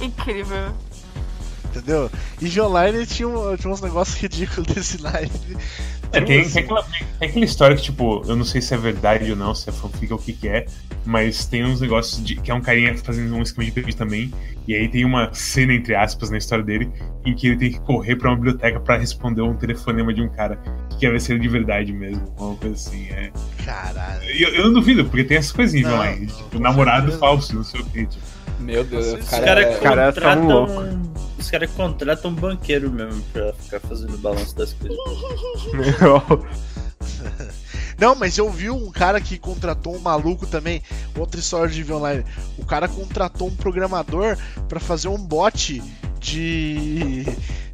Incrível. 0.01 0.72
entendeu? 1.66 2.11
E 2.40 2.49
de 2.49 2.61
online 2.61 3.07
tinha, 3.07 3.29
um- 3.29 3.57
tinha 3.57 3.72
uns 3.72 3.81
negócios 3.81 4.16
ridículos 4.18 4.66
desse 4.75 5.03
naipe. 5.03 5.57
É, 6.12 6.21
tem, 6.21 6.49
tem 6.49 6.62
aquela, 6.62 6.83
tem 7.19 7.29
aquela 7.29 7.45
história 7.45 7.77
que, 7.77 7.83
tipo, 7.83 8.23
eu 8.27 8.37
não 8.37 8.45
sei 8.45 8.61
se 8.61 8.73
é 8.75 8.77
verdade 8.77 9.31
ou 9.31 9.37
não, 9.37 9.55
se 9.55 9.69
é 9.69 9.73
fanfic 9.73 10.12
ou 10.12 10.19
o 10.19 10.23
que 10.23 10.33
que 10.33 10.49
é, 10.49 10.66
mas 11.05 11.45
tem 11.47 11.64
uns 11.64 11.81
negócios 11.81 12.25
de 12.25 12.37
que 12.37 12.51
é 12.51 12.55
um 12.55 12.61
carinha 12.61 12.97
fazendo 12.97 13.35
um 13.35 13.42
esquema 13.42 13.64
de 13.64 13.73
pirâmide 13.73 13.97
também, 13.97 14.33
e 14.66 14.75
aí 14.75 14.88
tem 14.88 15.05
uma 15.05 15.33
cena, 15.33 15.73
entre 15.73 15.95
aspas, 15.95 16.31
na 16.31 16.38
história 16.38 16.64
dele, 16.64 16.90
em 17.25 17.35
que 17.35 17.49
ele 17.49 17.57
tem 17.57 17.73
que 17.73 17.81
correr 17.81 18.16
pra 18.16 18.31
uma 18.31 18.37
biblioteca 18.37 18.81
pra 18.81 18.97
responder 18.97 19.42
um 19.42 19.55
telefonema 19.55 20.12
de 20.12 20.23
um 20.23 20.29
cara 20.29 20.59
que 20.90 20.99
quer 20.99 21.12
ver 21.12 21.21
se 21.21 21.33
ele 21.33 21.40
é 21.40 21.42
de 21.42 21.49
verdade 21.49 21.92
mesmo, 21.92 22.25
uma 22.38 22.57
coisa 22.57 22.75
assim, 22.75 23.07
é... 23.11 23.31
Caralho. 23.64 24.23
Eu, 24.31 24.55
eu 24.55 24.64
não 24.66 24.75
duvido, 24.75 25.05
porque 25.05 25.25
tem 25.25 25.37
essas 25.37 25.53
coisinhas 25.53 25.90
Não, 25.90 25.99
não, 26.05 26.27
tipo, 26.27 26.59
namorado 26.59 27.03
certeza. 27.03 27.19
falso, 27.19 27.55
não 27.55 27.64
sei 27.64 27.81
o 27.81 27.85
que, 27.85 28.07
tipo. 28.07 28.26
Meu 28.59 28.85
Deus, 28.85 29.21
Os 29.23 29.29
cara, 29.29 29.61
é- 29.62 29.79
Cara, 29.79 30.07
contratam. 30.12 30.66
Os 31.38 31.51
caras 31.51 31.71
contratam 31.71 32.31
um 32.31 32.35
banqueiro 32.35 32.90
mesmo 32.90 33.23
pra 33.33 33.53
ficar 33.53 33.81
fazendo 33.81 34.14
o 34.14 34.19
balanço 34.19 34.57
das 34.57 34.73
coisas. 34.73 34.97
Não, 37.99 38.14
mas 38.14 38.37
eu 38.37 38.51
vi 38.51 38.69
um 38.69 38.90
cara 38.90 39.21
que 39.21 39.38
contratou 39.38 39.97
um 39.97 40.01
maluco 40.01 40.47
também, 40.47 40.83
outra 41.16 41.40
história 41.40 41.73
de 41.73 41.90
Online. 41.92 42.25
O 42.59 42.64
cara 42.64 42.88
contratou 42.88 43.49
um 43.49 43.57
programador 43.57 44.37
pra 44.69 44.79
fazer 44.79 45.09
um 45.09 45.17
bot 45.19 45.83
de 46.21 47.25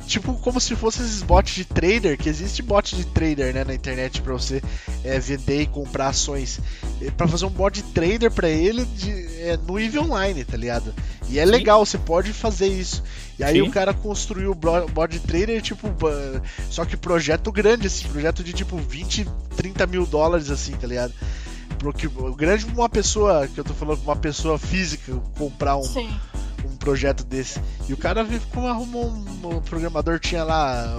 tipo 0.07 0.35
como 0.35 0.61
se 0.61 0.75
fosse 0.77 1.03
esses 1.03 1.23
bots 1.23 1.55
de 1.55 1.65
trader, 1.65 2.17
que 2.19 2.29
existe 2.29 2.63
bot 2.63 2.95
de 2.95 3.05
trader, 3.07 3.55
né, 3.55 3.65
na 3.65 3.75
internet 3.75 4.21
pra 4.23 4.33
você 4.33 4.63
é, 5.05 5.19
vender 5.19 5.63
e 5.63 5.67
comprar 5.67 6.09
ações. 6.09 6.61
É, 7.01 7.11
Pra 7.11 7.27
fazer 7.29 7.45
um 7.47 7.51
bot 7.51 7.75
de 7.75 7.83
trader 7.93 8.31
pra 8.31 8.49
ele 8.49 8.85
de, 8.85 9.11
é, 9.41 9.57
no 9.67 9.79
EVE 9.79 9.99
Online, 9.99 10.45
tá 10.45 10.57
ligado? 10.57 10.95
E 11.29 11.39
é 11.39 11.45
legal, 11.45 11.85
você 11.85 11.97
pode 11.97 12.33
fazer 12.33 12.67
isso. 12.69 13.03
E 13.39 13.45
aí 13.45 13.55
Sim. 13.55 13.63
o 13.63 13.71
cara 13.71 13.95
construiu 13.95 14.51
o 14.53 14.55
bot 14.55 15.11
de 15.11 15.21
trader, 15.21 15.61
tipo, 15.63 15.89
só 16.71 16.85
que 16.85 16.97
projeto 16.97 17.51
grande, 17.51 17.87
assim, 17.87 18.07
projeto 18.09 18.45
de 18.45 18.53
tipo 18.53 18.77
20, 18.77 19.27
30 19.57 19.87
mil 19.87 20.05
dólares, 20.07 20.51
assim, 20.51 20.73
tá 20.73 20.87
ligado? 20.87 21.13
Pro 21.79 21.93
que- 21.93 22.09
grande 22.37 22.67
pra 22.67 22.75
uma 22.75 22.89
pessoa, 22.89 23.49
que 23.49 23.59
eu 23.59 23.65
tô 23.65 23.73
falando, 23.75 23.99
pra 24.03 24.13
uma 24.13 24.21
pessoa 24.21 24.59
física 24.59 25.13
comprar 25.39 25.77
um, 25.77 25.83
Sim. 25.83 26.11
Um 26.65 26.77
projeto 26.77 27.25
desse. 27.25 27.61
E 27.89 27.93
o 27.93 27.97
cara 27.97 28.27
como 28.53 28.67
arrumou 28.67 29.11
um, 29.11 29.57
o 29.57 29.61
programador 29.63 30.19
tinha 30.19 30.45
lá 30.45 30.97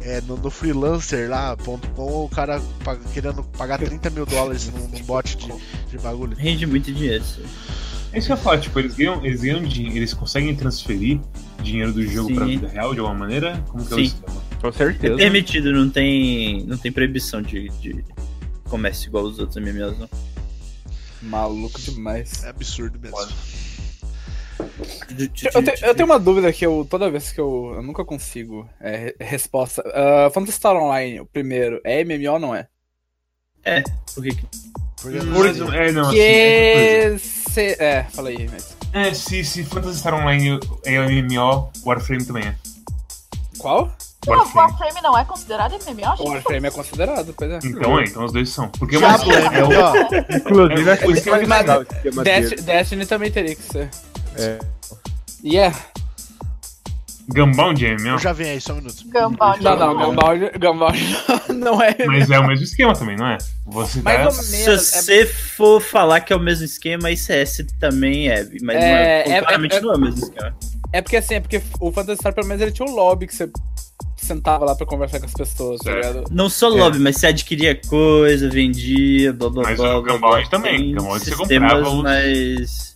é, 0.00 0.20
no, 0.22 0.36
no 0.36 0.50
freelancer 0.50 1.28
lá, 1.30 1.56
ponto 1.56 1.88
.com, 1.90 2.24
o 2.24 2.28
cara 2.28 2.60
pa- 2.84 2.96
querendo 3.12 3.42
pagar 3.42 3.78
30 3.78 4.10
mil 4.10 4.26
dólares 4.26 4.70
num, 4.72 4.86
num 4.88 5.02
bot 5.04 5.36
de, 5.36 5.52
de 5.90 5.98
bagulho. 5.98 6.36
Rende 6.36 6.66
muito 6.66 6.92
dinheiro. 6.92 7.22
isso. 7.24 7.40
É 8.12 8.18
isso 8.18 8.26
que 8.28 8.32
eu 8.32 8.36
ia 8.36 8.42
falar, 8.42 8.60
tipo, 8.60 8.78
eles 8.78 8.94
ganham, 8.94 9.24
eles 9.24 9.40
ganham 9.40 9.62
dinheiro, 9.62 9.96
eles 9.98 10.14
conseguem 10.14 10.54
transferir 10.54 11.20
dinheiro 11.62 11.92
do 11.92 12.06
jogo 12.06 12.28
Sim. 12.28 12.34
pra 12.36 12.44
vida 12.44 12.68
real 12.68 12.94
de 12.94 13.00
alguma 13.00 13.18
maneira? 13.18 13.60
Como 13.68 13.84
que 13.84 13.92
é 13.92 13.96
o 13.96 13.98
Sim. 13.98 14.04
esquema? 14.04 14.42
Com 14.60 14.68
É 14.68 14.72
certeza. 14.72 15.16
permitido, 15.16 15.72
não 15.72 15.90
tem, 15.90 16.64
não 16.64 16.76
tem 16.78 16.92
proibição 16.92 17.42
de, 17.42 17.68
de 17.80 18.04
comércio 18.64 19.08
igual 19.08 19.24
os 19.24 19.38
outros 19.38 19.56
MMOs, 19.62 19.98
não. 19.98 20.08
Maluco 21.22 21.80
demais. 21.80 22.44
É 22.44 22.50
absurdo 22.50 22.98
mesmo. 23.00 23.16
Eu, 25.54 25.62
te- 25.64 25.84
eu 25.84 25.94
tenho 25.94 26.06
uma 26.08 26.18
dúvida 26.18 26.52
que 26.52 26.64
eu, 26.66 26.86
toda 26.88 27.10
vez 27.10 27.30
que 27.32 27.40
eu, 27.40 27.72
eu 27.76 27.82
nunca 27.82 28.04
consigo 28.04 28.68
é, 28.80 28.96
re- 28.96 29.16
resposta. 29.20 29.82
Uh, 29.82 30.30
Phantasy 30.30 30.52
Star 30.58 30.76
Online, 30.76 31.20
o 31.20 31.26
primeiro, 31.26 31.80
é 31.84 32.04
MMO 32.04 32.32
ou 32.32 32.38
não 32.38 32.54
é? 32.54 32.66
Por 34.14 34.22
que 34.22 34.34
que- 34.34 34.46
Porque 35.00 35.18
Mas, 35.18 35.60
é, 35.74 35.92
não, 35.92 36.02
assim, 36.04 36.12
que 36.14 36.20
é 36.20 37.04
outra 37.12 37.18
se... 37.18 37.76
É, 37.82 38.04
fala 38.10 38.28
aí, 38.30 38.48
mas... 38.50 38.76
É, 38.92 39.12
se, 39.12 39.44
se 39.44 39.64
Phantasy 39.64 39.98
Star 39.98 40.14
Online 40.14 40.58
é 40.84 40.98
MMO, 40.98 41.70
Warframe 41.84 42.24
também 42.24 42.44
é. 42.48 42.54
Qual? 43.58 43.90
O 44.26 44.30
Warframe. 44.30 44.54
Warframe 44.72 45.00
não 45.02 45.18
é 45.18 45.24
considerado 45.24 45.72
MMO? 45.72 46.04
Acho 46.06 46.22
O 46.22 46.26
que 46.26 46.30
Warframe 46.32 46.66
é 46.66 46.70
considerado, 46.70 47.34
pois 47.36 47.50
é. 47.50 47.58
Então 47.64 47.98
é, 47.98 48.04
então 48.04 48.24
os 48.24 48.32
dois 48.32 48.48
são. 48.48 48.68
Porque 48.70 48.96
Diablo 48.96 49.32
é 49.32 49.36
é 49.58 49.64
o. 49.64 50.36
Inclusive, 50.36 50.90
É, 50.90 50.94
esquema 51.10 51.36
mais 51.46 51.64
de- 51.64 51.70
legal 51.72 51.78
o 51.80 51.82
esquema 51.82 52.24
Desti- 52.24 52.50
dele. 52.56 52.62
Destiny 52.62 53.06
também 53.06 53.30
teria 53.30 53.54
que 53.54 53.62
ser. 53.62 53.90
É. 54.36 54.58
Yeah. 55.44 55.76
Gunbound 57.28 57.84
é 57.86 57.94
MMO, 57.96 58.08
Eu 58.10 58.18
já 58.18 58.32
vem 58.34 58.50
aí, 58.50 58.60
só 58.60 58.74
um 58.74 58.76
minuto. 58.76 59.02
Gunbound. 59.06 59.62
Não, 59.64 59.76
não, 59.78 59.96
Gunbound, 60.10 60.50
Gunbound 60.58 60.98
não 61.56 61.82
é 61.82 61.96
mas 62.06 62.30
é 62.30 62.38
o 62.38 62.46
mesmo 62.46 62.64
esquema 62.64 62.92
também, 62.94 63.16
não 63.16 63.26
é? 63.26 63.38
Você 63.66 64.02
Mais 64.02 64.18
dá... 64.18 64.24
ou 64.26 64.30
Se 64.32 64.50
menos. 64.66 64.92
é- 64.94 65.00
você 65.02 65.26
for 65.26 65.80
falar 65.80 66.20
que 66.20 66.34
é 66.34 66.36
o 66.36 66.40
mesmo 66.40 66.66
esquema, 66.66 67.10
ICS 67.10 67.64
também 67.80 68.28
é, 68.28 68.46
mas 68.60 68.76
É, 68.76 68.80
não 68.80 68.86
é, 68.86 69.20
é- 69.38 69.40
claramente 69.40 69.76
é- 69.76 69.80
não 69.80 69.92
é 69.92 69.96
o 69.96 70.00
mesmo 70.00 70.22
esquema. 70.22 70.54
É 70.92 71.00
porque 71.00 71.16
assim, 71.16 71.34
é 71.34 71.40
porque 71.40 71.62
o 71.80 71.90
Phantasy 71.90 72.18
Star 72.20 72.34
pelo 72.34 72.46
menos 72.46 72.60
ele 72.62 72.72
tinha 72.72 72.86
um 72.86 72.94
lobby 72.94 73.26
que 73.26 73.34
você 73.34 73.50
sentava 74.18 74.66
lá 74.66 74.74
pra 74.74 74.86
conversar 74.86 75.18
com 75.18 75.26
as 75.26 75.32
pessoas, 75.32 75.80
tá 75.80 75.92
ligado? 75.94 76.24
Não 76.30 76.50
só 76.50 76.68
lobby, 76.68 76.98
mas 76.98 77.16
você 77.16 77.28
adquiria 77.28 77.74
coisa, 77.88 78.50
vendia, 78.50 79.32
blá 79.32 79.48
blá 79.48 79.62
Mas 79.64 79.78
blá. 79.78 79.96
o 79.98 80.02
blá, 80.02 80.12
Gunbound 80.12 80.40
blá. 80.42 80.50
também. 80.50 80.94
Gunbound 80.94 81.20
você 81.24 81.34
sistemas 81.34 81.72
comprava 81.72 81.88
os- 81.96 82.02
mais. 82.02 82.94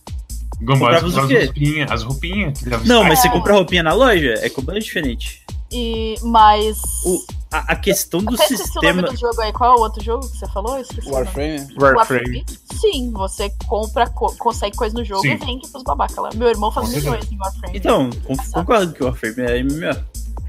Comprava 0.65 1.05
as 1.07 1.13
roupinhas, 1.15 1.91
as 1.91 2.03
roupinhas. 2.03 2.61
Não, 2.85 3.03
mas 3.03 3.13
destaque. 3.13 3.21
você 3.21 3.29
compra 3.29 3.53
roupinha 3.53 3.83
na 3.83 3.93
loja, 3.93 4.33
é 4.39 4.49
completamente 4.49 4.85
diferente. 4.85 5.41
E, 5.71 6.15
mas. 6.23 6.77
O- 7.05 7.23
A, 7.51 7.73
a 7.73 7.75
questão 7.75 8.21
do 8.23 8.33
Até 8.35 8.47
sistema. 8.47 9.01
nome 9.01 9.09
do 9.13 9.19
jogo 9.19 9.39
aí. 9.41 9.51
Qual 9.53 9.75
é 9.75 9.79
o 9.79 9.83
outro 9.83 10.03
jogo 10.03 10.27
que 10.27 10.37
você 10.37 10.47
falou? 10.47 10.73
Nome. 10.77 10.85
Warframe. 11.11 11.67
Warframe. 11.79 12.45
Sim, 12.79 13.11
você 13.11 13.51
compra, 13.67 14.07
co- 14.09 14.35
consegue 14.37 14.75
coisa 14.75 14.95
no 14.95 15.03
jogo 15.05 15.21
Sim. 15.21 15.29
e 15.33 15.37
vende 15.37 15.67
pros 15.69 15.83
babaca 15.83 16.19
lá. 16.21 16.29
Meu 16.35 16.47
irmão 16.47 16.71
faz 16.71 16.89
milhões 16.89 17.31
em 17.31 17.37
Warframe. 17.37 17.77
Então, 17.77 18.09
con- 18.25 18.35
concordo 18.51 18.93
que 18.93 19.01
o 19.03 19.05
Warframe 19.07 19.41
é 19.41 19.63
MMO. 19.63 20.03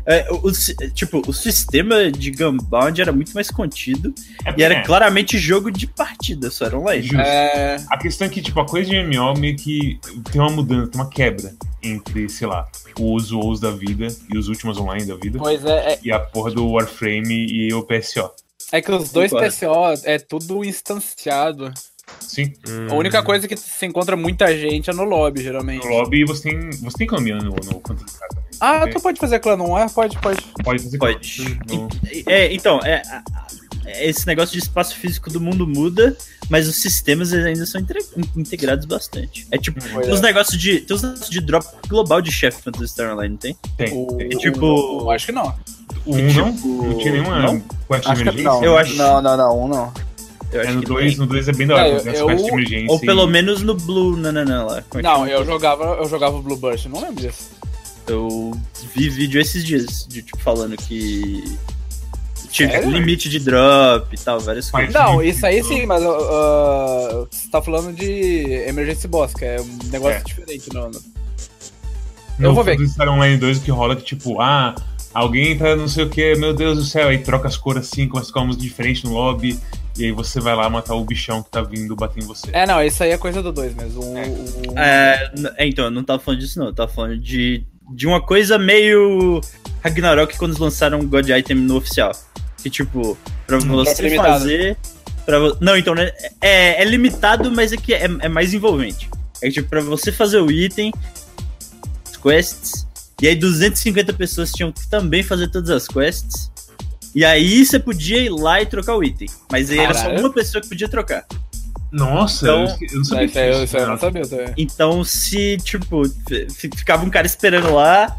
É, 0.07 0.27
o, 0.31 0.53
si- 0.55 0.75
tipo, 0.95 1.23
o 1.27 1.33
sistema 1.33 2.11
de 2.11 2.31
Gunbound 2.31 3.01
era 3.01 3.13
muito 3.13 3.33
mais 3.33 3.51
contido 3.51 4.15
É, 4.45 4.55
e 4.57 4.63
era 4.63 4.75
é, 4.75 4.83
claramente 4.83 5.39
jogo 5.39 5.71
de 5.71 5.87
partida, 5.87 6.51
só 6.51 6.67
era 6.67 6.79
online. 6.79 7.03
justo. 7.03 7.21
É. 7.21 7.77
A 7.91 7.99
questão 7.99 8.27
é 8.27 8.31
que, 8.31 8.41
tipo, 8.41 8.59
a 8.61 8.67
coisa 8.67 8.89
de 8.91 8.97
MMO 9.03 9.35
meio 9.39 9.57
que 9.57 9.99
tem 10.33 10.41
uma 10.41 10.51
mudança, 10.51 10.91
tem 10.91 11.01
uma 11.01 11.09
quebra 11.11 11.53
entre, 11.83 12.29
sei 12.29 12.47
lá, 12.47 12.69
os 12.99 13.31
WoWs 13.33 13.61
da 13.61 13.71
vida 13.71 14.09
e 14.33 14.37
os 14.39 14.49
últimos 14.49 14.79
online 14.79 15.05
da 15.07 15.17
vida. 15.17 15.39
Pois 15.39 15.65
é, 15.65 15.93
é, 15.95 15.99
E 16.03 16.11
a 16.13 16.19
porra 16.21 16.51
do 16.51 16.67
Warframe 16.73 17.47
e 17.47 17.73
o 17.73 17.83
PSO. 17.83 18.31
é 18.73 18.81
que 18.81 18.91
os 18.93 19.11
dois. 19.11 19.31
PCO 19.33 19.93
é 20.05 20.19
tudo 20.19 20.65
instanciado. 20.65 21.73
Sim. 22.21 22.53
A 22.91 22.95
única 22.95 23.23
coisa 23.23 23.47
que 23.47 23.57
se 23.57 23.87
encontra 23.87 24.17
muita 24.17 24.55
gente 24.57 24.91
é 24.91 24.93
no 24.93 25.05
lobby, 25.05 25.43
geralmente. 25.43 25.87
No 25.87 25.93
lobby 25.93 26.25
você 26.25 26.51
tem. 26.51 26.71
Você 26.83 26.99
tem 26.99 27.07
caminho 27.07 27.39
no, 27.39 27.51
no 27.51 27.81
Phantasy 27.87 28.11
Star 28.17 28.29
também. 28.31 28.50
Ah, 28.61 28.85
É, 28.85 28.87
tu 28.89 29.01
pode 29.01 29.19
fazer 29.19 29.39
clã, 29.41 29.57
não 29.57 29.77
é? 29.79 29.89
Pode, 29.89 30.19
pode. 30.19 30.43
pode 30.63 30.83
fazer 30.83 30.99
Pode. 30.99 31.59
É, 32.27 32.53
então, 32.53 32.79
é, 32.85 33.03
a- 33.07 33.23
esse 34.03 34.27
negócio 34.27 34.53
de 34.53 34.59
espaço 34.63 34.95
físico 34.97 35.31
do 35.31 35.41
mundo 35.41 35.67
muda, 35.67 36.17
mas 36.49 36.69
os 36.69 36.77
sistemas 36.77 37.33
ainda 37.33 37.65
são 37.67 37.81
integrados 38.37 38.85
bastante. 38.87 39.47
É 39.51 39.57
tipo, 39.59 39.81
Pois 39.93 40.05
tem 40.07 40.15
os 40.15 40.21
é. 40.21 40.23
negócios 40.23 40.61
de. 40.61 40.81
Tem 40.81 40.95
os 40.95 41.03
negócios 41.03 41.31
de 41.31 41.41
drop 41.41 41.67
global 41.89 42.21
de 42.21 42.31
chefe 42.31 42.63
Phantasy 42.63 42.89
Star 42.89 43.13
Online, 43.15 43.31
não 43.31 43.37
tem? 43.39 43.57
Tem. 43.77 43.93
O, 43.97 44.07
tem. 44.17 44.27
É 44.27 44.31
tipo- 44.37 44.67
o- 45.05 45.11
acho 45.11 45.27
que 45.27 45.33
não. 45.33 45.55
O 46.07 46.15
1 46.15 46.33
não? 46.35 46.53
tipo- 46.55 46.83
Não 46.85 46.99
tinha 46.99 47.13
nenhuma 47.13 47.39
não? 47.41 47.61
quest 47.89 48.05
de 48.05 48.11
emergência? 48.21 48.43
não. 48.45 48.65
Eu 48.65 48.79
acho- 48.79 48.95
Não, 48.97 49.23
não, 49.23 49.37
não, 49.37 49.65
um 49.65 49.69
não. 49.69 49.93
Eu 50.53 50.61
É, 50.61 50.65
acho 50.67 50.75
no 50.75 50.81
que 50.81 50.87
2 50.89 51.11
tem. 51.13 51.17
no 51.21 51.27
dois 51.27 51.49
é 51.49 51.53
bem 51.53 51.67
da 51.67 51.75
hora, 51.77 51.87
É, 51.89 52.01
tem 52.01 52.13
as 52.13 52.19
eu- 52.19 52.27
de 52.35 52.43
emergência. 52.49 52.91
Ou 52.93 52.99
pelo 53.01 53.25
e- 53.25 53.31
menos 53.31 53.63
no 53.63 53.75
Blue 53.75 54.17
Nananã 54.17 54.65
lá. 54.65 54.83
Como 54.89 55.01
é 55.01 55.03
que 55.03 55.09
Não, 55.09 55.27
eu 55.27 55.45
jogava, 55.47 55.85
eu 56.01 56.09
jogava 56.09 56.37
o 56.37 56.43
Blue 56.43 56.57
Burst, 56.57 56.87
não 56.87 57.01
lembro 57.01 57.15
disso. 57.23 57.51
Eu 58.11 58.53
vi 58.95 59.09
vídeo 59.09 59.41
esses 59.41 59.65
dias 59.65 60.07
de 60.09 60.23
tipo 60.23 60.39
falando 60.39 60.77
que 60.77 61.43
tinha 62.51 62.69
Sério? 62.69 62.91
limite 62.91 63.29
de 63.29 63.39
drop 63.39 64.13
e 64.13 64.19
tal, 64.19 64.41
várias 64.41 64.71
Mas- 64.73 64.87
coisas. 64.87 64.95
Não, 64.95 65.23
isso 65.23 65.47
aí 65.47 65.63
sim, 65.63 65.87
mas 65.87 66.03
uh, 66.03 66.09
uh, 66.09 67.29
você 67.31 67.49
tá 67.49 67.63
falando 67.63 67.93
de 67.95 68.43
Emergency 68.67 69.07
Boss, 69.07 69.33
que 69.33 69.45
é 69.45 69.61
um 69.61 69.79
negócio 69.91 70.19
É. 70.19 70.23
diferente, 70.25 70.69
não. 70.75 70.91
não. 70.91 71.01
No 72.39 72.47
Eu 72.49 72.55
vou 72.55 72.65
ver. 72.65 72.79
Star 72.89 73.09
Online 73.09 73.37
2 73.37 73.59
o 73.59 73.61
que 73.61 73.71
rola 73.71 73.95
que, 73.95 74.03
tipo, 74.03 74.41
ah, 74.41 74.75
alguém 75.15 75.57
tá 75.57 75.77
não 75.77 75.87
sei 75.87 76.05
o 76.05 76.09
que, 76.11 76.35
meu 76.37 76.53
Deus 76.55 76.79
do 76.79 76.85
céu, 76.85 77.09
aí 77.09 77.19
troca 77.19 77.47
as 77.47 77.57
cores 77.57 77.87
assim, 77.87 78.09
começa 78.09 78.27
a 78.27 78.31
ficar 78.31 78.41
uma 78.41 78.47
música 78.47 78.65
diferente 78.65 79.05
no 79.05 79.13
lobby, 79.13 79.59
e 79.99 80.07
aí 80.07 80.13
você 80.13 80.41
vai 80.41 80.57
lá 80.57 80.69
matar 80.71 80.95
o 80.95 81.05
bichão 81.05 81.43
que 81.43 81.51
tá 81.51 81.61
vindo 81.63 81.95
bater 81.95 82.23
em 82.23 82.27
você. 82.27 82.49
É, 82.53 82.67
não, 82.67 82.83
isso 82.83 83.03
aí 83.05 83.11
é 83.11 83.19
coisa 83.19 83.43
do 83.43 83.53
2 83.53 83.75
mesmo. 83.77 84.03
O, 84.03 84.17
É. 84.19 84.27
o- 84.27 84.79
É, 84.79 85.33
é, 85.59 85.69
então, 85.69 85.85
eu 85.85 85.91
não 85.91 86.03
tava 86.03 86.19
falando 86.19 86.41
disso 86.41 86.59
não, 86.59 86.67
eu 86.67 86.75
tava 86.75 86.91
falando 86.91 87.19
de, 87.19 87.63
de 87.91 88.07
uma 88.07 88.21
coisa 88.21 88.59
meio 88.59 89.41
Ragnarok 89.83 90.37
quando 90.37 90.53
eles 90.53 90.61
lançaram 90.61 91.01
o 91.01 91.07
God 91.07 91.29
Item 91.29 91.57
no 91.57 91.77
oficial. 91.77 92.13
Que 92.63 92.71
tipo, 92.71 93.17
pra 93.47 93.59
você 93.59 94.03
limitado. 94.03 94.29
fazer. 94.29 94.77
Pra, 95.25 95.39
não, 95.61 95.77
então, 95.77 95.95
né, 95.95 96.11
é, 96.41 96.83
é 96.83 96.85
limitado, 96.85 97.51
mas 97.51 97.73
é 97.73 97.77
que 97.77 97.95
é, 97.95 98.05
é 98.21 98.29
mais 98.29 98.53
envolvente. 98.55 99.09
É 99.43 99.47
que, 99.47 99.55
tipo, 99.55 99.69
pra 99.69 99.81
você 99.81 100.13
fazer 100.13 100.41
o 100.41 100.51
item, 100.51 100.93
as 102.07 102.17
quests, 102.17 102.87
e 103.23 103.29
aí 103.29 103.35
250 103.35 104.13
pessoas 104.15 104.51
tinham 104.51 104.73
que 104.73 104.89
também 104.89 105.23
fazer 105.23 105.49
todas 105.49 105.71
as 105.71 105.89
quests. 105.89 106.51
E 107.15 107.25
aí 107.25 107.65
você 107.65 107.79
podia 107.79 108.19
ir 108.19 108.31
lá 108.31 108.63
e 108.63 108.67
trocar 108.67 108.97
o 108.97 109.03
item. 109.03 109.29
Mas 109.51 109.71
aí 109.71 109.79
era 109.79 109.95
só 109.95 110.03
Caralho. 110.05 110.21
uma 110.21 110.33
pessoa 110.33 110.63
que 110.63 110.69
podia 110.69 110.89
trocar. 110.89 111.27
Nossa, 111.93 112.45
Então- 112.47 112.79
eu, 112.81 112.97
não 112.99 113.05
sabia 113.05 113.25
Isso 113.27 113.35
disso, 113.35 113.65
isso 113.65 113.77
aí 113.77 113.83
eu 113.83 113.89
não 113.89 113.99
sabia 113.99 114.23
também. 114.27 114.55
Então, 114.57 115.03
se, 115.05 115.57
tipo, 115.59 116.03
fi- 116.29 116.47
fi- 116.51 116.71
ficava 116.77 117.05
um 117.05 117.11
cara 117.11 117.27
esperando 117.27 117.73
lá, 117.75 118.17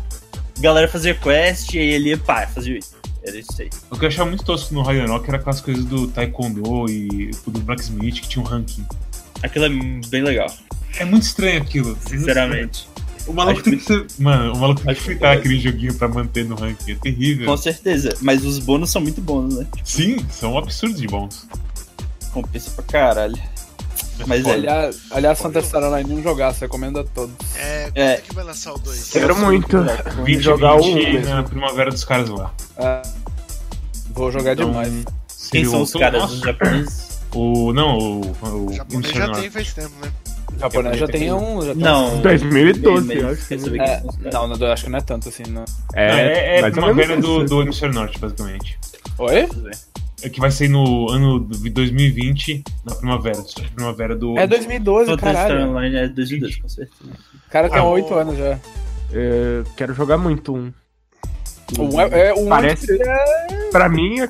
a 0.57 0.61
galera 0.61 0.87
fazia 0.87 1.13
quest 1.15 1.73
e 1.73 1.79
aí 1.79 1.87
ele 1.93 2.09
ia, 2.09 2.17
pá, 2.17 2.45
fazia 2.47 2.73
o 2.73 2.77
item. 2.77 2.89
Era 3.23 3.37
isso 3.37 3.61
aí. 3.61 3.69
O 3.89 3.97
que 3.97 4.03
eu 4.05 4.09
achava 4.09 4.27
muito 4.29 4.43
tosco 4.43 4.73
no 4.73 4.81
Ragnarok 4.81 5.27
era 5.27 5.37
aquelas 5.37 5.61
coisas 5.61 5.85
do 5.85 6.07
Taekwondo 6.07 6.89
e 6.89 7.29
do 7.47 7.59
Blacksmith 7.61 8.15
que 8.21 8.27
tinha 8.27 8.43
um 8.43 8.47
ranking. 8.47 8.83
Aquilo 9.43 9.65
é 9.65 9.69
bem 10.07 10.23
legal, 10.23 10.51
É 10.97 11.05
muito 11.05 11.23
estranho 11.23 11.61
aquilo. 11.61 11.97
sinceramente. 12.05 12.89
O 13.27 13.33
maluco 13.33 13.59
Acho 13.59 13.69
tem 13.69 13.77
que 13.77 13.85
ser. 13.85 14.05
Mano, 14.17 14.53
o 14.53 14.57
maluco 14.57 14.81
tem 14.81 14.95
que 14.95 15.01
fritar 15.01 15.37
aquele 15.37 15.59
joguinho 15.59 15.93
pra 15.93 16.07
manter 16.07 16.43
no 16.43 16.55
ranking. 16.55 16.93
É 16.93 16.95
terrível. 16.95 17.45
Com 17.45 17.55
certeza. 17.55 18.17
Mas 18.19 18.43
os 18.43 18.57
bônus 18.57 18.89
são 18.89 18.99
muito 18.99 19.21
bons, 19.21 19.55
né? 19.55 19.67
Sim, 19.83 20.17
são 20.31 20.57
absurdos 20.57 20.99
de 20.99 21.05
bons. 21.07 21.47
Compensa 22.33 22.71
pra 22.71 22.83
caralho. 22.83 23.37
Mas 24.25 24.45
é. 24.45 24.51
Aliás, 24.53 24.99
aliás 25.11 25.39
Star 25.61 25.83
Online 25.83 26.13
um 26.13 26.21
jogaço, 26.23 26.61
recomendo 26.61 26.99
a 26.99 27.03
todos. 27.03 27.33
É, 27.55 27.85
quando 27.85 27.97
É. 27.97 28.13
é 28.13 28.17
que 28.17 28.33
vai 28.33 28.43
lançar 28.43 28.73
o 28.73 28.79
2? 28.79 29.09
Quero 29.11 29.35
muito 29.37 29.77
20, 30.23 30.41
jogar 30.41 30.75
um 30.75 30.81
20 30.81 31.13
mesmo. 31.13 31.35
na 31.35 31.43
primavera 31.43 31.89
dos 31.91 32.03
caras 32.03 32.29
lá. 32.29 32.53
Ah, 32.77 33.01
vou 34.11 34.31
jogar 34.31 34.53
Então, 34.53 34.69
demais. 34.69 34.91
Quem 35.51 35.65
seria 35.65 35.69
são 35.69 35.79
o- 35.79 35.83
os 35.83 35.93
caras 35.93 36.25
dos 36.29 36.39
japoneses? 36.39 37.19
O. 37.33 37.73
Não, 37.73 37.97
o. 37.97 38.21
o 38.21 38.65
O 38.69 38.73
japonês 38.73 39.13
já 39.13 39.29
tem 39.31 39.49
faz 39.49 39.73
tempo, 39.73 39.93
né? 40.01 40.11
japonês 40.59 40.97
já 40.97 41.07
tem 41.07 41.33
um. 41.33 41.61
Já 41.61 41.73
tem 41.73 41.83
Não. 41.83 42.21
2012, 42.21 43.07
bem, 43.07 43.17
eu 43.17 43.23
mas 43.27 43.39
acho. 43.39 43.47
um- 43.69 43.75
É, 43.75 43.97
que 43.97 44.03
caras. 44.03 44.33
não, 44.33 44.47
não, 44.47 44.55
eu 44.57 44.71
acho 44.71 44.83
que 44.83 44.89
não 44.89 44.97
é 44.99 45.01
tanto 45.01 45.29
assim. 45.29 45.43
Não. 45.49 45.65
É, 45.93 46.05
é, 46.05 46.57
é 46.57 46.61
mais 46.61 46.75
ou 46.77 46.81
primavera 46.83 47.19
do, 47.21 47.43
do 47.45 47.61
hemisfério 47.61 47.95
norte, 47.95 48.19
basicamente. 48.19 48.77
Oi? 49.17 49.47
É 50.23 50.29
que 50.29 50.39
vai 50.39 50.51
sair 50.51 50.67
no 50.67 51.09
ano 51.09 51.39
de 51.47 51.69
2020, 51.71 52.63
na 52.85 52.93
primavera. 52.95 53.41
que 53.41 53.69
Primavera 53.71 54.15
do. 54.15 54.37
É 54.37 54.45
2012, 54.45 55.05
Phantasy 55.11 55.31
Star 55.33 55.47
caralho. 55.47 55.69
Online 55.71 55.95
é 55.95 56.07
2012, 56.09 56.61
com 56.61 56.69
certeza. 56.69 57.11
O 57.47 57.51
cara 57.51 57.69
tem 57.69 57.79
Ah, 57.79 57.83
8 57.85 58.13
anos 58.13 58.37
já. 58.37 58.59
É, 59.13 59.63
quero 59.75 59.93
jogar 59.93 60.17
muito 60.17 60.53
um. 60.55 60.71
Um 61.79 61.99
é, 62.01 62.27
é, 62.29 62.33
um 62.33 62.47
Parece- 62.49 63.01
é- 63.01 63.69
Pra 63.71 63.87
mim, 63.89 64.19
a 64.19 64.29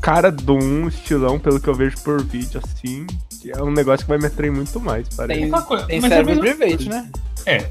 cara 0.00 0.30
do 0.32 0.54
um 0.54 0.88
estilão, 0.88 1.38
pelo 1.38 1.60
que 1.60 1.68
eu 1.68 1.74
vejo 1.74 1.98
por 2.02 2.22
vídeo, 2.24 2.60
assim, 2.64 3.06
é 3.46 3.62
um 3.62 3.70
negócio 3.70 4.04
que 4.04 4.08
vai 4.10 4.18
me 4.18 4.26
atrair 4.26 4.50
muito 4.50 4.80
mais, 4.80 5.08
parece. 5.10 5.40
tem, 5.40 5.48
Uma 5.48 5.62
coisa- 5.62 5.86
tem 5.86 6.00
mas 6.00 6.10
é 6.10 6.16
server 6.16 6.36
mesmo- 6.40 6.58
private, 6.58 6.88
né? 6.88 7.10
É. 7.46 7.66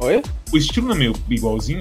Oi? 0.00 0.22
O 0.52 0.56
estilo 0.56 0.88
não 0.88 0.94
é 0.94 0.98
meio 0.98 1.14
igualzinho? 1.30 1.80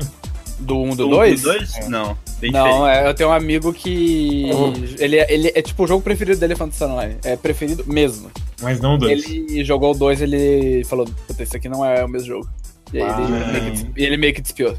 Do 0.63 0.77
1 0.77 0.89
um, 0.91 0.95
do 0.95 1.07
O 1.07 1.09
2? 1.11 1.41
dois? 1.41 1.87
Não, 1.89 2.17
bem 2.39 2.51
Não, 2.51 2.87
é, 2.87 3.07
eu 3.07 3.13
tenho 3.13 3.29
um 3.29 3.33
amigo 3.33 3.73
que. 3.73 4.49
Oh. 4.53 4.73
Ele, 5.01 5.17
é- 5.17 5.33
ele 5.33 5.51
é 5.53 5.61
tipo 5.61 5.83
o 5.83 5.87
jogo 5.87 6.01
preferido 6.01 6.39
dele 6.39 6.53
é 6.53 6.55
Phantasy 6.55 6.83
Online. 6.83 7.17
É 7.23 7.35
preferido 7.35 7.83
mesmo. 7.85 8.31
Mas 8.61 8.79
não 8.79 8.95
o 8.95 8.97
dois. 8.97 9.25
Ele 9.29 9.63
jogou 9.63 9.91
o 9.91 9.97
2 9.97 10.21
ele 10.21 10.83
falou: 10.85 11.05
Puta, 11.27 11.43
esse 11.43 11.55
aqui 11.57 11.67
não 11.69 11.83
é 11.85 12.03
o 12.03 12.07
mesmo 12.07 12.27
jogo. 12.27 12.49
E 12.93 13.01
aí 13.01 13.09
ele, 13.23 13.51
meio 13.51 13.73
que, 13.93 14.01
ele 14.03 14.17
meio 14.17 14.33
que 14.33 14.41
despiou. 14.41 14.77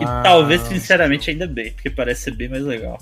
E 0.00 0.04
talvez, 0.22 0.60
sinceramente, 0.62 1.28
ainda 1.30 1.46
bem, 1.46 1.72
porque 1.72 1.90
parece 1.90 2.22
ser 2.22 2.36
bem 2.36 2.48
mais 2.48 2.62
legal. 2.64 2.98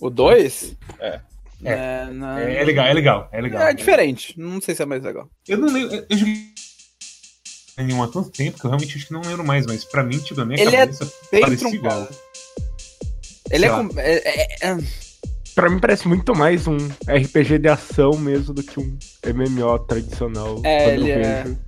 O 0.00 0.08
2? 0.10 0.74
É. 0.98 1.20
É, 1.64 2.06
não- 2.10 2.38
É, 2.38 2.56
é 2.56 2.64
legal, 2.64 2.86
é 2.86 2.92
legal, 2.92 3.28
é 3.30 3.40
legal. 3.40 3.62
É 3.68 3.72
diferente. 3.74 4.34
Não 4.36 4.60
sei 4.60 4.74
se 4.74 4.82
é 4.82 4.86
mais 4.86 5.02
legal. 5.02 5.28
Eu 5.46 5.58
não 5.58 5.72
lembro. 5.72 6.04
Eu 6.08 6.16
joguei 6.18 6.34
nenhum 7.78 8.02
há 8.02 8.08
tanto 8.08 8.30
tempo 8.30 8.58
que 8.58 8.64
eu 8.66 8.70
realmente 8.70 8.96
acho 8.96 9.06
que 9.06 9.12
não 9.12 9.22
lembro 9.22 9.44
mais, 9.44 9.66
mas 9.66 9.84
pra 9.84 10.02
mim, 10.02 10.18
tipo, 10.18 10.38
na 10.40 10.44
minha 10.46 10.60
Ele 10.60 10.74
é 10.76 10.80
cabeça, 10.80 11.12
Bem 11.30 11.40
parecia 11.40 11.70
truncado. 11.70 11.94
igual. 12.02 12.08
Ele 13.50 13.66
é, 13.66 13.68
com- 13.70 13.90
é- 13.98 14.22
é- 14.24 14.56
é- 14.70 14.78
Pra 15.54 15.68
mim 15.68 15.78
parece 15.78 16.08
muito 16.08 16.34
mais 16.34 16.66
um 16.66 16.78
RPG 17.06 17.58
de 17.58 17.68
ação 17.68 18.12
mesmo 18.16 18.54
do 18.54 18.62
que 18.62 18.80
um 18.80 18.96
MMO 19.22 19.78
tradicional. 19.80 20.58
É, 20.64 20.84
quando 20.84 20.92
ele 21.02 21.10
eu 21.12 21.18
é- 21.18 21.42
vejo. 21.42 21.58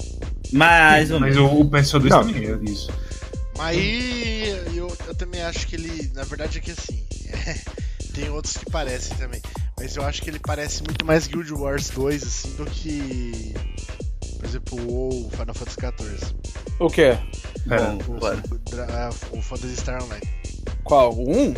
Mais 0.53 1.11
ou 1.11 1.21
Mas 1.21 1.35
menos. 1.37 1.53
o, 1.53 1.61
o 1.61 1.71
PSO2 1.71 2.09
Não. 2.09 2.21
também 2.27 2.47
é 2.49 2.59
isso. 2.71 2.91
Mas 3.59 3.77
aí 3.77 4.49
eu, 4.75 4.97
eu 5.07 5.15
também 5.15 5.43
acho 5.43 5.67
que 5.67 5.77
ele. 5.77 6.11
Na 6.15 6.25
verdade 6.25 6.59
é 6.59 6.61
que 6.63 6.71
assim. 6.71 7.05
tem 8.15 8.31
outros 8.31 8.57
que 8.57 8.71
parecem 8.71 9.17
também. 9.19 9.43
Mas 9.79 9.95
eu 9.97 10.03
acho 10.05 10.23
que 10.23 10.31
ele 10.31 10.39
parece 10.39 10.83
muito 10.83 11.05
mais 11.05 11.27
Guild 11.27 11.53
Wars 11.53 11.91
2, 11.91 12.23
assim, 12.23 12.51
do 12.55 12.65
que. 12.65 13.53
Por 14.45 14.49
exemplo, 14.51 14.79
o 14.79 14.93
WoW, 14.93 15.31
Final 15.31 15.55
Fantasy 15.55 15.77
XIV. 15.81 16.35
O 16.79 16.91
quê? 16.91 17.17
Pera, 17.67 17.83
Bom, 17.83 18.15
O, 18.15 18.19
claro. 18.21 18.43
o, 18.51 18.59
Dra- 18.71 19.11
o 19.33 19.41
Phantasy 19.41 19.77
Star 19.77 20.03
Online. 20.05 20.23
Qual? 20.85 21.15
O 21.15 21.31
1? 21.31 21.41
Um. 21.49 21.55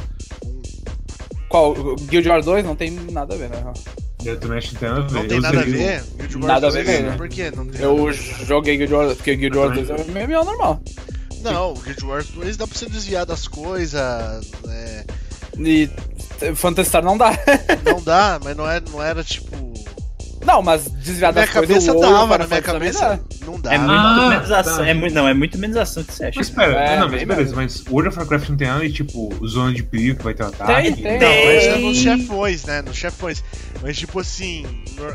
Qual? 1.49 1.74
Guild 1.97 2.28
Wars 2.28 2.45
2 2.45 2.64
não 2.64 2.76
tem 2.76 2.91
nada 2.93 3.34
a 3.34 3.37
ver, 3.37 3.49
né? 3.51 3.62
eu 4.24 4.39
também 4.39 4.59
acho 4.59 4.68
que 4.74 4.74
não 4.74 4.80
tem 4.80 4.89
nada 4.89 5.01
a 5.01 5.09
ver. 5.09 5.18
Não 5.20 5.28
tem 5.28 5.41
nada 5.41 5.61
a 5.61 5.64
ver? 5.64 6.03
Guild 6.16 6.34
Wars 6.37 6.47
Nada 6.47 6.66
a 6.66 6.70
ver 6.70 6.84
2, 6.84 7.01
mesmo. 7.03 7.16
Por 7.18 7.28
quê? 7.28 7.53
Não 7.55 7.66
tem 7.66 7.80
Eu 7.80 8.12
joguei 8.12 8.76
Guild 8.76 8.95
Wars, 8.95 9.16
porque 9.16 9.34
Guild 9.37 9.57
Wars 9.59 9.74
2 9.74 9.91
é 9.91 10.26
MMO 10.26 10.45
normal. 10.45 10.80
Não, 11.43 11.72
o 11.72 11.80
Guild 11.80 12.05
Wars 12.05 12.28
2 12.30 12.57
dá 12.57 12.66
pra 12.68 12.78
você 12.78 12.87
desviar 12.87 13.26
das 13.26 13.49
coisas. 13.49 14.01
é, 14.68 15.05
E 15.59 15.91
Phantasy 16.55 16.89
Star 16.89 17.03
não 17.05 17.18
dá. 17.18 17.32
não 17.84 18.01
dá, 18.01 18.41
mas 18.45 18.57
não, 18.57 18.68
é, 18.70 18.80
não 18.80 19.03
era 19.03 19.24
tipo. 19.24 19.57
Não, 20.47 20.63
mas 20.63 20.85
desviar 20.91 21.33
Na 21.35 21.41
minha 21.43 21.47
das 21.47 21.67
coisas 21.67 21.85
Final 21.85 22.27
na 22.29 22.47
minha 22.47 22.63
cabeça. 22.63 23.21
Não 23.45 23.61
dá. 23.61 23.75
É 23.75 23.79
muito 23.79 23.93
Ah, 23.93 24.29
menos 24.31 24.51
ação. 24.53 24.77
tá. 24.79 24.89
É 24.89 24.95
muito, 24.95 25.13
não, 25.15 25.29
é 25.29 25.35
muito 25.35 25.59
menos 25.59 25.77
ação 25.77 26.05
que 26.05 26.13
você 26.15 26.25
acha. 26.27 26.39
Mas 26.39 26.49
espera, 26.49 26.73
É, 26.73 27.01
não, 27.01 27.09
mas 27.11 27.25
beleza, 27.25 27.57
mas 27.57 27.85
World 27.89 28.09
of 28.11 28.19
Warcraft 28.19 28.49
não 28.51 28.57
tem 28.57 28.69
nada 28.69 28.87
de 28.87 28.93
tipo 28.93 29.47
zona 29.47 29.73
de 29.75 29.83
perigo 29.83 30.19
que 30.19 30.25
vai 30.25 30.35
ter 30.35 30.45
um 30.45 30.49
ataque. 30.49 30.93
tem. 30.93 31.19
Não, 31.19 31.29
mas 31.29 31.65
é 31.65 31.73
Tem. 31.75 31.83
nos 31.85 31.97
chefões, 31.99 32.65
né? 32.65 32.83
Nos 32.83 32.97
chefões. 32.97 33.45
Mas 33.83 33.97
tipo 33.99 34.21
assim, 34.21 34.65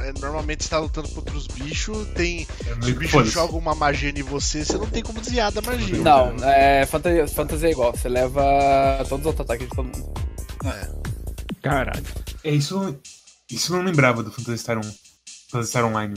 é, 0.03 0.13
normalmente 0.19 0.63
você 0.63 0.69
tá 0.69 0.79
lutando 0.79 1.07
contra 1.09 1.35
os 1.35 1.47
bichos, 1.47 2.07
tem. 2.09 2.45
É 2.67 2.85
Se 2.85 2.91
o 2.91 2.95
bicho 2.95 3.11
foda-se. 3.11 3.31
joga 3.33 3.55
uma 3.55 3.73
magia 3.73 4.09
em 4.15 4.21
você, 4.23 4.65
você 4.65 4.77
não 4.77 4.85
tem 4.87 5.01
como 5.01 5.19
desviar 5.21 5.51
da 5.51 5.61
magia. 5.61 5.97
Não, 5.97 6.35
é, 6.43 6.85
fantasia, 6.85 7.27
fantasia 7.27 7.69
é 7.69 7.71
igual. 7.71 7.91
Você 7.95 8.09
leva 8.09 8.43
todos 9.07 9.25
os 9.25 9.39
ataques 9.39 9.67
de 9.69 9.75
todo 9.75 9.85
mundo. 9.85 10.13
Caralho. 11.61 12.03
É, 12.43 12.51
isso, 12.51 12.73
eu 12.75 12.83
não- 12.83 12.95
isso 13.49 13.73
eu 13.73 13.77
não 13.77 13.85
lembrava 13.85 14.23
do 14.23 14.31
Phantasy 14.31 14.57
Star 14.57 14.77
1. 14.77 14.81
Phantasy 15.51 15.69
Star 15.69 15.85
Online. 15.85 16.13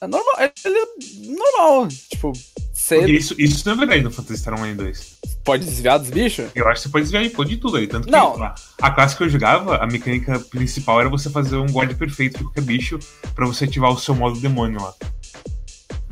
É 0.00 0.06
normal. 0.06 0.34
é- 0.38 0.52
Ele 0.64 0.78
é 0.78 0.86
normal. 1.32 1.88
Tipo, 1.88 2.32
Porque 2.32 2.50
você 2.72 3.06
isso, 3.06 3.34
isso 3.38 3.62
não 3.66 3.74
é 3.74 3.78
verdade 3.78 4.02
no 4.02 4.10
Phantasy 4.10 4.40
Star 4.40 4.54
Online 4.54 4.76
2. 4.76 5.14
pode 5.44 5.64
desviar 5.64 5.98
dos 5.98 6.10
bichos? 6.10 6.46
Eu 6.54 6.66
acho 6.68 6.82
que 6.82 6.88
você 6.88 6.92
pode 6.92 7.04
desviar 7.04 7.30
pode 7.30 7.50
de 7.50 7.56
tudo 7.58 7.76
aí. 7.76 7.86
Tanto 7.86 8.06
que 8.06 8.10
Não. 8.12 8.42
a, 8.42 8.54
a 8.80 8.90
classe 8.90 9.16
que 9.16 9.22
eu 9.22 9.28
jogava, 9.28 9.76
a 9.76 9.86
mecânica 9.86 10.38
principal 10.40 11.00
era 11.00 11.08
você 11.08 11.28
fazer 11.30 11.56
um 11.56 11.66
guarda 11.66 11.94
perfeito 11.94 12.38
de 12.38 12.44
qualquer 12.44 12.62
bicho 12.62 12.98
pra 13.34 13.46
você 13.46 13.64
ativar 13.64 13.90
o 13.92 13.98
seu 13.98 14.14
modo 14.14 14.38
demônio 14.40 14.80
lá. 14.80 14.94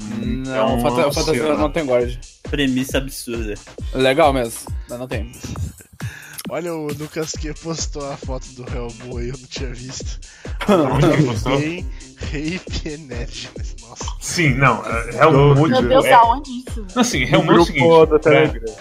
Não, 0.00 0.78
Então, 0.78 1.12
sei 1.24 1.40
lá. 1.40 1.56
não 1.56 1.70
tem 1.70 1.84
guard. 1.86 2.18
Premissa 2.50 2.98
absurda. 2.98 3.54
Legal 3.94 4.32
mesmo, 4.32 4.58
mas 4.88 4.98
não 4.98 5.06
tem. 5.08 5.30
Olha 6.50 6.74
o 6.74 6.88
Lucas 6.88 7.32
que 7.32 7.52
postou 7.54 8.10
a 8.10 8.16
foto 8.16 8.46
do 8.52 8.62
Hellboy, 8.70 9.28
eu 9.30 9.38
não 9.38 9.46
tinha 9.48 9.72
visto. 9.72 10.18
Onde 10.68 11.06
que 11.08 11.12
ele 11.14 11.26
postou? 11.26 11.58
Bem 11.58 11.86
Rape 12.20 12.88
Energiness, 12.88 13.76
nossa. 13.80 14.04
Sim, 14.20 14.54
não. 14.54 14.82
é- 14.84 15.30
monte 15.30 15.70
Meu 15.70 15.82
Deus, 15.88 16.04
é, 16.04 16.12
aonde 16.12 16.50
isso? 16.50 16.86
Assim, 16.96 17.24
No 17.26 17.36
Helmut 17.36 17.50
é 17.56 17.60
o 17.60 17.64
seguinte. 17.64 18.06
Pra, 18.08 18.18
Telegram. 18.18 18.74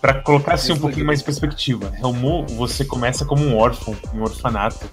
pra 0.00 0.14
colocar 0.22 0.54
assim 0.54 0.72
um 0.72 0.78
pouquinho 0.78 1.06
mais 1.06 1.18
de 1.20 1.24
perspectiva. 1.24 1.92
Helmut, 2.02 2.52
você 2.54 2.84
começa 2.84 3.24
como 3.24 3.44
um 3.44 3.56
órfão, 3.56 3.96
em 4.12 4.18
um 4.18 4.22
orfanato. 4.22 4.88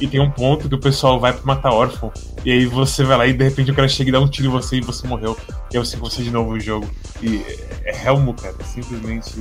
E 0.00 0.06
tem 0.06 0.20
um 0.20 0.30
ponto 0.30 0.68
que 0.68 0.74
o 0.74 0.80
pessoal 0.80 1.18
vai 1.18 1.32
pra 1.32 1.42
matar 1.44 1.72
órfão. 1.72 2.12
E 2.44 2.50
aí 2.52 2.66
você 2.66 3.02
vai 3.04 3.16
lá 3.16 3.26
e 3.26 3.32
de 3.32 3.44
repente 3.44 3.70
o 3.70 3.74
cara 3.74 3.88
chega 3.88 4.10
e 4.10 4.12
dá 4.12 4.20
um 4.20 4.28
tiro 4.28 4.48
em 4.48 4.50
você 4.50 4.76
e 4.76 4.80
você 4.80 5.06
morreu. 5.06 5.36
E 5.72 5.76
aí 5.76 5.84
você 5.84 5.96
começa 5.96 6.22
de 6.22 6.30
novo 6.30 6.50
o 6.52 6.60
jogo. 6.60 6.88
E 7.22 7.40
é 7.84 8.04
Helmut, 8.06 8.42
cara. 8.42 8.54
Simplesmente 8.64 9.32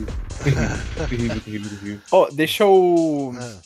terrível, 0.43 0.77
terrível, 1.09 1.41
terrível, 1.41 1.69
terrível. 1.69 1.99
Ó, 2.11 2.29
deixa 2.31 2.63
eu 2.63 3.33
Ah, 3.37 3.57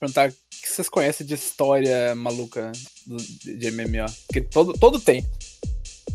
perguntar 0.00 0.28
o 0.28 0.32
que 0.32 0.68
vocês 0.68 0.88
conhecem 0.88 1.26
de 1.26 1.34
história 1.34 2.14
maluca 2.14 2.70
de 3.06 3.70
MMO. 3.70 4.06
Porque 4.26 4.40
todo, 4.42 4.72
todo 4.74 5.00
tem. 5.00 5.24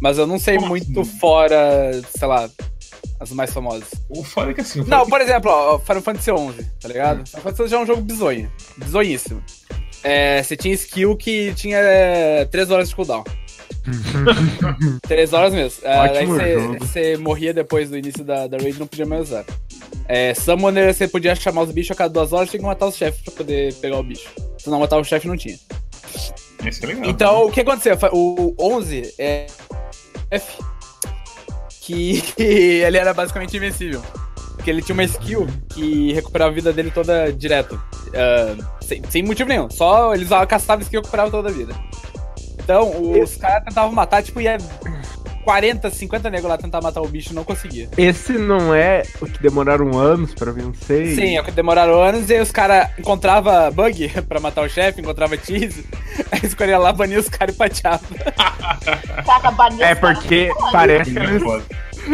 Mas 0.02 0.18
eu 0.18 0.28
não 0.28 0.38
sei 0.40 0.56
Como 0.58 0.70
muito 0.70 1.00
assim? 1.02 1.18
fora, 1.20 2.02
sei 2.18 2.28
lá, 2.28 2.50
as 3.20 3.32
mais 3.32 3.52
famosas. 3.54 3.90
O 4.10 4.24
foda 4.24 4.52
é 4.52 4.54
que 4.54 4.62
assim. 4.62 4.84
Não, 4.86 5.02
é 5.04 5.06
por 5.10 5.22
exemplo, 5.22 5.50
ó, 5.52 5.80
Final 5.80 6.02
Fantasy 6.02 6.32
XI, 6.32 6.66
tá 6.82 6.88
ligado? 6.88 7.26
Final 7.28 7.42
Fantasy 7.44 7.64
XI 7.64 7.70
já 7.70 7.78
é 7.78 7.80
um 7.80 7.86
jogo 7.86 8.02
bizonho. 8.02 8.52
Bizonhíssimo. 8.78 9.44
É, 10.04 10.44
você 10.44 10.58
tinha 10.58 10.74
skill 10.74 11.16
que 11.16 11.54
tinha 11.56 11.80
3 12.52 12.70
horas 12.72 12.90
de 12.90 12.96
cooldown. 12.96 13.24
3 15.08 15.34
horas 15.34 15.54
mesmo. 15.54 15.80
É, 15.88 15.94
aí 16.00 16.10
Ótimo 16.28 16.80
você- 16.80 17.18
morria 17.18 17.54
depois 17.54 17.90
do 17.90 17.98
início 17.98 18.24
da, 18.24 18.48
da 18.48 18.58
raid 18.58 18.76
e 18.76 18.80
não 18.80 18.88
podia 18.88 19.06
mais 19.06 19.24
usar. 19.30 19.46
É, 20.08 20.34
Summoner 20.34 20.94
você 20.94 21.08
podia 21.08 21.34
chamar 21.36 21.62
os 21.64 21.72
bichos 21.72 21.92
a 21.92 21.96
cada 21.96 22.10
duas 22.14 22.34
horas, 22.34 22.50
tinha 22.50 22.60
que 22.60 22.66
matar 22.66 22.88
os 22.88 22.96
chefes 22.96 23.22
pra 23.22 23.34
poder 23.34 23.74
pegar 23.76 23.98
o 23.98 24.04
bicho. 24.04 24.30
Se 24.58 24.70
não 24.70 24.80
matar 24.80 24.98
o 24.98 25.04
chefe, 25.04 25.28
não 25.28 25.38
tinha. 25.38 25.56
que- 25.58 26.68
Esse 26.70 26.84
é 26.84 26.88
legal. 26.88 27.06
Então, 27.10 27.46
o 27.46 27.52
que 27.52 27.62
aconteceu? 27.62 27.98
O 28.12 28.54
11 28.60 29.14
é 29.18 29.48
F, 30.32 30.58
que 31.86 32.24
ele 32.38 32.98
era 32.98 33.14
basicamente 33.14 33.56
invencível. 33.58 34.02
Porque 34.56 34.70
ele 34.70 34.82
tinha 34.82 34.94
uma 34.94 35.04
skill 35.04 35.48
que 35.70 36.14
recuperava 36.14 36.52
a 36.52 36.54
vida 36.54 36.72
dele 36.72 36.90
toda 36.90 37.32
direto. 37.34 37.82
ah, 38.16 38.56
sem, 38.82 39.02
sem 39.10 39.24
motivo 39.24 39.50
nenhum. 39.50 39.70
Só 39.70 40.14
ele 40.14 40.24
usava 40.24 40.46
caçava 40.48 40.82
skill 40.82 41.00
e 41.00 41.02
recuperava 41.02 41.30
toda 41.30 41.50
a 41.50 41.52
vida. 41.52 41.76
Então, 42.64 43.12
os 43.22 43.36
caras 43.36 43.66
tentavam 43.66 43.92
matar, 43.92 44.24
tipo, 44.24 44.40
ia 44.40 44.58
40, 45.44 45.90
50 45.90 46.30
negros 46.30 46.50
lá 46.50 46.58
tentar 46.58 46.82
matar 46.82 47.02
o 47.02 47.08
bicho 47.08 47.32
e 47.32 47.36
não 47.36 47.44
conseguia. 47.44 47.90
Esse 47.98 48.34
não 48.34 48.74
é 48.74 49.04
o 49.22 49.26
que 49.26 49.42
demoraram 49.42 49.98
anos 49.98 50.34
pra 50.34 50.52
vencer? 50.52 51.16
Sim, 51.16 51.38
é 51.38 51.42
o 51.42 51.44
que 51.44 51.52
demoraram 51.52 52.02
anos 52.02 52.30
e 52.30 52.34
aí 52.36 52.42
os 52.42 52.52
caras 52.52 52.90
encontrava 52.98 53.70
bug 53.72 54.10
pra 54.28 54.40
matar 54.40 54.64
o 54.64 54.70
chefe, 54.70 55.02
encontrava 55.02 55.38
cheese, 55.38 55.86
aí 56.32 56.40
escolhia 56.44 56.78
lá, 56.78 56.92
bania 56.94 57.20
os 57.20 57.30
caras 57.30 57.56
e 57.56 57.58
pateava. 57.58 58.04
É 59.80 59.96
porque 59.96 60.50
parece 60.72 61.12
que 61.12 61.20
eles 61.20 61.44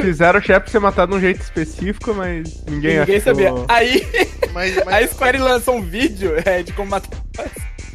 fizeram 0.02 0.40
o 0.40 0.42
chefe 0.44 0.70
ser 0.70 0.80
matado 0.80 1.12
de 1.12 1.18
um 1.18 1.22
jeito 1.22 1.42
específico, 1.42 2.14
mas 2.14 2.64
ninguém, 2.66 3.00
Ninguém 3.00 3.18
achou... 3.18 3.22
sabia. 3.22 3.54
Aí 3.68 4.06
Mas, 4.54 4.78
A 4.78 4.86
mas 4.86 5.10
Square 5.12 5.38
lançou 5.40 5.76
um 5.78 5.82
vídeo 5.82 6.34
é, 6.46 6.62
de 6.64 6.72
como 6.74 6.92
matar 6.92 7.10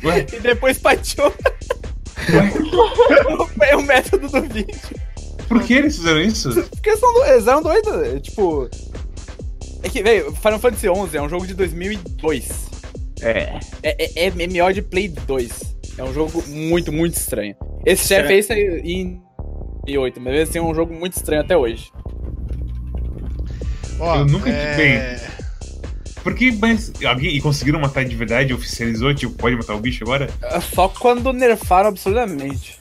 Ué? 0.03 0.27
e 0.33 0.41
depois 0.41 0.79
pateou 0.79 1.33
o, 3.73 3.79
o 3.79 3.83
método 3.83 4.29
do 4.29 4.43
vídeo. 4.43 4.79
Por 5.49 5.63
que 5.63 5.75
eles 5.75 5.97
fizeram 5.97 6.21
isso? 6.21 6.51
Porque 6.71 6.91
eles, 6.91 7.01
são 7.01 7.13
do- 7.13 7.25
eles 7.25 7.47
eram 7.47 7.63
doidos. 7.63 7.93
é, 7.95 8.21
Tipo. 8.21 8.69
É 9.83 9.89
que, 9.89 10.03
velho, 10.03 10.33
Final 10.37 10.59
Fantasy 10.59 10.87
XI 10.87 11.17
é 11.19 11.23
um 11.23 11.29
jogo 11.29 11.47
de 11.47 11.55
2002. 11.55 12.71
É. 13.21 13.59
É, 13.83 14.05
é, 14.23 14.27
é 14.27 14.31
MMO 14.31 14.73
de 14.73 14.81
Play 14.83 15.09
2. 15.09 15.77
É 15.99 16.03
um 16.05 16.13
jogo 16.13 16.43
muito, 16.49 16.91
muito 16.93 17.17
estranho. 17.17 17.55
Esse 17.85 18.09
chefe 18.09 18.33
aí 18.33 18.43
saiu 18.43 18.79
em 18.79 19.21
2008, 19.85 20.21
mas 20.21 20.35
esse 20.49 20.59
é 20.59 20.63
um 20.63 20.75
jogo 20.75 20.93
muito 20.95 21.17
estranho 21.17 21.43
até 21.43 21.57
hoje. 21.57 21.91
Ó, 24.01 24.17
Eu 24.17 24.27
nunca- 24.27 24.51
é... 24.51 25.21
Porque, 26.23 26.51
mas, 26.59 26.91
alguém, 27.05 27.37
e 27.37 27.41
conseguiram 27.41 27.79
matar 27.79 28.03
de 28.05 28.17
verdade, 28.17 28.55
oficializou, 28.55 29.15
tipo, 29.15 29.35
pode 29.35 29.57
matar 29.57 29.75
o 29.75 29.79
bicho 29.81 30.03
agora? 30.05 30.31
É 30.43 30.59
Só 30.61 30.89
quando 30.89 31.31
nerfaram 31.35 31.91
absurdamente. 31.91 32.79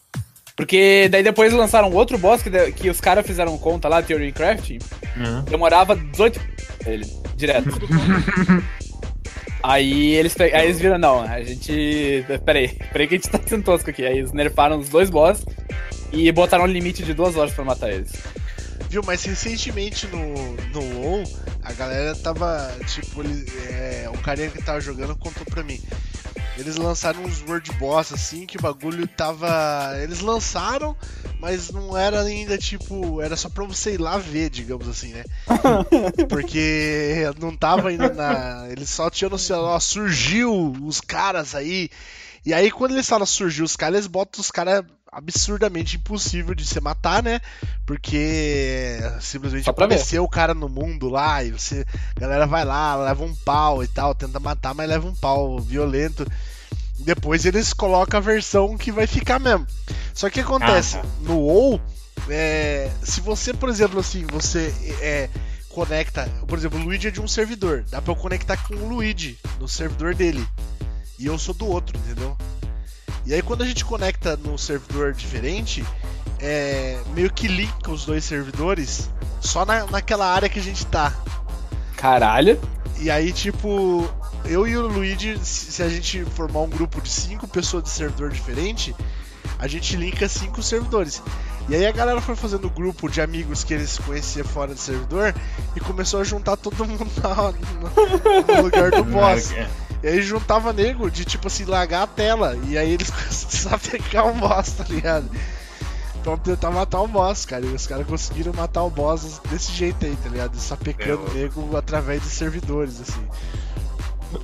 Porque 0.56 1.08
daí 1.10 1.24
depois 1.24 1.51
lançaram 1.51 1.91
outro 1.91 2.18
boss 2.18 2.43
que, 2.43 2.49
de- 2.49 2.72
que 2.74 2.89
os 2.89 3.01
caras 3.01 3.26
fizeram 3.26 3.58
conta 3.58 3.88
lá, 3.88 4.04
Theory 4.04 4.32
Crafting. 4.32 4.80
Uhum. 5.18 5.41
Demorava 5.45 5.95
18 5.95 6.39
ele, 6.86 7.06
direto. 7.36 7.70
aí 9.62 10.14
eles 10.16 10.34
pe- 10.34 10.54
aí 10.54 10.66
eles 10.66 10.80
viram, 10.80 10.97
não, 10.97 11.22
a 11.22 11.41
gente. 11.43 12.26
Peraí, 12.45 12.78
peraí 12.91 13.08
que 13.08 13.16
a 13.16 13.18
gente 13.18 13.30
tá 13.30 13.39
sendo 13.45 13.64
tosco 13.64 13.89
aqui. 13.89 14.06
Aí 14.06 14.18
eles 14.20 14.32
nerfaram 14.32 14.80
os 14.80 14.89
dois 14.89 15.10
boss 15.10 15.45
e 16.12 16.32
botaram 16.32 16.66
um 16.66 16.68
limite 16.68 17.04
de 17.04 17.14
duas 17.14 17.36
horas 17.36 17.54
pra 17.54 17.64
matar 17.66 17.91
eles. 17.91 18.12
Viu, 18.89 19.01
mas 19.06 19.24
recentemente 19.24 20.06
no, 20.08 20.54
no 20.72 20.99
WoW, 21.01 21.24
a 21.64 21.74
galera 21.74 22.16
tava, 22.16 22.72
tipo, 22.86 23.22
ele, 23.24 23.43
é, 23.72 24.08
o 24.14 24.18
carinha 24.20 24.49
que 24.49 24.62
tava 24.62 24.80
jogando 24.80 25.16
contou 25.16 25.43
pra 25.45 25.64
mim. 25.64 25.82
Eles 26.58 26.76
lançaram 26.76 27.24
uns 27.24 27.41
World 27.41 27.72
Boss, 27.74 28.14
assim, 28.14 28.45
que 28.45 28.58
o 28.58 28.62
bagulho 28.62 29.08
tava... 29.08 29.93
Eles 30.01 30.20
lançaram, 30.20 30.95
mas 31.39 31.72
não 31.72 31.97
era 31.97 32.22
ainda, 32.22 32.58
tipo... 32.58 33.22
Era 33.22 33.36
só 33.36 33.49
pra 33.49 33.66
você 33.66 33.95
ir 33.95 33.99
lá 33.99 34.18
ver, 34.18 34.49
digamos 34.49 34.88
assim, 34.88 35.14
né? 35.14 35.24
Porque 36.30 37.24
não 37.39 37.56
tava 37.56 37.89
ainda 37.89 38.14
na... 38.14 38.68
Eles 38.70 38.89
só 38.89 39.10
tinham 39.10 39.32
no 39.32 39.39
celular, 39.39 39.76
ó, 39.76 39.80
surgiu 39.80 40.74
os 40.84 41.01
caras 41.01 41.56
aí... 41.56 41.89
E 42.45 42.54
aí, 42.54 42.70
quando 42.70 42.91
eles 42.91 43.08
falam 43.08 43.26
surgiu 43.26 43.64
os 43.64 43.78
caras, 43.78 43.95
eles 43.95 44.08
botam 44.08 44.41
os 44.41 44.51
caras 44.51 44.84
absurdamente 45.14 45.97
impossível 45.97 46.55
de 46.55 46.66
você 46.66 46.80
matar, 46.80 47.22
né? 47.22 47.39
Porque 47.86 48.97
simplesmente 49.22 49.66
ver. 49.66 49.72
apareceu 49.72 50.24
o 50.24 50.30
cara 50.30 50.53
no 50.53 50.68
mundo 50.68 51.09
lá 51.09 51.43
e 51.43 51.51
você. 51.51 51.86
A 52.16 52.20
galera 52.20 52.45
vai 52.45 52.66
lá, 52.66 52.95
leva 52.95 53.24
um 53.24 53.36
pau 53.36 53.84
e 53.84 53.88
tal, 53.88 54.16
tenta 54.16 54.39
matar, 54.39 54.74
mas 54.74 54.89
leva 54.89 55.07
um 55.07 55.16
pau 55.16 55.59
violento. 55.59 56.26
Depois 56.99 57.45
eles 57.45 57.74
colocam 57.74 58.18
a 58.18 58.22
versão 58.22 58.78
que 58.78 58.91
vai 58.91 59.07
ficar 59.07 59.39
mesmo. 59.39 59.68
Só 60.14 60.30
que 60.30 60.39
o 60.39 60.43
que 60.43 60.53
acontece? 60.53 60.97
Ah, 60.97 61.01
tá. 61.01 61.07
No 61.22 61.39
WoW, 61.39 61.82
é, 62.30 62.89
se 63.01 63.20
você, 63.22 63.53
por 63.53 63.70
exemplo, 63.70 63.99
assim, 63.99 64.26
você 64.32 64.74
é, 65.01 65.30
conecta. 65.70 66.30
Por 66.47 66.57
exemplo, 66.57 66.80
o 66.80 66.84
Luigi 66.84 67.07
é 67.07 67.11
de 67.11 67.22
um 67.22 67.28
servidor. 67.28 67.84
Dá 67.89 68.01
pra 68.01 68.11
eu 68.11 68.16
conectar 68.16 68.57
com 68.57 68.76
o 68.76 68.88
Luigi 68.88 69.38
no 69.59 69.68
servidor 69.68 70.16
dele. 70.16 70.47
E 71.20 71.26
eu 71.26 71.38
sou 71.38 71.53
do 71.53 71.68
outro, 71.68 71.97
entendeu? 71.97 72.38
E 73.26 73.34
aí 73.34 73.42
quando 73.42 73.64
a 73.64 73.66
gente 73.66 73.86
conecta 73.86 74.36
no 74.38 74.58
servidor 74.58 75.14
diferente, 75.14 75.86
é, 76.40 77.00
meio 77.14 77.32
que 77.32 77.48
linka 77.48 77.92
os 77.92 78.06
dois 78.06 78.24
servidores 78.24 79.10
só 79.40 79.66
na, 79.66 79.86
naquela 79.88 80.26
área 80.28 80.50
que 80.50 80.60
a 80.60 80.64
gente 80.64 80.86
tá. 80.86 81.14
Caralho. 81.96 82.60
E 83.00 83.10
aí, 83.10 83.32
tipo, 83.32 84.08
eu 84.46 84.68
e 84.68 84.76
o 84.78 84.88
Luigi, 84.88 85.38
se 85.44 85.72
se 85.72 85.84
a 85.84 85.90
gente 85.90 86.24
formar 86.26 86.62
um 86.62 86.70
grupo 86.70 87.02
de 87.02 87.10
cinco 87.10 87.48
pessoas 87.48 87.84
de 87.84 87.90
servidor 87.90 88.30
diferente, 88.30 88.96
a 89.58 89.68
gente 89.68 89.96
linka 89.96 90.28
cinco 90.28 90.62
servidores. 90.62 91.22
E 91.70 91.76
aí 91.76 91.86
a 91.86 91.92
galera 91.92 92.20
foi 92.20 92.36
fazendo 92.36 92.70
grupo 92.70 93.10
de 93.10 93.22
amigos 93.22 93.64
que 93.64 93.74
eles 93.74 93.98
conheciam 94.00 94.46
fora 94.46 94.74
do 94.74 94.80
servidor 94.80 95.34
e 95.76 95.80
começou 95.80 96.20
a 96.20 96.24
juntar 96.26 96.58
todo 96.58 96.86
mundo 96.86 97.08
na- 97.24 97.52
no, 97.54 98.56
no 98.56 98.62
lugar 98.64 98.92
do 98.92 99.04
boss. 99.06 99.52
E 100.04 100.08
aí 100.08 100.22
juntava 100.22 100.74
nego 100.74 101.10
de 101.10 101.24
tipo 101.24 101.47
assim, 101.47 101.64
largar 101.66 102.04
a 102.04 102.08
tela. 102.08 102.58
E 102.68 102.78
aí 102.78 102.91
eles 102.91 103.10
começaram 103.12 103.76
a 103.78 103.80
pegar 103.80 104.26
o 104.26 104.34
boss, 104.34 104.72
tá 104.74 104.84
ligado? 104.89 105.30
Pra 106.24 106.38
tentar 106.38 106.72
matar 106.72 107.01
o 107.01 107.08
boss, 107.08 107.45
cara. 107.45 107.66
E 107.66 107.70
os 107.70 107.88
caras 107.88 108.06
conseguiram 108.06 108.54
matar 108.54 108.84
o 108.84 108.89
boss 108.89 109.41
desse 109.49 109.72
jeito 109.72 110.06
aí, 110.06 110.16
tá 110.22 110.30
ligado? 110.30 110.56
Sapecando 110.58 111.26
É, 111.28 111.30
o 111.30 111.34
nego 111.34 111.78
através 111.78 112.22
de 112.22 112.28
servidores, 112.30 112.99
assim. 113.01 113.26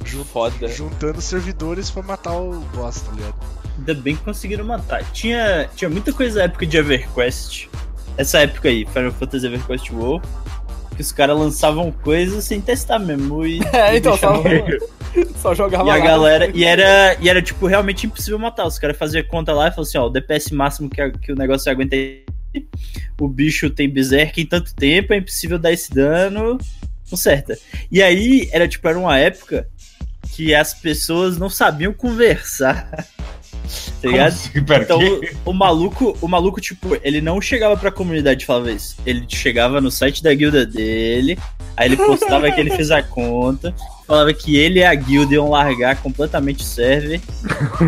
Jun- 0.05 0.23
Foda. 0.23 0.67
Juntando 0.67 1.21
servidores 1.21 1.89
pra 1.89 2.03
matar 2.03 2.33
o 2.33 2.59
boss, 2.75 3.01
tá 3.01 3.11
ligado? 3.13 3.35
Ainda 3.77 3.93
bem 3.95 4.15
que 4.15 4.23
conseguiram 4.23 4.65
matar. 4.65 5.03
Tinha, 5.11 5.69
tinha 5.75 5.89
muita 5.89 6.13
coisa 6.13 6.39
na 6.39 6.45
época 6.45 6.65
de 6.65 6.77
EverQuest. 6.77 7.67
Essa 8.17 8.39
época 8.39 8.67
aí, 8.69 8.85
Final 8.85 9.11
Fantasy 9.13 9.45
EverQuest 9.47 9.89
WoW. 9.91 10.21
Que 10.95 11.01
os 11.01 11.11
caras 11.13 11.37
lançavam 11.37 11.91
coisas 11.91 12.43
sem 12.43 12.59
testar 12.59 12.99
mesmo. 12.99 13.45
E, 13.45 13.59
É, 13.73 13.95
e 13.95 13.97
então, 13.99 14.11
deixavam- 14.11 14.43
só 15.41 15.53
jogava 15.55 15.87
E 15.87 15.91
a 15.91 15.95
lá. 15.95 15.99
galera. 15.99 16.51
E 16.53 16.63
era, 16.63 17.15
e 17.19 17.29
era, 17.29 17.41
tipo, 17.41 17.65
realmente 17.67 18.05
impossível 18.05 18.37
matar. 18.39 18.65
Os 18.65 18.77
caras 18.79 18.97
faziam 18.97 19.23
conta 19.23 19.53
lá 19.53 19.67
e 19.67 19.71
falavam 19.71 19.83
assim: 19.83 19.97
ó, 19.97 20.05
o 20.07 20.09
DPS 20.09 20.51
máximo 20.51 20.89
que, 20.89 21.01
a- 21.01 21.11
que 21.11 21.31
o 21.31 21.35
negócio 21.35 21.71
aguenta 21.71 21.95
aí. 21.95 22.23
O 23.19 23.27
bicho 23.27 23.69
tem 23.69 23.89
berserk 23.89 24.41
em 24.41 24.45
tanto 24.45 24.73
tempo, 24.73 25.13
é 25.13 25.17
impossível 25.17 25.59
dar 25.59 25.71
esse 25.71 25.91
dano. 25.93 26.57
Conserta. 27.09 27.57
E 27.91 28.01
aí, 28.01 28.49
era 28.51 28.67
tipo, 28.67 28.87
era 28.87 28.97
uma 28.97 29.17
época 29.17 29.67
que 30.31 30.53
as 30.55 30.73
pessoas 30.73 31.37
não 31.37 31.49
sabiam 31.49 31.91
conversar. 31.93 32.89
tá 34.01 34.07
ligado? 34.07 34.27
assim? 34.29 34.49
Então, 34.55 34.99
o, 35.45 35.51
o 35.51 35.53
maluco, 35.53 36.17
o 36.21 36.27
maluco, 36.27 36.59
tipo, 36.61 36.97
ele 37.03 37.21
não 37.21 37.39
chegava 37.41 37.75
pra 37.77 37.91
comunidade 37.91 38.43
e 38.43 38.45
falava 38.45 38.71
isso. 38.71 38.95
Ele 39.05 39.25
chegava 39.27 39.79
no 39.81 39.91
site 39.91 40.23
da 40.23 40.33
guilda 40.33 40.65
dele, 40.65 41.37
aí 41.77 41.87
ele 41.87 41.97
postava 41.97 42.51
que 42.51 42.59
ele 42.59 42.71
fez 42.71 42.89
a 42.91 43.01
conta, 43.03 43.73
falava 44.09 44.33
que 44.33 44.57
ele 44.57 44.79
e 44.79 44.83
a 44.83 44.95
guilda 44.95 45.35
iam 45.35 45.51
largar 45.51 46.01
completamente 46.01 46.61
o 46.61 46.63
server. 46.63 47.21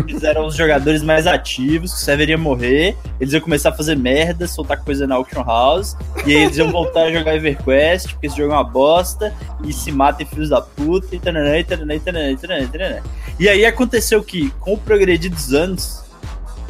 Eles 0.06 0.22
eram 0.22 0.46
os 0.46 0.54
jogadores 0.54 1.02
mais 1.02 1.26
ativos, 1.26 1.92
o 1.92 1.96
server 1.96 2.28
ia 2.28 2.38
morrer, 2.38 2.96
eles 3.18 3.34
iam 3.34 3.42
começar 3.42 3.70
a 3.70 3.72
fazer 3.72 3.96
merda, 3.96 4.46
soltar 4.46 4.84
coisa 4.84 5.04
na 5.04 5.16
auction 5.16 5.42
house, 5.42 5.96
e 6.24 6.30
aí 6.32 6.44
eles 6.44 6.56
iam 6.56 6.70
voltar 6.70 7.06
a 7.06 7.12
jogar 7.12 7.34
EverQuest, 7.34 8.12
porque 8.12 8.28
esse 8.28 8.36
jogo 8.36 8.52
é 8.52 8.54
uma 8.54 8.62
bosta, 8.62 9.34
e 9.64 9.72
se 9.72 9.90
matem 9.90 10.24
filhos 10.24 10.50
da 10.50 10.60
puta, 10.60 11.16
e 11.16 11.18
tananã, 11.18 11.58
e 11.58 11.64
tananã, 11.64 11.92
e 11.92 11.96
e 11.96 12.36
e. 12.36 13.02
E 13.40 13.48
aí 13.48 13.66
aconteceu 13.66 14.22
que, 14.22 14.48
com 14.60 14.74
o 14.74 14.78
progredir 14.78 15.28
dos 15.28 15.52
anos, 15.52 16.04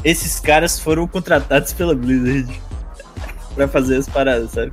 esses 0.03 0.40
caras 0.40 0.80
foram 0.80 1.07
contratados 1.07 1.74
pela 1.74 1.94
Blizzard 1.94 2.50
pra 3.55 3.68
fazer 3.68 3.98
as 3.98 4.09
paradas, 4.09 4.50
sabe? 4.50 4.72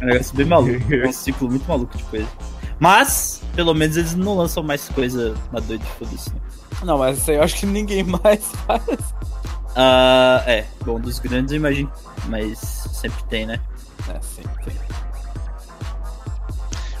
É 0.00 0.04
um 0.04 0.06
negócio 0.06 0.36
bem 0.36 0.46
maluco, 0.46 0.94
é 0.94 1.08
um 1.08 1.12
ciclo 1.12 1.50
muito 1.50 1.66
maluco 1.66 1.98
de 1.98 2.04
coisa. 2.04 2.28
Mas, 2.78 3.42
pelo 3.58 3.74
menos 3.74 3.96
eles 3.96 4.14
não 4.14 4.36
lançam 4.36 4.62
mais 4.62 4.88
coisa 4.88 5.34
na 5.50 5.58
de 5.58 5.78
foda-se. 5.98 6.30
não. 6.30 6.86
Não, 6.86 6.98
mas 6.98 7.18
isso 7.18 7.28
aí 7.32 7.38
eu 7.38 7.42
acho 7.42 7.56
que 7.56 7.66
ninguém 7.66 8.04
mais 8.22 8.44
faz. 8.64 8.84
Ah, 9.74 10.44
é, 10.46 10.64
bom, 10.86 11.00
dos 11.00 11.18
grandes 11.18 11.50
eu 11.50 11.56
imagino, 11.56 11.90
mas 12.28 12.56
sempre 12.60 13.20
tem, 13.24 13.46
né? 13.46 13.58
É, 14.08 14.20
sim, 14.20 14.42
sim. 14.62 14.87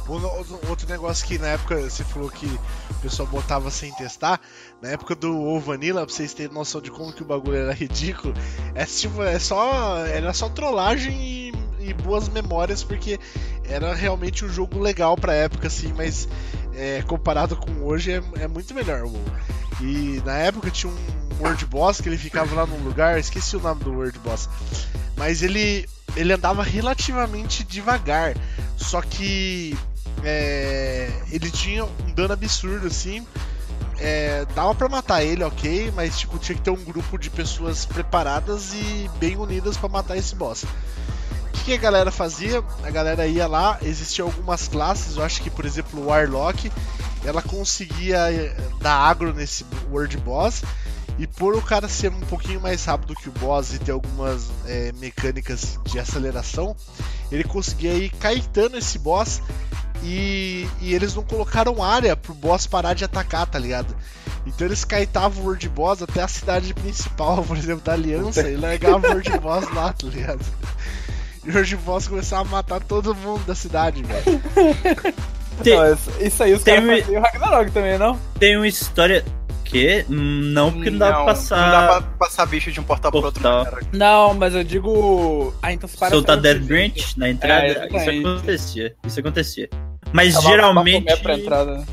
O- 0.08 0.16
o- 0.16 0.68
Outro 0.70 0.88
negócio 0.88 1.26
que 1.26 1.38
na 1.38 1.48
época 1.48 1.78
você 1.80 2.02
falou 2.04 2.30
que 2.30 2.46
o 2.46 2.94
pessoal 3.02 3.28
botava 3.28 3.70
sem 3.70 3.92
testar, 3.94 4.40
na 4.80 4.88
época 4.90 5.14
do 5.14 5.36
WoW 5.36 5.60
Vanilla, 5.60 6.04
pra 6.06 6.14
vocês 6.14 6.32
terem 6.32 6.52
noção 6.52 6.80
de 6.80 6.90
como 6.90 7.12
que 7.12 7.22
o 7.22 7.26
bagulho 7.26 7.56
era 7.56 7.72
ridículo, 7.72 8.34
é 8.74 8.84
tipo, 8.84 9.22
é 9.22 9.38
só. 9.38 9.98
Era 10.06 10.32
só 10.32 10.48
trollagem 10.48 11.20
e, 11.20 11.52
e 11.80 11.92
boas 11.94 12.28
memórias, 12.28 12.82
porque 12.82 13.18
era 13.64 13.94
realmente 13.94 14.44
um 14.44 14.48
jogo 14.48 14.78
legal 14.78 15.16
pra 15.16 15.34
época, 15.34 15.66
assim, 15.66 15.92
mas 15.96 16.26
é, 16.74 17.02
comparado 17.02 17.54
com 17.56 17.84
hoje 17.84 18.12
é, 18.12 18.22
é 18.42 18.48
muito 18.48 18.72
melhor 18.74 19.04
o. 19.04 19.12
E 19.80 20.20
na 20.24 20.36
época 20.38 20.70
tinha 20.70 20.90
um 20.92 21.38
World 21.40 21.64
Boss 21.66 22.00
que 22.00 22.08
ele 22.08 22.18
ficava 22.18 22.52
lá 22.54 22.66
num 22.66 22.82
lugar, 22.82 23.18
esqueci 23.18 23.56
o 23.56 23.60
nome 23.60 23.84
do 23.84 23.92
World 23.92 24.18
Boss, 24.20 24.48
mas 25.16 25.42
ele, 25.42 25.88
ele 26.16 26.32
andava 26.32 26.62
relativamente 26.64 27.62
devagar, 27.62 28.34
só 28.76 29.00
que 29.00 29.76
é, 30.24 31.10
ele 31.30 31.50
tinha 31.50 31.84
um 31.84 32.12
dano 32.14 32.32
absurdo, 32.32 32.86
assim. 32.86 33.26
É, 34.00 34.46
dava 34.54 34.74
pra 34.74 34.88
matar 34.88 35.24
ele, 35.24 35.42
ok, 35.42 35.92
mas 35.94 36.18
tipo, 36.18 36.38
tinha 36.38 36.56
que 36.56 36.62
ter 36.62 36.70
um 36.70 36.84
grupo 36.84 37.18
de 37.18 37.28
pessoas 37.30 37.84
preparadas 37.84 38.72
e 38.72 39.10
bem 39.18 39.36
unidas 39.36 39.76
pra 39.76 39.88
matar 39.88 40.16
esse 40.16 40.34
boss. 40.36 40.62
O 40.62 41.50
que, 41.52 41.64
que 41.64 41.72
a 41.72 41.78
galera 41.78 42.10
fazia? 42.12 42.62
A 42.84 42.90
galera 42.90 43.26
ia 43.26 43.48
lá, 43.48 43.78
existiam 43.82 44.28
algumas 44.28 44.68
classes, 44.68 45.16
eu 45.16 45.24
acho 45.24 45.42
que, 45.42 45.50
por 45.50 45.64
exemplo, 45.64 46.00
o 46.00 46.06
Warlock, 46.06 46.70
ela 47.24 47.42
conseguia 47.42 48.32
eh, 48.32 48.56
dar 48.80 48.94
agro 48.94 49.34
nesse 49.34 49.66
World 49.90 50.16
Boss. 50.18 50.62
E 51.18 51.26
por 51.26 51.56
o 51.56 51.60
cara 51.60 51.88
ser 51.88 52.12
um 52.12 52.20
pouquinho 52.20 52.60
mais 52.60 52.84
rápido 52.84 53.12
que 53.16 53.28
o 53.28 53.32
boss 53.32 53.74
e 53.74 53.78
ter 53.80 53.90
algumas 53.90 54.48
eh, 54.66 54.92
mecânicas 55.00 55.76
de 55.84 55.98
aceleração, 55.98 56.76
ele 57.32 57.42
conseguia 57.42 57.92
ir 57.94 58.10
caetando 58.10 58.78
esse 58.78 59.00
boss 59.00 59.42
e, 60.04 60.66
e 60.80 60.94
eles 60.94 61.14
não 61.14 61.22
colocaram 61.22 61.82
área 61.82 62.16
pro 62.16 62.32
boss 62.34 62.66
parar 62.66 62.94
de 62.94 63.04
atacar, 63.04 63.46
tá 63.46 63.58
ligado? 63.58 63.94
Então 64.46 64.66
eles 64.66 64.84
caetavam 64.84 65.42
o 65.42 65.46
World 65.46 65.68
Boss 65.68 66.02
até 66.02 66.22
a 66.22 66.28
cidade 66.28 66.72
principal, 66.74 67.42
por 67.44 67.56
exemplo, 67.56 67.82
da 67.84 67.92
Aliança, 67.92 68.48
e 68.48 68.56
largavam 68.56 69.00
o 69.10 69.12
World 69.12 69.38
Boss 69.38 69.72
lá, 69.74 69.92
tá 69.92 70.06
ligado? 70.06 70.40
E 71.44 71.50
o 71.50 71.52
World 71.54 71.76
Boss 71.76 72.08
começava 72.08 72.42
a 72.48 72.52
matar 72.52 72.80
todo 72.80 73.14
mundo 73.14 73.44
da 73.46 73.54
cidade, 73.54 74.02
velho. 74.02 74.40
Tem- 75.62 75.76
Não, 75.76 75.92
isso- 76.20 76.42
aí 76.42 76.52
os 76.54 76.62
caras 76.62 76.84
um- 76.84 76.98
faziam 77.02 77.20
o 77.20 77.24
Ragnarok 77.24 77.70
também, 77.72 77.98
não? 77.98 78.18
Tem 78.38 78.56
uma 78.56 78.68
história 78.68 79.24
quê? 79.64 80.06
Hum, 80.08 80.52
Não, 80.54 80.72
porque 80.72 80.88
não 80.88 80.98
dá 80.98 81.12
pra 81.12 81.24
passar. 81.26 81.56
Não 81.60 81.70
dá 81.70 81.86
pra 81.88 82.02
passar 82.18 82.46
bicho 82.46 82.70
de 82.72 82.80
um 82.80 82.84
portal 82.84 83.10
pro 83.10 83.20
outro, 83.22 83.42
Portal. 83.42 83.64
não, 83.64 83.70
cara. 83.70 83.86
Não, 83.92 84.34
mas 84.34 84.54
eu 84.54 84.64
digo. 84.64 85.52
Ah, 85.60 85.72
então 85.72 85.86
se 85.88 85.96
para 85.96 86.10
soltar 86.10 86.36
Dead 86.38 86.62
Branch 86.62 87.14
na 87.18 87.28
entrada, 87.28 87.66
É, 87.66 87.86
isso 87.86 88.10
acontecia. 88.28 88.96
Isso 89.06 89.20
acontecia. 89.20 89.68
Mas 90.12 90.34
Tava 90.34 90.48
geralmente. 90.48 91.16
pra 91.20 91.34
entrada. 91.34 91.86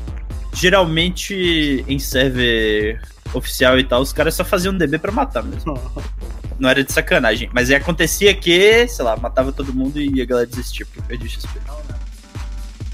geralmente 0.52 1.84
em 1.86 1.98
server 1.98 3.00
oficial 3.34 3.78
e 3.78 3.84
tal, 3.84 4.00
os 4.00 4.12
caras 4.12 4.34
só 4.34 4.44
faziam 4.44 4.76
DB 4.76 4.98
pra 4.98 5.12
matar 5.12 5.42
mesmo. 5.42 5.78
Não 6.58 6.70
era 6.70 6.82
de 6.82 6.90
sacanagem. 6.90 7.50
Mas 7.52 7.68
aí 7.68 7.76
acontecia 7.76 8.32
que, 8.34 8.88
sei 8.88 9.04
lá, 9.04 9.14
matava 9.16 9.52
todo 9.52 9.74
mundo 9.74 10.00
e 10.00 10.22
a 10.22 10.24
galera 10.24 10.46
desistia, 10.46 10.86
porque 10.86 11.02
perdia 11.02 11.28
XP. 11.28 11.48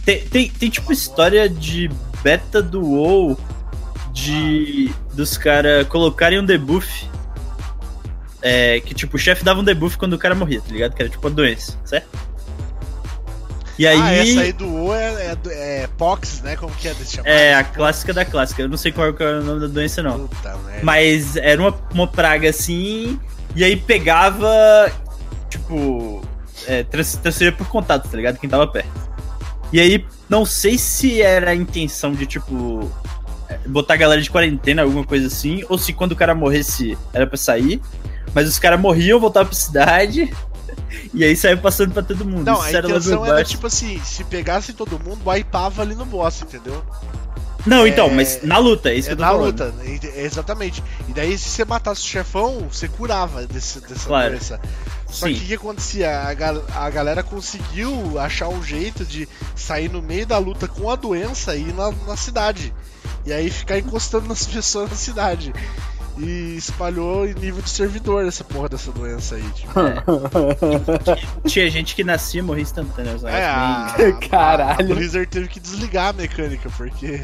Tem, 0.05 0.21
tem, 0.27 0.49
tem 0.51 0.69
tipo 0.69 0.93
história 0.93 1.49
de 1.49 1.89
beta 2.25 2.61
do 2.61 2.81
WoW 2.81 3.39
de 4.13 4.93
dos 5.15 5.37
caras 5.39 5.87
colocarem 5.87 6.41
um 6.41 6.45
debuff. 6.45 7.09
É, 8.41 8.81
que 8.81 8.93
tipo, 8.95 9.15
o 9.15 9.19
chefe 9.19 9.45
dava 9.45 9.61
um 9.61 9.65
debuff 9.65 9.97
quando 9.97 10.15
o 10.15 10.19
cara 10.19 10.35
morria, 10.35 10.61
tá 10.61 10.73
ligado? 10.73 10.95
Que 10.95 11.03
era 11.03 11.09
tipo 11.09 11.25
uma 11.29 11.33
doença, 11.33 11.79
certo? 11.85 12.09
E 13.79 13.87
aí. 13.87 14.01
Ah, 14.01 14.13
essa 14.13 14.41
aí 14.41 14.53
do 14.53 14.69
O 14.69 14.95
é, 14.95 15.37
é, 15.47 15.83
é 15.83 15.89
Pox, 15.99 16.43
né? 16.43 16.57
Como 16.57 16.75
que 16.75 16.89
é 16.89 16.95
desse 16.95 17.17
chamado? 17.17 17.29
É, 17.29 17.55
a 17.55 17.65
clássica 17.65 18.13
da 18.13 18.25
clássica. 18.25 18.63
Eu 18.63 18.69
não 18.69 18.77
sei 18.77 18.93
qual 18.93 19.09
é 19.09 19.11
o 19.11 19.43
nome 19.43 19.61
da 19.61 19.67
doença, 19.67 20.03
não. 20.03 20.27
Puta 20.27 20.57
merda. 20.59 20.81
Mas 20.83 21.37
era 21.37 21.61
uma, 21.61 21.75
uma 21.93 22.07
praga 22.07 22.51
assim, 22.51 23.19
e 23.55 23.65
aí 23.65 23.77
pegava, 23.77 24.91
tipo, 25.49 26.23
é, 26.67 26.83
trans, 26.83 27.17
transferia 27.17 27.53
por 27.53 27.69
contato, 27.69 28.09
tá 28.09 28.17
ligado? 28.17 28.39
Quem 28.39 28.49
tava 28.49 28.67
perto. 28.67 28.91
E 29.73 29.81
aí, 29.81 30.05
não 30.29 30.45
sei 30.45 30.77
se 30.77 31.23
era 31.23 31.51
a 31.51 31.55
intenção 31.55 32.13
de, 32.13 32.27
tipo, 32.27 32.91
é, 33.49 33.57
botar 33.67 33.95
a 33.95 33.97
galera 33.97 34.21
de 34.21 34.31
quarentena, 34.31 34.83
alguma 34.83 35.05
coisa 35.05 35.27
assim, 35.27 35.65
ou 35.69 35.79
se 35.79 35.93
quando 35.93 36.13
o 36.13 36.17
cara 36.17 36.35
morresse 36.35 36.97
era 37.13 37.27
pra 37.27 37.37
sair. 37.37 37.81
Mas 38.35 38.49
os 38.49 38.59
caras 38.59 38.81
morriam, 38.81 39.21
voltavam 39.21 39.49
pra 39.49 39.59
cidade, 39.59 40.33
e 41.15 41.25
aí 41.25 41.37
saiu 41.37 41.59
passando 41.59 41.93
pra 41.93 42.03
todo 42.03 42.25
mundo. 42.25 42.45
Não, 42.45 42.55
Isso 42.55 42.63
a 42.65 42.69
era 42.71 42.89
intenção 42.89 43.25
era 43.25 43.35
baixo. 43.35 43.51
tipo 43.53 43.67
assim, 43.67 44.01
se 44.05 44.25
pegasse 44.25 44.73
todo 44.73 44.99
mundo, 44.99 45.21
wipava 45.29 45.83
ali 45.83 45.95
no 45.95 46.05
boss, 46.05 46.43
entendeu? 46.43 46.83
Não, 47.65 47.87
então, 47.87 48.07
é- 48.07 48.11
mas 48.15 48.41
na 48.43 48.59
luta, 48.59 48.91
é 48.91 48.95
isso 48.97 49.07
que 49.07 49.11
É 49.11 49.15
eu 49.15 49.17
tô 49.19 49.23
na 49.23 49.29
falando. 49.31 49.47
luta, 49.47 49.75
exatamente. 50.17 50.83
E 51.09 51.13
daí, 51.13 51.39
se 51.39 51.49
você 51.49 51.65
matasse 51.65 52.01
o 52.01 52.05
chefão, 52.05 52.67
você 52.71 52.89
curava 52.89 53.47
desse, 53.47 53.81
dessa 53.81 54.07
Claro. 54.09 54.31
doença. 54.31 54.61
Só 55.09 55.27
Sim. 55.27 55.35
que 55.35 55.41
o 55.41 55.47
que 55.47 55.55
acontecia? 55.55 56.23
A, 56.23 56.35
gal- 56.35 56.65
a 56.75 56.91
galera 56.91 57.23
conseguiu 57.23 58.19
achar 58.19 58.49
um 58.49 58.63
jeito 58.65 59.05
de 59.05 59.29
sair 59.55 59.89
no 59.91 60.03
meio 60.03 60.27
da 60.27 60.39
luta 60.39 60.67
com 60.67 60.91
a 60.91 60.97
doença 60.97 61.55
e 61.55 61.69
ir 61.69 61.75
na, 61.75 61.93
na 62.07 62.17
cidade. 62.17 62.75
E 63.25 63.33
aí 63.33 63.49
ficar 63.51 63.79
encostando 63.79 64.27
nas 64.27 64.45
pessoas 64.49 64.91
na 64.91 64.97
cidade. 64.97 65.53
E 66.19 66.57
espalhou 66.57 67.27
em 67.27 67.35
nível 67.35 67.63
de 67.63 67.71
servidor 67.71 68.27
essa 68.27 68.45
porra 68.45 68.69
dessa 68.69 68.93
doença 68.93 69.37
aí. 69.37 69.51
Tipo. 69.53 69.73
Tinha 71.49 71.71
gente 71.71 71.95
que 71.95 72.05
nascia 72.05 72.41
e 72.41 72.43
morria 72.43 72.63
instantâneo. 72.63 73.27
É, 73.27 73.45
a, 73.45 73.95
Caralho. 74.29 74.93
A 74.93 74.95
Blizzard 74.95 75.27
teve 75.27 75.49
que 75.49 75.61
desligar 75.61 76.09
a 76.09 76.13
mecânica, 76.13 76.69
porque. 76.77 77.21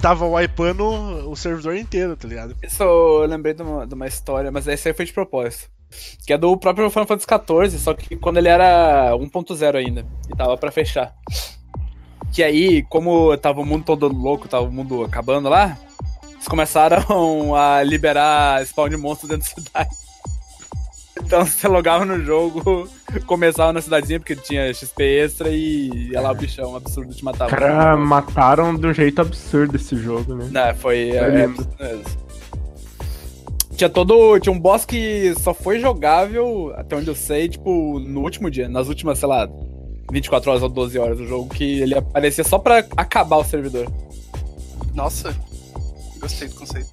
Tava 0.00 0.26
wipando 0.26 0.84
o 1.30 1.34
servidor 1.34 1.76
inteiro, 1.76 2.16
tá 2.16 2.28
ligado? 2.28 2.54
Isso 2.62 2.82
eu 2.82 3.26
lembrei 3.26 3.54
de 3.54 3.62
uma, 3.62 3.86
de 3.86 3.94
uma 3.94 4.06
história, 4.06 4.50
mas 4.50 4.68
essa 4.68 4.90
aí 4.90 4.94
foi 4.94 5.06
de 5.06 5.12
propósito. 5.12 5.70
Que 6.24 6.32
é 6.32 6.38
do 6.38 6.56
próprio 6.56 6.88
Final 6.90 7.06
Fantasy 7.06 7.26
XIV, 7.26 7.78
só 7.78 7.94
que 7.94 8.14
quando 8.16 8.36
ele 8.36 8.48
era 8.48 9.10
1.0 9.14 9.74
ainda. 9.74 10.06
E 10.32 10.36
tava 10.36 10.56
pra 10.56 10.70
fechar. 10.70 11.14
Que 12.32 12.44
aí, 12.44 12.82
como 12.84 13.36
tava 13.38 13.60
o 13.60 13.66
mundo 13.66 13.84
todo 13.84 14.06
louco, 14.06 14.46
tava 14.46 14.64
o 14.64 14.72
mundo 14.72 15.02
acabando 15.02 15.48
lá, 15.48 15.76
eles 16.40 16.48
começaram 16.48 17.54
a 17.54 17.82
liberar 17.82 18.64
spawn 18.66 18.88
de 18.88 18.96
monstros 18.96 19.28
dentro 19.30 19.46
da 19.48 19.62
cidade. 19.62 19.90
Então 21.22 21.44
você 21.44 21.68
logava 21.68 22.04
no 22.06 22.24
jogo, 22.24 22.88
começava 23.26 23.72
na 23.74 23.82
cidadezinha, 23.82 24.18
porque 24.18 24.34
tinha 24.34 24.72
XP 24.72 25.02
extra 25.04 25.50
e 25.50 26.08
ia 26.12 26.20
lá 26.20 26.30
o 26.32 26.34
bichão 26.34 26.74
absurdo 26.74 27.12
te 27.14 27.22
matava. 27.22 27.50
Cara, 27.50 27.96
mataram 27.96 28.74
de 28.74 28.86
um 28.86 28.94
jeito 28.94 29.20
absurdo 29.20 29.76
esse 29.76 29.96
jogo, 29.96 30.34
né? 30.34 30.48
Não, 30.50 30.74
foi. 30.76 31.10
Eu 31.10 31.24
É, 31.24 31.26
lembro. 31.28 31.66
é 31.78 31.88
mesmo. 31.92 32.04
Tinha 33.76 33.90
todo. 33.90 34.38
Tinha 34.40 34.52
um 34.52 34.58
boss 34.58 34.84
que 34.86 35.34
só 35.40 35.52
foi 35.52 35.78
jogável, 35.78 36.72
até 36.76 36.96
onde 36.96 37.08
eu 37.08 37.14
sei, 37.14 37.48
tipo, 37.48 37.98
no 38.00 38.20
último 38.22 38.50
dia, 38.50 38.68
nas 38.68 38.88
últimas, 38.88 39.18
sei 39.18 39.28
lá, 39.28 39.46
24 40.10 40.50
horas 40.50 40.62
ou 40.62 40.68
12 40.70 40.98
horas 40.98 41.18
do 41.18 41.26
jogo, 41.26 41.54
que 41.54 41.80
ele 41.80 41.96
aparecia 41.96 42.44
só 42.44 42.58
pra 42.58 42.78
acabar 42.96 43.36
o 43.36 43.44
servidor. 43.44 43.86
Nossa, 44.94 45.36
gostei 46.20 46.48
do 46.48 46.54
conceito. 46.54 46.90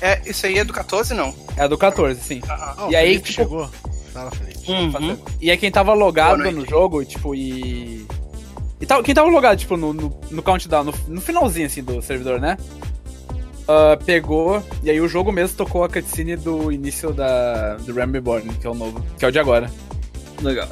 É, 0.00 0.20
isso 0.28 0.46
aí 0.46 0.58
é 0.58 0.64
do 0.64 0.72
14, 0.72 1.14
não? 1.14 1.34
É 1.56 1.68
do 1.68 1.78
14, 1.78 2.20
sim. 2.20 2.40
Ah, 2.48 2.86
E 2.90 2.94
o 2.94 2.96
aí, 2.98 3.06
Felipe 3.08 3.24
tipo- 3.30 3.32
chegou. 3.42 3.70
Fala, 4.12 4.30
Felipe. 4.30 4.70
Uhum. 4.70 5.18
E 5.40 5.50
aí 5.50 5.56
quem 5.56 5.70
tava 5.70 5.92
logado 5.94 6.38
no 6.50 6.66
jogo, 6.66 7.04
tipo, 7.04 7.34
e. 7.34 8.06
E 8.80 8.86
tal, 8.86 9.02
quem 9.02 9.14
tava 9.14 9.28
logado, 9.28 9.58
tipo, 9.58 9.76
no, 9.76 9.92
no, 9.92 10.20
no 10.30 10.42
countdown, 10.42 10.84
no, 10.84 10.94
no 11.08 11.20
finalzinho, 11.20 11.66
assim, 11.66 11.82
do 11.84 12.02
servidor, 12.02 12.40
né? 12.40 12.56
Ah, 13.68 13.96
pegou, 14.04 14.62
e 14.82 14.90
aí 14.90 15.00
o 15.00 15.06
jogo 15.08 15.30
mesmo 15.30 15.56
tocou 15.56 15.84
a 15.84 15.88
cutscene 15.88 16.34
do 16.36 16.72
início 16.72 17.12
da, 17.12 17.76
do 17.76 17.92
Realm 17.94 18.10
Reborn, 18.12 18.52
que 18.54 18.66
é 18.66 18.70
o 18.70 18.74
novo, 18.74 19.02
que 19.18 19.24
é 19.24 19.28
o 19.28 19.32
de 19.32 19.38
agora. 19.38 19.70
Legal. 20.42 20.68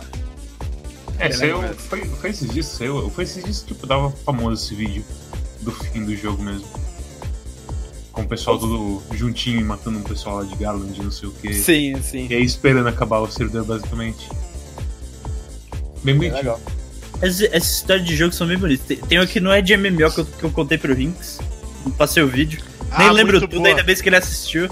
É, 1.18 1.30
saiu, 1.30 1.62
foi, 1.76 2.04
foi 2.04 2.30
esses 2.30 2.50
dias, 2.50 2.66
saiu, 2.66 3.08
foi 3.10 3.24
esses 3.24 3.44
dias 3.44 3.60
que 3.60 3.74
tipo, 3.74 3.86
dava 3.86 4.10
famoso 4.10 4.54
esse 4.64 4.74
vídeo 4.74 5.04
do 5.60 5.70
fim 5.70 6.04
do 6.04 6.16
jogo 6.16 6.42
mesmo. 6.42 6.66
Com 8.20 8.26
o 8.26 8.28
pessoal 8.28 8.58
tudo 8.58 9.02
juntinho 9.14 9.60
e 9.60 9.64
matando 9.64 9.98
um 9.98 10.02
pessoal 10.02 10.38
lá 10.38 10.44
de 10.44 10.54
Garland, 10.56 11.02
não 11.02 11.10
sei 11.10 11.28
o 11.28 11.32
que. 11.32 11.54
Sim, 11.54 12.00
sim. 12.02 12.26
E 12.28 12.34
aí 12.34 12.44
esperando 12.44 12.88
acabar 12.88 13.18
o 13.20 13.30
servidor, 13.30 13.64
basicamente. 13.64 14.28
Bem 16.04 16.14
É 16.14 16.18
bonitinho. 16.18 16.34
legal. 16.36 16.60
Essa, 17.22 17.46
essa 17.46 17.56
história 17.58 18.02
de 18.02 18.14
jogo 18.16 18.32
são 18.34 18.46
bem 18.46 18.58
bonitas. 18.58 18.86
Tem, 18.86 18.96
tem 18.98 19.20
um 19.20 19.26
que 19.26 19.40
não 19.40 19.52
é 19.52 19.60
de 19.62 19.76
MMO 19.76 20.10
que 20.10 20.20
eu, 20.20 20.24
que 20.26 20.44
eu 20.44 20.50
contei 20.50 20.76
pro 20.78 20.94
Rinks. 20.94 21.38
Não 21.84 21.92
passei 21.92 22.22
o 22.22 22.28
vídeo. 22.28 22.60
Nem 22.98 23.08
Ah, 23.08 23.12
lembro 23.12 23.32
muito 23.38 23.48
tudo, 23.48 23.58
boa, 23.60 23.68
ainda 23.68 23.82
bem 23.82 23.94
que 23.96 24.08
ele 24.08 24.16
assistiu. 24.16 24.68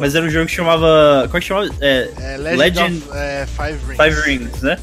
Mas 0.00 0.14
era 0.14 0.24
um 0.26 0.30
jogo 0.30 0.46
que 0.46 0.52
chamava. 0.52 1.22
Como 1.26 1.36
é 1.36 1.40
que 1.40 1.46
chamava? 1.46 1.68
É, 1.80 2.10
É 2.18 2.36
Legend, 2.36 2.56
Legend- 2.58 3.02
of 3.08 3.16
é, 3.16 3.46
Five 3.46 3.78
Rings. 3.86 3.96
Five 4.02 4.20
Rings, 4.28 4.62
né? 4.62 4.78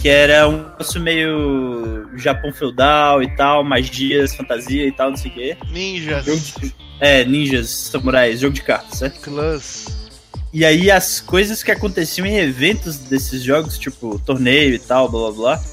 Que 0.00 0.08
era 0.08 0.48
um 0.48 0.58
negócio 0.64 1.00
meio 1.00 1.95
Japão 2.18 2.52
feudal 2.52 3.22
e 3.22 3.36
tal, 3.36 3.64
magias, 3.64 4.34
fantasia 4.34 4.86
e 4.86 4.92
tal, 4.92 5.10
não 5.10 5.16
sei 5.16 5.30
o 5.30 5.34
quê. 5.34 5.56
Ninjas, 5.70 6.24
de, 6.24 6.74
é, 7.00 7.24
ninjas, 7.24 7.70
samurais, 7.70 8.40
jogo 8.40 8.54
de 8.54 8.62
cartas, 8.62 8.98
certo? 8.98 9.20
clãs. 9.20 10.06
E 10.52 10.64
aí 10.64 10.90
as 10.90 11.20
coisas 11.20 11.62
que 11.62 11.70
aconteciam 11.70 12.26
em 12.26 12.36
eventos 12.38 12.96
desses 12.98 13.42
jogos, 13.42 13.78
tipo 13.78 14.18
torneio 14.20 14.74
e 14.74 14.78
tal, 14.78 15.08
blá 15.08 15.30
blá 15.30 15.32
blá, 15.32 15.64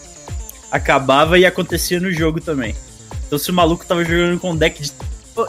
acabava 0.71 1.39
e 1.39 1.45
acontecia 1.45 1.99
no 1.99 2.11
jogo 2.11 2.41
também. 2.41 2.75
Então 3.27 3.39
se 3.39 3.49
o 3.49 3.53
maluco 3.53 3.85
tava 3.85 4.03
jogando 4.03 4.39
com 4.39 4.51
um 4.51 4.57
deck 4.57 4.81
de 4.81 4.91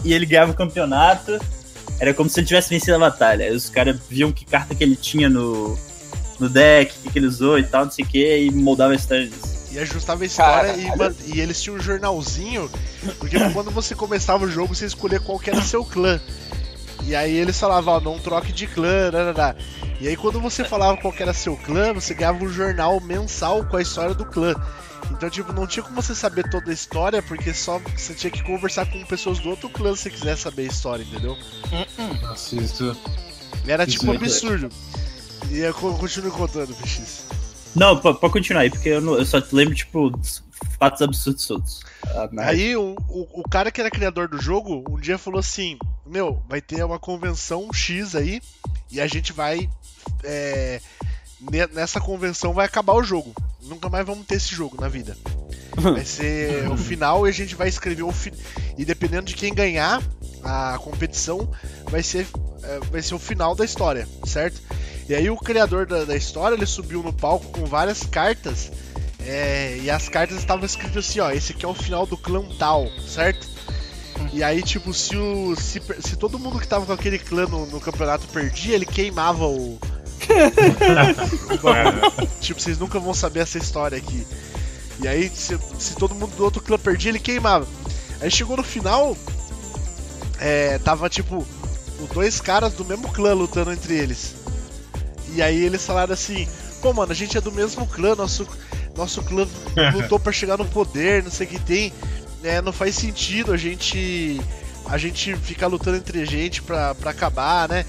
e 0.05 0.13
ele 0.13 0.25
ganhava 0.25 0.53
o 0.53 0.55
campeonato, 0.55 1.39
era 2.01 2.15
como 2.15 2.29
se 2.29 2.41
ele 2.41 2.47
tivesse 2.47 2.71
vencido 2.71 2.95
a 2.97 2.99
batalha. 2.99 3.47
Aí 3.47 3.55
os 3.55 3.69
caras 3.69 3.97
viam 4.09 4.33
que 4.33 4.45
carta 4.45 4.75
que 4.75 4.83
ele 4.83 4.97
tinha 4.97 5.29
no, 5.29 5.79
no 6.39 6.49
deck, 6.49 6.93
o 6.93 7.03
que, 7.03 7.11
que 7.13 7.19
ele 7.19 7.27
usou 7.27 7.59
e 7.59 7.65
tal, 7.65 7.85
não 7.85 7.93
sei 7.93 8.05
o 8.05 8.09
que, 8.09 8.39
e 8.39 8.51
moldava 8.51 8.93
a 8.93 8.97
história 8.97 9.27
disso. 9.27 9.64
E 9.75 9.79
ajustava 9.81 10.23
a 10.23 10.27
história 10.27 10.73
e, 10.77 11.35
e 11.35 11.41
eles 11.41 11.61
tinham 11.61 11.77
um 11.77 11.81
jornalzinho, 11.81 12.71
porque 13.19 13.37
quando 13.53 13.71
você 13.71 13.95
começava 13.95 14.45
o 14.45 14.51
jogo, 14.51 14.75
você 14.75 14.87
escolhia 14.87 15.19
qual 15.21 15.39
que 15.39 15.51
era 15.51 15.61
seu 15.63 15.85
clã. 15.85 16.21
E 17.03 17.15
aí 17.15 17.35
eles 17.37 17.59
falavam, 17.59 17.95
ó, 17.95 18.01
não 18.01 18.19
troque 18.19 18.53
de 18.53 18.67
clã, 18.67 19.11
nananã. 19.11 19.55
E 20.01 20.09
aí 20.09 20.17
quando 20.17 20.41
você 20.41 20.65
falava 20.65 20.97
qual 20.99 21.13
que 21.13 21.23
era 21.23 21.35
seu 21.35 21.57
clã, 21.57 21.93
você 21.93 22.15
ganhava 22.15 22.45
um 22.45 22.49
jornal 22.49 23.01
mensal 23.01 23.65
com 23.65 23.77
a 23.77 23.83
história 23.83 24.15
do 24.15 24.25
clã. 24.25 24.55
Então, 25.11 25.29
tipo, 25.29 25.53
não 25.53 25.67
tinha 25.67 25.83
como 25.83 26.01
você 26.01 26.15
saber 26.15 26.49
toda 26.49 26.71
a 26.71 26.75
história, 26.75 27.21
porque 27.23 27.53
só 27.53 27.79
você 27.95 28.15
tinha 28.15 28.31
que 28.31 28.43
conversar 28.43 28.87
com 28.87 29.05
pessoas 29.05 29.39
do 29.39 29.51
outro 29.51 29.69
clã 29.69 29.95
se 29.95 30.05
você 30.05 30.11
quiser 30.11 30.37
saber 30.39 30.63
a 30.63 30.67
história, 30.73 31.03
entendeu? 31.05 31.37
E 33.67 33.71
era 33.71 33.87
tipo 33.87 34.07
é 34.07 34.17
absurdo. 34.17 34.69
E 35.51 35.59
eu 35.59 35.75
co- 35.75 35.93
continuo 35.95 36.31
contando, 36.33 36.75
PX. 36.75 37.25
Não, 37.75 37.99
pode 37.99 38.19
continuar 38.33 38.63
aí, 38.63 38.71
porque 38.71 38.89
eu, 38.91 39.01
não- 39.01 39.15
eu 39.17 39.25
só 39.27 39.43
lembro, 39.53 39.75
tipo, 39.75 40.11
dos 40.11 40.43
fatos 40.79 41.03
absurdos 41.03 41.47
todos. 41.47 41.81
Ah, 42.07 42.29
mas- 42.33 42.49
Aí 42.49 42.77
o, 42.77 42.95
o, 43.09 43.41
o 43.41 43.49
cara 43.49 43.71
que 43.71 43.81
era 43.81 43.91
criador 43.91 44.29
do 44.29 44.41
jogo 44.41 44.85
um 44.89 45.01
dia 45.01 45.19
falou 45.19 45.41
assim: 45.41 45.77
Meu, 46.07 46.43
vai 46.49 46.61
ter 46.61 46.85
uma 46.85 46.99
convenção 46.99 47.73
X 47.73 48.15
aí 48.15 48.41
e 48.91 49.01
a 49.01 49.07
gente 49.07 49.33
vai. 49.33 49.69
é, 50.23 50.81
ne- 51.41 51.67
nessa 51.69 52.01
convenção 52.01 52.53
vai 52.53 52.67
acabar 52.67 52.95
o 52.95 53.03
jogo. 53.03 53.35
Nunca 53.63 53.89
mais 53.89 54.05
vamos 54.07 54.27
ter 54.27 54.35
esse 54.37 54.55
jogo 54.55 54.79
na 54.81 54.89
vida. 54.89 55.17
Vai 55.75 56.05
ser 56.05 56.69
o 56.71 56.77
final 56.77 57.27
e 57.27 57.31
a 57.31 57.33
gente 57.33 57.57
vai 57.57 57.67
escrever 57.67 58.05
o 58.05 58.13
fi... 58.13 58.33
E 58.79 58.85
dependendo 58.85 59.25
de 59.27 59.35
quem 59.35 59.53
ganhar 59.53 60.01
a 60.45 60.79
competição, 60.79 61.51
vai 61.91 62.01
ser, 62.01 62.29
é, 62.63 62.79
vai 62.93 63.03
ser 63.03 63.15
o 63.17 63.19
final 63.19 63.57
da 63.57 63.65
história, 63.65 64.07
certo? 64.25 64.61
E 65.09 65.15
aí 65.15 65.29
o 65.29 65.37
criador 65.37 65.87
da, 65.87 66.05
da 66.05 66.17
história 66.17 66.55
ele 66.55 66.67
subiu 66.67 67.03
no 67.03 67.13
palco 67.13 67.47
com 67.49 67.67
várias 67.67 68.05
cartas 68.05 68.71
é, 69.21 69.79
e 69.83 69.91
as 69.91 70.09
cartas 70.09 70.39
estavam 70.39 70.65
escritas 70.65 71.09
assim, 71.09 71.21
ó, 71.21 71.31
esse 71.31 71.53
aqui 71.53 71.65
é 71.65 71.69
o 71.69 71.75
final 71.75 72.07
do 72.07 72.17
clã 72.17 72.43
tal, 72.59 72.87
certo? 73.07 73.47
E 74.33 74.43
aí, 74.43 74.63
tipo, 74.63 74.93
se, 74.93 75.17
o, 75.17 75.55
se, 75.57 75.81
se 76.01 76.17
todo 76.17 76.39
mundo 76.39 76.59
que 76.59 76.69
tava 76.69 76.87
com 76.87 76.93
aquele 76.93 77.19
clã 77.19 77.47
no, 77.47 77.67
no 77.67 77.81
campeonato 77.81 78.27
perdia, 78.29 78.75
ele 78.75 78.87
queimava 78.87 79.47
o. 79.47 79.79
tipo, 82.41 82.61
vocês 82.61 82.79
nunca 82.79 82.99
vão 82.99 83.15
saber 83.15 83.41
essa 83.41 83.59
história 83.59 83.97
aqui. 83.97 84.27
E 85.01 85.09
aí, 85.09 85.29
se, 85.29 85.59
se 85.79 85.95
todo 85.97 86.15
mundo 86.15 86.35
do 86.37 86.45
outro 86.45 86.63
clã 86.63 86.79
perdia, 86.79 87.11
ele 87.11 87.19
queimava. 87.19 87.67
Aí 88.21 88.31
chegou 88.31 88.57
no 88.57 88.63
final, 88.63 89.17
é, 90.39 90.79
tava 90.79 91.09
tipo, 91.09 91.47
os 92.01 92.09
dois 92.11 92.41
caras 92.41 92.75
do 92.75 92.85
mesmo 92.85 93.13
clã 93.13 93.35
lutando 93.35 93.73
entre 93.73 93.95
eles. 93.95 94.35
E 95.35 95.43
aí 95.43 95.65
eles 95.65 95.85
falaram 95.85 96.15
assim: 96.15 96.49
pô, 96.81 96.93
mano, 96.93 97.13
a 97.13 97.15
gente 97.15 97.37
é 97.37 97.41
do 97.41 97.53
mesmo 97.53 97.87
clã, 97.87 98.15
nosso, 98.15 98.47
nosso 98.97 99.23
clã 99.23 99.47
lutou 99.95 100.19
pra 100.19 100.33
chegar 100.33 100.57
no 100.57 100.65
poder, 100.65 101.23
não 101.23 101.31
sei 101.31 101.47
o 101.47 101.51
que 101.51 101.59
tem. 101.59 101.93
É, 102.43 102.61
não 102.61 102.73
faz 102.73 102.95
sentido 102.95 103.53
a 103.53 103.57
gente 103.57 104.41
a 104.87 104.99
gente 104.99 105.35
ficar 105.37 105.67
lutando 105.67 105.97
entre 105.97 106.21
a 106.21 106.27
gente 106.27 106.63
pra, 106.63 106.95
pra 106.95 107.11
acabar, 107.11 107.69
né? 107.69 107.87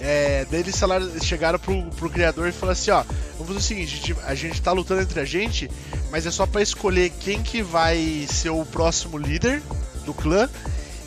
É, 0.00 0.46
daí 0.50 0.60
eles 0.60 0.78
falaram, 0.78 1.10
chegaram 1.20 1.58
pro, 1.58 1.82
pro 1.96 2.10
criador 2.10 2.48
e 2.48 2.52
falaram 2.52 2.78
assim, 2.78 2.90
ó, 2.90 3.02
vamos 3.32 3.46
fazer 3.46 3.58
o 3.58 3.62
seguinte, 3.62 3.94
a 3.94 3.96
gente, 3.96 4.16
a 4.26 4.34
gente 4.34 4.62
tá 4.62 4.72
lutando 4.72 5.00
entre 5.00 5.18
a 5.18 5.24
gente, 5.24 5.70
mas 6.10 6.26
é 6.26 6.30
só 6.30 6.46
pra 6.46 6.62
escolher 6.62 7.10
quem 7.18 7.42
que 7.42 7.62
vai 7.62 8.26
ser 8.30 8.50
o 8.50 8.64
próximo 8.64 9.18
líder 9.18 9.62
do 10.04 10.14
clã 10.14 10.48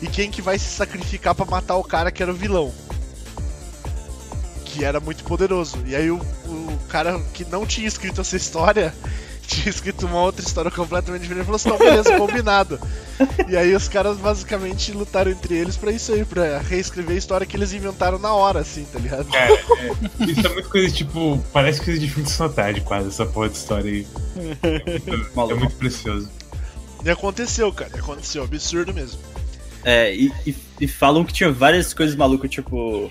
e 0.02 0.06
quem 0.06 0.30
que 0.30 0.42
vai 0.42 0.58
se 0.58 0.68
sacrificar 0.68 1.34
pra 1.34 1.46
matar 1.46 1.76
o 1.76 1.84
cara 1.84 2.10
que 2.10 2.22
era 2.22 2.32
o 2.32 2.34
vilão. 2.34 2.72
Que 4.72 4.84
era 4.84 5.00
muito 5.00 5.24
poderoso. 5.24 5.78
E 5.86 5.94
aí 5.96 6.10
o, 6.10 6.16
o 6.16 6.78
cara 6.88 7.18
que 7.34 7.44
não 7.44 7.66
tinha 7.66 7.88
escrito 7.88 8.20
essa 8.20 8.36
história 8.36 8.94
tinha 9.46 9.68
escrito 9.68 10.06
uma 10.06 10.20
outra 10.20 10.46
história 10.46 10.70
completamente 10.70 11.22
diferente 11.22 11.42
e 11.42 11.44
falou 11.46 11.56
assim, 11.56 11.68
não, 11.70 11.78
beleza, 11.78 12.14
combinado. 12.18 12.78
E 13.48 13.56
aí 13.56 13.74
os 13.74 13.88
caras 13.88 14.16
basicamente 14.16 14.92
lutaram 14.92 15.30
entre 15.32 15.54
eles 15.56 15.76
pra 15.76 15.90
isso 15.90 16.12
aí, 16.12 16.24
pra 16.24 16.58
reescrever 16.58 17.16
a 17.16 17.18
história 17.18 17.44
que 17.46 17.56
eles 17.56 17.72
inventaram 17.72 18.16
na 18.18 18.32
hora, 18.32 18.60
assim, 18.60 18.84
tá 18.92 18.98
ligado? 19.00 19.26
Cara, 19.26 19.52
é, 19.52 20.24
isso 20.24 20.46
é 20.46 20.48
muito 20.50 20.68
coisa 20.68 20.94
tipo. 20.94 21.42
Parece 21.52 21.82
coisa 21.82 21.98
de 21.98 22.08
fim 22.08 22.22
de 22.22 22.30
sua 22.30 22.48
tarde, 22.48 22.80
quase, 22.82 23.08
essa 23.08 23.26
porra 23.26 23.48
de 23.48 23.56
história 23.56 23.90
aí. 23.90 24.06
É 24.62 25.10
muito, 25.10 25.50
é 25.50 25.54
muito 25.54 25.74
precioso. 25.76 26.30
E 27.04 27.10
aconteceu, 27.10 27.72
cara, 27.72 27.90
aconteceu, 27.98 28.44
absurdo 28.44 28.94
mesmo. 28.94 29.18
É, 29.82 30.14
e, 30.14 30.30
e- 30.46 30.54
e 30.82 30.86
falam 30.86 31.24
que 31.24 31.32
tinha 31.32 31.50
várias 31.50 31.92
coisas 31.92 32.14
malucas, 32.14 32.48
tipo. 32.50 33.10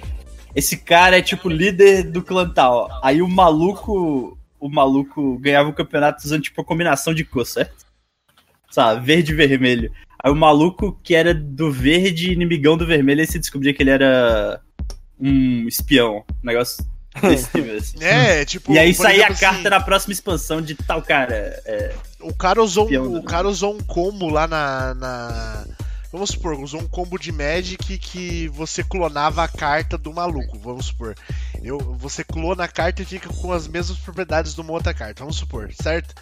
Esse 0.55 0.77
cara 0.77 1.17
é 1.17 1.21
tipo 1.21 1.47
líder 1.49 2.03
do 2.03 2.21
clã 2.23 2.49
tal. 2.49 2.89
Aí 3.03 3.21
o 3.21 3.27
maluco. 3.27 4.35
O 4.59 4.67
maluco 4.67 5.37
ganhava 5.39 5.69
o 5.69 5.73
campeonato 5.73 6.25
usando 6.25 6.41
tipo 6.41 6.59
a 6.59 6.65
combinação 6.65 7.13
de 7.13 7.23
cor, 7.23 7.45
certo? 7.45 7.85
Sabe, 8.69 9.05
verde 9.05 9.31
e 9.31 9.35
vermelho. 9.35 9.89
Aí 10.21 10.29
o 10.29 10.35
maluco 10.35 10.99
que 11.01 11.15
era 11.15 11.33
do 11.33 11.71
verde, 11.71 12.33
inimigão 12.33 12.75
do 12.75 12.85
vermelho, 12.85 13.21
aí 13.21 13.25
você 13.27 13.39
descobria 13.39 13.73
que 13.73 13.81
ele 13.81 13.89
era 13.91 14.59
um 15.17 15.65
espião. 15.65 16.25
Um 16.43 16.47
negócio 16.47 16.85
desse 17.21 17.49
nível, 17.55 17.77
assim. 17.77 18.03
É, 18.03 18.43
tipo. 18.43 18.73
E 18.73 18.77
aí 18.77 18.93
saía 18.93 19.27
a 19.27 19.33
carta 19.33 19.47
assim, 19.59 19.69
na 19.69 19.79
próxima 19.79 20.11
expansão 20.11 20.61
de 20.61 20.75
tal 20.75 21.01
cara. 21.01 21.33
É, 21.65 21.95
O 22.19 22.33
cara 22.33 22.61
usou 22.61 22.91
um, 22.91 23.17
o 23.17 23.23
cara 23.23 23.47
usou 23.47 23.73
um 23.73 23.79
combo 23.79 24.27
lá 24.29 24.45
na, 24.45 24.93
na- 24.93 25.65
Vamos 26.11 26.31
supor, 26.31 26.59
usou 26.59 26.81
um 26.81 26.87
combo 26.87 27.19
de 27.19 27.31
Magic 27.31 27.97
que 27.99 28.47
você 28.47 28.83
clonava 28.83 29.43
a 29.43 29.47
carta 29.47 29.95
do 29.95 30.11
maluco, 30.11 30.57
vamos 30.57 30.87
supor. 30.87 31.15
Eu, 31.61 31.77
você 31.77 32.23
clona 32.23 32.63
a 32.63 32.67
carta 32.67 33.03
e 33.03 33.05
fica 33.05 33.29
com 33.29 33.53
as 33.53 33.67
mesmas 33.67 33.99
propriedades 33.99 34.55
de 34.55 34.61
uma 34.61 34.73
outra 34.73 34.91
carta, 34.93 35.19
vamos 35.19 35.37
supor, 35.37 35.71
certo? 35.79 36.15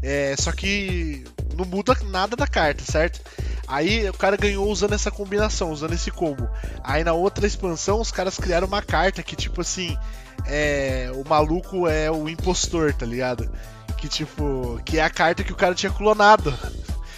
É, 0.00 0.36
só 0.38 0.52
que 0.52 1.24
não 1.56 1.64
muda 1.64 1.96
nada 2.04 2.36
da 2.36 2.46
carta, 2.46 2.84
certo? 2.84 3.20
Aí 3.66 4.08
o 4.08 4.14
cara 4.14 4.36
ganhou 4.36 4.70
usando 4.70 4.92
essa 4.92 5.10
combinação, 5.10 5.72
usando 5.72 5.94
esse 5.94 6.12
combo. 6.12 6.48
Aí 6.84 7.02
na 7.02 7.12
outra 7.12 7.44
expansão 7.44 8.00
os 8.00 8.12
caras 8.12 8.38
criaram 8.38 8.68
uma 8.68 8.80
carta 8.80 9.22
que 9.22 9.34
tipo 9.34 9.60
assim, 9.60 9.98
é, 10.46 11.10
o 11.12 11.28
maluco 11.28 11.88
é 11.88 12.08
o 12.08 12.28
impostor, 12.28 12.94
tá 12.94 13.04
ligado? 13.04 13.50
Que 13.96 14.06
tipo, 14.06 14.80
que 14.84 14.98
é 14.98 15.02
a 15.02 15.10
carta 15.10 15.42
que 15.42 15.52
o 15.52 15.56
cara 15.56 15.74
tinha 15.74 15.90
clonado. 15.90 16.56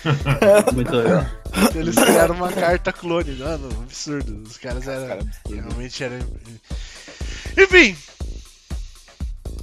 muito 0.72 0.94
legal. 0.96 1.26
Eles 1.74 1.94
criaram 1.94 2.34
uma 2.34 2.50
carta 2.52 2.92
clone, 2.92 3.32
mano, 3.36 3.68
absurdo. 3.82 4.42
Os 4.46 4.56
caras 4.56 4.86
eram. 4.86 5.28
Realmente 5.48 6.04
eram. 6.04 6.18
Enfim, 7.58 7.96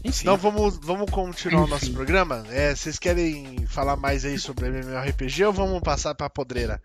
Enfim. 0.03 0.21
então 0.21 0.37
vamos, 0.37 0.77
vamos 0.81 1.09
continuar 1.09 1.63
o 1.63 1.67
nosso 1.67 1.91
programa. 1.91 2.43
É, 2.51 2.75
vocês 2.75 2.99
querem 2.99 3.65
falar 3.67 3.95
mais 3.95 4.25
aí 4.25 4.37
sobre 4.37 4.67
MMORPG 4.67 5.45
ou 5.45 5.53
vamos 5.53 5.81
passar 5.81 6.13
pra 6.13 6.29
podreira? 6.29 6.81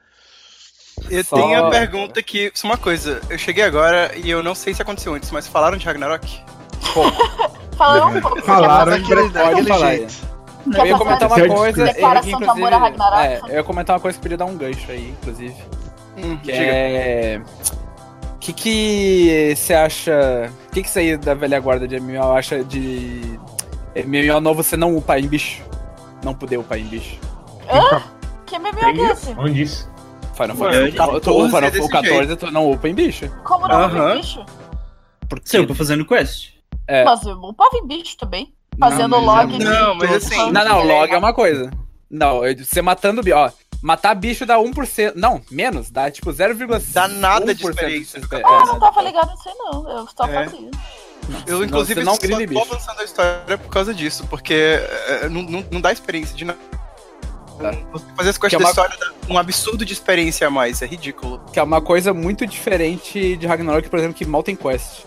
Eu 1.10 1.24
Só- 1.24 1.36
tenho 1.36 1.66
a 1.66 1.70
pergunta 1.70 2.22
que. 2.22 2.52
Só 2.54 2.68
uma 2.68 2.78
coisa, 2.78 3.20
eu 3.28 3.38
cheguei 3.38 3.64
agora 3.64 4.12
e 4.16 4.30
eu 4.30 4.42
não 4.42 4.54
sei 4.54 4.72
se 4.74 4.82
aconteceu 4.82 5.14
antes, 5.14 5.30
mas 5.30 5.46
falaram 5.46 5.76
de 5.76 5.84
Ragnarok? 5.84 6.40
Falando 7.76 8.18
um 8.18 8.20
pouco. 8.20 8.42
Falaram 8.42 8.92
Daquele, 8.92 9.22
Pode 9.22 9.32
daquele 9.32 9.78
jeito. 9.78 10.31
Eu 10.66 10.86
ia 10.86 10.98
comentar 10.98 11.28
uma 11.28 11.48
coisa. 11.56 11.84
Declaração 11.84 12.30
eu, 12.32 12.38
de 12.38 12.44
amor 12.48 12.72
a 12.72 12.78
Ragnarok. 12.78 13.26
É, 13.26 13.40
eu 13.50 13.54
ia 13.56 13.64
comentar 13.64 13.96
uma 13.96 14.00
coisa 14.00 14.16
que 14.18 14.22
podia 14.22 14.36
dar 14.36 14.44
um 14.46 14.56
gancho 14.56 14.90
aí, 14.90 15.10
inclusive. 15.10 15.54
Hum, 16.16 16.36
Que 16.38 16.52
diga. 16.52 16.64
é. 16.64 17.40
O 18.34 18.38
que 18.38 18.52
que 18.52 19.54
você 19.56 19.74
acha. 19.74 20.50
O 20.68 20.72
que 20.72 20.82
que 20.82 20.90
você 20.90 20.98
aí 21.00 21.16
da 21.16 21.34
velha 21.34 21.58
guarda 21.60 21.86
de 21.86 21.98
MMO 22.00 22.32
acha 22.32 22.62
de. 22.64 23.38
MMO 24.06 24.40
novo 24.40 24.62
você 24.62 24.76
não 24.76 24.96
upar 24.96 25.18
em 25.18 25.26
bicho? 25.28 25.62
Não 26.24 26.34
poder 26.34 26.58
upar 26.58 26.78
em 26.78 26.84
bicho. 26.84 27.18
Que 28.46 28.58
meme 28.58 28.80
é 28.82 29.12
esse? 29.12 29.30
Onde 29.38 29.62
isso? 29.62 29.90
Final 30.34 30.56
Fantasy 30.56 30.88
o 30.88 30.94
14 30.96 31.20
tu- 31.20 31.30
o 31.38 31.46
Final 31.46 31.62
é 31.64 31.70
desse 31.70 31.86
o 31.86 31.88
14 31.88 32.36
tu 32.36 32.50
não 32.50 32.70
upa 32.72 32.88
em 32.88 32.94
bicho. 32.94 33.28
Como 33.44 33.68
não 33.68 33.76
Aham. 33.76 34.08
uhum. 34.10 34.16
bicho? 34.20 34.44
Você 35.44 35.58
upa 35.60 35.74
fazendo 35.74 36.04
quest? 36.06 36.50
É. 36.86 37.04
Mas 37.04 37.22
eu 37.24 37.36
upava 37.38 37.76
em 37.76 37.86
bicho 37.86 38.16
também. 38.16 38.52
Fazendo 38.78 39.08
Não, 39.10 39.22
mas 39.22 39.46
log 39.50 39.54
é- 39.54 39.64
Não, 39.64 39.94
mas 39.94 40.08
todos 40.10 40.26
assim- 40.26 40.50
Não, 40.52 40.64
não, 40.64 40.82
log 40.84 41.12
é 41.12 41.18
uma 41.18 41.32
coisa. 41.34 41.70
Não, 42.10 42.40
você 42.58 42.82
matando 42.82 43.22
bicho, 43.22 43.36
ó. 43.36 43.50
Matar 43.82 44.14
bicho 44.14 44.46
dá 44.46 44.58
1%. 44.60 45.14
Não, 45.16 45.40
menos, 45.50 45.90
dá 45.90 46.10
tipo 46.10 46.32
0,5%. 46.32 46.92
Dá 46.92 47.08
nada 47.08 47.54
de 47.54 47.62
1% 47.64 47.70
experiência. 47.70 48.20
de 48.20 48.26
Ah, 48.32 48.38
eu 48.38 48.66
não 48.66 48.76
é, 48.76 48.80
tava 48.80 49.02
ligado 49.02 49.30
nisso 49.30 49.48
aí 49.48 49.54
não. 49.58 49.90
Eu 49.98 50.08
só 50.16 50.24
É. 50.26 50.44
fazia. 50.44 50.70
Eu, 51.46 51.64
inclusive, 51.64 52.00
você 52.00 52.04
não 52.04 52.14
só 52.14 52.20
grine 52.20 52.46
tô 52.46 52.54
bicho. 52.60 52.62
avançando 52.72 53.00
a 53.00 53.04
história 53.04 53.58
por 53.58 53.68
causa 53.70 53.92
disso, 53.94 54.26
porque 54.28 54.54
é, 54.54 55.28
não, 55.28 55.42
não, 55.42 55.64
não 55.70 55.80
dá 55.80 55.92
experiência 55.92 56.34
de 56.36 56.44
nada. 56.44 56.58
Você 57.92 58.04
fazer 58.16 58.30
as 58.30 58.38
Que 58.38 58.46
é 58.46 58.48
quests 58.50 58.58
da 58.58 58.58
uma- 58.58 58.70
história 58.70 58.96
dá 58.98 59.32
um 59.34 59.38
absurdo 59.38 59.84
de 59.84 59.92
experiência 59.92 60.46
a 60.46 60.50
mais, 60.50 60.82
é 60.82 60.86
ridículo. 60.86 61.40
Que 61.52 61.58
é 61.60 61.62
uma 61.62 61.80
coisa 61.80 62.12
muito 62.12 62.44
diferente 62.46 63.36
de 63.36 63.46
Ragnarok, 63.46 63.88
por 63.88 63.98
exemplo, 63.98 64.14
que 64.16 64.24
mal 64.24 64.42
tem 64.42 64.56
quest. 64.56 65.04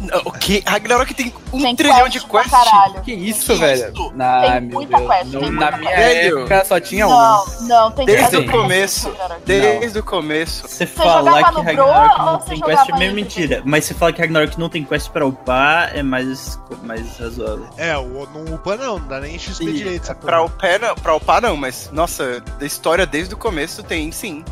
Não, 0.00 0.18
O 0.26 0.32
que? 0.32 0.62
Ragnarok 0.66 1.14
tem 1.14 1.32
um 1.52 1.60
Tem 1.62 1.74
trilhão 1.74 2.02
quest 2.04 2.12
de 2.12 2.20
quests. 2.26 2.50
caralho. 2.50 3.00
Que 3.02 3.12
isso, 3.14 3.56
velho? 3.56 3.92
isso? 3.94 4.12
Na, 4.14 4.40
Tem 4.42 4.60
muita 4.62 4.96
Deus, 4.98 5.10
quest, 5.10 5.32
não- 5.32 5.40
tem 5.40 5.50
na 5.50 5.70
minha 5.78 5.96
Velho. 5.96 6.38
época 6.40 6.64
só 6.66 6.80
tinha 6.80 7.06
um. 7.06 7.10
Não, 7.10 7.44
não, 7.62 7.90
tem 7.92 8.06
Desde 8.06 8.36
o 8.36 8.50
começo. 8.50 9.12
Desde 9.44 9.98
o 9.98 10.02
começo. 10.02 10.68
Você 10.68 10.86
falar 10.86 11.22
que 11.52 11.60
Ragnarok 11.60 12.18
não 12.18 12.38
tem 12.38 12.60
quest 12.60 12.88
é 12.90 12.98
meio 12.98 13.14
mentira. 13.14 13.62
Mas 13.64 13.84
você 13.86 13.94
falar 13.94 14.12
que 14.12 14.20
Ragnarok 14.20 14.58
não 14.60 14.68
tem 14.68 14.84
quest 14.84 15.08
pra 15.10 15.24
upar 15.26 15.96
é 15.96 16.02
mais, 16.02 16.58
mais 16.82 17.16
razoável. 17.18 17.66
É, 17.78 17.96
o 17.96 18.28
não 18.34 18.54
upa 18.54 18.76
não, 18.76 18.98
não 18.98 19.08
dá 19.08 19.20
nem 19.20 19.38
XP 19.38 19.64
E 19.64 19.72
direito. 19.72 20.02
essa 20.02 20.14
pra, 20.14 20.42
upar, 20.42 20.78
não, 20.80 20.94
pra 20.94 21.14
upar 21.14 21.40
não, 21.40 21.56
mas 21.56 21.90
nossa, 21.92 22.40
da 22.58 22.66
história 22.66 23.06
desde 23.06 23.34
o 23.34 23.36
começo 23.36 23.82
tem 23.82 24.12
sim. 24.12 24.44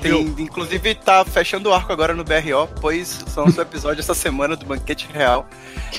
Tem, 0.00 0.22
inclusive 0.38 0.94
tá 0.94 1.24
fechando 1.24 1.70
o 1.70 1.72
arco 1.74 1.92
agora 1.92 2.14
no 2.14 2.22
BRO, 2.22 2.68
pois 2.80 3.24
lançou 3.36 3.58
o 3.58 3.66
episódio 3.66 4.00
essa 4.00 4.14
semana 4.14 4.54
do 4.56 4.66
Banquete 4.66 5.08
Real. 5.12 5.48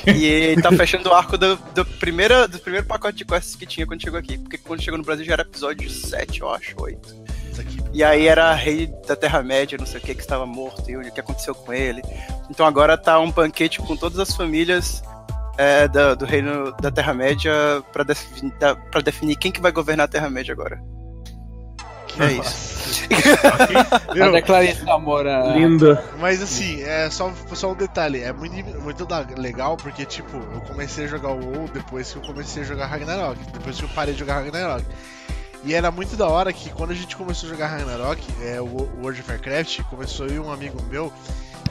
e 0.06 0.56
tá 0.62 0.70
fechando 0.72 1.08
o 1.10 1.12
arco 1.14 1.36
do, 1.36 1.56
do, 1.74 1.84
primeira, 1.84 2.46
do 2.46 2.58
primeiro 2.58 2.86
pacote 2.86 3.18
de 3.18 3.24
quests 3.24 3.56
que 3.56 3.66
tinha 3.66 3.86
quando 3.86 4.00
chegou 4.02 4.18
aqui. 4.18 4.38
Porque 4.38 4.56
quando 4.58 4.82
chegou 4.82 4.98
no 4.98 5.04
Brasil 5.04 5.24
já 5.24 5.32
era 5.34 5.42
episódio 5.42 5.90
7, 5.90 6.40
eu 6.40 6.50
acho, 6.50 6.74
8. 6.80 7.16
Isso 7.52 7.60
aqui. 7.60 7.78
E 7.92 8.04
aí 8.04 8.26
era 8.28 8.54
rei 8.54 8.86
da 9.06 9.16
Terra-média, 9.16 9.76
não 9.78 9.86
sei 9.86 9.98
o 9.98 10.02
que, 10.02 10.14
que 10.14 10.20
estava 10.20 10.46
morto 10.46 10.88
e 10.90 10.96
o 10.96 11.12
que 11.12 11.20
aconteceu 11.20 11.54
com 11.54 11.72
ele. 11.72 12.00
Então 12.50 12.64
agora 12.66 12.96
tá 12.96 13.18
um 13.18 13.30
banquete 13.30 13.80
com 13.80 13.96
todas 13.96 14.18
as 14.18 14.34
famílias 14.36 15.02
é, 15.56 15.88
da- 15.88 16.14
do 16.14 16.24
reino 16.24 16.72
da 16.80 16.90
Terra-média 16.90 17.52
pra, 17.92 18.04
defini- 18.04 18.52
da- 18.60 18.76
pra 18.76 19.00
definir 19.00 19.36
quem 19.36 19.50
que 19.50 19.60
vai 19.60 19.72
governar 19.72 20.04
a 20.04 20.08
Terra-média 20.08 20.52
agora. 20.52 20.80
É 22.28 22.32
isso. 22.32 22.78
Eu 24.08 24.14
Meu, 24.14 24.32
declarei 24.32 24.70
esse 24.70 24.88
amor 24.88 25.26
a. 25.26 25.48
Lindo. 25.54 25.98
Mas 26.18 26.42
assim, 26.42 26.82
é 26.82 27.08
só, 27.10 27.30
só 27.52 27.72
um 27.72 27.74
detalhe, 27.74 28.20
é 28.22 28.32
muito, 28.32 28.54
muito 28.80 29.06
legal 29.36 29.76
porque, 29.76 30.04
tipo, 30.04 30.36
eu 30.36 30.60
comecei 30.62 31.04
a 31.04 31.08
jogar 31.08 31.30
o 31.30 31.44
WoW 31.44 31.68
depois 31.72 32.10
que 32.10 32.16
eu 32.18 32.22
comecei 32.22 32.62
a 32.62 32.66
jogar 32.66 32.86
Ragnarok, 32.86 33.38
depois 33.52 33.76
que 33.78 33.84
eu 33.84 33.88
parei 33.90 34.14
de 34.14 34.20
jogar 34.20 34.36
Ragnarok. 34.36 34.84
E 35.64 35.74
era 35.74 35.90
muito 35.90 36.16
da 36.16 36.26
hora 36.28 36.52
que 36.52 36.70
quando 36.70 36.92
a 36.92 36.94
gente 36.94 37.16
começou 37.16 37.48
a 37.48 37.52
jogar 37.52 37.66
Ragnarok, 37.68 38.22
é, 38.42 38.60
o 38.60 38.64
Wo- 38.64 38.88
World 39.02 39.20
of 39.20 39.30
Warcraft, 39.30 39.82
começou 39.90 40.26
eu 40.26 40.34
e 40.36 40.38
um 40.38 40.50
amigo 40.52 40.80
meu, 40.90 41.12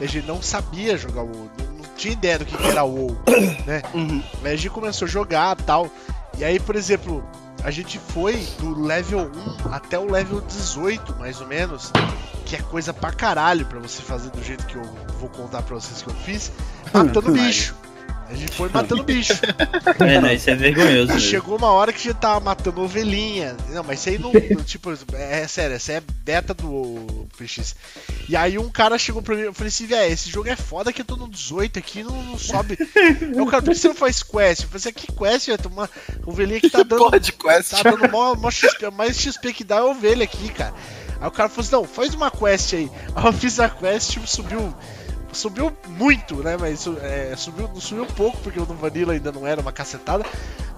e 0.00 0.04
a 0.04 0.06
gente 0.08 0.26
não 0.26 0.40
sabia 0.42 0.96
jogar 0.96 1.22
o 1.22 1.26
WoW, 1.26 1.50
não, 1.58 1.66
não 1.78 1.84
tinha 1.96 2.12
ideia 2.12 2.38
do 2.38 2.44
que, 2.44 2.56
que 2.56 2.66
era 2.68 2.84
o 2.84 2.94
WoW, 2.94 3.16
né? 3.66 3.82
Uhum. 3.94 4.22
Aí 4.44 4.52
a 4.52 4.56
gente 4.56 4.70
começou 4.70 5.06
a 5.06 5.10
jogar 5.10 5.56
tal. 5.56 5.90
E 6.38 6.44
aí, 6.44 6.60
por 6.60 6.76
exemplo, 6.76 7.24
a 7.64 7.70
gente 7.70 7.98
foi 7.98 8.46
do 8.60 8.80
level 8.80 9.30
1 9.66 9.74
até 9.74 9.98
o 9.98 10.08
level 10.10 10.40
18, 10.40 11.16
mais 11.18 11.40
ou 11.40 11.46
menos, 11.48 11.90
que 12.46 12.54
é 12.54 12.62
coisa 12.62 12.92
pra 12.92 13.12
caralho 13.12 13.66
pra 13.66 13.80
você 13.80 14.00
fazer 14.00 14.30
do 14.30 14.42
jeito 14.42 14.64
que 14.66 14.76
eu 14.76 14.84
vou 15.18 15.28
contar 15.30 15.62
pra 15.62 15.74
vocês 15.74 16.00
que 16.00 16.08
eu 16.08 16.14
fiz, 16.14 16.52
matando 16.94 17.32
bicho. 17.32 17.74
A 18.28 18.34
gente 18.34 18.52
foi 18.52 18.68
matando 18.68 19.02
bicho. 19.02 19.32
É, 20.00 20.20
não, 20.20 20.30
isso 20.30 20.50
é 20.50 20.54
vergonhoso. 20.54 21.12
E 21.12 21.14
mesmo. 21.14 21.20
chegou 21.20 21.56
uma 21.56 21.72
hora 21.72 21.92
que 21.92 21.98
a 21.98 22.12
gente 22.12 22.20
tava 22.20 22.40
matando 22.40 22.82
ovelhinha. 22.82 23.56
Não, 23.70 23.82
mas 23.82 24.00
isso 24.00 24.08
aí 24.10 24.18
não. 24.18 24.32
tipo, 24.64 24.90
é 25.14 25.46
sério, 25.48 25.76
essa 25.76 25.92
é 25.92 26.02
beta 26.24 26.54
do 26.54 27.26
PX. 27.36 27.74
E 28.28 28.36
aí 28.36 28.58
um 28.58 28.68
cara 28.68 28.98
chegou 28.98 29.22
pra 29.22 29.34
mim 29.34 29.42
eu 29.42 29.54
falei 29.54 29.68
assim, 29.68 29.86
velho, 29.86 30.12
esse 30.12 30.30
jogo 30.30 30.48
é 30.48 30.56
foda 30.56 30.92
que 30.92 31.00
eu 31.00 31.04
tô 31.04 31.16
no 31.16 31.28
18 31.28 31.78
aqui 31.78 32.02
não, 32.02 32.22
não 32.22 32.38
sobe. 32.38 32.78
Eu, 33.34 33.46
cara, 33.46 33.62
por 33.62 33.72
que 33.72 33.80
você 33.80 33.88
não 33.88 33.94
faz 33.94 34.22
quest? 34.22 34.62
Eu 34.62 34.68
falei 34.68 34.76
assim, 34.76 34.92
que 34.92 35.12
quest, 35.12 35.46
velho? 35.46 35.58
Tem 35.58 35.72
uma 35.72 35.90
ovelhinha 36.26 36.60
que 36.60 36.70
tá 36.70 36.82
dando. 36.82 36.98
Porra 36.98 37.20
de 37.20 37.32
quest. 37.32 37.70
Tá 37.70 37.82
dando 37.82 38.10
mó, 38.10 38.34
mó 38.34 38.50
XP, 38.50 38.90
mais 38.90 39.18
XP 39.18 39.52
que 39.52 39.64
dá 39.64 39.76
é 39.76 39.82
ovelha 39.82 40.24
aqui, 40.24 40.48
cara. 40.50 40.74
Aí 41.20 41.26
o 41.28 41.30
cara 41.30 41.48
falou 41.48 41.62
assim, 41.62 41.72
não, 41.72 41.84
faz 41.84 42.14
uma 42.14 42.30
quest 42.30 42.74
aí. 42.74 42.90
Aí 43.14 43.26
eu 43.26 43.32
fiz 43.32 43.58
a 43.58 43.68
quest, 43.68 44.12
tipo, 44.12 44.26
subiu. 44.26 44.74
Subiu 45.32 45.76
muito, 45.86 46.36
né? 46.36 46.56
Mas 46.58 46.86
é, 47.02 47.34
subiu, 47.36 47.70
subiu 47.76 48.06
pouco, 48.06 48.38
porque 48.38 48.60
o 48.60 48.66
do 48.66 48.74
Vanilla 48.74 49.12
ainda 49.12 49.30
não 49.30 49.46
era 49.46 49.60
uma 49.60 49.72
cacetada. 49.72 50.24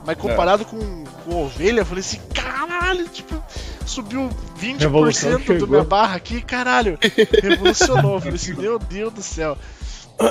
Mas 0.05 0.17
comparado 0.17 0.65
com, 0.65 1.05
com 1.05 1.45
ovelha, 1.45 1.81
eu 1.81 1.87
falei 1.87 2.01
assim, 2.01 2.21
caralho, 2.35 3.07
tipo, 3.09 3.43
subiu 3.87 4.31
20% 4.59 4.79
Revolução 4.79 5.39
do 5.59 5.69
minha 5.69 5.85
barra 5.85 6.17
aqui, 6.17 6.41
caralho. 6.41 6.99
Revolucionou. 7.43 8.15
Eu 8.15 8.21
falei 8.21 8.37
assim, 8.37 8.55
meu 8.55 8.79
Deus 8.79 9.13
do 9.13 9.23
céu. 9.23 9.59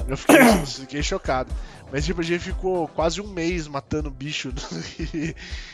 Eu 0.08 0.18
fiquei, 0.18 0.66
fiquei 0.66 1.04
chocado. 1.04 1.52
Mas 1.92 2.06
tipo, 2.06 2.22
a 2.22 2.24
gente 2.24 2.42
ficou 2.42 2.88
quase 2.90 3.20
um 3.20 3.28
mês 3.28 3.68
matando 3.68 4.12
bicho. 4.12 4.54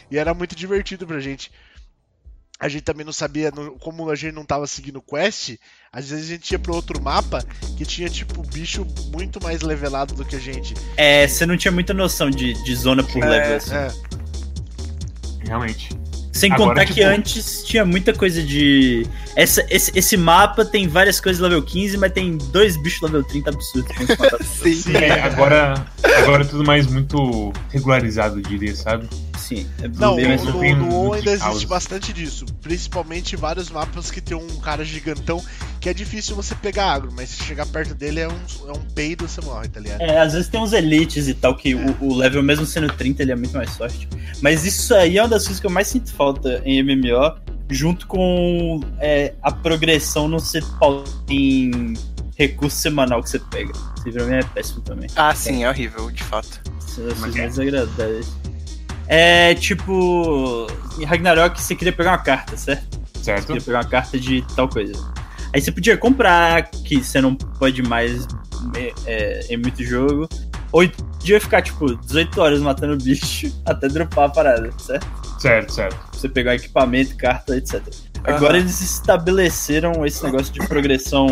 e 0.10 0.18
era 0.18 0.34
muito 0.34 0.56
divertido 0.56 1.06
pra 1.06 1.20
gente. 1.20 1.52
A 2.58 2.70
gente 2.70 2.84
também 2.84 3.06
não 3.06 3.12
sabia, 3.12 3.52
como 3.82 4.10
a 4.10 4.16
gente 4.16 4.34
não 4.34 4.46
tava 4.46 4.66
seguindo 4.66 5.02
quest, 5.02 5.56
às 5.92 6.10
vezes 6.10 6.26
a 6.26 6.34
gente 6.34 6.52
ia 6.52 6.60
pra 6.60 6.74
outro 6.74 7.02
mapa 7.02 7.44
que 7.78 7.86
tinha, 7.86 8.10
tipo, 8.10 8.42
bicho 8.44 8.88
muito 9.12 9.44
mais 9.44 9.62
levelado 9.62 10.14
do 10.16 10.24
que 10.24 10.38
a 10.38 10.40
gente. 10.40 10.74
É, 10.96 11.28
você 11.28 11.46
não 11.46 11.58
tinha 11.58 11.72
muita 11.72 11.94
noção 11.94 12.30
de, 12.30 12.54
de 12.64 12.76
zona 12.76 13.04
por 13.04 13.22
level, 13.22 13.58
assim. 13.58 13.76
É, 13.76 13.92
Realmente. 15.46 15.90
Sem 16.32 16.52
Agora, 16.52 16.70
contar 16.70 16.82
tipo- 16.82 16.96
que 16.96 17.02
antes 17.04 17.64
tinha 17.64 17.86
muita 17.86 18.14
coisa 18.14 18.44
de. 18.44 19.08
Essa, 19.38 19.66
esse, 19.70 19.92
esse 19.98 20.18
mapa 20.18 20.66
tem 20.66 20.86
várias 20.86 21.22
coisas 21.22 21.42
level 21.42 21.62
15, 21.64 21.98
mas 21.98 22.12
tem 22.12 22.38
dois 22.38 22.76
bichos 22.76 23.02
level 23.02 23.24
30 23.24 23.52
absurdos. 23.52 23.92
Sim. 24.46 24.76
sim, 24.76 24.96
É, 24.98 25.22
agora, 25.22 25.86
agora 26.04 26.44
é 26.44 26.48
tudo 26.48 26.66
mais 26.66 26.88
muito 26.88 27.54
regularizado, 27.70 28.42
diria, 28.42 28.76
sabe? 28.76 29.08
Sim, 29.48 29.68
é 29.80 29.88
Não, 29.88 30.16
bem 30.16 30.36
no, 30.38 30.76
no, 30.76 30.90
WoW 30.96 31.14
ainda 31.14 31.38
caos. 31.38 31.52
existe 31.52 31.68
bastante 31.68 32.12
disso. 32.12 32.46
Principalmente 32.64 33.36
vários 33.36 33.70
mapas 33.70 34.10
que 34.10 34.20
tem 34.20 34.36
um 34.36 34.60
cara 34.60 34.84
gigantão 34.84 35.44
que 35.80 35.88
é 35.88 35.94
difícil 35.94 36.36
você 36.36 36.56
pegar 36.56 36.94
agro, 36.94 37.12
mas 37.16 37.30
se 37.30 37.44
chegar 37.44 37.68
perto 37.68 37.94
dele 37.94 38.22
é 38.22 38.28
um, 38.28 38.40
é 38.68 38.72
um 38.72 38.82
peido 38.96 39.28
você 39.28 39.40
morre, 39.42 39.68
tá 39.68 39.80
ligado? 39.80 40.02
É, 40.02 40.20
às 40.20 40.34
vezes 40.34 40.48
tem 40.48 40.60
uns 40.60 40.74
elites 40.74 41.28
e 41.28 41.36
tal, 41.36 41.56
que 41.56 41.76
o, 41.76 41.96
o 42.02 42.16
level, 42.16 42.42
mesmo 42.42 42.66
sendo 42.66 42.92
30, 42.92 43.22
ele 43.22 43.34
é 43.34 43.36
muito 43.36 43.56
mais 43.56 43.70
forte. 43.78 44.10
Mas 44.42 44.66
isso 44.66 44.96
aí 44.96 45.20
é 45.20 45.22
uma 45.22 45.30
das 45.30 45.44
coisas 45.44 45.60
que 45.60 45.68
eu 45.68 45.72
mais 45.72 45.88
sinto 45.88 46.12
falta 46.12 46.60
em 46.66 46.82
MMO, 46.82 47.36
junto 47.70 48.08
com 48.08 48.80
é, 49.00 49.36
a 49.44 49.52
progressão 49.52 50.28
não 50.28 50.40
ser 50.40 50.64
em 51.30 51.94
recurso 52.36 52.78
semanal 52.78 53.22
que 53.22 53.30
você 53.30 53.38
pega. 53.38 53.72
Isso 54.08 54.12
pra 54.12 54.26
mim 54.26 54.34
é 54.38 54.44
péssimo 54.44 54.82
também. 54.82 55.08
Ah, 55.16 55.36
sim, 55.36 55.64
é 55.64 55.70
horrível, 55.70 56.10
de 56.10 56.24
fato. 56.24 56.62
Isso 56.80 57.02
é 57.02 57.14
Como 57.14 57.32
é 59.08 59.54
tipo. 59.56 60.68
Em 61.00 61.04
Ragnarok 61.04 61.62
você 61.62 61.76
queria 61.76 61.94
pegar 61.94 62.12
uma 62.12 62.18
carta, 62.18 62.56
certo? 62.58 63.00
Certo? 63.22 63.48
queria 63.48 63.62
pegar 63.62 63.80
uma 63.80 63.90
carta 63.90 64.20
de 64.20 64.44
tal 64.56 64.70
coisa. 64.70 64.94
Aí 65.54 65.62
você 65.62 65.72
podia 65.72 65.98
comprar, 65.98 66.70
que 66.70 67.04
você 67.04 67.22
não 67.22 67.36
pode 67.36 67.82
mais 67.82 68.28
é, 69.06 69.46
em 69.50 69.58
muito 69.58 69.84
jogo. 69.84 70.28
Ou 70.72 70.88
podia 70.90 71.40
ficar, 71.40 71.62
tipo, 71.62 71.96
18 71.96 72.42
horas 72.42 72.60
matando 72.60 73.02
bicho 73.02 73.52
até 73.66 73.88
dropar 73.88 74.26
a 74.26 74.30
parada, 74.30 74.72
certo? 74.78 75.08
Certo, 75.40 75.74
certo. 75.74 75.98
Você 76.12 76.28
pegar 76.28 76.56
equipamento, 76.56 77.16
carta, 77.16 77.56
etc. 77.56 77.82
Agora 78.24 78.58
eles 78.58 78.82
estabeleceram 78.82 80.06
esse 80.06 80.24
negócio 80.24 80.52
de 80.52 80.60
progressão. 80.68 81.28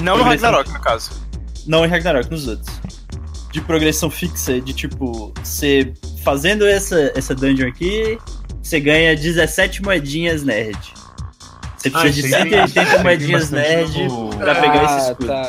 Não 0.00 0.16
no 0.16 0.24
Progressão. 0.24 0.52
Ragnarok, 0.52 0.72
no 0.72 0.80
caso. 0.80 1.10
Não 1.66 1.84
em 1.84 1.88
Ragnarok, 1.88 2.30
nos 2.30 2.46
outros. 2.46 2.80
De 3.56 3.62
progressão 3.62 4.10
fixa, 4.10 4.60
de 4.60 4.74
tipo, 4.74 5.32
você 5.42 5.90
fazendo 6.22 6.66
essa, 6.66 7.10
essa 7.16 7.34
dungeon 7.34 7.68
aqui, 7.68 8.18
você 8.62 8.78
ganha 8.78 9.16
17 9.16 9.80
moedinhas 9.82 10.42
nerd. 10.42 10.76
Você 11.78 11.88
Ah, 11.94 12.00
precisa 12.02 12.28
de 12.28 12.34
aí 12.34 12.42
tem- 12.50 12.50
180 12.50 12.66
isso 12.68 12.78
aí 12.78 12.86
tem 12.94 13.02
moedinhas 13.02 13.50
nerd 13.50 14.08
no- 14.08 14.36
pra 14.36 14.54
pegar 14.56 14.84
esse 14.84 14.92
Ah, 14.94 14.98
escudo. 15.10 15.26
tá, 15.26 15.42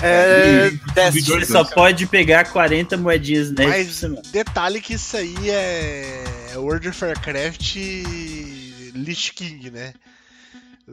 é. 0.00 0.06
É. 0.06 0.68
E- 0.68 0.92
Destiny. 0.94 1.22
Você 1.40 1.52
só 1.52 1.64
pode 1.64 2.06
pegar 2.06 2.44
40 2.50 2.96
moedinhas 2.96 3.50
nerd 3.50 3.68
por 3.70 3.76
Mas 3.78 3.94
semana. 3.94 4.22
detalhe 4.32 4.80
que 4.80 4.94
isso 4.94 5.14
aí 5.14 5.34
é 5.50 6.24
World 6.56 6.88
of 6.88 7.04
Warcraft 7.04 7.76
Lich 8.94 9.32
King, 9.34 9.70
né? 9.70 9.92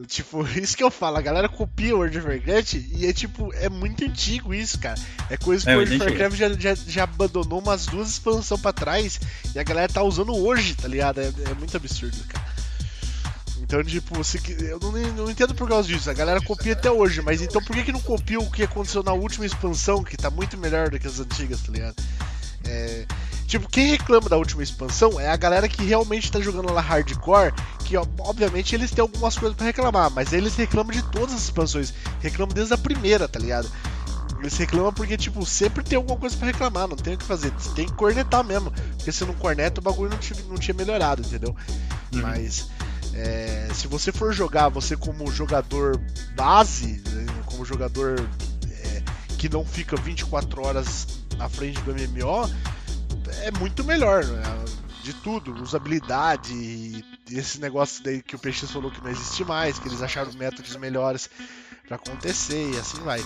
Tipo, 0.06 0.46
isso 0.58 0.76
que 0.76 0.82
eu 0.82 0.90
falo, 0.90 1.18
a 1.18 1.20
galera 1.20 1.48
copia 1.48 1.94
World 1.94 2.16
of 2.18 2.26
Warcraft 2.26 2.74
e 2.94 3.06
é 3.06 3.12
tipo, 3.12 3.52
é 3.54 3.68
muito 3.68 4.02
antigo 4.04 4.54
isso, 4.54 4.78
cara. 4.78 4.98
É 5.28 5.36
coisa 5.36 5.64
que 5.64 5.70
É, 5.70 5.74
o 5.74 5.78
World 5.78 5.94
of 5.96 6.04
Warcraft 6.10 6.36
já, 6.38 6.74
já, 6.74 6.74
já 6.74 7.04
abandonou 7.04 7.60
umas 7.60 7.86
duas 7.86 8.08
expansões 8.08 8.60
pra 8.60 8.72
trás 8.72 9.20
e 9.54 9.58
a 9.58 9.62
galera 9.62 9.92
tá 9.92 10.02
usando 10.02 10.34
hoje, 10.34 10.74
tá 10.74 10.88
ligado? 10.88 11.20
É, 11.20 11.26
é 11.50 11.54
muito 11.54 11.76
absurdo, 11.76 12.16
cara. 12.28 12.52
Então, 13.60 13.82
tipo, 13.84 14.14
que- 14.42 14.64
eu 14.64 14.78
não, 14.80 14.92
não 14.92 15.30
entendo 15.30 15.54
por 15.54 15.68
causa 15.68 15.86
disso. 15.86 16.10
A 16.10 16.14
galera 16.14 16.40
copia 16.42 16.72
até 16.72 16.90
hoje, 16.90 17.22
mas 17.22 17.40
então 17.40 17.62
por 17.62 17.74
que, 17.76 17.84
que 17.84 17.92
não 17.92 18.00
copia 18.00 18.40
o 18.40 18.50
que 18.50 18.62
aconteceu 18.64 19.02
na 19.02 19.12
última 19.12 19.46
expansão, 19.46 20.02
que 20.02 20.16
tá 20.16 20.30
muito 20.30 20.58
melhor 20.58 20.90
do 20.90 20.98
que 20.98 21.06
as 21.06 21.20
antigas, 21.20 21.60
tá 21.60 21.70
ligado? 21.72 21.96
É, 22.64 23.06
tipo, 23.46 23.68
quem 23.68 23.90
reclama 23.90 24.28
da 24.28 24.36
última 24.36 24.62
expansão 24.62 25.18
é 25.18 25.28
a 25.28 25.36
galera 25.36 25.68
que 25.68 25.84
realmente 25.84 26.30
tá 26.30 26.40
jogando 26.40 26.72
lá 26.72 26.80
hardcore, 26.80 27.52
que 27.84 27.96
ó, 27.96 28.06
obviamente 28.20 28.74
eles 28.74 28.90
têm 28.90 29.02
algumas 29.02 29.36
coisas 29.36 29.56
pra 29.56 29.66
reclamar, 29.66 30.10
mas 30.10 30.32
eles 30.32 30.56
reclamam 30.56 30.92
de 30.92 31.02
todas 31.10 31.34
as 31.34 31.42
expansões, 31.42 31.92
reclamam 32.20 32.54
desde 32.54 32.74
a 32.74 32.78
primeira, 32.78 33.28
tá 33.28 33.38
ligado? 33.38 33.70
Eles 34.38 34.56
reclamam 34.56 34.92
porque, 34.92 35.16
tipo, 35.16 35.46
sempre 35.46 35.84
tem 35.84 35.96
alguma 35.96 36.18
coisa 36.18 36.36
pra 36.36 36.46
reclamar, 36.48 36.88
não 36.88 36.96
tem 36.96 37.14
o 37.14 37.18
que 37.18 37.24
fazer, 37.24 37.50
você 37.52 37.70
tem 37.74 37.86
que 37.86 37.92
cornetar 37.92 38.42
mesmo, 38.42 38.72
porque 38.96 39.12
se 39.12 39.24
não 39.24 39.34
corneta 39.34 39.80
o 39.80 39.84
bagulho 39.84 40.10
não 40.10 40.18
tinha, 40.18 40.40
não 40.48 40.56
tinha 40.56 40.74
melhorado, 40.74 41.22
entendeu? 41.22 41.54
Uhum. 42.12 42.22
Mas 42.22 42.68
é, 43.14 43.68
se 43.74 43.86
você 43.86 44.10
for 44.10 44.32
jogar, 44.32 44.68
você 44.68 44.96
como 44.96 45.30
jogador 45.30 46.00
base, 46.34 47.02
né, 47.10 47.26
como 47.46 47.64
jogador 47.64 48.18
é, 48.68 49.02
que 49.36 49.48
não 49.48 49.64
fica 49.64 49.96
24 49.96 50.66
horas 50.66 51.06
à 51.38 51.48
frente 51.48 51.80
do 51.82 51.92
MMO, 51.92 52.50
é 53.42 53.50
muito 53.52 53.82
melhor, 53.84 54.24
né? 54.24 54.42
De 55.02 55.12
tudo, 55.14 55.52
usabilidade 55.62 56.52
e 56.54 57.04
esse 57.30 57.58
negócio 57.60 58.04
daí 58.04 58.22
que 58.22 58.36
o 58.36 58.38
PX 58.38 58.70
falou 58.70 58.90
que 58.90 59.02
não 59.02 59.10
existe 59.10 59.44
mais, 59.44 59.78
que 59.78 59.88
eles 59.88 60.00
acharam 60.00 60.32
métodos 60.34 60.76
melhores 60.76 61.28
pra 61.88 61.96
acontecer 61.96 62.70
e 62.72 62.78
assim 62.78 62.98
vai. 63.02 63.24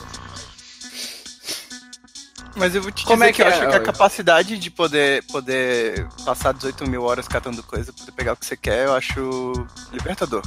Mas 2.54 2.74
eu 2.74 2.80
vou 2.80 2.90
te 2.90 3.04
Como 3.04 3.16
dizer 3.18 3.28
é 3.28 3.32
que, 3.32 3.36
que 3.36 3.42
eu 3.42 3.46
é? 3.46 3.50
acho 3.50 3.68
que 3.68 3.76
a 3.76 3.80
capacidade 3.80 4.58
de 4.58 4.70
poder, 4.70 5.22
poder 5.24 6.08
passar 6.24 6.54
18 6.54 6.88
mil 6.88 7.02
horas 7.02 7.28
catando 7.28 7.62
coisa, 7.62 7.92
poder 7.92 8.12
pegar 8.12 8.32
o 8.32 8.36
que 8.36 8.46
você 8.46 8.56
quer, 8.56 8.86
eu 8.86 8.94
acho 8.94 9.52
libertador. 9.92 10.42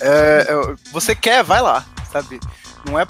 É, 0.00 0.46
eu- 0.48 0.74
você 0.92 1.14
quer, 1.14 1.44
vai 1.44 1.60
lá, 1.60 1.84
sabe? 2.10 2.40
Não 2.86 2.98
é 2.98 3.06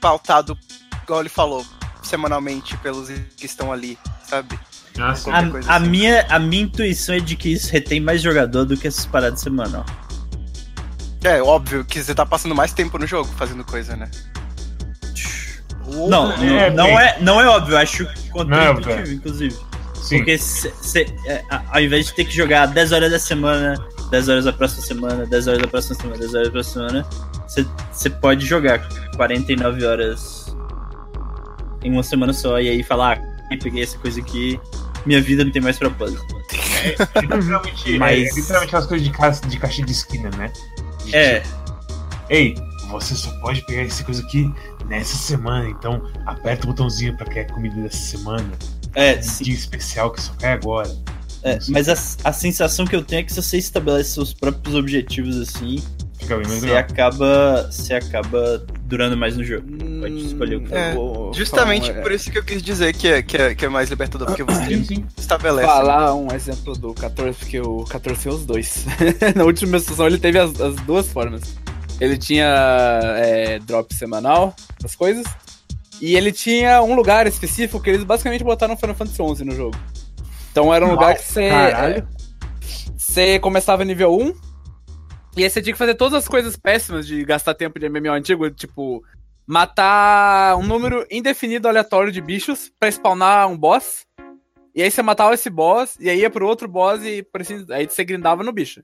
pautado, 0.00 0.58
igual 1.04 1.20
ele 1.20 1.28
falou, 1.28 1.64
semanalmente 2.12 2.76
pelos 2.78 3.08
que 3.36 3.46
estão 3.46 3.72
ali, 3.72 3.98
sabe? 4.28 4.58
Ah, 4.98 5.14
A, 5.30 5.38
a 5.72 5.76
assim. 5.78 5.88
minha, 5.88 6.26
a 6.28 6.38
minha 6.38 6.64
intuição 6.64 7.14
é 7.14 7.20
de 7.20 7.34
que 7.36 7.50
isso 7.54 7.72
retém 7.72 8.00
mais 8.00 8.20
jogador 8.20 8.66
do 8.66 8.76
que 8.76 8.86
essas 8.86 9.06
paradas 9.06 9.40
semanal. 9.40 9.86
É 11.24 11.40
óbvio 11.42 11.82
que 11.86 12.02
você 12.02 12.14
tá 12.14 12.26
passando 12.26 12.54
mais 12.54 12.72
tempo 12.74 12.98
no 12.98 13.06
jogo 13.06 13.30
fazendo 13.38 13.64
coisa, 13.64 13.96
né? 13.96 14.10
Não, 16.08 16.26
outro- 16.26 16.44
não, 16.44 16.58
É, 16.58 16.70
não 16.70 16.86
é, 17.00 17.16
não 17.20 17.40
é 17.40 17.46
óbvio, 17.48 17.78
acho 17.78 18.02
é 18.02 18.14
contra-intuitivo, 18.30 18.90
óbvio. 19.00 19.14
inclusive. 19.14 19.56
Sim. 20.02 20.16
Porque 20.18 20.36
cê, 20.38 20.72
cê- 20.82 21.06
é, 21.26 21.42
a- 21.48 21.62
ao 21.70 21.80
invés 21.80 22.06
de 22.06 22.14
ter 22.14 22.24
que 22.26 22.34
jogar 22.36 22.66
10 22.66 22.92
horas 22.92 23.10
da 23.10 23.18
semana, 23.18 23.74
10 24.10 24.28
horas 24.28 24.44
da 24.44 24.52
próxima 24.52 24.82
semana, 24.82 25.24
10 25.26 25.46
horas 25.48 25.62
da 25.62 25.68
próxima 25.68 25.94
semana, 25.94 26.18
10 26.18 26.34
horas 26.34 26.46
da 26.48 26.52
próxima 26.52 26.88
semana, 26.88 27.06
você 27.92 28.10
pode 28.10 28.44
jogar 28.44 28.86
49 29.16 29.86
horas 29.86 30.41
em 31.84 31.90
uma 31.92 32.02
semana 32.02 32.32
só 32.32 32.60
e 32.60 32.68
aí 32.68 32.82
falar, 32.82 33.20
ah, 33.50 33.56
peguei 33.62 33.82
essa 33.82 33.98
coisa 33.98 34.20
aqui, 34.20 34.58
minha 35.06 35.20
vida 35.20 35.44
não 35.44 35.50
tem 35.52 35.60
mais 35.62 35.78
propósito. 35.78 36.22
É 36.84 37.20
literalmente, 37.20 37.98
Mas- 37.98 38.30
é 38.30 38.34
literalmente 38.40 38.68
aquelas 38.70 38.86
coisas 38.86 39.06
de, 39.06 39.12
ca... 39.12 39.28
de 39.30 39.58
caixa 39.58 39.82
de 39.82 39.92
esquina, 39.92 40.30
né? 40.36 40.52
De 41.04 41.14
É, 41.16 41.40
tipo, 41.40 41.62
Ei, 42.30 42.54
você 42.90 43.14
só 43.14 43.30
pode 43.40 43.64
pegar 43.66 43.82
essa 43.82 44.02
coisa 44.04 44.22
aqui 44.22 44.52
nessa 44.86 45.16
semana, 45.16 45.68
então 45.68 46.02
aperta 46.26 46.64
o 46.64 46.70
botãozinho 46.70 47.16
pra 47.16 47.26
criar 47.26 47.44
comida 47.46 47.74
dessa 47.82 47.96
semana. 47.98 48.48
é, 48.94 49.16
Um 49.18 49.22
sim. 49.22 49.44
dia 49.44 49.54
especial 49.54 50.10
que 50.10 50.20
só 50.20 50.32
cai 50.38 50.52
agora. 50.52 50.90
É, 51.44 51.58
mas 51.70 51.88
a, 51.88 52.28
a 52.28 52.32
sensação 52.32 52.86
que 52.86 52.94
eu 52.94 53.02
tenho 53.02 53.20
é 53.20 53.22
que 53.24 53.32
se 53.32 53.42
você 53.42 53.58
estabelece 53.58 54.10
seus 54.12 54.32
próprios 54.32 54.76
objetivos 54.76 55.36
assim, 55.38 55.82
Mais 56.38 56.60
você 56.60 56.72
acaba, 56.74 57.68
você 57.70 57.94
acaba 57.94 58.64
durando 58.84 59.16
mais 59.16 59.36
no 59.36 59.44
jogo. 59.44 59.66
Pode 60.00 60.26
escolher 60.26 60.56
o 60.56 60.60
que 60.64 60.74
É, 60.74 60.94
Vou 60.94 61.32
Justamente 61.34 61.86
falar 61.88 61.98
um- 61.98 62.02
por 62.02 62.12
isso 62.12 62.30
que 62.30 62.38
eu 62.38 62.44
quis 62.44 62.62
dizer 62.62 62.92
que 62.94 63.08
é, 63.08 63.22
que 63.22 63.36
é, 63.36 63.54
que 63.54 63.64
é 63.64 63.68
mais 63.68 63.88
libertador, 63.90 64.26
porque 64.28 64.42
você 64.42 64.66
Sim, 64.66 64.84
sim. 64.84 65.06
estabelece. 65.16 65.66
falar 65.66 66.14
um 66.14 66.32
exemplo 66.34 66.74
do 66.76 66.92
14, 66.94 67.38
porque 67.38 67.60
o 67.60 67.84
14 67.84 68.22
tem 68.22 68.32
os 68.32 68.44
dois. 68.46 68.84
Na 69.34 69.44
última 69.44 69.78
sessão 69.78 70.06
ele 70.06 70.18
teve 70.18 70.38
as, 70.38 70.60
as 70.60 70.74
duas 70.76 71.08
formas. 71.08 71.42
Ele 72.00 72.16
tinha 72.18 72.46
é, 73.16 73.58
drop 73.60 73.94
semanal, 73.94 74.54
as 74.84 74.94
coisas. 74.96 75.24
E 76.00 76.16
ele 76.16 76.32
tinha 76.32 76.82
um 76.82 76.96
lugar 76.96 77.28
específico 77.28 77.80
que 77.80 77.88
eles 77.90 78.02
basicamente 78.02 78.42
botaram 78.42 78.76
Final 78.76 78.96
Fantasy 78.96 79.16
XI 79.36 79.44
no 79.44 79.54
jogo. 79.54 79.76
Então 80.50 80.74
era 80.74 80.84
um 80.84 80.90
lugar 80.90 81.14
que 81.16 81.22
você. 81.22 81.48
Caralho. 81.48 82.08
Você 82.96 83.38
começava 83.38 83.84
nível 83.84 84.12
1. 84.18 84.34
E 85.36 85.42
aí 85.44 85.50
você 85.50 85.62
tinha 85.62 85.72
que 85.72 85.78
fazer 85.78 85.94
todas 85.94 86.14
as 86.14 86.28
coisas 86.28 86.56
péssimas 86.56 87.06
de 87.06 87.24
gastar 87.24 87.54
tempo 87.54 87.78
de 87.78 87.88
MMO 87.88 88.12
antigo, 88.12 88.50
tipo. 88.50 89.02
Matar 89.44 90.56
um 90.56 90.62
número 90.62 91.04
indefinido 91.10 91.66
aleatório 91.68 92.12
de 92.12 92.20
bichos 92.20 92.70
pra 92.78 92.88
spawnar 92.90 93.48
um 93.48 93.58
boss. 93.58 94.06
E 94.74 94.80
aí 94.82 94.90
você 94.90 95.02
matava 95.02 95.34
esse 95.34 95.50
boss, 95.50 95.96
e 96.00 96.08
aí 96.08 96.20
ia 96.20 96.30
pro 96.30 96.46
outro 96.46 96.68
boss 96.68 97.02
e 97.04 97.22
por 97.24 97.40
assim, 97.42 97.66
aí 97.70 97.86
você 97.86 98.04
grindava 98.04 98.42
no 98.44 98.52
bicho. 98.52 98.82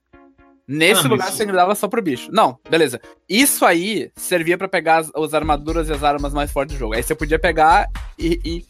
Nesse 0.66 1.06
Ah, 1.06 1.08
lugar 1.08 1.26
mas- 1.26 1.34
você 1.36 1.46
grindava 1.46 1.74
só 1.76 1.86
pro 1.88 2.02
bicho. 2.02 2.28
Não, 2.32 2.58
beleza. 2.68 3.00
Isso 3.28 3.64
aí 3.64 4.10
servia 4.16 4.58
pra 4.58 4.68
pegar 4.68 4.98
as, 4.98 5.10
as 5.14 5.32
armaduras 5.32 5.88
e 5.88 5.92
as 5.92 6.02
armas 6.02 6.34
mais 6.34 6.50
fortes 6.52 6.74
do 6.76 6.78
jogo. 6.78 6.94
Aí 6.94 7.02
você 7.02 7.14
podia 7.14 7.38
pegar 7.38 7.86
e, 8.18 8.38
e 8.44 8.66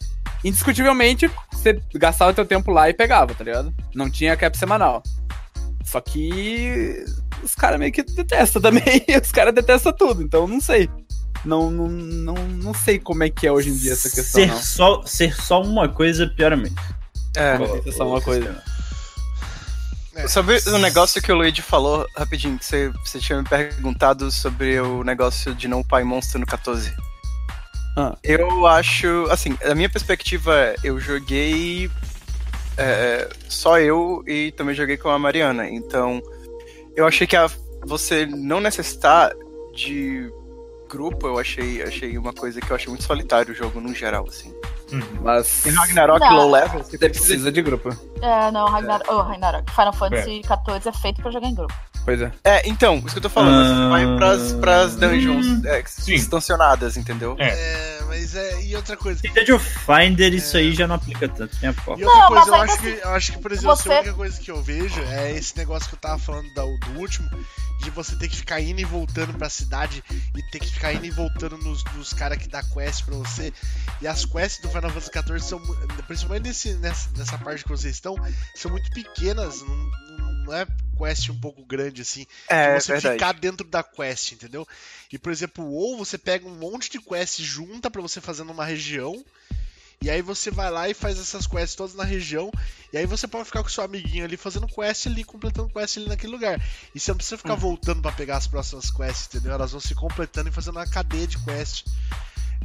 indiscutivelmente 0.46 1.28
você 1.50 1.82
gastava 1.94 2.34
teu 2.34 2.44
tempo 2.46 2.70
lá 2.70 2.88
e 2.88 2.94
pegava, 2.94 3.34
tá 3.34 3.42
ligado? 3.42 3.74
Não 3.94 4.08
tinha 4.10 4.36
cap 4.36 4.56
semanal. 4.56 5.02
Só 5.84 6.00
que 6.00 7.02
os 7.42 7.54
caras 7.54 7.78
meio 7.78 7.92
que 7.92 8.02
detestam 8.02 8.60
também. 8.60 9.04
os 9.22 9.32
caras 9.32 9.54
detestam 9.54 9.92
tudo, 9.92 10.22
então 10.22 10.46
não 10.46 10.60
sei. 10.60 10.88
Não, 11.44 11.70
não, 11.70 11.88
não, 11.88 12.34
não 12.34 12.74
sei 12.74 12.98
como 12.98 13.22
é 13.22 13.30
que 13.30 13.46
é 13.46 13.52
hoje 13.52 13.70
em 13.70 13.76
dia 13.76 13.92
essa 13.92 14.10
questão, 14.10 14.42
ser, 14.42 14.46
não. 14.48 14.60
só, 14.60 15.02
ser 15.06 15.34
só 15.34 15.62
uma 15.62 15.88
coisa 15.88 16.26
piora 16.26 16.56
muito. 16.56 16.80
É. 17.36 17.58
É 17.88 17.92
só 17.92 18.08
uma 18.08 18.20
coisa. 18.20 18.62
Sobre 20.26 20.58
o 20.66 20.78
negócio 20.78 21.22
que 21.22 21.30
o 21.30 21.36
Luigi 21.36 21.62
falou, 21.62 22.04
rapidinho, 22.16 22.58
que 22.58 22.64
você, 22.64 22.90
você 23.04 23.20
tinha 23.20 23.40
me 23.40 23.48
perguntado 23.48 24.32
sobre 24.32 24.80
o 24.80 25.04
negócio 25.04 25.54
de 25.54 25.68
não 25.68 25.84
pai 25.84 26.02
monstro 26.02 26.40
no 26.40 26.46
14. 26.46 26.92
Ah. 27.96 28.16
Eu 28.24 28.66
acho, 28.66 29.28
assim, 29.30 29.56
a 29.64 29.74
minha 29.76 29.88
perspectiva 29.88 30.54
é, 30.56 30.74
eu 30.82 30.98
joguei 30.98 31.88
é, 32.76 33.28
só 33.48 33.78
eu 33.78 34.24
e 34.26 34.52
também 34.52 34.74
joguei 34.74 34.96
com 34.96 35.08
a 35.08 35.18
Mariana, 35.18 35.68
então 35.68 36.22
eu 36.98 37.06
achei 37.06 37.28
que 37.28 37.36
a, 37.36 37.48
você 37.86 38.26
não 38.26 38.60
necessitar 38.60 39.32
de 39.72 40.32
grupo, 40.88 41.28
eu 41.28 41.38
achei, 41.38 41.80
achei 41.82 42.18
uma 42.18 42.32
coisa 42.32 42.60
que 42.60 42.70
eu 42.70 42.74
achei 42.74 42.88
muito 42.88 43.04
solitário 43.04 43.52
o 43.52 43.54
jogo 43.54 43.80
no 43.80 43.94
geral, 43.94 44.26
assim. 44.28 44.52
Uhum. 44.90 45.02
Mas 45.22 45.64
Em 45.66 45.70
Ragnarok 45.70 46.18
Não. 46.18 46.34
Low 46.34 46.50
Level, 46.50 46.82
você 46.82 46.98
precisa 46.98 47.52
de 47.52 47.62
grupo. 47.62 47.90
É, 48.20 48.50
não, 48.50 48.66
Ragnar... 48.66 49.02
oh, 49.08 49.20
Ragnarok. 49.20 49.70
Final 49.70 49.92
Fantasy 49.92 50.42
XIV 50.42 50.88
é 50.88 50.92
feito 50.92 51.22
pra 51.22 51.30
jogar 51.30 51.46
em 51.46 51.54
grupo. 51.54 51.74
Pois 52.08 52.22
é. 52.22 52.32
É, 52.42 52.66
então, 52.66 52.96
isso 53.00 53.08
que 53.08 53.18
eu 53.18 53.22
tô 53.22 53.28
falando, 53.28 53.66
você 53.66 53.74
Ah. 53.82 53.88
vai 53.90 54.16
pras, 54.16 54.52
pras 54.54 54.96
dungeons 54.96 55.62
é, 55.66 55.84
Sim. 55.86 56.14
extensionadas, 56.14 56.96
entendeu? 56.96 57.36
É. 57.38 57.48
É, 57.50 58.02
mas 58.06 58.34
é. 58.34 58.62
E 58.62 58.74
outra 58.74 58.96
coisa. 58.96 59.20
Cidade 59.20 59.52
of 59.52 59.78
Finder, 59.84 60.32
isso 60.32 60.56
aí 60.56 60.72
já 60.74 60.86
não 60.86 60.94
aplica 60.94 61.28
tanto, 61.28 61.54
nem 61.60 61.68
a 61.70 61.74
pau. 61.74 61.98
E 61.98 62.04
outra 62.04 62.18
Não, 62.20 62.28
coisa, 62.28 62.40
mas 62.40 62.48
eu 62.48 62.54
ainda 62.54 62.72
acho, 62.72 62.80
que, 62.82 62.88
eu 63.06 63.10
acho 63.10 63.32
que, 63.32 63.38
por 63.40 63.52
exemplo, 63.52 63.76
você- 63.76 63.92
a 63.92 63.96
única 64.00 64.14
coisa 64.14 64.40
que 64.40 64.50
eu 64.50 64.62
vejo 64.62 64.98
é 65.02 65.32
esse 65.32 65.54
negócio 65.58 65.86
que 65.86 65.96
eu 65.96 65.98
tava 65.98 66.18
falando 66.18 66.48
do 66.54 66.98
último, 66.98 67.28
de 67.82 67.90
você 67.90 68.16
ter 68.16 68.28
que 68.28 68.36
ficar 68.36 68.58
indo 68.62 68.80
e 68.80 68.84
voltando 68.86 69.34
pra 69.34 69.50
cidade 69.50 70.02
e 70.34 70.42
ter 70.50 70.60
que 70.60 70.72
ficar 70.72 70.94
indo 70.94 71.04
e 71.04 71.10
voltando 71.10 71.58
nos, 71.58 71.84
nos 71.94 72.14
caras 72.14 72.38
que 72.38 72.48
dá 72.48 72.62
quest 72.62 73.04
pra 73.04 73.16
você. 73.16 73.52
E 74.00 74.06
as 74.08 74.24
quests 74.24 74.62
do 74.62 74.68
Final 74.70 74.90
Fantasy 74.90 75.10
XIV 75.12 75.40
são, 75.40 75.60
principalmente 76.06 76.44
nesse, 76.44 76.72
nessa, 76.78 77.10
nessa 77.16 77.36
parte 77.36 77.62
que 77.64 77.68
vocês 77.70 77.92
estão, 77.94 78.16
são 78.54 78.70
muito 78.70 78.90
pequenas, 78.92 79.60
não, 79.62 79.90
não- 80.48 80.56
é 80.56 80.66
quest 80.96 81.28
um 81.30 81.38
pouco 81.40 81.64
grande 81.64 82.02
assim 82.02 82.26
É, 82.48 82.74
de 82.76 82.82
você 82.82 82.92
verdade. 82.92 83.14
ficar 83.14 83.32
dentro 83.32 83.66
da 83.66 83.82
quest, 83.82 84.32
entendeu? 84.32 84.66
E 85.12 85.18
por 85.18 85.30
exemplo, 85.30 85.64
ou 85.64 85.96
você 85.96 86.18
pega 86.18 86.46
um 86.46 86.54
monte 86.56 86.90
de 86.90 86.98
quest 87.00 87.40
junta 87.40 87.90
pra 87.90 88.02
você 88.02 88.20
fazer 88.20 88.42
numa 88.44 88.64
região, 88.64 89.24
e 90.00 90.08
aí 90.10 90.22
você 90.22 90.50
vai 90.50 90.70
lá 90.70 90.88
e 90.88 90.94
faz 90.94 91.18
essas 91.18 91.46
quests 91.46 91.74
todas 91.74 91.94
na 91.94 92.04
região, 92.04 92.50
e 92.92 92.98
aí 92.98 93.06
você 93.06 93.26
pode 93.28 93.44
ficar 93.46 93.62
com 93.62 93.68
seu 93.68 93.82
amiguinho 93.84 94.24
ali 94.24 94.36
fazendo 94.36 94.66
quest 94.66 95.06
ali, 95.06 95.24
completando 95.24 95.68
quest 95.70 95.96
ali 95.98 96.08
naquele 96.08 96.32
lugar. 96.32 96.60
E 96.94 96.98
você 97.00 97.10
não 97.10 97.16
precisa 97.16 97.36
ficar 97.38 97.54
voltando 97.54 98.00
pra 98.02 98.12
pegar 98.12 98.36
as 98.36 98.46
próximas 98.46 98.90
quests, 98.90 99.26
entendeu? 99.26 99.52
Elas 99.52 99.72
vão 99.72 99.80
se 99.80 99.94
completando 99.94 100.48
e 100.48 100.52
fazendo 100.52 100.76
uma 100.76 100.86
cadeia 100.86 101.26
de 101.26 101.38
quest. 101.44 101.84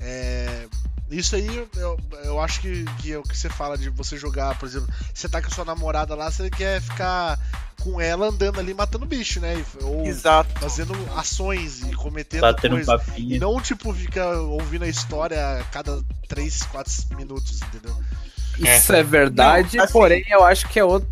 É, 0.02 0.66
Isso 1.10 1.36
aí, 1.36 1.68
eu, 1.76 1.98
eu 2.24 2.39
acho 2.41 2.60
que, 2.62 2.86
que 3.00 3.12
é 3.14 3.18
o 3.18 3.24
que 3.24 3.38
você 3.38 3.50
fala 3.50 3.78
de 3.78 3.89
você 3.89 4.18
jogar, 4.18 4.58
por 4.58 4.66
exemplo, 4.68 4.88
você 5.14 5.30
tá 5.30 5.41
com 5.41 5.48
a 5.48 5.52
sua 5.52 5.64
namorada 5.66 6.16
lá, 6.16 6.32
você 6.32 6.50
quer 6.50 6.82
ficar 6.82 7.38
com 7.82 8.00
ela 8.02 8.28
andando 8.30 8.60
ali 8.60 8.74
matando 8.74 9.06
bicho, 9.06 9.39
né? 9.39 9.56
E- 9.60 9.84
Ou 9.84 10.06
Exato. 10.06 10.50
fazendo 10.60 10.94
ações 11.16 11.82
e 11.84 11.94
cometendo 11.94 12.41
Batendo 12.41 12.76
um 12.78 12.84
coisas. 12.84 13.02
E 13.04 13.10
papinho. 13.10 13.39
não, 13.39 13.62
tipo, 13.62 13.94
fica 13.94 14.26
ouvindo 14.39 14.84
a 14.84 14.88
história 14.88 15.60
a 15.60 15.64
cada 15.66 16.02
3, 16.28 16.64
4 16.64 16.91
minutos, 17.16 17.62
entendeu? 17.62 17.96
Isso 18.58 18.94
é, 18.94 19.04
verdade, 19.04 19.78
Não, 19.78 19.84
assim- 19.84 19.94
porém 19.94 20.24
eu 20.30 20.44
acho 20.44 20.68
que 20.70 20.80
é 20.80 20.84
outro. 20.84 21.10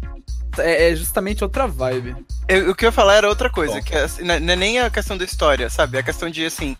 É 0.57 0.89
é 0.91 0.95
justamente 0.95 1.43
outra 1.43 1.65
vibe. 1.67 2.15
Eu- 2.47 2.71
o 2.71 2.75
que 2.75 2.85
eu 2.85 2.87
ia 2.89 2.91
falar 2.91 3.15
era 3.15 3.29
outra 3.29 3.49
coisa, 3.49 3.75
Bom. 3.75 3.81
que 3.81 3.93
é, 3.95 4.03
assim, 4.03 4.23
não 4.23 4.33
é 4.35 4.39
não 4.39 4.53
é 4.53 4.55
nem 4.55 4.79
a 4.79 4.89
questão 4.89 5.17
da 5.17 5.23
história, 5.25 5.69
sabe? 5.69 5.97
É 5.97 6.01
a 6.01 6.03
questão 6.03 6.29
de 6.29 6.45
assim. 6.45 6.75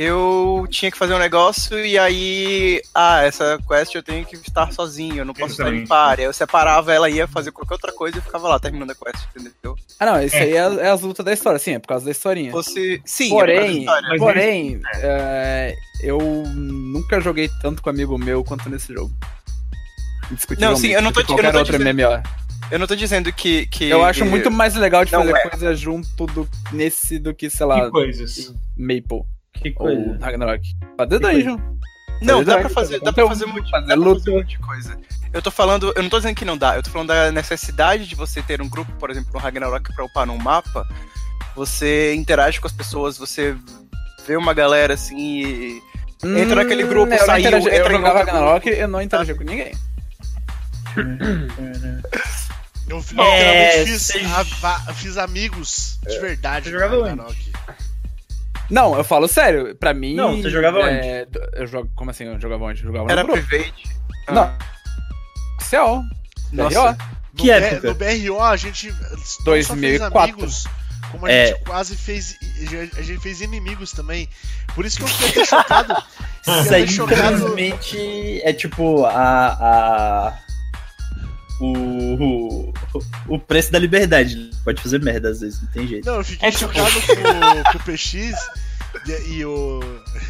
Eu 0.00 0.64
tinha 0.70 0.92
que 0.92 0.96
fazer 0.96 1.12
um 1.12 1.18
negócio 1.18 1.76
e 1.84 1.98
aí. 1.98 2.80
Ah, 2.94 3.24
essa 3.24 3.58
quest 3.66 3.92
eu 3.96 4.02
tenho 4.02 4.24
que 4.24 4.36
estar 4.36 4.70
sozinho, 4.72 5.16
eu 5.16 5.24
não 5.24 5.34
posso 5.34 5.52
estar 5.54 5.64
em 5.64 5.82
Exatamente. 5.82 5.88
par. 5.88 6.18
Aí 6.20 6.24
eu 6.24 6.32
separava 6.32 6.92
ela, 6.94 7.10
ia 7.10 7.26
fazer 7.26 7.50
qualquer 7.50 7.74
outra 7.74 7.92
coisa 7.92 8.16
e 8.16 8.20
ficava 8.20 8.46
lá 8.46 8.60
terminando 8.60 8.92
a 8.92 8.94
quest, 8.94 9.26
entendeu? 9.34 9.74
Ah, 9.98 10.06
não, 10.06 10.22
isso 10.22 10.36
É. 10.36 10.42
aí 10.42 10.52
é, 10.52 10.58
é 10.86 10.90
as 10.90 11.00
lutas 11.00 11.24
da 11.24 11.32
história, 11.32 11.58
sim, 11.58 11.72
é 11.72 11.78
por 11.80 11.88
causa 11.88 12.04
da 12.04 12.12
historinha. 12.12 12.52
Fosse. 12.52 13.02
Sim, 13.04 13.26
é 13.26 13.28
por 13.30 13.38
causa 13.38 13.52
da 13.54 13.60
Porém, 13.60 13.78
história. 13.80 14.08
Mas 14.08 14.18
porém, 14.20 14.80
é, 15.02 15.74
eu 16.00 16.18
nunca 16.54 17.20
joguei 17.20 17.50
tanto 17.60 17.82
com 17.82 17.90
amigo 17.90 18.16
meu 18.16 18.44
quanto 18.44 18.70
nesse 18.70 18.94
jogo. 18.94 19.10
Não, 20.60 20.76
sim, 20.76 20.88
eu 20.88 21.02
não 21.02 21.10
tô- 21.10 21.24
qualquer 21.24 21.40
eu 21.40 21.44
não 21.46 21.52
tô 21.52 21.58
outro 21.58 21.76
dizendo- 21.76 21.88
MMO. 22.00 22.22
Eu 22.70 22.78
não 22.78 22.86
tô 22.86 22.94
dizendo 22.94 23.32
que. 23.32 23.66
que 23.66 23.88
Eu 23.88 24.04
acho 24.04 24.22
que- 24.22 24.28
muito 24.28 24.48
mais 24.48 24.76
legal 24.76 25.04
de 25.04 25.10
fazer 25.10 25.34
é. 25.34 25.48
coisa 25.48 25.74
junto 25.74 26.26
do, 26.26 26.48
nesse 26.70 27.18
do 27.18 27.34
que, 27.34 27.50
sei 27.50 27.66
lá, 27.66 27.86
Que 27.86 27.90
coisas. 27.90 28.54
Maple 28.76 29.24
Que 29.62 29.68
ou 29.70 29.74
coisa. 29.74 30.18
Ragnarok. 30.20 30.62
Fazer 30.96 31.18
Que 31.20 31.26
dungeon. 31.26 31.58
Não, 32.20 32.38
Fazer 32.38 32.44
dá 32.46 32.58
pra 32.58 32.68
fazer, 32.68 33.00
dá 33.00 33.12
pra 33.12 33.28
fazer 33.28 33.46
muito, 33.46 33.70
fazer 33.70 33.86
dá 33.86 33.96
pra 33.96 34.04
fazer 34.14 34.30
um 34.30 34.34
monte 34.38 34.48
de 34.48 34.58
coisa. 34.58 34.98
Eu 35.32 35.40
tô 35.42 35.50
falando, 35.50 35.92
eu 35.94 36.02
não 36.02 36.10
tô 36.10 36.16
dizendo 36.16 36.34
que 36.34 36.44
não 36.44 36.56
dá, 36.58 36.74
eu 36.76 36.82
tô 36.82 36.90
falando 36.90 37.08
da 37.08 37.30
necessidade 37.30 38.06
de 38.08 38.14
você 38.16 38.42
ter 38.42 38.60
um 38.60 38.68
grupo, 38.68 38.90
por 38.98 39.10
exemplo, 39.10 39.30
no 39.32 39.38
Ragnarok 39.38 39.94
pra 39.94 40.04
upar 40.04 40.26
num 40.26 40.36
mapa, 40.38 40.84
você 41.54 42.14
interage 42.14 42.60
com 42.60 42.66
as 42.66 42.72
pessoas, 42.72 43.16
você 43.18 43.54
vê 44.26 44.36
uma 44.36 44.52
galera 44.54 44.94
assim 44.94 45.16
e. 45.44 45.82
Entra 46.24 46.56
naquele 46.56 46.82
grupo, 46.82 47.12
Hum, 47.12 47.14
eu 47.14 47.18
não 47.20 47.26
saiu, 47.26 47.40
interagi- 47.46 47.68
entra 47.68 47.92
Eu 47.92 48.00
em 48.00 48.02
Ragnarok 48.02 48.68
e 48.68 48.78
eu 48.80 48.88
não 48.88 49.00
interagia 49.02 49.34
com 49.36 49.44
ninguém. 49.44 49.72
Eu 52.88 52.96
É, 53.18 53.82
literalmente 53.84 53.90
fiz, 53.90 54.10
a- 54.64 54.92
fiz 54.94 55.18
amigos 55.18 55.98
de 56.08 56.18
verdade. 56.18 56.64
Você 56.70 56.72
no 56.74 56.80
jogava 56.80 57.02
Ragnarok. 57.08 57.52
Não, 58.70 58.96
eu 58.96 59.02
falo 59.04 59.26
sério, 59.26 59.74
pra 59.76 59.94
mim. 59.94 60.14
Não, 60.14 60.36
você 60.42 60.50
jogava 60.50 60.80
é, 60.90 61.26
Eu 61.54 61.66
jogo. 61.66 61.90
Como 61.96 62.10
assim? 62.10 62.24
Eu 62.24 62.38
jogava 62.40 62.64
onde? 62.64 62.80
Eu 62.82 62.86
jogava 62.88 63.10
Era 63.10 63.22
no 63.24 63.32
private. 63.32 63.84
Ah. 64.26 64.32
Não. 64.32 64.58
Céu. 65.60 66.02
Nossa. 66.52 66.92
No, 66.92 66.98
Que 67.36 67.50
época? 67.50 67.88
no 67.88 67.94
BRO 67.94 68.42
a 68.42 68.56
gente 68.56 68.90
não 68.90 69.18
só 69.18 69.44
2004. 69.44 69.78
fez 69.78 70.02
amigos, 70.02 70.64
como 71.12 71.26
a 71.26 71.30
É. 71.32 71.46
gente 71.48 71.64
quase 71.64 71.96
fez. 71.96 72.36
A 72.96 73.02
gente 73.02 73.20
fez 73.20 73.40
inimigos 73.40 73.92
também. 73.92 74.28
Por 74.74 74.84
isso 74.84 74.98
que 74.98 75.04
eu 75.04 75.08
fiquei 75.08 75.44
chocado. 75.46 75.94
Isso 76.46 76.74
aí, 76.74 76.84
infelizmente, 76.84 78.40
é 78.42 78.52
tipo 78.52 79.04
a. 79.06 79.48
a 79.60 80.38
o, 81.60 81.72
o, 81.72 82.72
o 83.28 83.38
preço 83.38 83.70
da 83.72 83.78
liberdade. 83.78 84.50
Pode 84.64 84.80
fazer 84.82 85.00
merda 85.00 85.30
às 85.30 85.40
vezes, 85.40 85.60
não 85.62 85.68
tem 85.70 85.86
jeito. 85.86 86.04
Não, 86.06 86.16
eu 86.16 86.24
fiquei 86.24 86.48
É 86.48 86.52
tipo- 86.52 86.72
chocado 86.72 87.00
com, 87.06 87.72
com 87.72 87.78
o 87.78 87.82
PX 87.84 88.12
e, 89.06 89.32
e 89.38 89.44
o. 89.44 89.80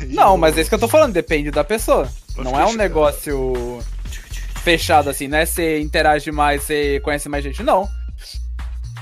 e 0.03 0.15
Não, 0.15 0.35
o- 0.35 0.39
mas 0.39 0.57
é 0.57 0.61
isso 0.61 0.71
que 0.71 0.75
eu 0.75 0.79
tô 0.81 0.89
falando, 0.89 1.13
depende 1.13 1.51
da 1.51 1.65
pessoa. 1.65 2.09
Eu 2.37 2.45
Não 2.45 2.53
é 2.53 2.65
um 2.65 2.73
chocado. 2.73 2.77
negócio 2.79 3.83
fechado 4.63 5.09
assim, 5.09 5.29
não 5.29 5.39
é 5.39 5.47
você 5.47 5.81
interage 5.81 6.31
mais, 6.31 6.63
você 6.63 7.01
conhece 7.01 7.29
mais 7.29 7.43
gente, 7.45 7.63
não. 7.63 7.89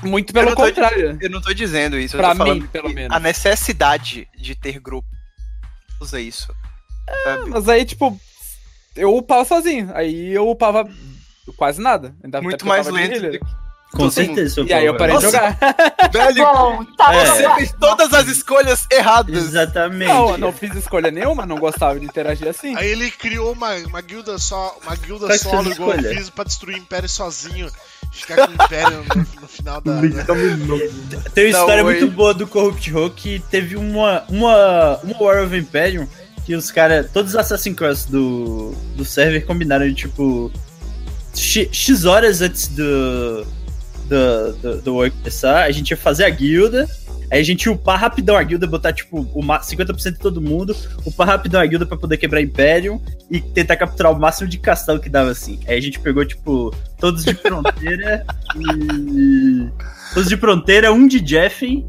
Muito 0.03 0.31
pelo 0.31 0.45
Eu 0.45 0.49
não 0.51 0.55
tô 0.55 0.63
contrário. 0.67 1.17
Eu 1.19 1.29
não 1.29 1.41
tô 1.41 1.51
dizendo 1.53 1.97
isso, 1.99 2.15
eu 2.15 2.19
Pra 2.19 2.33
mim, 2.35 2.61
pelo 2.67 2.89
menos. 2.93 3.15
a 3.15 3.19
necessidade 3.19 4.27
de 4.37 4.53
ter 4.55 4.79
grupo 4.79 5.07
usa 5.99 6.21
isso. 6.21 6.53
sabe? 7.23 7.49
Mas 7.49 7.67
aí, 7.67 7.83
tipo, 7.83 8.17
eu 8.95 9.15
upava 9.15 9.43
sozinho. 9.43 9.89
Aí 9.95 10.31
eu 10.33 10.47
upava 10.49 10.87
quase 11.55 11.81
nada. 11.81 12.13
Ainda 12.23 12.41
Muito 12.41 12.65
mais 12.65 12.85
de 12.85 12.91
lento. 12.91 13.39
Com 13.93 14.11
certeza. 14.11 14.61
E 14.67 14.73
aí 14.73 14.85
eu 14.85 14.97
parei 14.97 15.15
de 15.17 15.23
Nossa. 15.23 15.37
jogar. 15.37 15.55
que- 15.55 16.07
Velho, 16.17 16.43
Bom, 16.43 16.83
tá 16.97 17.15
É. 17.15 17.25
você 17.25 17.55
fez 17.55 17.75
todas 17.79 18.13
as 18.13 18.27
escolhas 18.27 18.85
erradas. 18.91 19.33
Exatamente. 19.35 20.09
Não, 20.09 20.31
eu 20.31 20.37
não 20.37 20.51
fiz 20.51 20.75
escolha 20.75 21.09
nenhuma, 21.09 21.45
não 21.45 21.57
gostava 21.57 21.97
de 21.97 22.05
interagir 22.05 22.49
assim. 22.49 22.75
Aí 22.75 22.89
ele 22.89 23.09
criou 23.09 23.53
uma, 23.53 23.73
uma 23.75 24.01
guilda 24.01 24.37
só, 24.37 24.77
uma 24.85 24.93
guilda 24.95 25.27
que 25.29 25.37
solo 25.39 25.71
igual 25.71 25.93
eu 25.93 26.15
fiz 26.15 26.29
pra 26.29 26.43
destruir 26.43 26.75
o 26.75 26.79
Império 26.79 27.07
sozinho. 27.07 27.71
Ficar 28.11 28.35
com 28.47 28.51
o 28.51 28.53
Império 28.65 29.05
no, 29.15 29.41
no 29.41 29.47
final 29.47 29.79
da. 29.81 30.01
Tem 31.33 31.45
uma 31.45 31.49
história 31.49 31.83
oi. 31.85 31.93
muito 31.99 32.11
boa 32.13 32.33
do 32.33 32.45
Corrupt 32.45 32.93
Ho 32.93 33.09
que 33.09 33.39
teve 33.49 33.75
uma, 33.77 34.23
uma, 34.27 34.97
uma 34.97 35.21
War 35.23 35.43
of 35.45 35.55
Imperium 35.55 36.07
que 36.45 36.55
os 36.55 36.71
caras, 36.71 37.09
todos 37.11 37.31
os 37.31 37.37
Assassin's 37.37 37.75
Cross 37.75 38.05
do, 38.05 38.73
do 38.95 39.03
server 39.03 39.45
combinaram 39.45 39.85
de 39.87 39.93
tipo 39.93 40.51
X, 41.39 41.67
X 41.71 42.05
horas 42.05 42.41
antes 42.41 42.67
do, 42.67 43.45
do, 44.07 44.53
do, 44.61 44.81
do 44.81 44.93
work 44.95 45.15
começar, 45.17 45.63
a 45.63 45.71
gente 45.71 45.91
ia 45.91 45.97
fazer 45.97 46.25
a 46.25 46.29
guilda. 46.29 46.87
Aí 47.29 47.41
a 47.41 47.43
gente 47.43 47.65
ia 47.65 47.71
upar 47.73 47.99
rapidão 47.99 48.37
a 48.37 48.43
guilda, 48.43 48.65
botar 48.65 48.93
tipo 48.93 49.27
o 49.33 49.43
ma- 49.43 49.59
50% 49.59 50.13
de 50.13 50.17
todo 50.19 50.39
mundo, 50.41 50.73
upar 51.05 51.27
rapidão 51.27 51.59
a 51.59 51.65
guilda 51.65 51.85
pra 51.85 51.97
poder 51.97 52.15
quebrar 52.15 52.39
Imperium 52.41 53.01
e 53.29 53.41
tentar 53.41 53.75
capturar 53.75 54.13
o 54.13 54.19
máximo 54.19 54.47
de 54.47 54.57
castelo 54.57 54.97
que 54.99 55.09
dava 55.09 55.31
assim. 55.31 55.59
Aí 55.67 55.77
a 55.77 55.81
gente 55.81 55.99
pegou, 55.99 56.23
tipo, 56.25 56.73
todos 56.97 57.25
de 57.25 57.33
fronteira 57.33 58.25
e. 58.55 59.67
Todos 60.13 60.29
de 60.29 60.37
fronteira, 60.37 60.93
um 60.93 61.05
de 61.05 61.19
Jeffen 61.25 61.85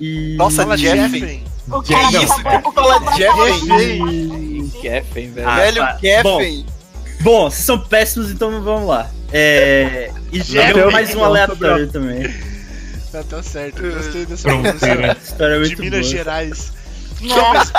e. 0.00 0.34
Nossa, 0.36 0.62
Fala 0.62 0.76
Jeffen. 0.76 1.20
Jeffen. 1.20 1.44
O 1.70 1.82
Que 1.82 1.92
cara 1.92 2.22
isso, 2.24 2.42
cara? 2.42 2.68
o 2.68 2.72
Fala 2.72 3.00
cara 3.00 3.16
Jeff, 3.16 3.36
tá- 3.38 3.78
Jeffen. 3.78 4.72
Geffen, 4.82 5.30
velho. 5.30 5.48
Ah, 5.48 5.56
Velho 5.58 5.76
tá. 5.76 5.98
Bom, 7.20 7.50
vocês 7.50 7.64
são 7.64 7.78
péssimos, 7.78 8.30
então 8.30 8.62
vamos 8.62 8.88
lá. 8.88 9.10
É. 9.32 10.10
E 10.32 10.40
jogamos 10.42 10.92
mais 10.92 11.14
um 11.14 11.18
Não, 11.18 11.24
aleatório 11.24 11.88
também. 11.90 12.22
Tá, 13.10 13.22
tá 13.24 13.42
certo. 13.42 13.82
Gostei 13.82 14.26
dessa 14.26 14.48
Fronteira. 14.48 15.16
História 15.22 15.54
é 15.54 15.60
de 15.62 15.66
muito 15.68 15.82
Minas 15.82 16.00
boa. 16.06 16.10
Gerais. 16.16 16.72
Né? 17.20 17.34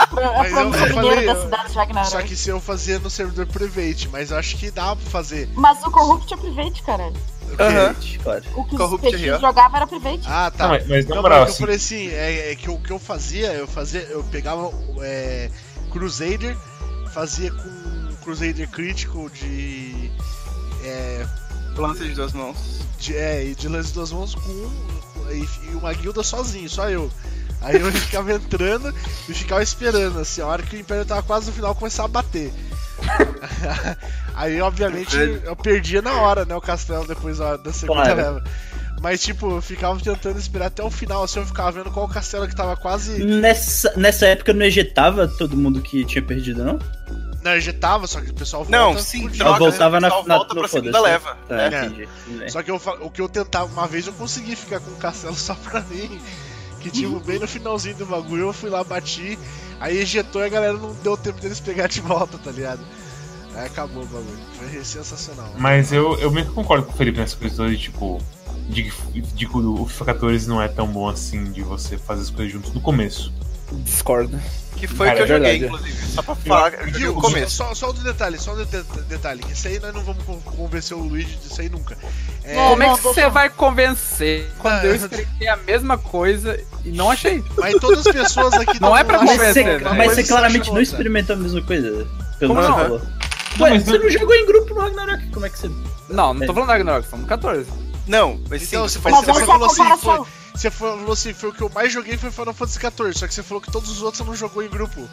Foi 0.09 0.23
Mas 0.23 0.57
a 0.57 0.61
eu- 0.61 0.67
eu 0.67 0.93
falei, 0.93 1.25
da 1.25 1.31
eu- 1.31 1.41
cidade 1.41 2.09
Só 2.09 2.21
que 2.21 2.35
se 2.35 2.49
eu 2.49 2.59
fazia 2.59 2.99
no 2.99 3.09
servidor 3.09 3.45
private, 3.47 4.09
mas 4.09 4.31
eu 4.31 4.37
acho 4.37 4.57
que 4.57 4.69
dá 4.69 4.95
pra 4.95 5.09
fazer. 5.09 5.47
Mas 5.55 5.81
o 5.85 5.89
Corrupt 5.91 6.33
é 6.33 6.37
private, 6.37 6.83
caralho. 6.83 7.15
Aham. 7.57 7.95
Claro. 8.21 8.43
O 8.55 8.63
que 8.65 8.75
Corrupt 8.77 9.15
RA. 9.15 9.39
jogava 9.39 9.77
era 9.77 9.87
private. 9.87 10.21
Ah, 10.27 10.51
tá. 10.55 10.67
Não, 10.67 10.79
mas, 10.89 11.05
Não, 11.07 11.15
moral, 11.21 11.39
mas 11.39 11.47
eu 11.49 11.53
assim, 11.53 11.59
falei 11.63 11.75
assim, 11.77 12.09
é, 12.09 12.51
é 12.51 12.55
que 12.55 12.69
o 12.69 12.77
que 12.77 12.91
eu 12.91 12.99
fazia, 12.99 13.53
eu 13.53 13.67
fazia, 13.67 14.01
eu 14.01 14.23
pegava 14.25 14.71
é, 15.01 15.49
Crusader, 15.89 16.55
fazia 17.13 17.49
com 17.51 17.88
Crusader 18.29 18.67
crítico 18.69 19.27
de. 19.33 20.11
É, 20.83 21.25
Lança 21.75 22.03
de 22.03 22.13
duas 22.13 22.31
mãos. 22.31 22.81
de, 22.99 23.15
é, 23.15 23.43
e 23.45 23.55
de 23.55 23.67
lance 23.67 23.87
de 23.87 23.95
duas 23.95 24.11
mãos 24.11 24.35
com 24.35 24.51
um, 24.51 25.31
e, 25.31 25.47
e 25.71 25.75
uma 25.75 25.91
guilda 25.93 26.21
sozinho, 26.21 26.69
só 26.69 26.87
eu. 26.89 27.09
Aí 27.61 27.79
eu 27.81 27.89
ficava 27.91 28.31
entrando 28.31 28.93
e 29.27 29.33
ficava 29.33 29.63
esperando, 29.63 30.19
assim, 30.19 30.41
a 30.41 30.45
hora 30.45 30.61
que 30.61 30.75
o 30.75 30.79
Império 30.79 31.05
tava 31.05 31.23
quase 31.23 31.47
no 31.47 31.53
final 31.53 31.73
começava 31.73 32.07
a 32.07 32.11
bater. 32.11 32.51
Aí, 34.35 34.61
obviamente, 34.61 35.15
eu 35.43 35.55
perdia 35.55 36.01
na 36.01 36.21
hora, 36.21 36.45
né, 36.45 36.55
o 36.55 36.61
castelo 36.61 37.07
depois 37.07 37.39
da, 37.39 37.57
da 37.57 37.73
segunda 37.73 38.03
Claro. 38.03 38.15
leva. 38.15 38.43
Mas, 39.01 39.21
tipo, 39.23 39.49
eu 39.53 39.61
ficava 39.61 39.99
tentando 39.99 40.37
esperar 40.37 40.67
até 40.67 40.83
o 40.83 40.91
final, 40.91 41.23
assim, 41.23 41.39
eu 41.39 41.45
ficava 41.47 41.71
vendo 41.71 41.89
qual 41.91 42.07
castelo 42.07 42.47
que 42.47 42.55
tava 42.55 42.75
quase. 42.77 43.23
Nessa, 43.23 43.91
nessa 43.97 44.27
época 44.27 44.53
não 44.53 44.65
ejetava 44.65 45.27
todo 45.27 45.57
mundo 45.57 45.81
que 45.81 46.05
tinha 46.05 46.21
perdido, 46.21 46.63
não? 46.63 46.79
Não, 47.43 47.55
ejetava, 47.55 48.05
só 48.07 48.19
que 48.19 48.31
o 48.31 48.33
pessoal 48.33 48.63
volta. 48.63 48.77
Não, 48.77 48.97
sim, 49.01 49.29
troca, 49.29 49.53
né? 49.53 49.59
voltava 49.59 49.97
o 49.97 49.99
na, 50.01 50.07
pessoal 50.07 50.27
na 50.27 50.35
volta 50.37 50.55
pra 50.55 50.67
segunda 50.67 51.01
leva. 51.01 51.37
Tá, 51.47 51.61
É. 51.61 51.67
entendi. 51.67 52.09
Tudo 52.25 52.39
bem. 52.39 52.49
Só 52.49 52.63
que 52.63 52.71
eu, 52.71 52.81
o 53.01 53.09
que 53.09 53.21
eu 53.21 53.29
tentava, 53.29 53.65
uma 53.71 53.87
vez 53.87 54.07
eu 54.07 54.13
consegui 54.13 54.55
ficar 54.55 54.79
com 54.79 54.91
o 54.91 54.95
castelo 54.95 55.35
só 55.35 55.55
pra 55.55 55.81
mim. 55.81 56.19
Que 56.81 56.89
tipo, 56.89 57.19
bem 57.19 57.39
no 57.39 57.47
finalzinho 57.47 57.95
do 57.97 58.05
bagulho, 58.05 58.43
eu 58.43 58.53
fui 58.53 58.69
lá, 58.69 58.81
bati, 58.85 59.37
aí 59.81 59.97
ejetou 59.97 60.41
e 60.41 60.45
a 60.45 60.49
galera 60.49 60.73
não 60.73 60.93
deu 61.03 61.17
tempo 61.17 61.41
deles 61.41 61.59
pegar 61.59 61.87
de 61.87 61.99
volta, 61.99 62.37
tá 62.37 62.51
ligado? 62.51 62.79
Aí 63.53 63.65
acabou 63.65 64.03
o 64.03 64.05
bagulho. 64.05 64.39
Foi 64.57 64.83
sensacional. 64.85 65.51
Mas 65.57 65.91
eu, 65.91 66.17
eu 66.19 66.31
meio 66.31 66.45
que 66.45 66.53
concordo 66.53 66.85
com 66.85 66.93
o 66.93 66.95
Felipe 66.95 67.19
nessa 67.19 67.35
questão 67.35 67.69
de, 67.69 67.77
tipo, 67.77 68.21
de 68.69 68.83
que 68.83 69.21
de 69.21 69.45
o 69.47 69.85
FIFA 69.87 70.05
14 70.05 70.47
não 70.47 70.61
é 70.61 70.69
tão 70.69 70.87
bom 70.87 71.09
assim 71.09 71.51
de 71.51 71.61
você 71.61 71.97
fazer 71.97 72.21
as 72.21 72.29
coisas 72.29 72.53
juntos 72.53 72.73
no 72.73 72.79
começo. 72.79 73.33
Discordo. 73.71 74.39
Que 74.77 74.87
foi 74.87 75.07
Cara, 75.07 75.23
o 75.23 75.25
que 75.25 75.31
eu 75.31 75.35
é 75.35 75.39
joguei, 75.39 75.65
inclusive. 75.65 76.07
Só 76.13 76.21
pra 76.21 76.35
falar, 76.35 76.73
eu 76.73 76.79
joguei 76.85 76.93
Viu? 77.01 77.17
o 77.17 77.21
começo. 77.21 77.51
Só, 77.57 77.75
só 77.75 77.87
outro 77.87 78.01
detalhe, 78.01 78.37
só 78.39 78.53
um 78.53 78.63
de- 78.63 78.83
detalhe. 79.09 79.43
que 79.43 79.51
Isso 79.51 79.67
aí 79.67 79.77
nós 79.77 79.93
não 79.93 80.01
vamos 80.05 80.23
con- 80.23 80.39
convencer 80.39 80.95
o 80.95 81.01
Luigi 81.01 81.35
disso 81.35 81.59
aí 81.59 81.67
nunca. 81.67 81.97
É, 82.45 82.53
É, 82.53 82.69
Como 82.69 82.81
é 82.83 82.87
não, 82.87 82.95
que 82.95 83.01
você 83.03 83.29
vai 83.29 83.49
convencer 83.49 84.49
quando 84.59 84.75
Ah, 84.75 84.85
eu 84.85 84.95
expliquei 84.95 85.47
a 85.49 85.57
mesma 85.57 85.97
coisa 85.97 86.57
e 86.85 86.91
não 86.91 87.11
achei? 87.11 87.43
Mas 87.57 87.75
todas 87.75 88.07
as 88.07 88.13
pessoas 88.13 88.53
aqui 88.53 88.79
Não 88.79 88.95
é 88.95 89.03
pra 89.03 89.19
convencer, 89.19 89.65
que 89.65 89.83
né? 89.83 89.89
uma 89.89 89.93
Mas 89.95 90.13
você 90.13 90.23
claramente 90.23 90.71
não 90.71 90.81
experimentou 90.81 91.35
a 91.35 91.39
mesma 91.39 91.61
coisa. 91.61 92.07
Pelo 92.39 92.53
você 92.55 92.67
não? 92.69 92.77
falou. 92.77 92.99
Não, 93.57 93.65
Ué, 93.65 93.69
mas 93.71 93.83
você 93.83 93.91
não- 93.97 94.03
não 94.05 94.09
jogou 94.09 94.33
em 94.35 94.45
grupo 94.45 94.73
no 94.75 94.79
Ragnarok? 94.81 95.27
Como 95.31 95.45
é 95.45 95.49
que 95.49 95.59
você. 95.59 95.69
Não, 96.09 96.33
não 96.33 96.47
tô 96.47 96.53
falando 96.53 96.67
da 96.67 96.73
Ragnarok, 96.73 97.03
tô 97.03 97.11
falando 97.11 97.27
14. 97.27 97.69
Não, 98.07 98.39
mas 98.49 98.61
sim, 98.61 98.67
Então, 98.77 98.87
você 98.87 98.93
se 98.93 98.99
foi 98.99 99.11
Mas 99.11 99.25
Mas 99.27 99.35
você 99.35 99.41
é 99.41 99.43
a 99.43 99.47
falou 99.47 99.67
assim, 99.67 99.75
comparação. 99.83 100.27
Você 100.59 100.69
falou 100.69 101.13
assim, 101.13 101.33
foi 101.33 101.49
o 101.49 101.53
que 101.53 101.61
eu 101.61 101.69
mais 101.73 101.91
joguei 101.93 102.17
foi 102.17 102.29
Final 102.31 102.53
Fantasy 102.53 102.79
XIV, 102.79 103.13
só 103.13 103.27
que 103.27 103.33
você 103.33 103.41
falou 103.41 103.61
que 103.61 103.71
todos 103.71 103.89
os 103.89 104.01
outros 104.01 104.17
você 104.17 104.23
não 104.29 104.35
jogou 104.35 104.61
em 104.61 104.67
grupo. 104.69 105.07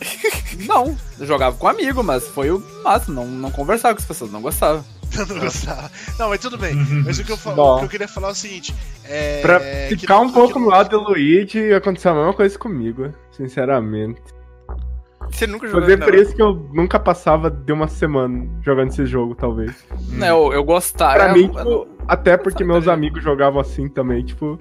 Não, 0.66 0.96
eu 1.18 1.26
jogava 1.26 1.56
com 1.56 1.68
amigo, 1.68 2.02
mas 2.02 2.26
foi 2.28 2.50
o 2.50 2.62
máximo, 2.82 3.14
não, 3.14 3.26
não 3.26 3.50
conversava 3.50 3.94
com 3.94 4.00
as 4.00 4.06
pessoas, 4.06 4.30
não 4.30 4.40
gostava. 4.42 4.84
Não 5.28 5.38
gostava. 5.38 5.88
Não, 6.18 6.28
mas 6.28 6.40
tudo 6.40 6.58
bem. 6.58 6.74
Mas 7.04 7.18
o 7.20 7.24
que 7.24 7.30
eu, 7.30 7.36
falo, 7.36 7.76
o 7.76 7.78
que 7.80 7.84
eu 7.84 7.88
queria 7.88 8.08
falar 8.08 8.28
é 8.28 8.32
o 8.32 8.34
seguinte. 8.34 8.74
É, 9.04 9.40
Pra 9.42 9.60
ficar 9.60 10.14
não- 10.16 10.24
um 10.24 10.32
pouco 10.32 10.54
que 10.54 10.58
no 10.58 10.64
não- 10.64 10.70
lado 10.72 10.88
do 10.88 11.04
Luigi, 11.04 11.72
aconteceu 11.72 12.10
a 12.10 12.14
mesma 12.14 12.32
coisa 12.34 12.58
comigo, 12.58 13.12
sinceramente. 13.30 14.20
Você 15.30 15.46
nunca 15.46 15.68
jogou 15.68 15.86
Foi 15.86 15.96
por 15.96 16.14
isso 16.16 16.34
que 16.34 16.42
eu 16.42 16.54
nunca 16.72 16.98
passava 16.98 17.48
de 17.48 17.72
uma 17.72 17.86
semana 17.86 18.44
jogando 18.62 18.88
esse 18.90 19.06
jogo, 19.06 19.34
talvez. 19.36 19.72
Né, 20.08 20.30
eu, 20.30 20.52
eu 20.52 20.64
gostava. 20.64 21.14
Pra 21.14 21.32
mim, 21.32 21.44
eu- 21.44 21.54
tipo, 21.54 21.88
até 22.08 22.36
porque 22.36 22.62
meus 22.64 22.86
amigos 22.88 23.22
jogavam 23.22 23.60
assim 23.60 23.88
também, 23.88 24.24
tipo. 24.24 24.58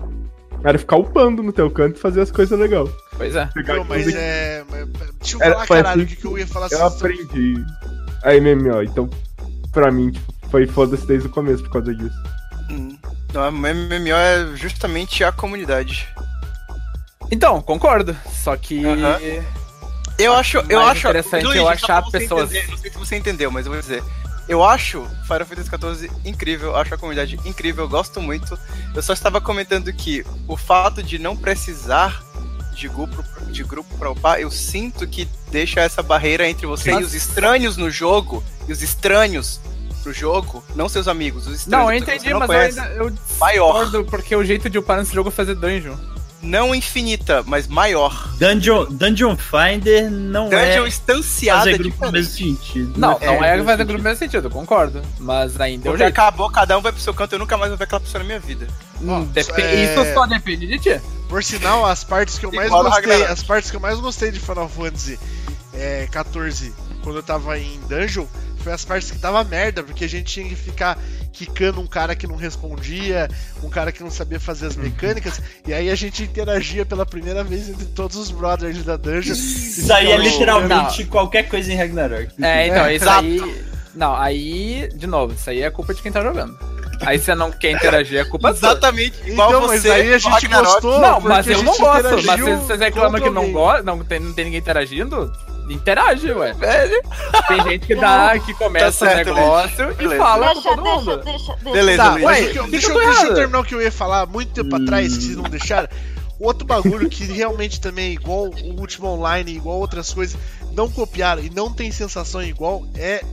Era 0.63 0.77
ficar 0.79 0.95
upando 0.95 1.43
no 1.43 1.51
teu 1.51 1.69
canto 1.69 1.97
e 1.97 1.99
fazer 1.99 2.21
as 2.21 2.31
coisas 2.31 2.57
legais. 2.57 2.89
Pois 3.17 3.35
é. 3.35 3.45
Pegar 3.47 3.75
Não, 3.75 3.83
mas 3.83 4.07
é. 4.15 4.63
mas- 4.71 4.87
Deixa 5.19 5.35
eu 5.35 5.41
Era- 5.41 5.53
falar, 5.55 5.67
foi 5.67 5.77
caralho, 5.77 6.01
o 6.01 6.05
assim 6.05 6.15
que, 6.15 6.21
que 6.21 6.27
eu 6.27 6.37
ia 6.37 6.47
falar 6.47 6.67
Eu 6.71 6.85
assim, 6.85 6.95
aprendi 6.97 7.65
a 8.23 8.33
MMO, 8.35 8.81
então 8.83 9.09
pra 9.73 9.91
mim 9.91 10.11
tipo, 10.11 10.33
foi 10.49 10.65
foda-se 10.65 11.05
desde 11.05 11.27
o 11.27 11.29
começo 11.31 11.63
por 11.63 11.71
causa 11.73 11.93
disso. 11.93 12.15
Hum. 12.69 12.97
Não, 13.33 13.43
a 13.43 13.51
MMO 13.51 14.15
é 14.15 14.55
justamente 14.55 15.21
a 15.23 15.33
comunidade. 15.33 16.07
Então, 17.29 17.61
concordo. 17.61 18.15
Só 18.31 18.55
que. 18.55 18.85
Aham. 18.85 19.19
Eu 20.19 20.33
acho, 20.33 20.59
eu 20.69 20.79
acho. 20.79 20.99
interessante 20.99 21.57
eu 21.57 21.67
achar 21.67 22.03
pessoas- 22.11 22.51
entender, 22.53 22.69
não 22.71 22.77
sei 22.77 22.91
se 22.91 22.97
você 22.97 23.15
entendeu, 23.17 23.49
mas 23.51 23.65
eu 23.65 23.71
vou 23.73 23.81
dizer. 23.81 24.01
Eu 24.47 24.63
acho 24.63 25.07
Final 25.23 25.45
Fantasy 25.45 25.69
XIV 25.69 26.11
incrível, 26.25 26.75
acho 26.75 26.93
a 26.93 26.97
comunidade 26.97 27.39
incrível, 27.45 27.85
eu 27.85 27.89
gosto 27.89 28.21
muito. 28.21 28.57
Eu 28.93 29.01
só 29.01 29.13
estava 29.13 29.39
comentando 29.39 29.91
que 29.93 30.25
o 30.47 30.57
fato 30.57 31.01
de 31.01 31.17
não 31.17 31.35
precisar 31.35 32.21
de 32.75 32.87
grupo, 32.89 33.23
de 33.51 33.63
grupo 33.63 33.97
pra 33.97 34.11
upar, 34.11 34.39
eu 34.39 34.51
sinto 34.51 35.07
que 35.07 35.27
deixa 35.51 35.79
essa 35.81 36.01
barreira 36.03 36.47
entre 36.49 36.65
você 36.65 36.91
Mas- 36.91 37.01
e 37.01 37.05
os 37.05 37.13
estranhos 37.13 37.77
no 37.77 37.89
jogo, 37.89 38.43
e 38.67 38.71
os 38.71 38.81
estranhos 38.81 39.61
no 40.05 40.11
jogo, 40.11 40.61
não 40.75 40.89
seus 40.89 41.07
amigos, 41.07 41.47
os 41.47 41.55
estranhos. 41.59 41.85
Não, 41.85 41.93
eu 41.93 41.99
você 41.99 42.11
entendi, 42.15 42.29
não 42.31 42.39
mas 42.39 42.49
eu 42.49 42.55
conhece. 42.55 42.79
ainda. 42.79 42.93
Eu 42.95 43.13
Maior. 43.39 44.03
porque 44.05 44.35
o 44.35 44.43
jeito 44.43 44.69
de 44.69 44.77
upar 44.77 44.97
nesse 44.97 45.13
jogo 45.13 45.29
é 45.29 45.31
fazer 45.31 45.55
dungeon. 45.55 45.95
Não 46.43 46.75
infinita, 46.75 47.41
mas 47.47 47.67
maior. 47.67 48.29
Dungeon, 48.37 48.85
Dungeon 48.91 49.37
Finder 49.37 50.11
não 50.11 50.49
Dungeon 50.49 50.85
é 50.85 50.87
estanciada 50.87 51.59
fazer 51.61 51.71
de 51.77 51.83
grupo 51.83 52.05
no 52.05 52.11
mesmo 52.11 52.31
sentido. 52.33 52.93
Não, 52.99 53.17
É, 53.21 53.25
não 53.27 53.33
é 53.35 53.37
fazer 53.37 53.63
fazer 53.63 53.65
sentido. 53.77 53.87
grupo 53.87 53.97
no 53.97 54.03
mesmo 54.03 54.19
sentido, 54.19 54.45
eu 54.47 54.51
concordo. 54.51 55.01
Mas 55.19 55.59
ainda 55.59 55.87
é 55.87 55.91
Porque 55.91 56.03
acabou, 56.03 56.49
cada 56.49 56.77
um 56.77 56.81
vai 56.81 56.91
pro 56.91 57.01
seu 57.01 57.13
canto, 57.13 57.33
eu 57.33 57.39
nunca 57.39 57.57
mais 57.57 57.69
vou 57.69 57.77
ver 57.77 57.85
aquela 57.85 58.01
pessoa 58.01 58.19
na 58.19 58.25
minha 58.25 58.39
vida. 58.39 58.67
Hum, 59.01 59.25
Dep- 59.25 59.57
é- 59.57 59.83
Isso 59.85 60.13
só 60.13 60.25
depende 60.25 60.67
de 60.67 60.77
ti. 60.79 61.01
Por 61.29 61.43
sinal, 61.43 61.85
as 61.85 62.03
partes 62.03 62.37
que 62.37 62.45
eu 62.45 62.51
mais 62.51 62.67
Igual 62.67 62.83
gostei, 62.83 63.23
as 63.25 63.41
partes 63.41 63.71
que 63.71 63.77
eu 63.77 63.81
mais 63.81 63.99
gostei 63.99 64.29
de 64.31 64.39
Final 64.39 64.67
Fantasy 64.69 65.17
é, 65.73 66.07
14, 66.11 66.73
quando 67.03 67.15
eu 67.17 67.23
tava 67.23 67.57
em 67.57 67.79
Dungeon, 67.89 68.25
foi 68.59 68.71
as 68.71 68.85
partes 68.85 69.09
que 69.11 69.17
tava 69.17 69.43
merda, 69.43 69.81
porque 69.83 70.05
a 70.05 70.09
gente 70.09 70.25
tinha 70.31 70.47
que 70.47 70.55
ficar 70.55 70.97
quicando 71.33 71.81
um 71.81 71.87
cara 71.87 72.15
que 72.15 72.27
não 72.27 72.35
respondia, 72.35 73.27
um 73.63 73.69
cara 73.69 73.91
que 73.91 74.03
não 74.03 74.11
sabia 74.11 74.39
fazer 74.39 74.67
as 74.67 74.75
mecânicas, 74.75 75.41
e 75.67 75.73
aí 75.73 75.89
a 75.89 75.95
gente 75.95 76.23
interagia 76.23 76.85
pela 76.85 77.05
primeira 77.05 77.43
vez 77.43 77.67
entre 77.67 77.85
todos 77.87 78.15
os 78.15 78.29
brothers 78.31 78.83
da 78.83 78.95
Dungeon. 78.95 79.33
Isso 79.33 79.91
aí 79.91 80.11
é 80.11 80.17
Não, 80.17 80.23
literalmente 80.23 81.05
qualquer 81.05 81.49
coisa 81.49 81.73
em 81.73 81.75
Ragnarok. 81.75 82.29
É, 82.41 82.67
então, 82.67 82.85
isso 82.89 83.03
exato. 83.03 83.25
aí. 83.25 83.65
Não, 83.95 84.15
aí, 84.15 84.89
de 84.95 85.05
novo, 85.07 85.33
isso 85.33 85.49
aí 85.49 85.61
é 85.61 85.69
culpa 85.69 85.93
de 85.93 86.01
quem 86.01 86.11
tá 86.11 86.21
jogando. 86.21 86.57
Aí 87.01 87.19
você 87.19 87.35
não 87.35 87.51
quer 87.51 87.71
interagir, 87.71 88.19
é 88.19 88.23
culpa 88.23 88.53
sua. 88.53 88.69
Exatamente 88.69 89.17
igual 89.29 89.49
Então, 89.49 89.61
você. 89.61 89.73
mas 89.73 89.85
aí 89.85 90.13
a 90.13 90.17
gente 90.17 90.31
Ragnarok. 90.31 90.71
gostou. 90.71 90.99
Não, 91.01 91.19
mas 91.19 91.47
a 91.47 91.51
eu 91.51 91.55
gente 91.57 91.65
não 91.65 91.77
gosto. 91.77 92.25
Mas 92.25 92.39
vocês 92.61 92.79
reclamam 92.79 93.21
que 93.21 93.29
não 93.29 93.51
gosta, 93.51 93.83
não 93.83 94.03
tem, 94.03 94.19
não 94.19 94.33
tem 94.33 94.45
ninguém 94.45 94.59
interagindo, 94.59 95.31
interage, 95.69 96.31
ué. 96.31 96.53
Velho. 96.53 97.01
Tem 97.47 97.63
gente 97.63 97.87
que 97.87 97.95
dá, 97.95 98.37
que 98.39 98.53
começa 98.53 98.85
Tá 98.85 99.11
o 99.11 99.15
certo, 99.15 99.33
negócio 99.33 99.91
e 99.91 99.93
Beleza. 99.95 100.23
fala 100.23 100.47
com 100.47 100.53
Deixa, 100.53 100.69
todo 100.69 100.83
deixa, 100.83 100.97
mundo. 100.99 101.17
deixa, 101.23 101.55
deixa. 101.55 101.71
Beleza, 101.71 102.03
Tá, 102.03 102.13
Ué, 102.15 102.41
o 102.41 102.51
que 102.51 102.59
eu- 102.59 102.67
deixa, 102.67 102.91
eu, 102.91 102.99
deixa 102.99 103.25
eu 103.27 103.33
terminar 103.35 103.59
o 103.59 103.63
que 103.63 103.75
eu 103.75 103.81
ia 103.81 103.91
falar 103.91 104.25
muito 104.25 104.51
tempo 104.53 104.75
atrás, 104.75 105.15
que 105.17 105.23
vocês 105.23 105.35
não 105.37 105.43
deixaram. 105.43 105.87
Outro 106.39 106.65
bagulho 106.67 107.09
que 107.09 107.23
realmente 107.25 107.79
também, 107.79 108.09
é 108.09 108.13
igual 108.13 108.45
o 108.49 108.79
último 108.79 109.07
online, 109.07 109.55
igual 109.55 109.77
outras 109.79 110.13
coisas, 110.13 110.37
não 110.73 110.89
copiaram 110.89 111.41
e 111.43 111.49
não 111.49 111.71
tem 111.71 111.91
sensação 111.91 112.41
igual 112.43 112.83
é 112.95 113.23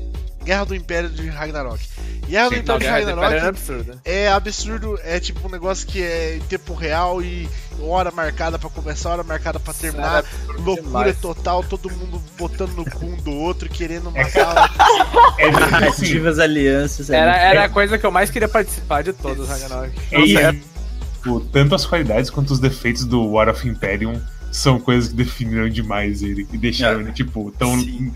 Guerra 0.45 0.65
do 0.65 0.75
Império 0.75 1.11
de 1.11 1.29
Ragnarok. 1.29 1.81
Guerra 2.29 2.49
do 2.49 2.57
Não, 2.57 2.59
Império 2.63 2.79
de 2.81 2.85
Guerra 2.87 2.97
do 2.97 3.03
Império 3.03 3.21
é 3.21 3.25
Ragnarok 3.25 3.49
absurdo. 3.49 4.01
é 4.05 4.29
absurdo, 4.29 4.99
é 5.05 5.21
tipo 5.21 5.47
um 5.47 5.51
negócio 5.51 5.87
que 5.87 6.03
é 6.03 6.37
em 6.37 6.41
tempo 6.41 6.75
real 6.75 7.21
e 7.23 7.49
hora 7.81 8.11
marcada 8.11 8.59
pra 8.59 8.71
começar, 8.71 9.11
hora 9.11 9.23
marcada 9.23 9.59
pra 9.61 9.73
terminar. 9.75 10.25
Loucura 10.59 10.83
demais. 10.83 11.19
total, 11.21 11.63
todo 11.65 11.91
mundo 11.91 12.23
botando 12.39 12.73
no 12.75 12.85
cu 12.85 13.05
um 13.07 13.17
do 13.17 13.33
outro, 13.33 13.69
querendo 13.69 14.11
É, 14.15 14.23
matar. 14.25 14.71
É, 15.39 15.49
assim, 15.89 16.05
Ativas 16.07 16.39
alianças. 16.39 17.11
Era, 17.11 17.37
era 17.37 17.65
a 17.65 17.69
coisa 17.69 17.99
que 17.99 18.05
eu 18.07 18.11
mais 18.11 18.31
queria 18.31 18.49
participar 18.49 19.03
de 19.03 19.13
todos, 19.13 19.49
Ragnarok. 19.49 19.93
é 20.13 20.21
isso. 20.21 20.71
Tipo, 21.17 21.41
tanto 21.41 21.75
as 21.75 21.85
qualidades 21.85 22.31
quanto 22.31 22.51
os 22.51 22.59
defeitos 22.59 23.05
do 23.05 23.27
War 23.33 23.49
of 23.49 23.67
Imperium 23.69 24.21
são 24.51 24.81
coisas 24.81 25.11
que 25.11 25.15
definiram 25.17 25.69
demais 25.69 26.23
ele 26.23 26.47
e 26.53 26.57
deixaram 26.59 27.01
É. 27.01 27.03
ele, 27.03 27.13
tipo, 27.13 27.53
tão, 27.59 27.79
Sim. 27.79 28.13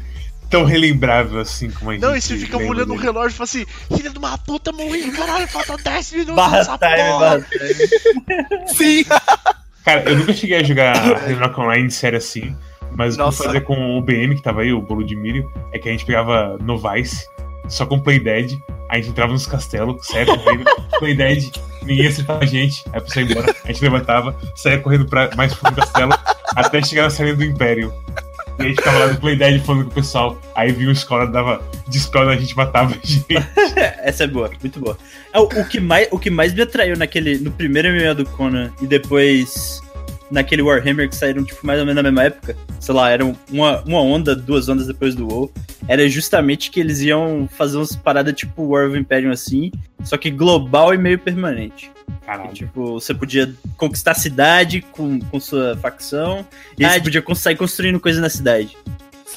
Tão 0.55 0.65
relembrável 0.65 1.41
assim 1.41 1.69
como 1.69 1.91
a 1.91 1.95
gente. 1.95 2.03
Não, 2.03 2.15
e 2.15 2.21
você 2.21 2.37
fica 2.37 2.57
olhando 2.57 2.93
o 2.93 2.97
relógio 2.97 3.35
e 3.35 3.39
fala 3.39 3.45
assim: 3.45 3.67
Filha 3.97 4.11
de 4.11 4.19
uma 4.19 4.39
puta, 4.39 4.71
morri, 4.71 5.11
caralho, 5.11 5.49
falta 5.49 5.77
10 5.77 6.13
minutos 6.13 6.37
Barra 6.37 6.59
nessa 6.59 6.79
time, 6.79 6.97
porra. 6.97 7.19
barra 7.19 7.41
time. 7.51 8.69
Sim. 8.69 9.05
Cara, 9.85 10.09
eu 10.09 10.17
nunca 10.17 10.33
cheguei 10.33 10.59
a 10.59 10.63
jogar 10.63 10.97
Ragnarok 10.97 11.61
Online 11.61 11.91
sério 11.91 12.19
assim, 12.19 12.57
mas 12.97 13.15
o 13.15 13.17
que 13.17 13.23
eu 13.23 13.27
Nossa. 13.27 13.45
fazia 13.45 13.61
com 13.61 13.99
o 13.99 14.01
BM, 14.01 14.37
que 14.37 14.43
tava 14.43 14.63
aí, 14.63 14.73
o 14.73 14.81
bolo 14.81 15.05
de 15.05 15.17
milho, 15.17 15.51
é 15.73 15.79
que 15.79 15.89
a 15.89 15.93
gente 15.93 16.07
pegava 16.07 16.57
no 16.61 16.79
Vice, 16.79 17.27
só 17.69 17.85
com 17.85 17.99
Play 17.99 18.21
Dead, 18.21 18.57
a 18.89 18.97
gente 18.97 19.09
entrava 19.11 19.33
nos 19.33 19.47
castelos, 19.47 20.07
saia 20.07 20.25
correndo, 20.25 20.65
Play 21.01 21.15
Dead, 21.15 21.51
ninguém 21.83 22.07
acertava 22.07 22.45
a 22.45 22.47
gente, 22.47 22.83
aí 22.93 22.99
a 22.99 23.01
pessoa 23.03 23.25
ia 23.25 23.31
embora, 23.31 23.57
a 23.63 23.67
gente 23.73 23.83
levantava, 23.83 24.37
saia 24.55 24.79
correndo 24.79 25.05
pra 25.07 25.31
mais 25.37 25.53
fundo 25.53 25.75
do 25.75 25.81
castelo, 25.81 26.13
até 26.55 26.81
chegar 26.81 27.03
na 27.03 27.11
saída 27.11 27.37
do 27.37 27.45
Império. 27.45 27.93
E 28.59 28.63
a 28.63 28.65
gente 28.67 28.77
ficava 28.77 28.99
lá 28.99 29.07
no 29.09 29.21
Play 29.21 29.37
Dead 29.37 29.61
falando 29.63 29.85
com 29.85 29.91
o 29.91 29.95
pessoal, 29.95 30.41
aí 30.55 30.73
vinha 30.73 30.89
o 30.89 30.93
escola, 30.93 31.27
dava 31.27 31.63
dispel 31.89 32.29
a 32.29 32.37
gente 32.37 32.57
matava 32.57 32.95
a 32.95 33.07
gente. 33.07 33.27
Essa 34.03 34.25
é 34.25 34.27
boa, 34.27 34.51
muito 34.61 34.81
boa. 34.81 34.97
É, 35.33 35.39
o, 35.39 35.45
o 35.45 35.69
que 35.69 35.81
mais, 35.81 36.09
o 36.11 36.19
que 36.19 36.31
mais 36.31 36.55
me 36.55 36.63
atraiu 36.63 36.97
naquele, 36.97 37.39
no 37.39 37.51
primeiro 37.51 37.89
MMA 37.91 38.15
do 38.15 38.25
Conan 38.25 38.73
e 38.81 38.87
depois 38.87 39.83
naquele 40.35 40.63
Warhammer 40.63 41.09
que 41.09 41.15
saíram 41.15 41.45
tipo, 41.45 41.65
mais 41.65 41.79
ou 41.79 41.87
menos 41.87 42.03
na 42.03 42.11
mesma 42.11 42.25
época, 42.25 42.57
sei 42.81 42.93
lá, 42.93 43.09
eram 43.09 43.37
uma, 43.51 43.81
uma 43.83 44.03
onda, 44.03 44.35
duas 44.35 44.69
ondas 44.69 44.89
depois 44.89 45.15
do 45.15 45.29
WoW, 45.29 45.51
era 45.87 46.07
justamente 46.09 46.73
que 46.73 46.81
eles 46.81 47.01
iam 47.01 47.49
fazer 47.57 47.77
umas 47.77 47.95
paradas 47.95 48.35
tipo 48.35 48.67
War 48.67 48.89
of 48.89 48.99
Imperium 48.99 49.31
assim, 49.31 49.71
só 50.03 50.17
que 50.17 50.31
global 50.31 50.93
e 50.93 50.99
meio 50.99 51.21
permanente. 51.21 51.91
E, 52.23 52.27
Caralho. 52.27 52.53
tipo, 52.53 52.95
você 52.95 53.15
podia 53.15 53.55
conquistar 53.77 54.11
a 54.11 54.15
cidade 54.15 54.83
com, 54.83 55.21
com 55.21 55.39
sua 55.39 55.77
facção, 55.77 56.45
e 56.77 56.85
aí 56.85 56.95
você 56.95 57.01
podia 57.01 57.25
sair 57.37 57.57
construindo 57.57 58.01
coisa 58.01 58.21
na 58.21 58.29
cidade. 58.29 58.77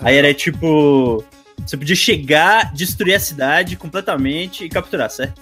Aí 0.01 0.15
era 0.15 0.33
tipo. 0.33 1.23
Você 1.65 1.75
podia 1.75 1.95
chegar, 1.95 2.71
destruir 2.73 3.15
a 3.15 3.19
cidade 3.19 3.75
completamente 3.75 4.63
e 4.63 4.69
capturar, 4.69 5.09
certo? 5.09 5.41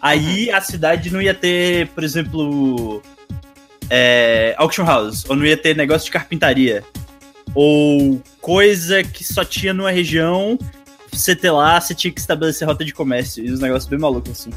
Aí 0.00 0.50
a 0.50 0.60
cidade 0.60 1.12
não 1.12 1.22
ia 1.22 1.34
ter, 1.34 1.88
por 1.88 2.04
exemplo. 2.04 3.02
É, 3.90 4.54
auction 4.58 4.84
house, 4.84 5.24
ou 5.28 5.36
não 5.36 5.44
ia 5.46 5.56
ter 5.56 5.76
negócio 5.76 6.06
de 6.06 6.10
carpintaria. 6.10 6.82
Ou 7.54 8.20
coisa 8.40 9.02
que 9.02 9.24
só 9.24 9.44
tinha 9.44 9.72
numa 9.72 9.90
região. 9.90 10.58
Você 11.12 11.34
ter 11.34 11.50
lá, 11.50 11.80
você 11.80 11.94
tinha 11.94 12.12
que 12.12 12.20
estabelecer 12.20 12.66
rota 12.68 12.84
de 12.84 12.92
comércio. 12.92 13.44
E 13.44 13.50
os 13.50 13.60
negócios 13.60 13.88
bem 13.88 13.98
malucos, 13.98 14.32
assim. 14.32 14.50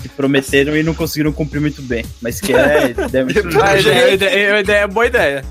Que 0.00 0.08
prometeram 0.08 0.76
e 0.76 0.82
não 0.82 0.94
conseguiram 0.94 1.32
cumprir 1.32 1.60
muito 1.60 1.82
bem. 1.82 2.04
Mas 2.20 2.40
que 2.40 2.52
é. 2.54 2.90
ideia 3.08 3.24
muito 3.24 3.62
A 3.62 3.76
ideia, 3.78 4.04
a 4.06 4.10
ideia- 4.10 4.54
a 4.56 4.60
ideia 4.60 4.78
é 4.78 4.86
boa 4.86 5.06
ideia. 5.06 5.44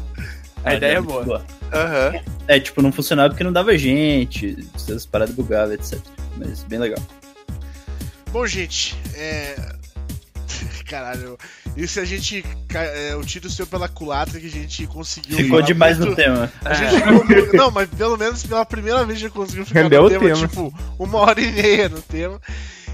A 0.64 0.76
ideia 0.76 0.98
é 0.98 1.02
muito 1.02 1.24
boa. 1.26 1.44
Aham. 1.74 2.14
É, 2.48 2.60
tipo, 2.60 2.82
não 2.82 2.92
funcionava 2.92 3.30
porque 3.30 3.44
não 3.44 3.52
dava 3.54 3.78
gente, 3.78 4.58
as 4.94 5.06
paradas 5.06 5.34
bugavam, 5.34 5.74
etc. 5.74 5.98
Mas 6.38 6.64
bem 6.64 6.80
legal. 6.80 7.00
Bom, 8.32 8.46
gente, 8.46 8.96
é. 9.16 9.56
Caralho, 10.92 11.38
isso 11.78 12.02
a 12.02 12.06
gente. 12.06 12.44
É, 12.74 13.16
o 13.16 13.24
tiro 13.24 13.50
saiu 13.50 13.66
pela 13.66 13.88
culatra 13.88 14.38
que 14.42 14.48
a 14.48 14.52
gente 14.52 14.86
conseguiu. 14.88 15.38
Ficou 15.38 15.62
demais 15.62 15.98
muito- 15.98 16.10
no 16.10 16.16
tema. 16.18 16.52
A 16.66 16.74
gente 16.74 16.96
ficou 16.96 17.14
muito- 17.26 17.56
Não, 17.56 17.72
mas 17.72 17.90
pelo 17.90 18.18
menos 18.18 18.46
pela 18.46 18.66
primeira 18.66 19.06
vez 19.06 19.18
a 19.18 19.22
gente 19.22 19.32
conseguiu 19.32 19.66
ficar 19.66 19.84
Rendeu 19.84 20.02
no 20.02 20.08
o 20.08 20.10
tema, 20.10 20.26
tema. 20.26 20.48
tipo, 20.48 20.74
uma 21.00 21.20
hora 21.20 21.40
e 21.40 21.50
meia 21.50 21.88
no 21.88 22.02
tema. 22.02 22.42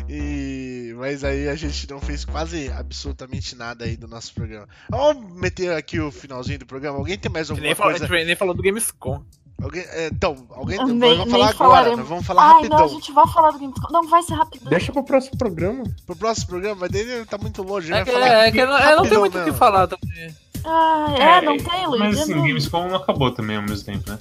E... 0.07 0.93
Mas 0.97 1.23
aí 1.23 1.47
a 1.49 1.55
gente 1.55 1.89
não 1.89 1.99
fez 1.99 2.23
quase 2.25 2.69
absolutamente 2.71 3.55
nada 3.55 3.85
aí 3.85 3.97
do 3.97 4.07
nosso 4.07 4.33
programa. 4.33 4.67
Vamos 4.89 5.35
meter 5.39 5.71
aqui 5.73 5.99
o 5.99 6.11
finalzinho 6.11 6.59
do 6.59 6.65
programa. 6.65 6.97
Alguém 6.97 7.17
tem 7.17 7.31
mais 7.31 7.49
alguma 7.49 7.65
nem, 7.65 7.75
falou, 7.75 7.91
a 7.95 7.99
coisa? 7.99 8.13
gente 8.15 8.25
nem 8.25 8.35
falou 8.35 8.53
do 8.53 8.63
Gamescom. 8.63 9.23
Alguém... 9.61 9.81
é, 9.89 10.07
então, 10.07 10.47
alguém 10.51 10.77
Nem- 10.85 11.17
vamos 11.17 11.31
falar 11.31 11.49
agora. 11.49 11.97
Nós 11.97 12.07
vamos 12.07 12.25
falar 12.25 12.43
Ai, 12.43 12.53
rapidão. 12.53 12.77
não, 12.77 12.85
a 12.85 12.89
gente 12.89 13.11
vai 13.11 13.27
falar 13.27 13.51
do 13.51 13.59
Gamescom. 13.59 13.87
Não, 13.91 14.07
vai 14.07 14.21
ser 14.23 14.33
rapidão. 14.35 14.69
Deixa 14.69 14.91
pro 14.91 15.03
próximo 15.03 15.37
programa. 15.37 15.83
Pro 16.05 16.15
próximo 16.15 16.47
programa, 16.47 16.77
mas 16.81 16.91
daí 16.91 17.25
tá 17.25 17.37
muito 17.39 17.63
longe. 17.63 17.87
É 17.91 17.95
vai 17.95 18.05
que, 18.05 18.11
falar 18.11 18.27
é 18.47 18.51
que 18.51 18.59
eu 18.59 18.67
não, 18.67 18.73
eu 18.73 18.79
não 18.79 18.89
rapidão 18.89 19.09
tenho 19.09 19.19
muito 19.21 19.39
o 19.39 19.43
que 19.45 19.51
falar 19.53 19.87
também. 19.87 20.35
Ah, 20.63 21.15
é, 21.17 21.41
não 21.41 21.57
tem, 21.57 21.87
Luiz? 21.87 21.99
Mas 21.99 22.19
assim, 22.19 22.35
não- 22.35 22.43
Gamescom 22.43 22.87
não 22.87 22.95
acabou 22.97 23.31
também 23.31 23.55
ao 23.57 23.63
mesmo 23.63 23.83
tempo, 23.85 24.09
né? 24.09 24.17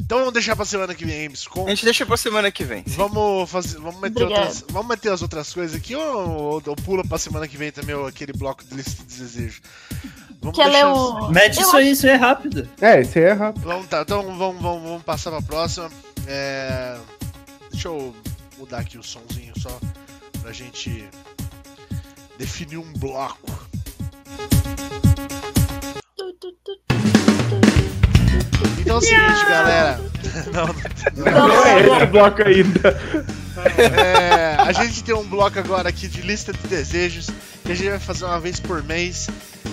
Então 0.00 0.18
vamos 0.18 0.34
deixar 0.34 0.54
pra 0.56 0.64
semana 0.64 0.94
que 0.94 1.04
vem, 1.06 1.22
Gamescom. 1.24 1.66
A 1.66 1.70
gente 1.70 1.84
deixa 1.84 2.04
pra 2.04 2.16
semana 2.16 2.50
que 2.50 2.64
vem. 2.64 2.82
Vamos 2.86 3.50
fazer, 3.50 3.78
vamos 3.78 4.00
meter 4.00 4.24
outras, 4.24 4.64
vamos 4.70 4.88
meter 4.88 5.12
as 5.12 5.22
outras 5.22 5.52
coisas 5.54 5.76
aqui 5.76 5.94
ou, 5.94 6.28
ou, 6.30 6.62
ou 6.66 6.76
pula 6.76 7.02
pra 7.06 7.16
semana 7.18 7.46
que 7.48 7.56
vem 7.56 7.70
também 7.72 7.94
aquele 8.06 8.32
bloco 8.32 8.64
de 8.64 8.74
lista 8.74 9.02
de 9.04 9.18
desejos? 9.18 9.62
Vamos 10.42 10.56
Quer 10.58 10.66
ler 10.66 10.84
as- 10.84 10.98
o. 10.98 11.28
Mete 11.30 11.56
Eu 11.60 11.62
isso 11.68 11.76
aí, 11.76 11.90
isso 11.92 12.06
aí 12.06 12.12
é 12.12 12.16
rápido. 12.16 12.68
É, 12.80 13.00
esse 13.00 13.18
aí 13.18 13.24
é 13.26 13.32
rápido. 13.32 13.62
Vamos 13.64 13.86
tá, 13.86 14.02
então 14.02 14.22
vamos, 14.22 14.60
vamos, 14.60 14.82
vamos 14.82 15.02
passar 15.02 15.30
pra 15.30 15.40
próxima. 15.42 15.88
É, 16.26 16.96
Deixa 17.70 17.88
eu 17.88 18.14
mudar 18.58 18.78
aqui 18.80 18.98
o 18.98 19.02
sonzinho 19.02 19.52
só 19.58 19.70
pra 20.42 20.52
gente 20.52 21.08
definir 22.38 22.76
um 22.76 22.92
bloco. 22.94 23.50
Então 28.80 28.96
é 28.96 28.98
o 28.98 29.00
seguinte, 29.00 29.44
galera. 29.48 30.00
Não, 30.52 30.66
não, 30.66 30.74
Não, 31.32 31.48
Não 31.48 31.66
é 31.66 31.82
não, 31.86 31.96
esse 31.96 32.06
bloco 32.06 32.42
ainda. 32.42 33.00
É, 33.78 34.56
a 34.58 34.72
gente 34.72 35.04
tem 35.04 35.14
um 35.14 35.24
bloco 35.26 35.58
agora 35.58 35.88
aqui 35.88 36.08
de 36.08 36.22
lista 36.22 36.52
de 36.52 36.66
desejos 36.68 37.28
que 37.64 37.72
a 37.72 37.74
gente 37.74 37.90
vai 37.90 37.98
fazer 37.98 38.24
uma 38.24 38.40
vez 38.40 38.60
por 38.60 38.82
mês. 38.82 39.28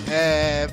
É, 0.08 0.68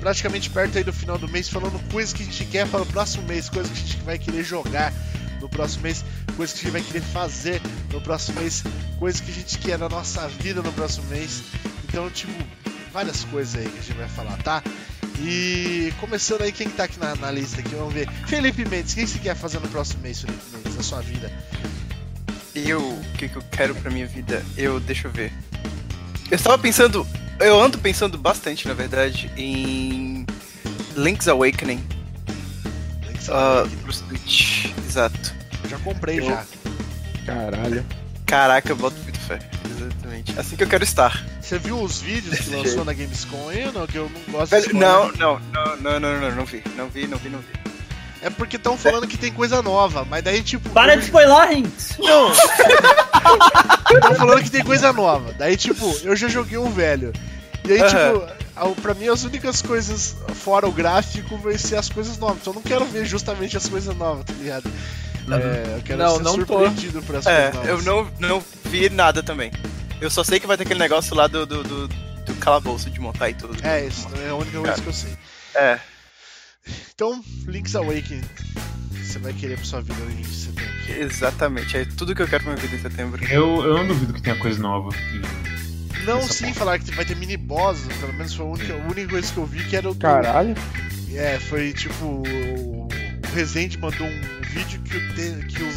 praticamente 0.00 0.50
perto 0.50 0.78
aí 0.78 0.84
do 0.84 0.92
final 0.92 1.16
do 1.16 1.28
mês, 1.28 1.48
falando 1.48 1.78
coisas 1.90 2.12
que 2.12 2.22
a 2.22 2.26
gente 2.26 2.44
quer 2.46 2.66
para 2.66 2.82
o 2.82 2.86
próximo 2.86 3.24
mês, 3.28 3.48
coisas 3.48 3.70
que 3.70 3.78
a 3.78 3.86
gente 3.86 4.02
vai 4.02 4.18
querer 4.18 4.42
jogar 4.42 4.92
no 5.40 5.48
próximo 5.48 5.84
mês, 5.84 6.04
coisas 6.36 6.58
que 6.58 6.66
a 6.66 6.70
gente 6.70 6.72
vai 6.72 6.82
querer 6.82 7.02
fazer 7.02 7.60
no 7.92 8.00
próximo 8.00 8.40
mês, 8.40 8.64
coisas 8.98 9.20
que 9.20 9.30
a 9.30 9.34
gente 9.34 9.58
quer 9.58 9.78
na 9.78 9.88
nossa 9.88 10.26
vida 10.28 10.60
no 10.60 10.72
próximo 10.72 11.06
mês. 11.08 11.42
Então, 11.84 12.10
tipo, 12.10 12.32
várias 12.92 13.22
coisas 13.24 13.54
aí 13.54 13.68
que 13.68 13.78
a 13.78 13.82
gente 13.82 13.96
vai 13.96 14.08
falar, 14.08 14.36
tá? 14.38 14.62
E 15.20 15.92
começando 16.00 16.42
aí, 16.42 16.50
quem 16.50 16.68
que 16.68 16.76
tá 16.76 16.84
aqui 16.84 16.98
na, 16.98 17.14
na 17.14 17.30
lista 17.30 17.60
aqui, 17.60 17.74
vamos 17.74 17.94
ver. 17.94 18.08
Felipe 18.26 18.64
Mendes, 18.64 18.92
o 18.92 18.96
que 18.96 19.06
você 19.06 19.18
quer 19.20 19.36
fazer 19.36 19.60
no 19.60 19.68
próximo 19.68 20.02
mês, 20.02 20.20
Felipe 20.20 20.42
Mendes, 20.52 20.74
da 20.74 20.82
sua 20.82 21.00
vida? 21.00 21.30
Eu, 22.54 22.80
o 22.80 23.12
que, 23.16 23.28
que 23.28 23.36
eu 23.36 23.42
quero 23.50 23.74
pra 23.74 23.90
minha 23.90 24.06
vida? 24.06 24.44
Eu, 24.56 24.80
deixa 24.80 25.06
eu 25.06 25.12
ver. 25.12 25.32
Eu 26.32 26.36
estava 26.36 26.56
pensando, 26.56 27.06
eu 27.38 27.60
ando 27.60 27.76
pensando 27.76 28.16
bastante, 28.16 28.66
na 28.66 28.72
verdade, 28.72 29.30
em 29.36 30.24
Link's 30.96 31.28
Awakening 31.28 31.84
ah, 33.28 33.66
pro 33.82 33.92
Switch. 33.92 34.72
Exato. 34.88 35.34
Já 35.68 35.76
comprei 35.80 36.20
Eu- 36.20 36.24
já. 36.24 36.42
Caralho. 37.26 37.84
Caraca, 38.24 38.72
eu 38.72 38.76
boto 38.76 38.96
muito 39.02 39.20
fé. 39.20 39.40
Exatamente. 39.76 40.40
Assim 40.40 40.56
que 40.56 40.64
eu 40.64 40.68
quero 40.68 40.82
estar. 40.82 41.22
Você 41.38 41.58
viu 41.58 41.78
os 41.78 42.00
vídeos 42.00 42.38
que 42.38 42.48
lançou 42.48 42.82
na 42.82 42.94
Gamescom 42.94 43.50
não? 43.74 43.86
Que 43.86 43.98
eu 43.98 44.10
não 44.10 44.32
gosto 44.32 44.52
Velho, 44.52 44.68
de 44.68 44.72
não, 44.72 45.12
não, 45.12 45.38
não, 45.52 45.76
não, 45.76 46.00
não, 46.00 46.18
não, 46.18 46.34
não 46.34 46.44
vi. 46.46 46.64
Não 46.74 46.88
vi, 46.88 47.06
não 47.06 47.18
vi, 47.18 47.28
não 47.28 47.40
vi. 47.40 47.60
É 48.22 48.30
porque 48.30 48.56
estão 48.56 48.78
falando 48.78 49.06
que 49.06 49.18
tem 49.18 49.30
coisa 49.30 49.60
nova, 49.60 50.06
mas 50.08 50.24
daí 50.24 50.42
tipo. 50.42 50.70
Para 50.70 50.96
de 50.96 51.04
spoiler, 51.04 51.52
Hinks! 51.52 51.98
Não! 51.98 52.32
Estão 53.94 54.14
falando 54.16 54.42
que 54.42 54.50
tem 54.50 54.64
coisa 54.64 54.92
nova. 54.92 55.32
Daí 55.38 55.56
tipo, 55.56 55.94
eu 56.02 56.14
já 56.16 56.28
joguei 56.28 56.58
um 56.58 56.70
velho. 56.70 57.12
E 57.64 57.72
aí, 57.72 57.80
Aham. 57.80 58.26
tipo, 58.66 58.80
pra 58.82 58.94
mim 58.94 59.08
as 59.08 59.22
únicas 59.24 59.62
coisas 59.62 60.16
fora 60.34 60.66
o 60.68 60.72
gráfico 60.72 61.36
vai 61.38 61.56
ser 61.58 61.76
as 61.76 61.88
coisas 61.88 62.18
novas. 62.18 62.38
Então 62.40 62.52
eu 62.52 62.54
não 62.56 62.62
quero 62.62 62.84
ver 62.86 63.04
justamente 63.06 63.56
as 63.56 63.68
coisas 63.68 63.94
novas, 63.96 64.24
tá 64.24 64.32
ligado? 64.34 64.70
É, 65.30 65.76
eu 65.78 65.82
quero 65.82 66.02
Não, 66.02 66.16
ser 66.16 66.22
não 66.24 66.34
tô. 66.34 66.58
surpreendido 66.58 67.00
por 67.02 67.16
as 67.16 67.26
É, 67.26 67.50
coisas 67.50 67.54
novas. 67.54 67.68
eu 67.68 67.82
não, 67.82 68.10
não 68.18 68.44
vi 68.64 68.90
nada 68.90 69.22
também. 69.22 69.52
Eu 70.00 70.10
só 70.10 70.24
sei 70.24 70.40
que 70.40 70.46
vai 70.48 70.56
ter 70.56 70.64
aquele 70.64 70.80
negócio 70.80 71.14
lá 71.14 71.28
do, 71.28 71.46
do, 71.46 71.62
do, 71.62 71.86
do 71.88 72.34
calabouço 72.40 72.90
de 72.90 72.98
montar 72.98 73.30
e 73.30 73.34
tudo. 73.34 73.56
É, 73.64 73.86
isso 73.86 74.08
é 74.26 74.30
a 74.30 74.34
única 74.34 74.58
coisa 74.58 74.82
que 74.82 74.88
eu 74.88 74.92
sei. 74.92 75.16
É. 75.54 75.78
Então, 76.92 77.22
Link's 77.46 77.76
Awakening. 77.76 78.22
Você 79.02 79.18
vai 79.18 79.32
querer 79.32 79.56
pra 79.56 79.64
sua 79.64 79.80
vida 79.82 80.00
em 80.18 80.24
setembro. 80.24 80.72
Exatamente, 80.88 81.76
é 81.76 81.84
tudo 81.84 82.14
que 82.14 82.22
eu 82.22 82.28
quero 82.28 82.44
pra 82.44 82.52
minha 82.54 82.62
vida 82.66 82.76
em 82.76 82.80
setembro. 82.82 83.24
Eu, 83.30 83.62
eu 83.64 83.78
não 83.78 83.86
duvido 83.86 84.12
que 84.14 84.22
tenha 84.22 84.36
coisa 84.36 84.60
nova. 84.60 84.90
Não, 86.04 86.20
sim, 86.22 86.44
porra. 86.46 86.54
falar 86.54 86.78
que 86.78 86.90
vai 86.94 87.04
ter 87.04 87.16
mini 87.16 87.36
boss, 87.36 87.78
pelo 88.00 88.12
menos 88.14 88.34
foi 88.34 88.44
a 88.46 88.48
única, 88.48 88.72
a 88.72 88.76
única 88.90 89.08
coisa 89.10 89.32
que 89.32 89.38
eu 89.38 89.46
vi 89.46 89.64
que 89.64 89.76
era 89.76 89.88
o. 89.90 89.94
do- 89.94 90.00
Caralho. 90.00 90.54
É, 91.14 91.38
foi 91.38 91.72
tipo. 91.72 92.04
O, 92.04 92.22
o 92.88 93.34
Rezende 93.34 93.78
mandou 93.78 94.06
um 94.06 94.20
vídeo 94.50 94.80
que 94.82 94.96
o, 94.96 95.14
te- 95.14 95.46
que 95.46 95.62
o, 95.62 95.68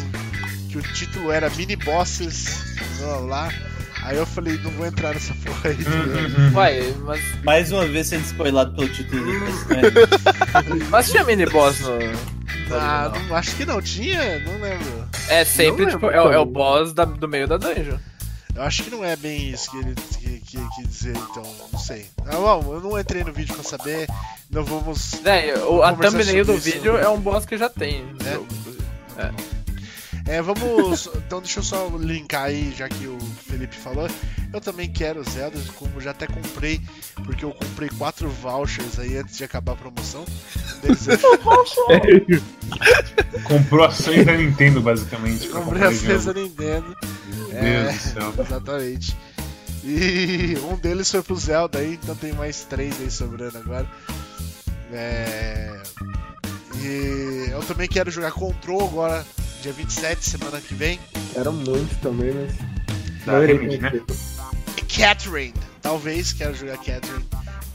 que 0.70 0.78
o 0.78 0.82
título 0.94 1.30
era 1.30 1.48
Mini 1.50 1.76
Bosses, 1.76 2.76
lá, 3.00 3.16
lá. 3.18 3.52
Aí 4.02 4.16
eu 4.16 4.26
falei, 4.26 4.56
não 4.62 4.70
vou 4.72 4.86
entrar 4.86 5.14
nessa 5.14 5.34
porra 5.34 5.70
aí. 5.70 5.76
Uhum. 5.86 6.54
Uai, 6.54 6.94
mas, 7.04 7.20
Mais 7.44 7.72
uma 7.72 7.86
vez 7.86 8.06
sendo 8.08 8.24
spoilado 8.24 8.74
pelo 8.74 8.88
título 8.88 9.24
do 9.24 9.32
né? 9.74 9.82
mas 10.90 11.10
tinha 11.10 11.24
mini 11.24 11.46
boss 11.46 11.80
no. 11.80 12.35
Ah, 12.72 13.12
não, 13.28 13.36
acho 13.36 13.54
que 13.56 13.64
não, 13.64 13.80
tinha? 13.80 14.38
Não 14.40 14.58
lembro. 14.60 15.08
É 15.28 15.44
sempre, 15.44 15.86
tipo, 15.86 16.06
é, 16.10 16.20
o- 16.22 16.32
é 16.32 16.38
o 16.38 16.44
boss 16.44 16.92
da- 16.92 17.04
do 17.04 17.28
meio 17.28 17.46
da 17.46 17.56
dungeon. 17.56 17.96
Eu 18.54 18.62
acho 18.62 18.84
que 18.84 18.90
não 18.90 19.04
é 19.04 19.14
bem 19.16 19.50
isso 19.50 19.70
que 19.70 19.76
ele 19.76 19.94
que, 19.94 20.40
que, 20.40 20.68
que 20.74 20.86
dizer, 20.86 21.14
então, 21.16 21.42
não 21.72 21.78
sei. 21.78 22.06
Ah, 22.26 22.36
bom, 22.36 22.74
eu 22.74 22.80
não 22.80 22.98
entrei 22.98 23.22
no 23.22 23.32
vídeo 23.32 23.54
pra 23.54 23.62
saber, 23.62 24.08
não 24.50 24.64
vamos. 24.64 25.22
É, 25.24 25.54
o, 25.58 25.82
a 25.82 25.92
thumbnail 25.92 26.44
do 26.44 26.54
isso. 26.54 26.62
vídeo 26.72 26.96
é 26.96 27.08
um 27.08 27.20
boss 27.20 27.44
que 27.44 27.58
já 27.58 27.68
tem. 27.68 28.02
no 28.04 28.46
É? 29.20 29.55
É, 30.26 30.42
vamos. 30.42 31.08
Então 31.14 31.40
deixa 31.40 31.60
eu 31.60 31.62
só 31.62 31.88
linkar 31.98 32.44
aí, 32.44 32.74
já 32.76 32.88
que 32.88 33.06
o 33.06 33.18
Felipe 33.48 33.76
falou. 33.76 34.08
Eu 34.52 34.60
também 34.60 34.90
quero 34.90 35.22
Zelda, 35.28 35.58
como 35.76 36.00
já 36.00 36.10
até 36.10 36.26
comprei, 36.26 36.80
porque 37.24 37.44
eu 37.44 37.52
comprei 37.52 37.88
quatro 37.90 38.28
vouchers 38.28 38.98
aí 38.98 39.16
antes 39.16 39.36
de 39.36 39.44
acabar 39.44 39.72
a 39.72 39.76
promoção. 39.76 40.24
Deles 40.82 41.06
é 41.08 41.16
Comprou 43.44 43.84
ações 43.84 44.24
da 44.26 44.36
Nintendo, 44.36 44.80
basicamente. 44.80 45.48
comprei 45.48 45.82
vezes 45.82 46.24
da. 46.26 46.32
Nintendo. 46.32 46.96
Meu 47.26 47.56
É. 47.58 47.82
Deus 47.84 47.94
do 47.94 48.00
céu. 48.00 48.34
Exatamente. 48.38 49.16
E 49.84 50.58
um 50.68 50.76
deles 50.76 51.08
foi 51.10 51.22
pro 51.22 51.36
Zelda 51.36 51.78
aí, 51.78 51.94
então 52.02 52.16
tem 52.16 52.32
mais 52.32 52.64
três 52.64 53.00
aí 53.00 53.10
sobrando 53.10 53.58
agora. 53.58 53.86
É... 54.92 55.80
E 56.82 57.48
eu 57.50 57.60
também 57.60 57.88
quero 57.88 58.10
jogar 58.10 58.32
Control 58.32 58.86
agora, 58.86 59.26
dia 59.62 59.72
27, 59.72 60.28
semana 60.28 60.60
que 60.60 60.74
vem. 60.74 60.98
Era 61.34 61.50
muito 61.50 61.94
também, 62.00 62.32
mas. 62.32 62.54
Não 63.26 63.42
irei 63.42 63.78
né? 63.78 64.00
E 64.76 64.82
Catherine, 64.82 65.54
talvez 65.82 66.32
quero 66.32 66.54
jogar 66.54 66.76
Catherine. 66.76 67.24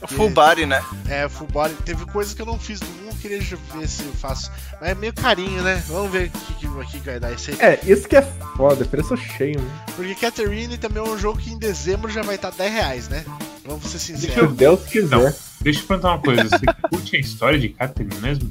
Full 0.08 0.30
body, 0.30 0.66
né? 0.66 0.82
É, 1.08 1.28
full 1.28 1.46
body. 1.46 1.74
Teve 1.84 2.04
coisas 2.06 2.34
que 2.34 2.42
eu 2.42 2.46
não 2.46 2.58
fiz 2.58 2.80
do 2.80 2.86
1, 3.04 3.08
eu 3.08 3.14
queria 3.14 3.38
ver 3.38 3.88
se 3.88 4.02
eu 4.02 4.12
faço. 4.12 4.50
Mas 4.80 4.90
é 4.90 4.94
meio 4.94 5.12
carinho, 5.12 5.62
né? 5.62 5.82
Vamos 5.86 6.10
ver 6.10 6.28
o 6.28 6.30
que, 6.30 6.54
que, 6.54 7.00
que 7.00 7.10
vai 7.10 7.20
dar 7.20 7.32
isso 7.32 7.50
aí. 7.50 7.56
É, 7.60 7.80
isso 7.84 8.08
que 8.08 8.16
é 8.16 8.22
foda, 8.56 8.84
preço 8.84 9.16
cheio, 9.16 9.60
mano. 9.60 9.72
Porque 9.94 10.14
Catherine 10.14 10.76
também 10.76 11.02
é 11.02 11.06
um 11.06 11.16
jogo 11.16 11.38
que 11.38 11.52
em 11.52 11.58
dezembro 11.58 12.10
já 12.10 12.22
vai 12.22 12.34
estar 12.34 12.50
10 12.50 12.72
reais, 12.72 13.08
né? 13.08 13.24
Vamos 13.64 13.84
ser 13.84 13.98
Se 13.98 14.16
sinceros. 14.16 14.56
Deus 14.56 14.84
quiser. 14.86 15.34
Deixa 15.60 15.80
eu 15.80 15.86
perguntar 15.86 16.08
uma 16.08 16.18
coisa. 16.18 16.44
Você 16.44 16.66
curte 16.90 17.16
a 17.16 17.20
história 17.20 17.58
de 17.58 17.68
Catherine 17.68 18.16
mesmo? 18.20 18.50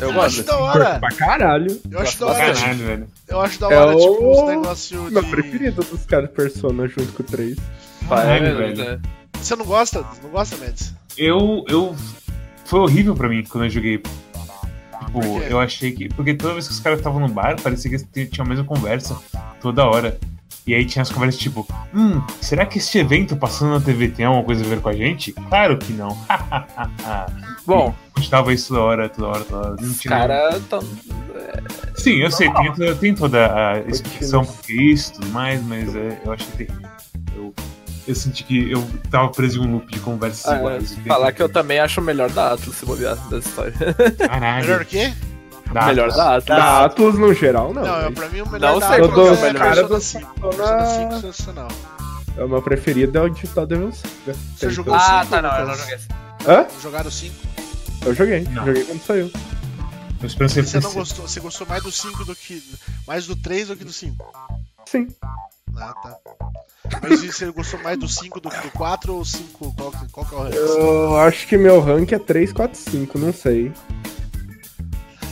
Eu 0.00 0.10
Eu 0.10 0.20
acho 0.22 0.36
gosto. 0.42 0.46
da 0.46 0.58
hora. 0.58 0.98
Pra 0.98 1.10
caralho. 1.10 1.80
Eu 1.90 1.98
acho 2.00 2.18
da 2.20 2.26
hora, 2.26 2.54
Caralho, 2.54 2.78
velho. 2.86 3.06
eu 3.28 3.40
acho 3.40 3.60
da 3.60 3.70
É 3.72 3.76
hora, 3.78 3.96
tipo, 3.96 4.08
o- 4.12 4.42
os 4.42 4.48
negócios 4.48 5.12
Meu 5.12 5.22
de... 5.22 5.30
preferido 5.30 5.82
dos 5.82 6.04
caras 6.04 6.30
Persona 6.30 6.86
junto 6.86 7.12
com 7.12 7.22
o 7.22 7.26
3. 7.26 7.56
Caralho, 8.08 8.46
É, 8.46 8.54
velho. 8.54 8.82
é. 8.82 8.98
Você 9.40 9.56
não 9.56 9.64
gosta? 9.64 10.04
Não 10.22 10.30
gosta, 10.30 10.56
Mads? 10.56 10.94
Eu, 11.16 11.64
eu. 11.68 11.94
Foi 12.64 12.80
horrível 12.80 13.14
pra 13.14 13.28
mim 13.28 13.42
quando 13.48 13.64
eu 13.64 13.70
joguei. 13.70 13.98
Tipo, 13.98 15.22
eu 15.48 15.58
achei 15.60 15.92
que. 15.92 16.08
Porque 16.10 16.34
toda 16.34 16.52
vez 16.54 16.66
que 16.66 16.74
os 16.74 16.80
caras 16.80 16.98
estavam 16.98 17.20
no 17.20 17.28
bar, 17.28 17.56
parecia 17.62 17.90
que 17.90 17.96
eles 17.96 18.30
tinham 18.30 18.44
a 18.44 18.48
mesma 18.48 18.64
conversa 18.64 19.16
toda 19.60 19.84
hora. 19.84 20.18
E 20.66 20.74
aí 20.74 20.84
tinha 20.84 21.02
as 21.02 21.10
conversas 21.10 21.40
tipo: 21.40 21.66
Hum, 21.94 22.20
será 22.40 22.66
que 22.66 22.78
este 22.78 22.98
evento 22.98 23.36
passando 23.36 23.70
na 23.72 23.80
TV 23.80 24.08
tem 24.08 24.26
alguma 24.26 24.44
coisa 24.44 24.64
a 24.64 24.68
ver 24.68 24.80
com 24.80 24.88
a 24.88 24.92
gente? 24.92 25.32
Claro 25.32 25.78
que 25.78 25.92
não. 25.92 26.16
Bom, 27.66 27.94
Postava 28.14 28.52
isso 28.52 28.68
toda 28.68 28.80
hora, 28.80 29.08
toda 29.10 29.28
hora, 29.28 29.44
toda 29.44 29.68
hora. 29.68 29.76
Não 29.80 29.90
os 29.90 30.00
tinha- 30.00 30.16
caras 30.18 30.62
tão. 30.70 30.80
Sim, 31.96 32.14
eu 32.16 32.30
sei, 32.30 32.50
tem, 32.52 32.94
tem 32.96 33.14
toda 33.14 33.46
a 33.54 33.78
explicação 33.80 34.44
por 34.44 34.56
que 34.62 34.72
isso 34.92 35.10
e 35.10 35.14
tudo 35.16 35.26
mais, 35.28 35.62
mas 35.62 35.94
é, 35.94 36.18
eu 36.24 36.32
achei 36.32 36.46
terrível. 36.56 36.88
Eu, 37.36 37.54
eu 38.08 38.14
senti 38.14 38.42
que 38.44 38.70
eu 38.70 38.82
tava 39.10 39.28
preso 39.28 39.62
em 39.62 39.66
um 39.66 39.72
loop 39.72 39.92
de 39.92 40.00
conversas 40.00 40.46
Ah, 40.50 40.56
iguais. 40.56 40.96
falar 41.06 41.32
que 41.32 41.42
eu 41.42 41.48
também 41.48 41.78
acho 41.78 42.00
o 42.00 42.04
melhor 42.04 42.30
da 42.30 42.54
Atlas 42.54 42.74
se 42.76 42.86
bobear 42.86 43.16
da 43.28 43.38
história. 43.38 43.74
Caralho. 44.26 44.64
Melhor 44.66 44.80
o 44.82 44.86
quê? 44.86 45.12
Dá- 45.72 45.86
melhor 45.86 46.10
da 46.12 46.36
Atlas. 46.36 46.58
Da 46.58 46.84
Atlas 46.84 47.14
no 47.16 47.34
geral, 47.34 47.74
não. 47.74 47.82
Não, 47.82 47.96
é, 48.00 48.04
mas 48.04 48.14
pra 48.14 48.28
mim 48.28 48.40
o 48.40 48.48
melhor 48.48 48.72
Não 48.72 48.78
da 48.80 48.88
Atlas 48.94 49.10
do- 49.10 49.28
é 49.46 49.52
cara 49.54 49.68
Persona 49.74 49.88
do 49.88 50.00
5. 50.00 50.40
Persona- 50.40 50.56
Persona 50.56 50.86
5 50.86 51.14
sensacional. 51.20 51.68
é 52.38 52.44
o 52.44 52.48
meu 52.48 52.62
preferido 52.62 53.18
é 53.18 53.20
o 53.22 53.28
Digital 53.28 53.66
Devil 53.66 53.92
Saga. 53.92 54.10
Você 54.26 54.34
Tem 54.66 54.70
jogou 54.70 54.94
todo- 54.94 55.02
Ah, 55.02 55.18
cinco, 55.20 55.30
tá, 55.30 55.42
não, 55.42 55.58
eu 55.58 55.66
não 55.66 55.74
joguei. 55.76 55.98
Hã? 56.48 56.66
Jogaram 56.82 57.10
5? 57.10 57.34
Eu 58.06 58.14
joguei. 58.14 58.40
Não. 58.50 58.64
Joguei 58.66 58.84
quando 58.84 59.02
saiu. 59.02 59.30
Eu 60.22 60.26
espero 60.26 60.48
ser 60.48 60.62
Você 60.64 60.80
não 60.80 60.92
gostou, 60.94 61.28
você 61.28 61.40
gostou 61.40 61.66
mais 61.66 61.82
do 61.82 61.90
5 61.92 62.24
do 62.24 62.34
que. 62.34 62.62
Mais 63.06 63.26
do 63.26 63.36
3 63.36 63.68
do 63.68 63.76
que 63.76 63.84
do 63.84 63.92
5? 63.92 64.24
Sim. 64.86 65.08
Ah, 65.76 65.92
tá. 66.02 66.16
Mas 67.02 67.22
e 67.22 67.32
você 67.32 67.50
gostou 67.50 67.80
mais 67.82 67.98
do 67.98 68.08
5 68.08 68.40
do 68.40 68.48
que 68.48 68.60
do 68.60 68.70
4 68.70 69.14
ou 69.14 69.24
5? 69.24 69.74
Qual, 69.76 69.92
qual 70.12 70.24
que 70.24 70.34
é 70.34 70.38
o 70.38 70.42
rank? 70.42 70.54
Eu 70.54 71.16
acho 71.18 71.46
que 71.48 71.58
meu 71.58 71.80
rank 71.80 72.12
é 72.12 72.18
3, 72.18 72.52
4, 72.52 72.78
5, 72.78 73.18
não 73.18 73.32
sei. 73.32 73.72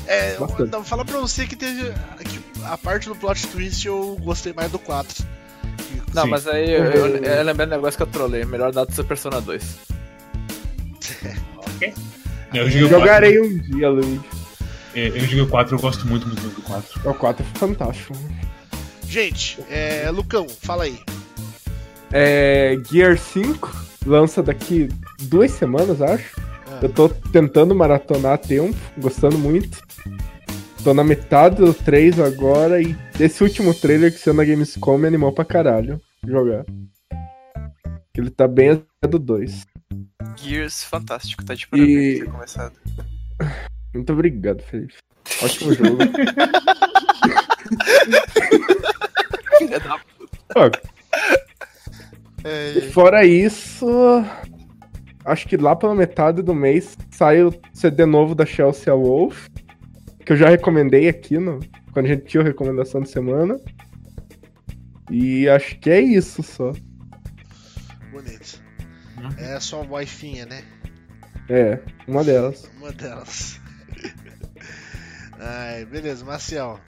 É, 0.06 0.36
não, 0.70 0.85
falar 0.85 1.05
pra 1.05 1.18
você 1.18 1.47
que 1.47 1.56
teve. 1.56 1.93
que 2.24 2.40
a 2.64 2.76
parte 2.76 3.09
do 3.09 3.16
plot 3.16 3.47
twist 3.48 3.86
eu 3.86 4.16
gostei 4.22 4.52
mais 4.52 4.70
do 4.70 4.78
4. 4.78 5.24
Que- 5.76 6.14
Não, 6.14 6.24
Sim. 6.24 6.31
mas 6.31 6.47
aí 6.47 6.70
eu, 6.72 6.85
eu, 6.85 7.06
eu 7.16 7.44
lembrei 7.44 7.66
do 7.66 7.70
negócio 7.70 7.97
que 7.97 8.02
eu 8.02 8.06
trolei. 8.06 8.44
Melhor 8.44 8.72
da 8.72 8.82
Atlas 8.82 8.98
é 8.98 9.02
Persona 9.02 9.40
2. 9.40 9.64
Eu 12.55 12.70
joguei 12.70 12.85
o 12.85 12.89
4. 12.89 13.01
Jogarei 13.01 13.40
um 13.40 13.59
dia, 13.59 13.90
Luiz. 13.90 14.20
É, 14.94 15.09
Eu 15.09 15.20
joguei 15.20 15.40
o 15.40 15.48
4, 15.48 15.74
eu 15.74 15.81
gosto 15.81 16.06
muito, 16.06 16.28
do 16.28 16.62
4. 16.62 17.10
O 17.10 17.14
4 17.14 17.44
é 17.44 17.59
fantástico. 17.59 18.12
Gente, 19.09 19.59
é, 19.68 20.09
Lucão, 20.10 20.47
fala 20.48 20.85
aí. 20.85 21.01
É, 22.12 22.78
Gear 22.89 23.18
5 23.18 23.74
lança 24.06 24.40
daqui 24.40 24.89
duas 25.22 25.51
semanas, 25.51 26.01
acho. 26.01 26.36
Eu 26.85 26.93
tô 26.93 27.09
tentando 27.09 27.74
maratonar 27.74 28.35
a 28.35 28.39
tempo, 28.39 28.77
gostando 28.98 29.39
muito. 29.39 29.81
Tô 30.82 30.93
na 30.93 31.02
metade 31.02 31.56
do 31.56 31.73
3 31.73 32.20
agora 32.20 32.82
e 32.82 32.94
esse 33.19 33.43
último 33.43 33.73
trailer 33.73 34.12
que 34.12 34.19
saiu 34.19 34.35
na 34.35 34.44
Gamescom 34.44 34.98
me 34.98 35.09
animou 35.09 35.32
pra 35.32 35.47
caralho 35.47 35.98
jogar. 36.27 36.66
Ele 38.15 38.28
tá 38.28 38.47
bem 38.47 38.82
a 39.02 39.06
do 39.06 39.19
2. 39.19 39.65
Gears, 40.36 40.85
fantástico, 40.85 41.43
tá 41.43 41.55
de 41.55 41.66
parabéns 41.66 42.16
E- 42.16 42.19
ter 42.20 42.31
começado. 42.31 42.74
Muito 43.94 44.12
obrigado, 44.12 44.62
Felipe. 44.65 44.93
Ótimo 45.43 45.73
jogo. 45.73 45.97
Filha 49.59 49.81
da 49.81 49.98
Ó, 50.56 50.70
É, 52.44 52.73
E 52.77 52.81
fora 52.93 53.24
isso, 53.24 53.86
acho 55.24 55.48
que 55.48 55.56
lá 55.56 55.74
pela 55.74 55.94
metade 55.94 56.42
do 56.42 56.55
mês 56.55 56.96
sai 57.10 57.42
o 57.42 57.52
CD 57.72 58.05
novo 58.05 58.34
da 58.34 58.44
Chelsea 58.44 58.94
Wolf, 58.94 59.48
que 60.24 60.32
eu 60.32 60.36
já 60.36 60.48
recomendei 60.48 61.09
aqui 61.09 61.38
no, 61.38 61.60
quando 61.92 62.06
a 62.06 62.09
gente 62.09 62.24
tinha 62.26 62.42
a 62.42 62.46
recomendação 62.46 63.01
de 63.01 63.09
semana. 63.09 63.59
E 65.10 65.48
acho 65.48 65.78
que 65.78 65.90
é 65.90 66.01
isso 66.01 66.42
só. 66.42 66.72
Bonito. 68.10 68.62
Uhum. 69.18 69.30
É 69.38 69.60
só 69.60 69.82
a 69.82 69.96
wifinha, 69.96 70.46
né? 70.46 70.64
É, 71.48 71.78
uma 72.09 72.24
delas. 72.24 72.70
Uma 72.78 72.90
delas. 72.92 73.60
Ai, 75.38 75.84
beleza, 75.84 76.24
Marcial. 76.24 76.80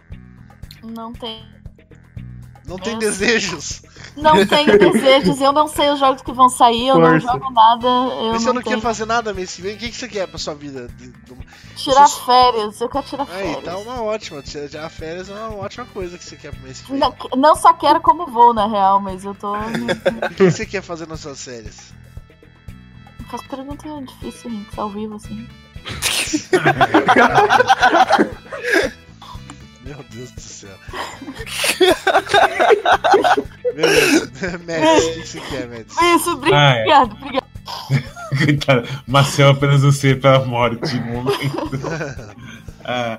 Não 0.83 1.13
tem. 1.13 1.56
Não 2.67 2.77
tem 2.79 2.99
desejos. 2.99 3.83
Não 4.17 4.45
tenho 4.47 4.77
desejos, 4.79 5.41
eu 5.41 5.53
não 5.53 5.69
sei 5.69 5.91
os 5.91 6.01
jogos 6.01 6.23
que 6.23 6.33
vão 6.33 6.49
sair, 6.49 6.89
eu 6.89 6.97
Força. 6.97 7.13
não 7.13 7.21
jogo 7.21 7.51
nada. 7.53 7.87
Eu 7.87 8.33
Mas 8.33 8.43
você 8.43 8.47
não, 8.49 8.55
não 8.55 8.63
tenho. 8.63 8.77
quer 8.77 8.83
fazer 8.83 9.07
nada 9.07 9.33
mês 9.33 9.55
que 9.55 9.63
vem? 9.63 9.77
O 9.77 9.79
que 9.79 9.91
que 9.91 9.97
você 9.97 10.09
quer 10.09 10.27
pra 10.27 10.39
sua 10.39 10.55
vida? 10.55 10.89
Tirar 11.77 12.09
Você- 12.09 12.25
férias, 12.25 12.81
eu 12.81 12.89
quero 12.89 13.07
tirar 13.07 13.27
Aí, 13.31 13.43
férias. 13.55 13.65
tá 13.65 13.77
uma 13.77 14.03
ótima. 14.03 14.43
Tirar 14.43 14.89
férias 14.89 15.29
é 15.29 15.33
uma 15.35 15.55
ótima 15.57 15.87
coisa 15.87 16.19
que 16.19 16.25
você 16.25 16.37
quer 16.37 16.51
pro 16.53 16.63
mês 16.63 16.81
que 16.81 16.91
vem. 16.91 16.99
Não, 16.99 17.15
não 17.37 17.55
só 17.55 17.73
quero 17.73 18.01
como 18.01 18.27
vou, 18.27 18.53
na 18.53 18.67
real, 18.67 19.01
mas 19.01 19.25
eu 19.25 19.35
tô. 19.35 19.55
O 19.57 20.35
que 20.35 20.51
você 20.51 20.67
quer 20.67 20.83
fazer 20.83 21.07
nas 21.07 21.21
suas 21.21 21.39
séries? 21.39 21.93
Faz 23.31 23.43
pergunta 23.43 23.87
difícil, 24.03 24.51
Rinks, 24.51 24.79
ao 24.79 24.89
vivo, 24.91 25.15
assim. 25.17 25.47
Meu 29.87 30.05
Deus 30.11 30.31
do 30.33 30.41
céu. 30.41 30.77
Beleza. 33.75 34.31
Mads, 34.67 35.05
o 35.05 35.13
que 35.15 35.21
que 35.21 35.27
você 35.29 35.41
quer, 35.41 35.69
Mads? 35.69 35.95
Isso, 35.97 36.41
Ah, 36.53 36.75
é. 36.75 36.81
obrigado, 36.83 37.13
obrigado. 37.21 37.47
Coitado, 38.45 38.89
Marcel 39.07 39.51
apenas 39.51 39.83
não 39.83 39.93
sei 39.93 40.15
pela 40.15 40.45
morte 40.45 40.99
no 41.01 41.07
momento. 41.23 41.37
Ah, 42.89 43.19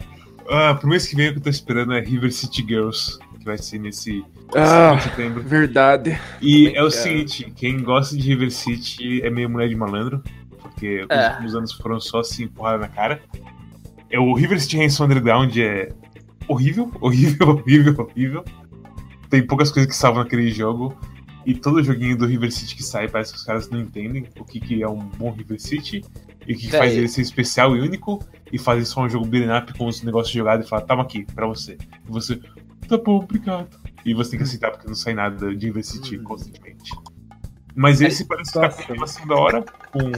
ah, 0.50 0.76
pro 0.76 0.88
mês 0.88 1.06
que 1.06 1.14
vem 1.14 1.28
o 1.28 1.32
que 1.34 1.40
eu 1.40 1.44
tô 1.44 1.50
esperando 1.50 1.94
é 1.94 2.00
River 2.00 2.32
City 2.32 2.64
Girls, 2.66 3.20
que 3.38 3.44
vai 3.44 3.58
ser 3.58 3.80
nesse 3.80 4.24
Ah, 4.56 4.94
de 4.96 5.04
setembro. 5.04 5.44
verdade. 5.44 6.18
E 6.42 6.68
Também 6.68 6.76
é 6.78 6.84
o 6.84 6.90
quero. 6.90 6.92
seguinte, 7.04 7.54
quem 7.54 7.84
gosta 7.84 8.16
de 8.16 8.22
River 8.30 8.50
City 8.50 9.22
é 9.26 9.30
meio 9.30 9.50
mulher 9.50 9.68
de 9.68 9.76
malandro, 9.76 10.24
porque 10.62 11.04
os 11.04 11.10
É. 11.10 11.32
últimos 11.32 11.54
anos 11.54 11.74
foram 11.74 12.00
só 12.00 12.20
assim, 12.22 12.48
porrada 12.48 12.78
na 12.78 12.88
cara. 12.88 13.22
É, 14.10 14.18
o 14.18 14.34
River 14.34 14.62
City 14.62 14.78
Ransom 14.78 15.04
Underground 15.04 15.54
é 15.58 15.92
horrível, 16.48 16.92
horrível, 17.02 17.50
horrível, 17.50 17.96
horrível. 18.00 18.46
Tem 19.30 19.46
poucas 19.46 19.72
coisas 19.72 19.92
que 19.92 19.98
salvam 19.98 20.24
naquele 20.24 20.50
jogo. 20.50 20.98
E 21.46 21.54
todo 21.54 21.82
joguinho 21.82 22.18
do 22.18 22.26
River 22.26 22.52
City 22.52 22.76
que 22.76 22.84
sai 22.84 23.08
parece 23.08 23.32
que 23.32 23.38
os 23.38 23.46
caras 23.46 23.70
não 23.70 23.80
entendem 23.80 24.28
o 24.38 24.44
que, 24.44 24.60
que 24.60 24.84
é 24.84 24.88
um 24.88 25.00
bom 25.00 25.32
River 25.32 25.62
City 25.62 26.04
e 26.46 26.54
o 26.54 26.58
que, 26.58 26.68
que 26.68 26.76
É, 26.76 26.80
faz 26.80 26.92
ele 26.92 27.08
ser 27.08 27.22
especial 27.22 27.74
e 27.74 27.80
único 27.80 28.22
e 28.52 28.60
fazer 28.60 28.84
só 28.84 29.02
um 29.02 29.10
jogo 29.10 29.26
beat'em 29.26 29.58
up 29.58 29.78
com 29.78 29.88
os 29.88 30.04
negócios 30.04 30.34
jogados 30.34 30.66
e 30.66 30.70
falar, 30.70 30.82
toma 30.82 31.04
aqui, 31.04 31.26
pra 31.34 31.48
você. 31.48 31.78
E 32.06 32.12
você, 32.12 32.38
tá 32.90 32.98
bom, 32.98 33.20
obrigado. 33.20 33.80
E 34.04 34.14
você 34.14 34.32
tem 34.32 34.40
que 34.40 34.44
aceitar 34.44 34.72
porque 34.72 34.88
não 34.88 34.96
sai 34.96 35.14
nada 35.14 35.56
de 35.56 35.68
River 35.68 35.86
City 35.86 36.18
constantemente. 36.18 36.92
Mas 37.74 38.02
esse 38.02 38.26
parece 38.26 38.52
que 38.52 38.60
tá 38.60 38.70
com 38.70 38.76
nossa. 38.76 38.82
uma 38.82 38.92
animação 38.92 39.28
da 39.28 39.36
hora, 39.36 39.66
com... 39.92 40.12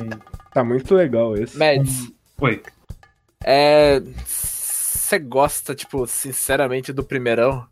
Tá 0.52 0.64
muito 0.64 0.96
legal 0.96 1.36
esse. 1.36 1.56
Mads, 1.60 2.12
Oi, 2.42 2.60
é. 3.44 4.02
Você 5.10 5.18
gosta, 5.18 5.74
tipo, 5.74 6.06
sinceramente, 6.06 6.94
do 6.94 7.04
primeirão? 7.04 7.66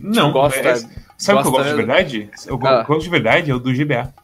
não, 0.00 0.30
gosta- 0.30 0.60
é- 0.60 0.76
sabe 1.18 1.40
o 1.40 1.42
que 1.42 1.48
eu 1.48 1.50
gosto 1.50 1.68
de 1.70 1.74
verdade? 1.74 2.30
Eu 2.46 2.54
Ah. 2.64 2.84
gosto 2.84 3.02
de 3.02 3.10
verdade 3.10 3.50
é 3.50 3.54
o 3.54 3.58
do 3.58 3.74
GBA. 3.74 4.14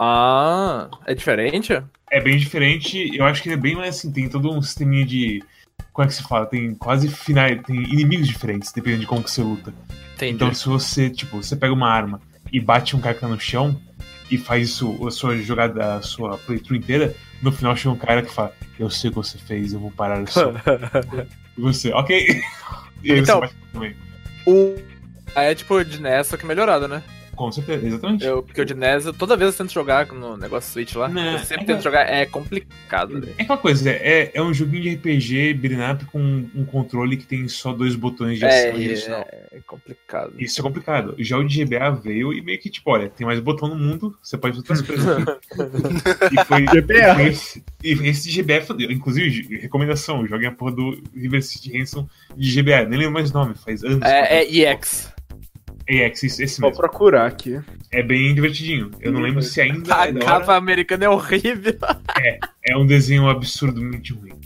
Ah, 0.00 0.88
é 1.06 1.14
diferente? 1.14 1.80
É 2.10 2.20
bem 2.20 2.36
diferente, 2.36 3.16
eu 3.16 3.24
acho 3.24 3.40
que 3.40 3.48
ele 3.48 3.54
é 3.54 3.58
bem 3.58 3.76
mais 3.76 3.94
assim, 3.98 4.10
tem 4.10 4.28
todo 4.28 4.50
um 4.52 4.60
sisteminha 4.60 5.06
de. 5.06 5.44
Como 5.92 6.04
é 6.04 6.08
que 6.08 6.14
se 6.14 6.24
fala? 6.24 6.44
Tem 6.44 6.74
quase 6.74 7.08
finais, 7.08 7.62
tem 7.62 7.76
inimigos 7.84 8.26
diferentes, 8.26 8.72
dependendo 8.72 9.02
de 9.02 9.06
como 9.06 9.22
que 9.22 9.30
você 9.30 9.42
luta. 9.44 9.72
Entendi. 10.16 10.34
Então 10.34 10.52
se 10.52 10.66
você, 10.68 11.08
tipo, 11.08 11.36
você 11.40 11.54
pega 11.54 11.72
uma 11.72 11.88
arma 11.88 12.20
e 12.52 12.58
bate 12.58 12.96
um 12.96 13.00
cara 13.00 13.14
que 13.14 13.20
tá 13.20 13.28
no 13.28 13.38
chão 13.38 13.80
e 14.30 14.36
faz 14.38 14.68
isso, 14.70 15.06
a 15.06 15.10
sua 15.10 15.36
jogada, 15.38 15.94
a 15.96 16.02
sua 16.02 16.36
playthrough 16.38 16.76
inteira, 16.76 17.14
no 17.42 17.52
final 17.52 17.76
chega 17.76 17.90
um 17.94 17.96
cara 17.98 18.22
que 18.22 18.32
fala, 18.32 18.52
eu 18.78 18.90
sei 18.90 19.08
o 19.10 19.12
que 19.12 19.16
você 19.18 19.38
fez, 19.38 19.72
eu 19.72 19.80
vou 19.80 19.90
parar 19.90 20.22
o 20.22 20.26
seu. 20.30 20.52
e 21.56 21.60
você, 21.60 21.92
ok. 21.92 22.40
E 23.04 23.12
aí 23.12 23.18
Então- 23.20 23.40
você 23.40 23.46
bate 23.46 23.54
também. 23.72 23.96
o. 24.46 24.74
Aí 25.34 25.46
é 25.48 25.54
tipo 25.54 25.84
de 25.84 26.00
NES, 26.00 26.26
só 26.28 26.36
que 26.36 26.46
melhorado, 26.46 26.88
né? 26.88 27.02
Com 27.36 27.52
certeza, 27.52 27.86
exatamente. 27.86 28.24
Eu, 28.24 28.42
porque 28.42 28.60
o 28.60 28.64
de 28.64 28.74
NES, 28.74 29.04
toda 29.18 29.36
vez 29.36 29.52
eu 29.52 29.58
tento 29.64 29.72
jogar 29.72 30.06
no 30.06 30.36
negócio 30.36 30.72
Switch 30.72 30.94
lá. 30.94 31.08
Não, 31.08 31.32
eu 31.32 31.38
sempre 31.40 31.64
é 31.64 31.66
tento 31.66 31.76
que- 31.78 31.84
jogar, 31.84 32.02
é 32.10 32.26
complicado, 32.26 33.20
velho. 33.20 33.34
É 33.38 33.42
aquela 33.42 33.58
coisa, 33.58 33.90
é, 33.90 34.30
é 34.34 34.42
um 34.42 34.52
joguinho 34.54 34.82
de 34.82 34.94
RPG 34.94 35.54
beat'em 35.54 35.92
up 35.92 36.04
com 36.06 36.18
um 36.54 36.64
controle 36.64 37.16
que 37.16 37.26
tem 37.26 37.46
só 37.46 37.72
dois 37.72 37.94
botões 37.94 38.38
de 38.38 38.44
É, 38.44 38.68
ação 38.70 38.80
e 38.80 38.92
é, 38.92 39.48
é 39.52 39.60
complicado. 39.66 40.32
Isso 40.38 40.60
é 40.60 40.62
complicado. 40.62 41.14
Já 41.18 41.36
o 41.38 41.44
de 41.44 41.64
GBA 41.64 41.90
veio 41.90 42.32
e 42.32 42.40
meio 42.40 42.58
que, 42.58 42.70
tipo, 42.70 42.90
olha, 42.90 43.08
tem 43.10 43.26
mais 43.26 43.38
botão 43.38 43.68
no 43.68 43.76
mundo, 43.76 44.16
você 44.22 44.36
pode 44.38 44.56
fazer 44.56 44.72
outras 44.72 44.80
coisas 44.86 45.06
aqui. 45.28 46.34
e 46.40 46.44
foi. 46.44 46.62
GBA. 46.80 46.94
E, 47.10 47.14
foi 47.14 47.26
esse, 47.28 47.64
e 47.84 47.92
esse 48.08 48.30
de 48.30 48.42
GBA, 48.42 48.62
foi- 48.62 48.92
inclusive, 48.92 49.58
recomendação, 49.58 50.26
joguem 50.26 50.48
a 50.48 50.52
porra 50.52 50.72
do 50.72 51.02
River 51.14 51.42
City 51.42 51.78
Ransom 51.78 52.08
de 52.36 52.50
GBA, 52.62 52.84
nem 52.86 52.98
lembro 52.98 53.12
mais 53.14 53.30
o 53.30 53.34
nome, 53.34 53.54
faz 53.54 53.84
anos. 53.84 54.02
É, 54.02 54.38
é 54.42 54.72
EX. 54.72 55.12
EX, 55.88 56.22
esse, 56.24 56.42
esse 56.42 56.60
Vou 56.60 56.70
mesmo. 56.70 56.80
procurar 56.82 57.26
aqui. 57.26 57.60
É 57.92 58.02
bem 58.02 58.34
divertidinho. 58.34 58.90
Eu 59.00 59.12
não 59.12 59.20
lembro 59.20 59.40
se 59.42 59.60
ainda 59.60 59.94
A 59.96 60.08
é 60.08 60.12
da 60.12 60.18
hora. 60.26 60.40
capa 60.40 60.56
americana 60.56 61.04
é 61.04 61.08
horrível. 61.08 61.74
É 62.68 62.76
um 62.76 62.84
desenho 62.84 63.28
absurdamente 63.28 64.12
ruim. 64.12 64.40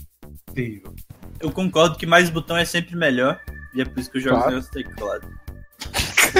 Terrível. 0.53 0.93
Eu 1.39 1.51
concordo 1.51 1.97
que 1.97 2.05
mais 2.05 2.29
botão 2.29 2.55
é 2.55 2.63
sempre 2.65 2.95
melhor. 2.95 3.39
E 3.73 3.81
é 3.81 3.85
por 3.85 3.99
isso 3.99 4.11
que 4.11 4.17
eu 4.17 4.21
jogo 4.21 4.37
Claro. 4.41 4.61
sem 4.61 4.83
teclado. 4.83 5.27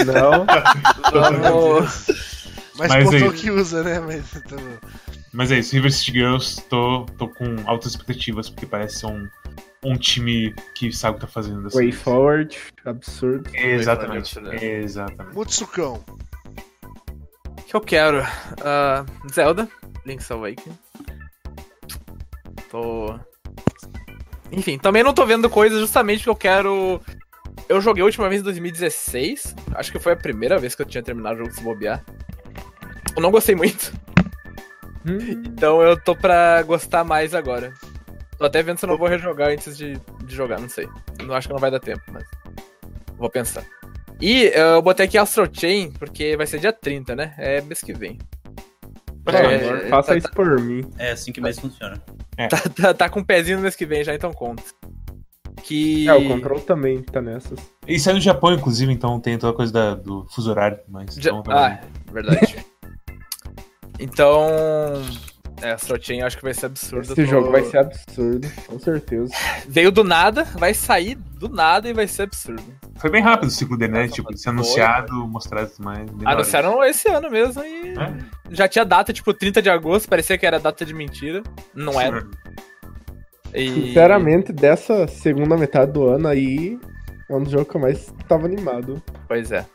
Não. 0.05 0.45
Vamos- 1.11 2.07
Mas, 2.77 2.89
Mas 2.89 3.03
botou 3.05 3.31
aí- 3.31 3.37
que 3.37 3.49
usa, 3.51 3.83
né? 3.83 3.99
Mas, 3.99 4.29
tá 4.29 4.55
bom. 4.55 4.77
Mas 5.33 5.51
é 5.51 5.59
isso, 5.59 5.73
River 5.73 5.91
City 5.91 6.11
Girls, 6.11 6.61
tô, 6.69 7.05
tô 7.17 7.27
com 7.29 7.55
altas 7.65 7.91
expectativas, 7.93 8.49
porque 8.49 8.65
parece 8.65 8.99
ser 8.99 9.05
um, 9.07 9.27
um 9.83 9.95
time 9.97 10.53
que 10.75 10.91
sabe 10.91 11.17
o 11.17 11.19
que 11.19 11.25
tá 11.25 11.31
fazendo. 11.31 11.63
dessa 11.63 11.77
Way 11.77 11.89
vez. 11.91 12.01
forward, 12.01 12.57
absurdo. 12.85 13.49
Exatamente, 13.55 14.33
forward, 14.35 14.65
exatamente. 14.65 15.35
Mutsucão. 15.35 16.03
que 17.67 17.75
eu 17.75 17.81
quero? 17.81 18.21
Ah, 18.63 19.05
Zelda, 19.33 19.67
Link's 20.05 20.29
Awakening. 20.31 20.77
Tô. 22.69 23.19
Enfim, 24.51 24.77
também 24.77 25.03
não 25.03 25.13
tô 25.13 25.25
vendo 25.25 25.49
coisas 25.49 25.79
justamente 25.79 26.23
que 26.23 26.29
eu 26.29 26.35
quero. 26.35 27.01
Eu 27.69 27.79
joguei 27.79 28.01
a 28.01 28.05
última 28.05 28.27
vez 28.27 28.41
em 28.41 28.43
2016. 28.43 29.55
Acho 29.75 29.91
que 29.91 29.99
foi 29.99 30.11
a 30.13 30.17
primeira 30.17 30.57
vez 30.57 30.75
que 30.75 30.81
eu 30.81 30.85
tinha 30.85 31.01
terminado 31.01 31.35
o 31.35 31.39
jogo 31.39 31.51
se 31.53 31.63
bobear. 31.63 32.03
Eu 33.15 33.21
não 33.21 33.31
gostei 33.31 33.55
muito. 33.55 33.93
Hum, 35.05 35.17
Então 35.45 35.81
eu 35.81 35.99
tô 35.99 36.15
pra 36.15 36.61
gostar 36.63 37.03
mais 37.03 37.33
agora. 37.33 37.73
Tô 38.41 38.47
até 38.47 38.63
vendo 38.63 38.79
se 38.79 38.85
eu 38.85 38.89
não 38.89 38.97
vou 38.97 39.07
rejogar 39.07 39.49
antes 39.49 39.77
de, 39.77 39.93
de 40.25 40.35
jogar, 40.35 40.59
não 40.59 40.67
sei. 40.67 40.89
Não 41.23 41.35
acho 41.35 41.47
que 41.47 41.53
não 41.53 41.61
vai 41.61 41.69
dar 41.69 41.79
tempo, 41.79 42.01
mas. 42.11 42.23
Vou 43.15 43.29
pensar. 43.29 43.63
E 44.19 44.45
eh, 44.47 44.59
eu 44.77 44.81
botei 44.81 45.05
aqui 45.05 45.15
Astral 45.15 45.47
Chain, 45.53 45.91
porque 45.91 46.35
vai 46.35 46.47
ser 46.47 46.59
dia 46.59 46.73
30, 46.73 47.15
né? 47.15 47.35
É 47.37 47.61
mês 47.61 47.81
que 47.81 47.93
vem. 47.93 48.17
por 49.23 49.35
É, 49.35 49.59
favor, 49.59 49.77
é, 49.85 49.89
faça 49.89 50.07
tá- 50.13 50.17
isso 50.17 50.31
por 50.31 50.59
mim. 50.59 50.83
É 50.97 51.11
assim 51.11 51.31
que 51.31 51.39
mais 51.39 51.59
funciona. 51.59 52.01
Tá, 52.49 52.57
tá, 52.75 52.93
tá 52.95 53.09
com 53.09 53.19
um 53.19 53.23
pezinho 53.23 53.57
no 53.57 53.61
mês 53.61 53.75
que 53.75 53.85
vem 53.85 54.03
já, 54.03 54.15
então 54.15 54.33
conta. 54.33 54.63
Que. 55.61 56.07
É, 56.09 56.13
o 56.13 56.27
Control 56.27 56.61
também 56.61 57.03
tá 57.03 57.21
nessas. 57.21 57.59
Isso 57.87 58.09
é 58.09 58.13
no 58.13 58.19
Japão, 58.19 58.51
inclusive, 58.53 58.91
então 58.91 59.19
tem 59.19 59.37
toda 59.37 59.53
a 59.53 59.55
coisa 59.55 59.71
da- 59.71 59.93
do 59.93 60.25
fuso 60.31 60.49
horário, 60.49 60.79
mas. 60.87 61.13
Já- 61.13 61.29
então, 61.29 61.43
tá 61.43 61.79
Ah, 61.79 62.11
verdade. 62.11 62.65
então. 63.99 64.41
É, 65.61 65.75
Chain 66.01 66.19
eu 66.19 66.27
acho 66.27 66.37
que 66.37 66.43
vai 66.43 66.53
ser 66.53 66.65
absurdo. 66.67 67.03
Esse 67.13 67.15
tô- 67.15 67.25
jogo 67.25 67.51
vai 67.51 67.63
ser 67.63 67.77
absurdo, 67.77 68.47
com 68.67 68.79
certeza. 68.79 69.31
Veio 69.67 69.91
do 69.91 70.03
nada, 70.03 70.43
vai 70.43 70.73
sair 70.73 71.15
do 71.15 71.47
nada 71.49 71.87
e 71.89 71.93
vai 71.93 72.07
ser 72.07 72.23
absurdo. 72.23 72.63
Foi 72.97 73.09
bem 73.09 73.21
rápido 73.21 73.47
o 73.47 73.51
ciclo 73.51 73.77
dele, 73.77 73.93
né? 73.93 74.01
Nossa, 74.03 74.13
Tipo, 74.13 74.37
ser 74.37 74.49
anunciado, 74.49 75.13
mostrado 75.27 75.67
e 75.67 75.71
tudo 75.71 75.83
mais. 75.85 76.09
Anunciaram 76.25 76.83
esse 76.83 77.09
ano 77.09 77.29
mesmo 77.29 77.63
e. 77.63 77.93
É? 77.97 78.17
Já 78.51 78.67
tinha 78.67 78.85
data, 78.85 79.13
tipo, 79.13 79.33
30 79.33 79.61
de 79.61 79.69
agosto, 79.69 80.07
parecia 80.09 80.37
que 80.37 80.45
era 80.45 80.59
data 80.59 80.85
de 80.85 80.93
mentira. 80.93 81.41
Não 81.73 81.99
era. 81.99 82.27
E... 83.53 83.69
Sinceramente, 83.69 84.53
dessa 84.53 85.07
segunda 85.07 85.57
metade 85.57 85.91
do 85.91 86.07
ano 86.07 86.27
aí, 86.27 86.79
é 87.29 87.35
um 87.35 87.43
dos 87.43 87.51
jogos 87.51 87.67
que 87.69 87.75
eu 87.77 87.81
mais 87.81 88.13
tava 88.27 88.45
animado. 88.45 89.01
Pois 89.27 89.51
é. 89.51 89.65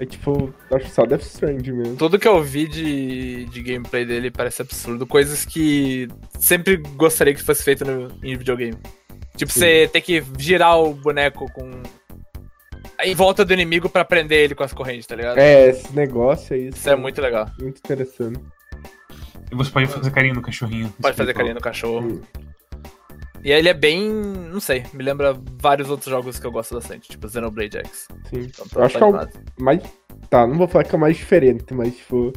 É 0.00 0.06
tipo, 0.06 0.52
acho 0.72 0.86
que 0.86 0.90
só 0.90 1.04
Death 1.04 1.22
Strand 1.22 1.62
mesmo. 1.66 1.96
Tudo 1.96 2.18
que 2.18 2.28
eu 2.28 2.42
vi 2.42 2.66
de, 2.68 3.44
de 3.46 3.62
gameplay 3.62 4.04
dele 4.04 4.30
parece 4.30 4.62
absurdo. 4.62 5.06
Coisas 5.06 5.44
que 5.44 6.08
sempre 6.38 6.76
gostaria 6.76 7.34
que 7.34 7.42
fosse 7.42 7.62
feito 7.62 7.84
no, 7.84 8.08
em 8.22 8.36
videogame. 8.36 8.76
Tipo, 9.36 9.52
você 9.52 9.88
ter 9.92 10.00
que 10.00 10.22
girar 10.38 10.78
o 10.78 10.92
boneco 10.92 11.50
com. 11.52 11.82
Em 13.00 13.14
volta 13.14 13.44
do 13.44 13.52
inimigo 13.52 13.88
pra 13.88 14.04
prender 14.04 14.44
ele 14.44 14.54
com 14.54 14.64
as 14.64 14.72
correntes, 14.72 15.06
tá 15.06 15.14
ligado? 15.14 15.38
É, 15.38 15.68
esse 15.68 15.94
negócio 15.94 16.56
aí. 16.56 16.68
Isso 16.68 16.90
é 16.90 16.96
muito 16.96 17.20
legal. 17.20 17.48
muito 17.60 17.78
interessante. 17.78 18.40
E 19.50 19.54
você 19.54 19.70
pode 19.70 19.86
fazer 19.86 20.10
carinho 20.10 20.34
no 20.34 20.42
cachorrinho. 20.42 20.92
Pode 21.00 21.16
fazer 21.16 21.32
carinho 21.32 21.54
no 21.54 21.60
cachorro. 21.60 22.20
E 23.44 23.52
ele 23.52 23.68
é 23.68 23.74
bem. 23.74 24.08
Não 24.10 24.60
sei, 24.60 24.84
me 24.92 25.02
lembra 25.02 25.36
vários 25.60 25.88
outros 25.90 26.10
jogos 26.10 26.38
que 26.38 26.46
eu 26.46 26.50
gosto 26.52 26.74
bastante, 26.74 27.08
tipo 27.08 27.28
Xenoblade 27.28 27.78
X. 27.78 28.08
Sim. 28.28 28.40
Então, 28.40 28.66
tô 28.68 28.80
Eu 28.80 28.84
acho 28.84 28.96
que 28.98 29.02
é 29.02 29.06
o 29.06 29.28
mais. 29.62 29.82
Tá, 30.28 30.46
não 30.46 30.56
vou 30.58 30.68
falar 30.68 30.84
que 30.84 30.94
é 30.94 30.98
o 30.98 31.00
mais 31.00 31.16
diferente, 31.16 31.72
mas 31.72 31.96
tipo. 31.96 32.32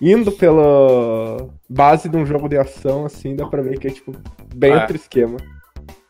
Indo 0.00 0.30
pela 0.32 1.48
base 1.68 2.08
de 2.08 2.16
um 2.16 2.24
jogo 2.24 2.48
de 2.48 2.56
ação, 2.56 3.04
assim, 3.04 3.34
dá 3.34 3.46
pra 3.46 3.62
ver 3.62 3.78
que 3.78 3.88
é, 3.88 3.90
tipo, 3.90 4.12
bem 4.54 4.72
Ah. 4.72 4.80
outro 4.82 4.96
esquema. 4.96 5.36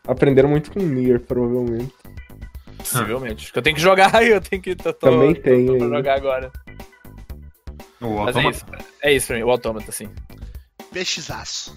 Aprenderam 0.07 0.49
muito 0.49 0.71
com 0.71 0.79
Nier, 0.79 1.19
provavelmente. 1.21 1.93
Possivelmente. 2.77 3.43
Acho 3.45 3.53
que 3.53 3.59
eu 3.59 3.63
tenho 3.63 3.75
que 3.75 3.81
jogar 3.81 4.23
e 4.23 4.29
eu 4.33 4.41
tenho 4.41 4.61
que. 4.61 4.75
Tô, 4.75 4.93
Também 4.93 5.33
tô- 5.35 5.41
tem 5.41 5.65
tô 5.65 5.73
pra 5.77 5.83
ainda. 5.85 5.95
jogar 5.97 6.15
agora. 6.15 6.51
O 8.01 8.23
Mas 8.25 8.35
é 8.35 8.49
isso. 8.49 8.65
É 9.01 9.13
isso 9.13 9.27
pra 9.27 9.35
mim, 9.37 9.43
o 9.43 9.49
Automata, 9.49 9.89
assim. 9.89 10.09
Peixezaço. 10.91 11.75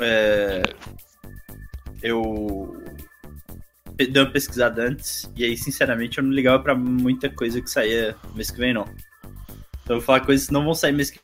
É, 0.00 0.62
eu 2.02 2.76
dei 3.96 4.10
uma 4.22 4.30
pesquisada 4.30 4.82
antes, 4.82 5.30
e 5.36 5.44
aí, 5.44 5.56
sinceramente, 5.56 6.18
eu 6.18 6.24
não 6.24 6.32
ligava 6.32 6.62
pra 6.62 6.74
muita 6.74 7.28
coisa 7.30 7.60
que 7.60 7.70
saía 7.70 8.16
mês 8.34 8.50
que 8.50 8.58
vem, 8.58 8.74
não. 8.74 8.84
Então 9.84 9.96
eu 9.96 9.96
vou 9.96 10.00
falar 10.02 10.20
coisas 10.20 10.46
que 10.46 10.52
não 10.52 10.64
vão 10.64 10.74
sair 10.74 10.92
mês 10.92 11.10
que 11.10 11.18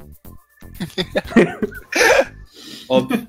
Óbvio, 2.89 3.27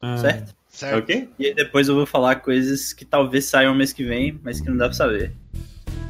Ah, 0.00 0.16
certo? 0.18 0.54
Certo? 0.68 0.98
Ok? 0.98 1.28
E 1.38 1.46
aí 1.46 1.54
depois 1.54 1.88
eu 1.88 1.94
vou 1.94 2.06
falar 2.06 2.36
coisas 2.36 2.92
que 2.92 3.04
talvez 3.04 3.44
saiam 3.44 3.74
mês 3.74 3.92
que 3.92 4.04
vem, 4.04 4.40
mas 4.42 4.60
que 4.60 4.68
não 4.70 4.76
dá 4.76 4.86
pra 4.86 4.94
saber. 4.94 5.32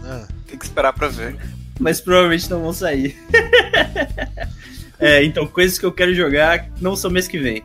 Ah, 0.04 0.26
Tem 0.46 0.58
que 0.58 0.64
esperar 0.64 0.92
pra 0.92 1.08
ver. 1.08 1.36
Mas 1.80 2.00
provavelmente 2.00 2.48
não 2.50 2.62
vão 2.62 2.72
sair. 2.72 3.16
É, 5.02 5.24
então, 5.24 5.46
coisas 5.46 5.78
que 5.78 5.86
eu 5.86 5.92
quero 5.92 6.14
jogar 6.14 6.68
não 6.78 6.94
são 6.94 7.10
mês 7.10 7.26
que 7.26 7.38
vem. 7.38 7.62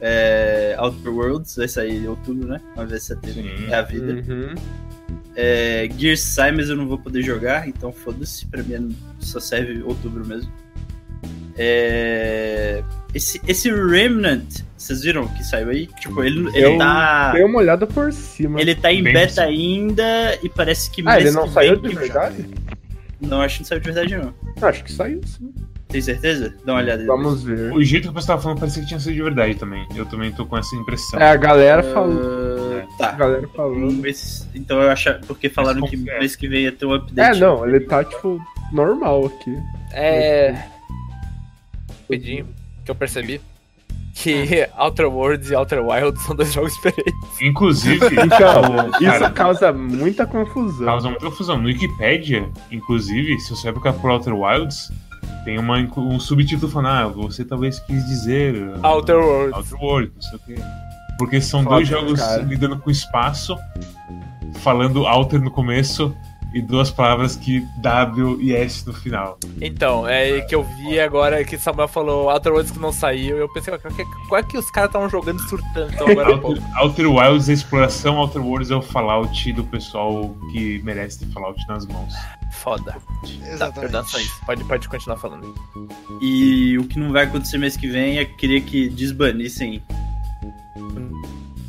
É, 0.00 0.76
Outer 0.78 1.12
Worlds 1.12 1.56
vai 1.56 1.68
sair 1.68 2.02
em 2.04 2.06
outubro, 2.08 2.46
né? 2.48 2.60
Uma 2.74 2.84
vez 2.86 3.04
setembro. 3.04 3.42
Sim. 3.42 3.66
É 3.70 3.74
a 3.74 3.82
vida. 3.82 4.12
Uhum. 4.12 4.54
É, 5.34 5.88
Gears 5.98 6.20
sai, 6.20 6.52
mas 6.52 6.68
eu 6.68 6.76
não 6.76 6.86
vou 6.88 6.98
poder 6.98 7.22
jogar, 7.22 7.68
então 7.68 7.92
foda-se. 7.92 8.46
Pra 8.46 8.62
mim 8.62 8.96
só 9.20 9.38
serve 9.40 9.82
outubro 9.82 10.26
mesmo. 10.26 10.50
É, 11.58 12.82
esse, 13.14 13.40
esse 13.48 13.70
Remnant, 13.70 14.60
vocês 14.76 15.02
viram 15.02 15.26
que 15.28 15.42
saiu 15.42 15.70
aí? 15.70 15.86
Tipo, 15.86 16.22
ele, 16.22 16.46
ele 16.48 16.64
Eu 16.74 16.78
tá. 16.78 17.32
Dei 17.32 17.44
uma 17.44 17.58
olhada 17.58 17.86
por 17.86 18.12
cima. 18.12 18.60
Ele 18.60 18.74
tá 18.74 18.92
em 18.92 19.02
Bem 19.02 19.14
beta 19.14 19.26
possível. 19.44 19.48
ainda 19.48 20.38
e 20.42 20.48
parece 20.50 20.90
que 20.90 21.02
Ah, 21.06 21.18
ele 21.18 21.30
não 21.30 21.44
que 21.48 21.54
saiu 21.54 21.76
de 21.76 21.94
verdade? 21.94 22.46
Não, 23.20 23.40
acho 23.40 23.56
que 23.56 23.60
não 23.62 23.68
saiu 23.68 23.80
de 23.80 23.84
verdade, 23.92 24.16
não. 24.16 24.34
Acho 24.68 24.84
que 24.84 24.92
saiu 24.92 25.20
sim. 25.26 25.54
Tem 25.88 26.00
certeza? 26.00 26.52
Dá 26.64 26.72
uma 26.74 26.80
olhada. 26.80 27.06
Vamos 27.06 27.42
ver. 27.44 27.72
O 27.72 27.82
jeito 27.82 28.08
que 28.08 28.14
você 28.14 28.26
tava 28.26 28.42
falando 28.42 28.58
parecia 28.58 28.82
que 28.82 28.88
tinha 28.88 28.98
sido 29.00 29.14
de 29.14 29.22
verdade 29.22 29.54
também. 29.54 29.86
Eu 29.94 30.04
também 30.04 30.32
tô 30.32 30.44
com 30.44 30.58
essa 30.58 30.74
impressão. 30.74 31.20
É, 31.20 31.30
a 31.30 31.36
galera 31.36 31.82
falou. 31.82 32.82
Ah, 33.00 33.04
A 33.04 33.06
tá. 33.06 33.12
galera 33.12 33.48
falou. 33.54 33.92
Então 34.54 34.80
eu 34.82 34.90
acho. 34.90 35.14
Porque 35.26 35.48
falaram 35.48 35.82
que 35.82 35.96
confere. 35.96 36.18
mês 36.18 36.34
que 36.34 36.48
vem 36.48 36.62
ia 36.64 36.72
ter 36.72 36.86
um 36.86 36.92
É, 36.94 36.96
update. 36.96 37.38
não, 37.40 37.66
ele 37.66 37.80
tá, 37.80 38.02
tipo, 38.04 38.40
normal 38.72 39.26
aqui. 39.26 39.56
É. 39.92 40.60
Rapidinho, 42.02 42.46
que 42.84 42.90
eu 42.90 42.94
percebi. 42.94 43.40
Que 44.14 44.68
Outer 44.78 45.06
Worlds 45.06 45.50
e 45.50 45.54
Outer 45.54 45.84
Wilds 45.86 46.22
são 46.22 46.34
dois 46.34 46.52
jogos 46.52 46.72
diferentes. 46.74 47.14
Inclusive, 47.42 48.06
Então, 48.24 48.88
isso 49.00 49.04
cara, 49.10 49.30
causa 49.30 49.72
muita 49.72 50.26
confusão. 50.26 50.86
causa 50.86 51.08
muita 51.10 51.24
confusão. 51.26 51.58
No 51.58 51.66
Wikipedia, 51.66 52.48
inclusive, 52.72 53.38
se 53.40 53.50
você 53.50 53.64
vai 53.70 53.72
procurar 53.74 53.92
por 53.94 54.10
Outer 54.10 54.34
Wilds, 54.34 54.90
tem 55.46 55.60
uma, 55.60 55.78
um 55.96 56.18
subtítulo 56.18 56.70
falando, 56.70 56.88
ah, 56.88 57.06
você 57.06 57.44
talvez 57.44 57.78
quis 57.78 58.04
dizer. 58.04 58.56
uh, 58.56 58.84
Outer 58.84 59.16
Worlds. 59.16 59.56
Outer 59.56 59.80
Worlds, 59.80 60.14
não 60.16 60.22
sei 60.22 60.38
o 60.38 60.40
quê. 60.40 60.62
Porque 61.16 61.40
são 61.40 61.62
Foda, 61.62 61.76
dois 61.76 61.88
jogos 61.88 62.20
cara. 62.20 62.42
lidando 62.42 62.76
com 62.80 62.90
espaço, 62.90 63.56
falando 64.56 65.06
Outer 65.06 65.40
no 65.40 65.52
começo 65.52 66.12
e 66.56 66.62
duas 66.62 66.90
palavras 66.90 67.36
que 67.36 67.60
W 67.76 68.40
e 68.40 68.56
S 68.56 68.86
no 68.86 68.94
final. 68.94 69.38
Então, 69.60 70.08
é 70.08 70.40
que 70.40 70.54
eu 70.54 70.64
vi 70.64 70.98
agora 70.98 71.44
que 71.44 71.58
Samuel 71.58 71.86
falou 71.86 72.30
Outer 72.30 72.50
Worlds 72.50 72.72
que 72.72 72.78
não 72.78 72.90
saiu. 72.90 73.36
Eu 73.36 73.52
pensei, 73.52 73.76
qual 73.76 73.92
que, 73.92 74.04
qual 74.26 74.40
é 74.40 74.42
que 74.42 74.56
os 74.56 74.70
caras 74.70 74.88
estavam 74.88 75.06
jogando 75.10 75.38
e 75.38 75.48
surtando 75.50 75.92
então 75.92 76.08
agora? 76.08 76.34
Outer, 76.36 76.78
Outer 76.80 77.10
Wilds 77.10 77.50
é 77.50 77.52
exploração, 77.52 78.16
Outer 78.16 78.42
Worlds 78.42 78.70
é 78.70 78.74
o 78.74 78.80
Fallout 78.80 79.52
do 79.52 79.64
pessoal 79.64 80.34
que 80.50 80.80
merece 80.82 81.18
ter 81.18 81.26
Fallout 81.26 81.60
nas 81.68 81.84
mãos. 81.84 82.14
Foda. 82.52 82.92
Tá, 82.92 83.48
Exatamente. 83.52 84.10
só 84.10 84.18
isso. 84.18 84.40
Pode, 84.46 84.64
pode 84.64 84.88
continuar 84.88 85.18
falando. 85.18 85.54
E 86.22 86.78
o 86.78 86.84
que 86.84 86.98
não 86.98 87.12
vai 87.12 87.24
acontecer 87.24 87.58
mês 87.58 87.76
que 87.76 87.86
vem 87.86 88.18
é 88.18 88.24
que 88.24 88.34
queria 88.36 88.62
que 88.62 88.88
desbanissem 88.88 89.82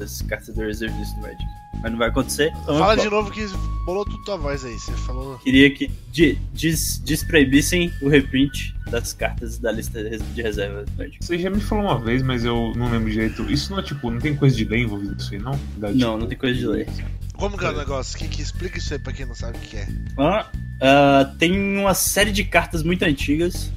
as 0.01 0.22
cartas 0.22 0.55
do 0.55 0.61
Reservist 0.61 1.14
do 1.15 1.22
Magic. 1.23 1.66
Mas 1.81 1.91
não 1.91 1.97
vai 1.99 2.09
acontecer. 2.09 2.51
Então, 2.63 2.77
Fala 2.79 2.95
de 2.97 3.09
novo 3.09 3.29
que 3.31 3.45
bolou 3.85 4.03
tudo 4.03 4.23
tua 4.23 4.35
voz 4.37 4.65
aí. 4.65 4.73
Você 4.73 4.91
falou. 4.93 5.37
Queria 5.39 5.69
que 5.73 5.91
de- 6.11 6.35
des, 6.53 6.97
desproibissem 7.05 7.91
o 8.01 8.09
reprint 8.09 8.73
das 8.89 9.13
cartas 9.13 9.57
da 9.59 9.71
lista 9.71 10.01
de 10.03 10.09
res- 10.09 10.33
de 10.35 10.41
reserva 10.41 10.83
do 10.83 10.91
Magic. 10.97 11.17
Você 11.23 11.37
já 11.37 11.49
me 11.49 11.61
falou 11.61 11.85
uma 11.85 11.99
vez, 11.99 12.23
mas 12.23 12.43
eu 12.43 12.73
não 12.75 12.89
lembro 12.89 13.09
direito. 13.11 13.43
Isso 13.51 13.71
não 13.71 13.79
é 13.79 13.83
tipo, 13.83 14.09
não 14.09 14.19
tem 14.19 14.35
coisa 14.35 14.55
de 14.55 14.65
lei 14.65 14.81
envolvida 14.81 15.13
nisso 15.13 15.33
aí, 15.33 15.39
não? 15.39 15.59
Da- 15.77 15.91
Não, 15.91 16.17
não 16.17 16.27
tem 16.27 16.37
coisa 16.37 16.57
de 16.57 16.65
lei. 16.65 16.87
Como 17.35 17.55
que 17.55 17.63
é 17.65 17.69
o 17.69 17.77
negócio? 17.77 18.17
Que, 18.17 18.27
que 18.27 18.41
explica 18.41 18.79
isso 18.79 18.91
aí 18.93 18.99
pra 18.99 19.13
quem 19.13 19.25
não 19.27 19.35
sabe 19.35 19.57
o 19.57 19.61
que 19.61 19.77
é. 19.77 19.87
Ah, 20.17 20.47
ah, 20.81 21.33
tem 21.37 21.77
uma 21.77 21.93
série 21.93 22.31
de 22.31 22.43
cartas 22.43 22.81
muito 22.81 23.03
antigas 23.03 23.71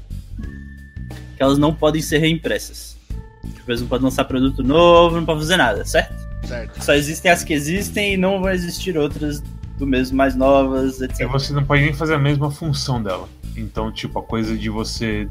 que 1.36 1.42
elas 1.42 1.58
não 1.58 1.74
podem 1.74 2.00
ser 2.00 2.18
reimpressas. 2.18 2.96
Tipo, 3.54 3.70
eles 3.70 3.82
não 3.82 3.88
podem 3.88 4.04
lançar 4.04 4.24
produto 4.24 4.62
novo, 4.62 5.16
não 5.16 5.26
podem 5.26 5.42
fazer 5.42 5.56
nada, 5.58 5.84
certo? 5.84 6.29
Certo. 6.46 6.82
Só 6.84 6.94
existem 6.94 7.30
as 7.30 7.44
que 7.44 7.52
existem 7.52 8.14
e 8.14 8.16
não 8.16 8.40
vão 8.40 8.50
existir 8.50 8.96
outras 8.96 9.42
do 9.78 9.86
mesmo 9.86 10.16
mais 10.16 10.34
novas, 10.34 11.00
E 11.00 11.04
etc. 11.04 11.26
você 11.28 11.52
não 11.52 11.64
pode 11.64 11.82
nem 11.82 11.94
fazer 11.94 12.14
a 12.14 12.18
mesma 12.18 12.50
função 12.50 13.02
dela. 13.02 13.28
Então, 13.56 13.90
tipo, 13.92 14.18
a 14.18 14.22
coisa 14.22 14.56
de 14.56 14.68
você 14.68 15.28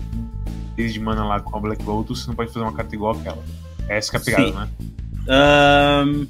desde 0.76 0.99
mana 0.99 1.26
lá 1.26 1.40
com 1.41 1.57
a 1.57 1.60
Black 1.60 1.84
Lotus, 1.84 2.22
você 2.22 2.27
não 2.27 2.36
pode 2.36 2.53
fazer 2.53 2.65
uma 2.65 2.73
carta 2.73 2.95
igual 2.95 3.18
aquela. 3.18 3.44
Essa 3.88 4.11
que 4.11 4.18
é 4.18 4.19
a 4.19 4.23
pegada, 4.23 4.45
Sim. 4.48 4.53
né? 4.53 4.69
Ahn, 5.27 6.27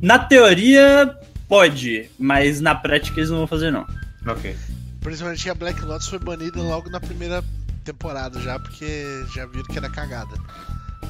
na 0.00 0.18
teoria, 0.18 1.16
pode, 1.48 2.10
mas 2.18 2.60
na 2.60 2.74
prática 2.74 3.20
eles 3.20 3.30
não 3.30 3.38
vão 3.38 3.46
fazer, 3.46 3.70
não. 3.70 3.86
Ok. 4.26 4.56
Principalmente 5.00 5.42
que 5.42 5.50
a 5.50 5.54
Black 5.54 5.80
Lotus 5.82 6.08
foi 6.08 6.18
banida 6.18 6.60
logo 6.60 6.90
na 6.90 7.00
primeira 7.00 7.44
temporada 7.84 8.40
já, 8.40 8.58
porque 8.58 9.24
já 9.32 9.46
viram 9.46 9.64
que 9.64 9.78
era 9.78 9.88
cagada. 9.88 10.34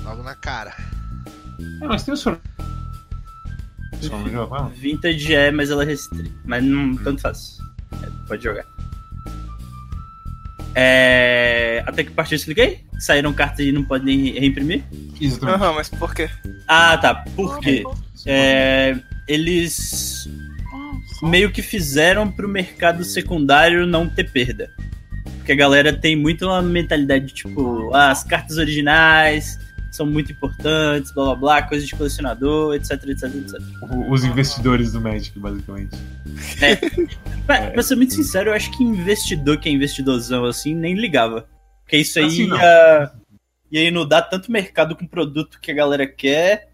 Logo 0.04 0.22
na 0.22 0.34
cara. 0.34 0.74
É, 1.80 1.86
mas 1.86 2.02
tem 2.02 2.12
os 2.12 2.22
Só 4.08 4.18
não 4.18 4.28
joga 4.30 4.46
com 4.46 4.56
ela? 4.56 4.68
Vintage 4.70 5.34
é, 5.34 5.50
mas 5.50 5.70
ela 5.70 5.82
é 5.82 5.86
restrita. 5.86 6.30
Mas 6.44 6.62
não 6.64 6.96
tanto 6.96 7.20
faz. 7.22 7.58
É, 8.02 8.08
pode 8.26 8.42
jogar. 8.44 8.64
É... 10.74 11.82
Até 11.86 12.04
que 12.04 12.10
parte 12.10 12.32
eu 12.32 12.36
expliquei? 12.36 12.80
Saíram 12.98 13.32
cartas 13.32 13.66
e 13.66 13.72
não 13.72 13.84
podem 13.84 14.32
reimprimir? 14.38 14.84
Exatamente. 15.20 15.62
Aham, 15.62 15.72
mas 15.74 15.88
por 15.88 16.14
quê? 16.14 16.30
Ah, 16.68 16.96
tá. 16.96 17.14
Por 17.36 17.58
quê? 17.60 17.82
É, 18.26 18.96
eles 19.28 20.28
Ah, 20.72 21.26
meio 21.26 21.50
que 21.50 21.60
fizeram 21.60 22.30
pro 22.30 22.48
mercado 22.48 23.04
secundário 23.04 23.86
não 23.86 24.08
ter 24.08 24.30
perda. 24.30 24.70
Porque 25.38 25.52
a 25.52 25.56
galera 25.56 25.92
tem 25.92 26.14
muito 26.16 26.46
uma 26.46 26.62
mentalidade 26.62 27.26
de, 27.26 27.34
tipo, 27.34 27.90
ah, 27.92 28.10
as 28.10 28.22
cartas 28.22 28.56
originais 28.58 29.58
são 29.94 30.06
muito 30.06 30.32
importantes, 30.32 31.12
blá 31.12 31.24
blá 31.26 31.34
blá, 31.36 31.62
coisa 31.62 31.84
de 31.86 31.94
colecionador, 31.94 32.74
etc, 32.74 32.92
etc, 33.08 33.24
etc. 33.34 33.60
O- 33.82 34.10
Os 34.12 34.24
investidores 34.24 34.92
do 34.92 35.00
Magic, 35.00 35.38
basicamente. 35.38 35.96
Pra, 37.46 37.70
pra 37.72 37.82
ser 37.82 37.96
muito 37.96 38.14
sincero, 38.14 38.50
eu 38.50 38.54
acho 38.54 38.70
que 38.76 38.84
investidor 38.84 39.58
que 39.58 39.68
é 39.68 39.72
investidorzão 39.72 40.44
assim 40.44 40.74
nem 40.74 40.94
ligava. 40.94 41.48
Porque 41.82 41.96
isso 41.96 42.18
aí 42.20 42.26
Assim, 42.26 42.46
não. 42.46 42.56
ia, 42.56 43.12
ia 43.72 43.88
inundar 43.88 44.28
tanto 44.30 44.50
mercado 44.50 44.94
com 44.94 45.04
produto 45.06 45.58
que 45.60 45.70
a 45.72 45.74
galera 45.74 46.06
quer 46.06 46.68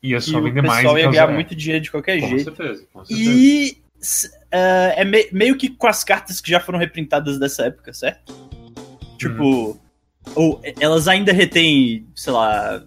E 0.00 0.14
é 0.14 0.20
só 0.20 0.38
o 0.38 0.42
vender 0.42 0.62
mais. 0.62 0.76
pessoal 0.78 0.96
ia 0.96 1.02
então 1.02 1.12
ganhar 1.12 1.28
é. 1.30 1.34
muito 1.34 1.56
dinheiro 1.56 1.82
de 1.82 1.90
qualquer 1.90 2.20
Com 2.20 2.28
jeito. 2.28 2.44
certeza, 2.44 2.86
com 2.92 3.04
certeza. 3.04 3.30
E 3.30 3.78
s- 4.00 4.30
ah, 4.52 4.92
é 4.96 5.04
me- 5.04 5.28
meio 5.32 5.56
que 5.56 5.68
com 5.68 5.88
as 5.88 6.04
cartas 6.04 6.40
que 6.40 6.48
já 6.50 6.60
foram 6.60 6.78
reprintadas 6.78 7.36
dessa 7.36 7.64
época, 7.66 7.92
certo? 7.92 8.32
Tipo, 9.18 9.81
ou 10.34 10.60
e- 10.64 10.74
elas 10.80 11.08
ainda 11.08 11.32
retêm, 11.32 12.06
sei 12.14 12.32
lá, 12.32 12.82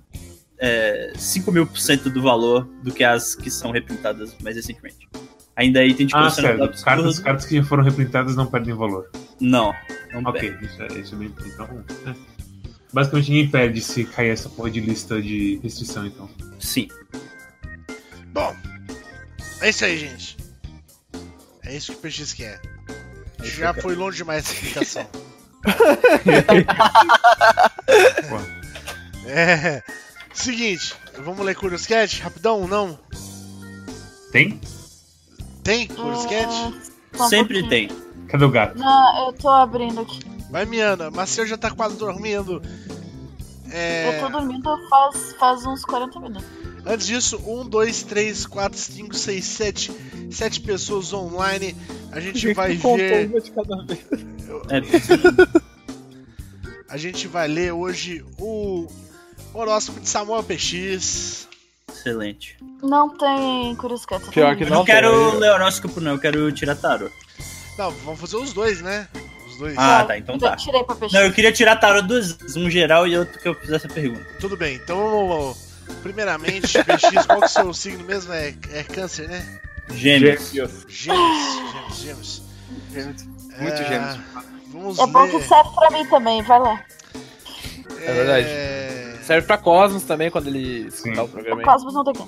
é, 0.58 1.14
5 1.16 1.52
mil 1.52 1.66
por 1.68 1.78
cento 1.80 2.10
do 2.10 2.22
valor 2.22 2.66
do 2.84 2.92
que 2.94 3.04
as 3.04 3.36
que 3.36 3.50
são 3.52 3.72
reprintadas 3.72 4.36
mais 4.42 4.56
recentemente. 4.56 5.08
Ainda 5.56 5.80
aí 5.80 5.94
tem 5.94 6.06
de 6.06 6.14
Ah, 6.16 6.30
certo. 6.30 6.64
absurdo. 6.64 6.84
Cartas, 6.86 7.20
cartas 7.20 7.46
que 7.46 7.56
já 7.58 7.64
foram 7.64 7.84
reprintadas 7.84 8.36
não 8.36 8.46
perdem 8.46 8.74
valor. 8.76 9.10
Não, 9.40 9.74
não 10.14 10.22
Ok, 10.26 10.52
perde. 10.52 10.66
isso 10.66 10.82
é, 10.84 10.88
isso 11.00 11.16
é 11.16 11.18
bem. 11.18 11.34
Então, 11.46 11.84
é. 12.08 12.16
Basicamente 12.92 13.30
ninguém 13.32 13.50
perde 13.50 13.82
se 13.82 14.04
cair 14.06 14.30
essa 14.30 14.50
porra 14.50 14.70
de 14.72 14.80
lista 14.80 15.22
de 15.22 15.60
restrição, 15.62 16.06
então. 16.06 16.30
Sim. 16.60 16.88
Bom, 18.34 18.54
é 19.62 19.70
isso 19.70 19.86
aí, 19.86 19.98
gente. 19.98 20.38
É 21.64 21.76
isso 21.76 21.92
que 21.94 21.98
o 21.98 22.02
PX 22.02 22.34
quer. 22.34 22.62
Já 23.44 23.74
foi 23.74 23.96
longe 23.96 24.18
demais 24.18 24.46
essa 24.46 24.54
explicação. 24.54 25.08
É. 29.28 29.82
Seguinte, 30.34 30.94
vamos 31.20 31.44
ler 31.46 31.56
Curious 31.56 31.86
Cat? 31.88 32.22
Rapidão, 32.22 32.68
não? 32.68 33.00
Tem? 34.32 34.60
Tem 35.64 35.88
Curious 35.88 36.26
Cat? 36.26 36.52
Só 37.16 37.26
um 37.26 37.30
Sempre 37.30 37.62
pouquinho. 37.62 37.90
tem. 37.90 37.98
Cadê 38.28 38.46
o 38.46 38.52
gato? 38.52 38.78
Não, 38.78 39.26
eu 39.28 39.34
tô 39.34 39.50
abrindo 39.50 40.02
aqui. 40.02 40.20
Vai, 40.52 40.66
Miana. 40.66 41.10
Marcel 41.10 41.48
já 41.48 41.58
tá 41.58 41.72
quase 41.72 41.96
dormindo. 41.98 42.62
É. 43.72 44.20
Eu 44.20 44.26
tô 44.26 44.30
dormindo 44.38 44.70
faz, 44.90 45.34
faz 45.40 45.66
uns 45.66 45.84
40 45.86 46.20
minutos. 46.20 46.46
Antes 46.86 47.08
disso, 47.08 47.38
1, 47.46 47.68
2, 47.68 48.04
3, 48.04 48.46
4, 48.46 48.78
5, 48.80 49.16
6, 49.16 49.44
7. 49.46 49.92
7 50.32 50.62
pessoas 50.62 51.12
online. 51.14 51.76
A 52.12 52.20
gente 52.20 52.54
vai 52.54 52.76
ver. 52.76 53.28
uma 53.30 53.42
de 53.42 53.52
cada 53.52 53.86
vez. 53.86 54.00
É, 54.70 54.82
A 56.88 56.98
gente 56.98 57.28
vai 57.28 57.48
ler 57.48 57.72
hoje 57.74 58.24
o 58.40 58.88
horóscopo 59.54 60.00
de 60.00 60.08
Samuel 60.08 60.44
PX. 60.44 61.48
excelente. 61.92 62.58
Não 62.84 63.10
tem 63.18 63.76
Curious 63.76 64.06
Cat. 64.06 64.24
Pior 64.30 64.56
que 64.56 64.64
Eu 64.64 64.70
Não 64.70 64.78
não 64.78 64.86
tem. 64.86 64.94
quero 64.96 65.38
ler 65.40 65.50
horóscopo, 65.52 66.00
não. 66.00 66.12
Eu 66.14 66.20
quero 66.20 66.52
tirar 66.52 66.76
tarô. 66.76 67.10
Não, 67.78 67.90
vamos 67.92 68.20
fazer 68.22 68.38
os 68.38 68.54
dois, 68.54 68.80
né? 68.82 69.08
Os 69.50 69.58
dois. 69.58 69.76
Ah, 69.78 70.00
Não, 70.00 70.08
tá. 70.08 70.18
Então 70.20 70.36
eu 70.36 70.40
tá. 70.42 70.56
Tirei 70.56 70.84
pra 70.84 70.96
peixe. 70.96 71.16
Não, 71.16 71.24
eu 71.24 71.34
queria 71.34 71.52
tirar 71.52 71.76
tarô 71.78 72.02
duas 72.04 72.32
vezes. 72.34 72.56
Um 72.56 72.70
geral 72.70 73.08
e 73.08 73.18
outro 73.18 73.40
que 73.40 73.48
eu 73.48 73.56
fizesse 73.56 73.88
a 73.88 73.90
pergunta. 73.90 74.26
Tudo 74.40 74.56
bem, 74.56 74.76
então 74.76 74.98
vamos. 75.28 75.65
Primeiramente, 76.02 76.78
PX, 76.84 77.26
qual 77.26 77.40
que 77.40 77.44
é 77.44 77.48
o 77.48 77.50
seu 77.50 77.74
signo 77.74 78.04
mesmo? 78.06 78.32
É, 78.34 78.54
é 78.74 78.84
câncer, 78.84 79.28
né? 79.28 79.60
Gêmeos. 79.94 80.52
Gêmeos, 80.52 80.86
gêmeos, 80.88 82.42
gêmeos. 82.92 83.24
Muito 83.60 83.82
É, 83.82 83.88
gêmeos. 83.88 84.20
Vamos 84.68 85.00
É 85.00 85.08
bom 85.08 85.28
que 85.28 85.38
ler. 85.38 85.48
serve 85.48 85.70
pra 85.76 85.90
mim 85.92 86.06
também, 86.08 86.42
vai 86.44 86.60
lá. 86.60 86.84
É 88.02 88.14
verdade. 88.14 88.48
Serve 89.26 89.48
pra 89.48 89.58
Cosmos 89.58 90.04
também 90.04 90.30
quando 90.30 90.48
ele 90.48 90.90
Sim. 90.92 91.10
escutar 91.10 91.24
o 91.24 91.28
programa 91.28 91.62
aí. 91.62 91.66
Cosmos 91.66 91.94
não 91.94 92.04
tem 92.04 92.14
quem. 92.14 92.26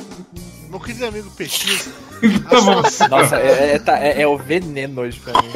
Meu 0.69 0.79
querido 0.81 1.05
amigo 1.05 1.29
PX, 1.31 1.89
Tá 2.49 2.61
bom. 2.61 2.81
Nossa, 3.09 3.37
é, 3.39 3.75
é, 3.75 3.79
tá- 3.79 3.99
é- 3.99 4.21
é 4.23 4.27
o 4.27 4.37
veneno 4.37 5.01
hoje 5.01 5.17
pra 5.19 5.33
mim. 5.41 5.49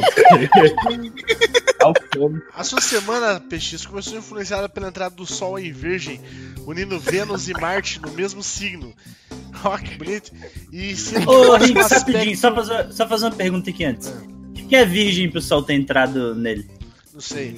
Tá 1.78 1.88
o 1.90 1.94
fome. 2.14 2.40
a 2.54 2.64
sua 2.64 2.80
semana, 2.80 3.38
PX, 3.40 3.84
começou 3.84 4.16
influenciada 4.16 4.68
pela 4.68 4.88
entrada 4.88 5.14
do 5.14 5.26
Sol 5.26 5.58
em 5.58 5.70
Virgem, 5.72 6.20
unindo 6.66 6.98
Vênus 6.98 7.48
e 7.48 7.52
Marte 7.52 8.00
no 8.00 8.10
mesmo 8.12 8.42
signo. 8.42 8.94
Ó, 9.64 9.76
que 9.76 9.96
bonito. 9.96 10.32
E 10.72 10.96
sendo 10.96 11.28
Ô, 11.30 11.56
Rick, 11.56 11.78
aspecto- 11.78 12.12
rapidinho, 12.12 12.36
só 12.38 12.54
fazer, 12.54 12.92
só 12.92 13.06
fazer 13.08 13.24
uma 13.26 13.32
pergunta 13.32 13.68
aqui 13.68 13.84
antes. 13.84 14.08
O 14.08 14.52
que 14.54 14.62
que 14.62 14.76
é 14.76 14.84
virgem 14.86 15.30
pro 15.30 15.42
sol 15.42 15.62
ter 15.62 15.74
entrado 15.74 16.34
nele? 16.34 16.70
Não 17.12 17.20
sei. 17.20 17.54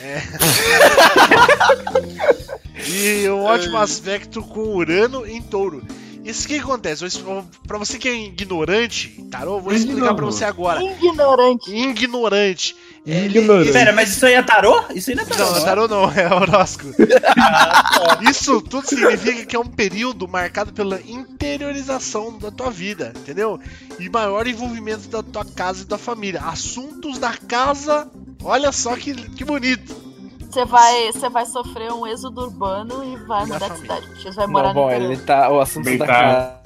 É. 0.00 0.22
e 2.88 3.28
um 3.28 3.42
ótimo 3.44 3.76
aspecto 3.78 4.42
com 4.42 4.60
Urano 4.76 5.26
em 5.26 5.40
touro. 5.42 5.82
Isso 6.24 6.48
que 6.48 6.58
acontece? 6.58 7.04
Pra 7.68 7.78
você 7.78 7.98
que 7.98 8.08
é 8.08 8.16
ignorante, 8.24 9.24
tarô, 9.30 9.58
eu 9.58 9.60
vou 9.60 9.72
explicar 9.72 10.12
pra 10.12 10.24
novo. 10.24 10.32
você 10.32 10.44
agora. 10.44 10.82
Ignorante. 10.82 11.70
Ignorante. 11.72 12.76
Ele- 13.06 13.38
Ignorante. 13.38 13.70
Pera, 13.70 13.92
mas 13.92 14.10
isso 14.10 14.26
aí 14.26 14.34
é 14.34 14.42
tarô? 14.42 14.82
Isso 14.92 15.10
aí 15.10 15.14
não 15.16 15.22
é 15.22 15.26
tarô. 15.26 15.44
Não, 15.52 15.56
é? 15.56 15.64
tarô 15.64 15.86
não, 15.88 16.10
é 16.10 16.34
horóscopo. 16.34 16.92
Isso 18.28 18.60
tudo 18.60 18.84
significa 18.88 19.46
que 19.46 19.54
é 19.54 19.58
um 19.60 19.66
período 19.68 20.26
marcado 20.26 20.72
pela 20.72 21.00
interiorização 21.06 22.36
da 22.36 22.50
tua 22.50 22.70
vida, 22.72 23.12
entendeu? 23.14 23.60
E 24.00 24.08
maior 24.08 24.48
envolvimento 24.48 25.06
da 25.08 25.22
tua 25.22 25.44
casa 25.44 25.82
e 25.82 25.86
da 25.86 25.96
família. 25.96 26.40
Assuntos 26.40 27.18
da 27.20 27.32
casa, 27.36 28.10
olha 28.42 28.72
só 28.72 28.96
que, 28.96 29.14
que 29.14 29.44
bonito. 29.44 29.94
Você 30.56 30.64
vai, 30.64 31.12
você 31.12 31.28
vai 31.28 31.44
sofrer 31.44 31.92
um 31.92 32.06
êxodo 32.06 32.40
urbano 32.44 33.04
e 33.04 33.14
vai 33.26 33.40
Da 33.40 33.46
mudar 33.54 33.68
de 33.68 33.74
família. 33.76 33.96
cidade. 34.00 34.22
Você 34.22 34.30
vai 34.30 34.46
morar 34.46 34.68
Não, 34.68 34.74
bom, 34.74 34.86
no 34.86 34.92
ele 34.94 35.04
interior. 35.12 35.26
tá. 35.26 35.50
O 35.50 35.60
assunto 35.60 35.98
da 35.98 36.06
tá- 36.06 36.12
casa. 36.12 36.56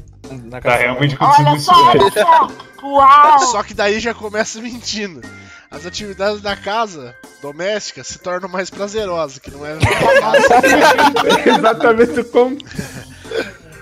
Na 0.45 0.61
Tá 0.61 0.77
realmente 0.77 1.15
acontecendo 1.17 1.49
Olha 1.49 1.59
só, 1.59 1.89
olha 1.89 2.11
só. 2.13 2.49
Uau! 2.87 3.39
Só 3.41 3.63
que 3.65 3.75
daí 3.75 3.99
já 3.99 4.15
começa 4.15 4.61
mentindo. 4.61 5.21
As 5.69 5.85
atividades 5.85 6.41
da 6.41 6.55
casa 6.55 7.17
doméstica 7.43 8.05
se 8.05 8.21
tornam 8.21 8.49
mais 8.49 8.71
prazerosas, 8.71 9.39
que 9.41 9.51
não 9.51 9.67
é 9.67 9.73
Exatamente 11.59 12.23
como. 12.31 12.57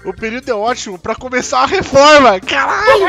O 0.06 0.14
período 0.14 0.51
é 0.51 0.55
ótimo 0.55 0.98
pra 0.98 1.14
começar 1.14 1.64
a 1.64 1.66
reforma. 1.66 2.40
Caralho! 2.40 3.09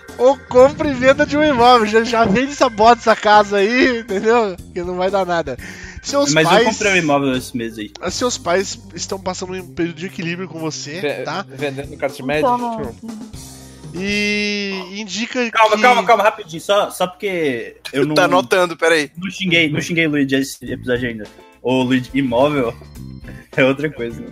Ou 0.18 0.38
compra 0.48 0.88
e 0.88 0.94
venda 0.94 1.26
de 1.26 1.36
um 1.36 1.42
imóvel. 1.42 1.86
Já, 1.86 2.04
já 2.04 2.24
vende 2.24 2.52
essa 2.52 2.68
bota 2.68 3.00
essa 3.00 3.16
casa 3.16 3.56
aí, 3.58 4.00
entendeu? 4.00 4.56
Que 4.72 4.82
não 4.82 4.96
vai 4.96 5.10
dar 5.10 5.26
nada. 5.26 5.56
Seus 6.02 6.32
Mas 6.34 6.46
pais. 6.46 6.64
eu 6.66 6.70
comprei 6.72 6.92
um 6.92 6.96
imóvel 6.96 7.36
esse 7.36 7.56
mês 7.56 7.78
aí. 7.78 7.90
Seus 8.10 8.36
pais 8.38 8.78
estão 8.94 9.18
passando 9.18 9.54
um 9.54 9.74
período 9.74 9.96
de 9.96 10.06
equilíbrio 10.06 10.46
com 10.48 10.58
você, 10.60 11.00
Ve- 11.00 11.22
tá? 11.22 11.44
Vendendo 11.48 11.96
carta 11.96 12.22
média. 12.22 12.40
Então, 12.40 12.58
não. 12.58 12.94
E 13.96 14.74
indica 14.96 15.50
Calma, 15.50 15.76
que... 15.76 15.82
calma, 15.82 16.04
calma, 16.04 16.22
rapidinho. 16.24 16.60
Só, 16.60 16.90
só 16.90 17.06
porque 17.06 17.76
eu 17.92 18.04
não, 18.06 18.14
Tá 18.14 18.24
anotando, 18.24 18.76
peraí. 18.76 19.10
não 19.16 19.30
xinguei, 19.30 19.70
não 19.70 19.80
xinguei 19.80 20.06
o 20.06 20.10
Luigi 20.10 20.34
esse 20.36 20.64
episódio 20.70 21.08
ainda. 21.08 21.24
O 21.62 21.82
Luigi 21.82 22.10
imóvel 22.12 22.74
é 23.56 23.64
outra 23.64 23.90
coisa. 23.90 24.20
Né? 24.20 24.30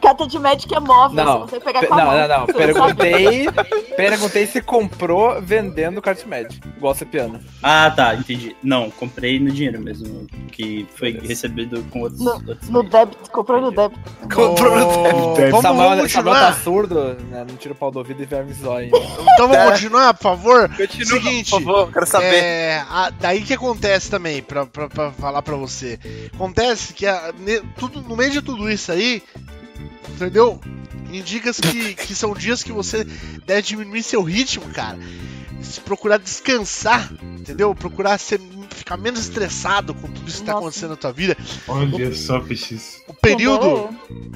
Carta 0.00 0.26
de 0.26 0.38
médico 0.38 0.74
é 0.74 0.80
móvel. 0.80 1.24
Não, 1.24 1.40
você 1.40 1.60
pegar 1.60 1.80
Pe- 1.80 1.86
com 1.86 1.94
a 1.94 1.96
não, 1.98 2.06
mão. 2.06 2.18
não, 2.18 2.28
não. 2.28 2.46
Você 2.46 2.52
Perguntei. 2.52 3.46
perguntei 3.96 4.46
se 4.46 4.60
comprou 4.60 5.40
vendendo 5.40 6.00
carta 6.02 6.26
média. 6.26 6.58
Igual 6.76 6.94
você 6.94 7.04
piano. 7.04 7.38
Ah, 7.62 7.90
tá, 7.94 8.14
entendi. 8.14 8.56
Não, 8.62 8.90
comprei 8.90 9.38
no 9.38 9.50
dinheiro 9.50 9.80
mesmo, 9.80 10.26
que 10.50 10.86
foi 10.96 11.12
recebido 11.12 11.82
com 11.90 12.00
outros. 12.02 12.20
No, 12.20 12.32
outros 12.32 12.68
no 12.68 12.82
débito, 12.82 13.30
comprou 13.30 13.60
no 13.60 13.70
débito. 13.70 14.00
Comprou 14.34 14.76
no 14.76 15.34
Deve- 15.34 15.50
Vamos, 15.50 15.62
Samuel, 15.62 15.88
vamos 15.96 16.12
Samuel 16.12 16.34
tá 16.34 16.40
continuar? 16.52 16.62
surdo, 16.64 17.14
né? 17.30 17.44
Não 17.48 17.56
tira 17.56 17.74
o 17.74 17.76
pau 17.76 17.90
do 17.90 17.98
ouvido 17.98 18.22
e 18.22 18.26
vai 18.26 18.42
me 18.44 18.52
zoar 18.52 18.78
ainda. 18.78 18.96
Então 18.98 19.48
vamos 19.48 19.70
continuar, 19.72 20.14
por 20.14 20.22
favor? 20.22 20.68
Continua, 20.76 21.06
Seguinte, 21.06 21.50
por 21.50 21.62
favor, 21.62 21.92
quero 21.92 22.06
saber. 22.06 22.34
É, 22.42 22.84
a- 22.90 23.10
daí 23.20 23.42
que 23.42 23.54
acontece 23.54 24.10
também, 24.10 24.42
pra, 24.42 24.66
pra, 24.66 24.88
pra 24.88 25.10
falar 25.12 25.42
pra 25.42 25.54
você. 25.56 25.98
Acontece 26.56 26.92
que 26.92 27.06
a- 27.06 27.32
ne- 27.38 27.60
tudo, 27.78 28.02
no 28.02 28.14
meio 28.14 28.30
de 28.30 28.42
tudo 28.42 28.70
isso 28.70 28.92
aí, 28.92 29.22
entendeu? 30.10 30.60
Indica 31.10 31.50
que, 31.52 31.94
que 31.94 32.14
são 32.14 32.34
dias 32.34 32.62
que 32.62 32.70
você 32.72 33.04
deve 33.46 33.62
diminuir 33.62 34.02
seu 34.02 34.22
ritmo, 34.22 34.66
cara. 34.70 34.98
Se 35.62 35.80
procurar 35.80 36.18
descansar, 36.18 37.10
entendeu? 37.38 37.74
Procurar 37.74 38.18
ser, 38.18 38.38
ficar 38.70 38.96
menos 38.98 39.20
estressado 39.20 39.94
com 39.94 40.08
tudo 40.08 40.28
isso 40.28 40.40
que 40.40 40.44
tá 40.46 40.52
Nossa. 40.52 40.64
acontecendo 40.66 40.90
na 40.90 40.96
tua 40.96 41.12
vida. 41.12 41.36
Olha 41.68 42.14
só, 42.14 42.40
PX. 42.40 43.02
O 43.08 43.14
período 43.14 43.88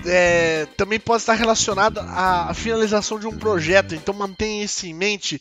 é, 0.06 0.66
também 0.76 0.98
pode 0.98 1.22
estar 1.22 1.34
relacionado 1.34 1.98
à, 2.00 2.50
à 2.50 2.54
finalização 2.54 3.18
de 3.18 3.26
um 3.26 3.36
projeto, 3.36 3.94
então 3.94 4.14
mantenha 4.14 4.64
isso 4.64 4.86
em 4.86 4.94
mente 4.94 5.40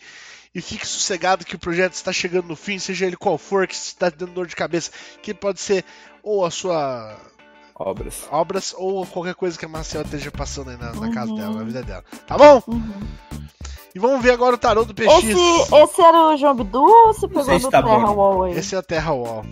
e 0.54 0.62
fique 0.62 0.88
sossegado 0.88 1.46
que 1.46 1.56
o 1.56 1.60
projeto 1.60 1.94
está 1.94 2.12
chegando 2.14 2.48
no 2.48 2.56
fim, 2.56 2.80
seja 2.80 3.06
ele 3.06 3.18
qual 3.18 3.38
for, 3.38 3.68
que 3.68 3.76
está 3.76 4.10
dando 4.10 4.32
dor 4.32 4.48
de 4.48 4.56
cabeça, 4.56 4.90
que 5.22 5.34
pode 5.34 5.60
ser 5.60 5.84
ou 6.26 6.46
a 6.46 6.52
sua 6.52 7.16
Obras. 7.78 8.24
obras 8.32 8.74
ou 8.78 9.06
qualquer 9.06 9.36
coisa 9.36 9.58
que 9.60 9.66
a 9.66 9.70
Marcela 9.70 10.04
esteja 10.06 10.32
passando 10.32 10.70
aí 10.72 10.78
na, 10.78 10.94
na 10.94 11.12
casa 11.14 11.30
Uhum. 11.32 11.36
dela, 11.38 11.54
na 11.56 11.64
vida 11.64 11.84
dela. 11.84 12.04
Tá 12.26 12.38
bom? 12.38 12.64
Uhum. 12.68 12.92
E 13.94 14.00
vamos 14.00 14.22
ver 14.22 14.32
agora 14.32 14.56
o 14.56 14.58
tarô 14.58 14.84
do 14.86 14.94
PX. 14.94 15.08
Esse, 15.24 15.76
esse 15.76 16.02
era 16.02 16.28
o 16.28 16.38
João 16.38 16.56
Bidu 16.56 16.82
ou 16.82 17.14
você 17.14 17.28
pegou 17.28 17.44
sei 17.44 17.60
se 17.60 17.66
do 17.66 17.72
tá 17.72 17.82
Terra 17.84 17.98
bom. 18.08 18.14
Wall 18.16 18.44
aí? 18.44 18.58
Esse 18.58 18.76
é 18.76 18.78
a 18.78 18.84
Terra 18.84 19.14
Wall. 19.14 19.46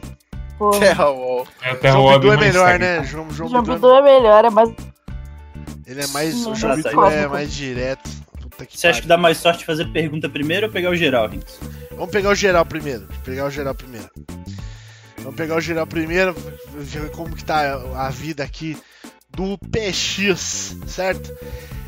Pô, 0.57 0.71
Terra 0.71 1.09
Wall. 1.09 1.47
É 1.61 1.71
até 1.71 1.91
João 1.91 2.05
o 2.05 2.11
Bidu 2.19 2.31
é 2.31 2.35
mais 2.37 2.47
melhor, 2.47 2.67
técnico. 2.79 2.91
né? 3.01 3.03
João, 3.07 3.31
João, 3.31 3.49
João 3.49 3.61
Bidu, 3.63 3.73
Bidu 3.75 3.91
é 3.93 4.01
melhor, 4.01 4.45
é 4.45 4.49
mais. 4.49 4.69
ele 5.85 6.01
é 6.03 6.07
mais. 6.07 6.35
O 6.45 6.49
Não, 6.49 6.55
João 6.55 6.75
Bidu 6.77 7.05
é 7.05 7.27
mais 7.27 7.53
direto. 7.53 8.09
Puta 8.41 8.65
que 8.65 8.77
Você 8.79 8.87
acha 8.87 9.01
que 9.01 9.07
dá 9.07 9.17
mais 9.17 9.37
sorte 9.37 9.65
fazer 9.65 9.85
pergunta 9.91 10.29
primeiro 10.29 10.67
ou 10.67 10.71
pegar 10.71 10.89
o 10.91 10.95
geral, 10.95 11.27
Rinks? 11.27 11.59
Vamos 11.91 12.09
pegar 12.11 12.29
o 12.29 12.35
geral 12.35 12.65
primeiro. 12.65 13.07
Pegar 13.25 13.45
o 13.45 13.49
geral 13.49 13.73
primeiro. 13.75 14.09
Vamos 15.23 15.35
pegar 15.35 15.55
o 15.55 15.61
geral 15.61 15.87
primeiro, 15.87 16.35
ver 16.73 17.09
como 17.11 17.33
que 17.33 17.45
tá 17.45 17.75
a 17.95 18.09
vida 18.09 18.43
aqui 18.43 18.77
do 19.29 19.57
PX, 19.57 20.77
certo? 20.85 21.31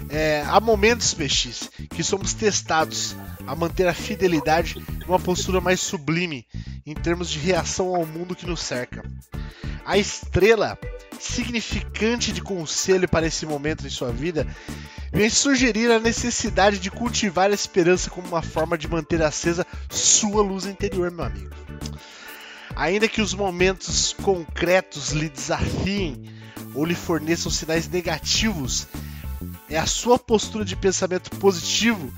É, 0.10 0.44
há 0.48 0.60
momentos, 0.62 1.14
PX, 1.14 1.70
que 1.90 2.02
somos 2.02 2.34
testados 2.34 3.16
a 3.46 3.54
manter 3.54 3.88
a 3.88 3.94
fidelidade 3.94 4.82
e 5.02 5.04
uma 5.04 5.20
postura 5.20 5.60
mais 5.60 5.82
sublime 5.82 6.48
em 6.86 6.94
termos 6.94 7.30
de 7.30 7.40
reação 7.40 7.94
ao 7.94 8.06
mundo 8.06 8.36
que 8.36 8.46
nos 8.46 8.62
cerca. 8.62 9.04
A 9.86 9.98
estrela 9.98 10.78
significante 11.20 12.32
de 12.32 12.42
conselho 12.42 13.08
para 13.08 13.28
esse 13.28 13.46
momento 13.46 13.86
em 13.86 13.90
sua 13.90 14.12
vida 14.12 14.48
vem 15.12 15.30
sugerir 15.30 15.92
a 15.92 16.00
necessidade 16.00 16.80
de 16.80 16.90
cultivar 16.90 17.52
a 17.52 17.54
esperança 17.54 18.10
como 18.10 18.28
uma 18.28 18.42
forma 18.42 18.78
de 18.78 18.88
manter 18.88 19.22
acesa 19.22 19.66
sua 19.90 20.42
luz 20.42 20.66
interior, 20.66 21.12
meu 21.12 21.26
amigo. 21.26 21.56
Ainda 22.76 23.08
que 23.08 23.22
os 23.22 23.34
momentos 23.34 24.14
concretos 24.22 25.12
lhe 25.12 25.30
desafiem 25.30 26.30
ou 26.74 26.84
lhe 26.84 26.96
forneçam 26.96 27.52
sinais 27.52 27.88
negativos, 27.88 28.88
é 29.70 29.78
a 29.78 29.86
sua 29.86 30.20
postura 30.20 30.66
de 30.66 30.76
pensamento 30.76 31.30
positivo 31.38 32.14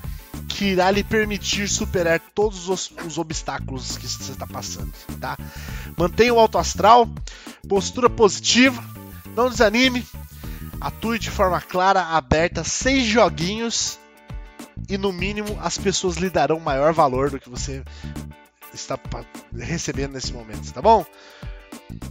que 0.48 0.66
irá 0.66 0.90
lhe 0.90 1.04
permitir 1.04 1.68
superar 1.68 2.20
todos 2.34 2.68
os, 2.68 2.92
os 3.06 3.18
obstáculos 3.18 3.96
que 3.96 4.08
você 4.08 4.32
está 4.32 4.46
passando, 4.46 4.92
tá? 5.20 5.36
Mantenha 5.96 6.34
o 6.34 6.38
alto 6.38 6.58
astral, 6.58 7.08
postura 7.68 8.10
positiva, 8.10 8.82
não 9.36 9.48
desanime, 9.48 10.04
atue 10.80 11.18
de 11.18 11.30
forma 11.30 11.60
clara, 11.60 12.02
aberta, 12.02 12.64
sem 12.64 13.04
joguinhos 13.04 13.98
e 14.88 14.98
no 14.98 15.12
mínimo 15.12 15.58
as 15.60 15.78
pessoas 15.78 16.16
lhe 16.16 16.30
darão 16.30 16.58
maior 16.58 16.92
valor 16.92 17.30
do 17.30 17.38
que 17.38 17.48
você 17.48 17.84
está 18.74 18.98
recebendo 19.52 20.12
nesse 20.12 20.32
momento, 20.32 20.72
tá 20.72 20.80
bom? 20.82 21.04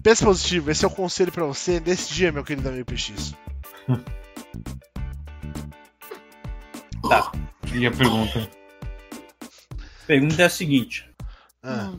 Pense 0.04 0.24
positivo, 0.24 0.72
esse 0.72 0.84
é 0.84 0.88
o 0.88 0.92
conselho 0.92 1.32
pra 1.32 1.46
você 1.46 1.80
nesse 1.80 2.14
dia, 2.14 2.32
meu 2.32 2.44
querido 2.44 2.68
amigo 2.70 2.86
PX. 2.86 3.34
E 7.74 7.86
a 7.86 7.92
pergunta? 7.92 8.50
A 9.72 10.06
pergunta 10.08 10.42
é 10.42 10.46
a 10.46 10.50
seguinte: 10.50 11.10
Ah, 11.64 11.94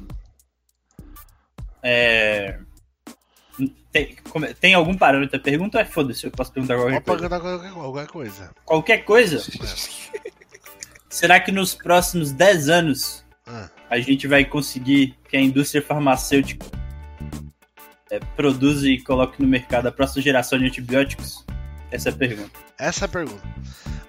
é. 1.82 2.58
Tem, 3.90 4.16
tem 4.60 4.74
algum 4.74 4.96
parâmetro 4.96 5.36
a 5.36 5.42
pergunta 5.42 5.78
ou 5.78 5.82
é 5.82 5.84
foda-se? 5.84 6.24
Eu 6.26 6.30
posso 6.30 6.52
perguntar 6.52 6.76
qualquer 6.76 7.00
pode 7.00 7.20
coisa? 7.22 7.40
perguntar 7.40 7.72
qualquer, 7.74 8.06
coisa. 8.06 8.50
Qualquer 8.64 8.98
coisa? 9.04 9.42
Será 11.08 11.40
que 11.40 11.50
nos 11.50 11.74
próximos 11.74 12.30
10 12.32 12.68
anos 12.68 13.24
Ah, 13.46 13.70
a 13.90 13.98
gente 14.00 14.26
vai 14.26 14.44
conseguir 14.44 15.16
que 15.28 15.36
a 15.36 15.40
indústria 15.40 15.80
farmacêutica 15.82 16.66
é, 18.10 18.18
produza 18.36 18.88
e 18.88 19.00
coloque 19.02 19.40
no 19.42 19.48
mercado 19.48 19.86
a 19.86 19.92
próxima 19.92 20.22
geração 20.22 20.58
de 20.58 20.66
antibióticos? 20.66 21.44
Essa 21.90 22.08
é 22.10 22.12
a 22.12 22.16
pergunta. 22.16 22.58
essa 22.78 23.04
é 23.04 23.06
a 23.06 23.08
pergunta. 23.08 23.42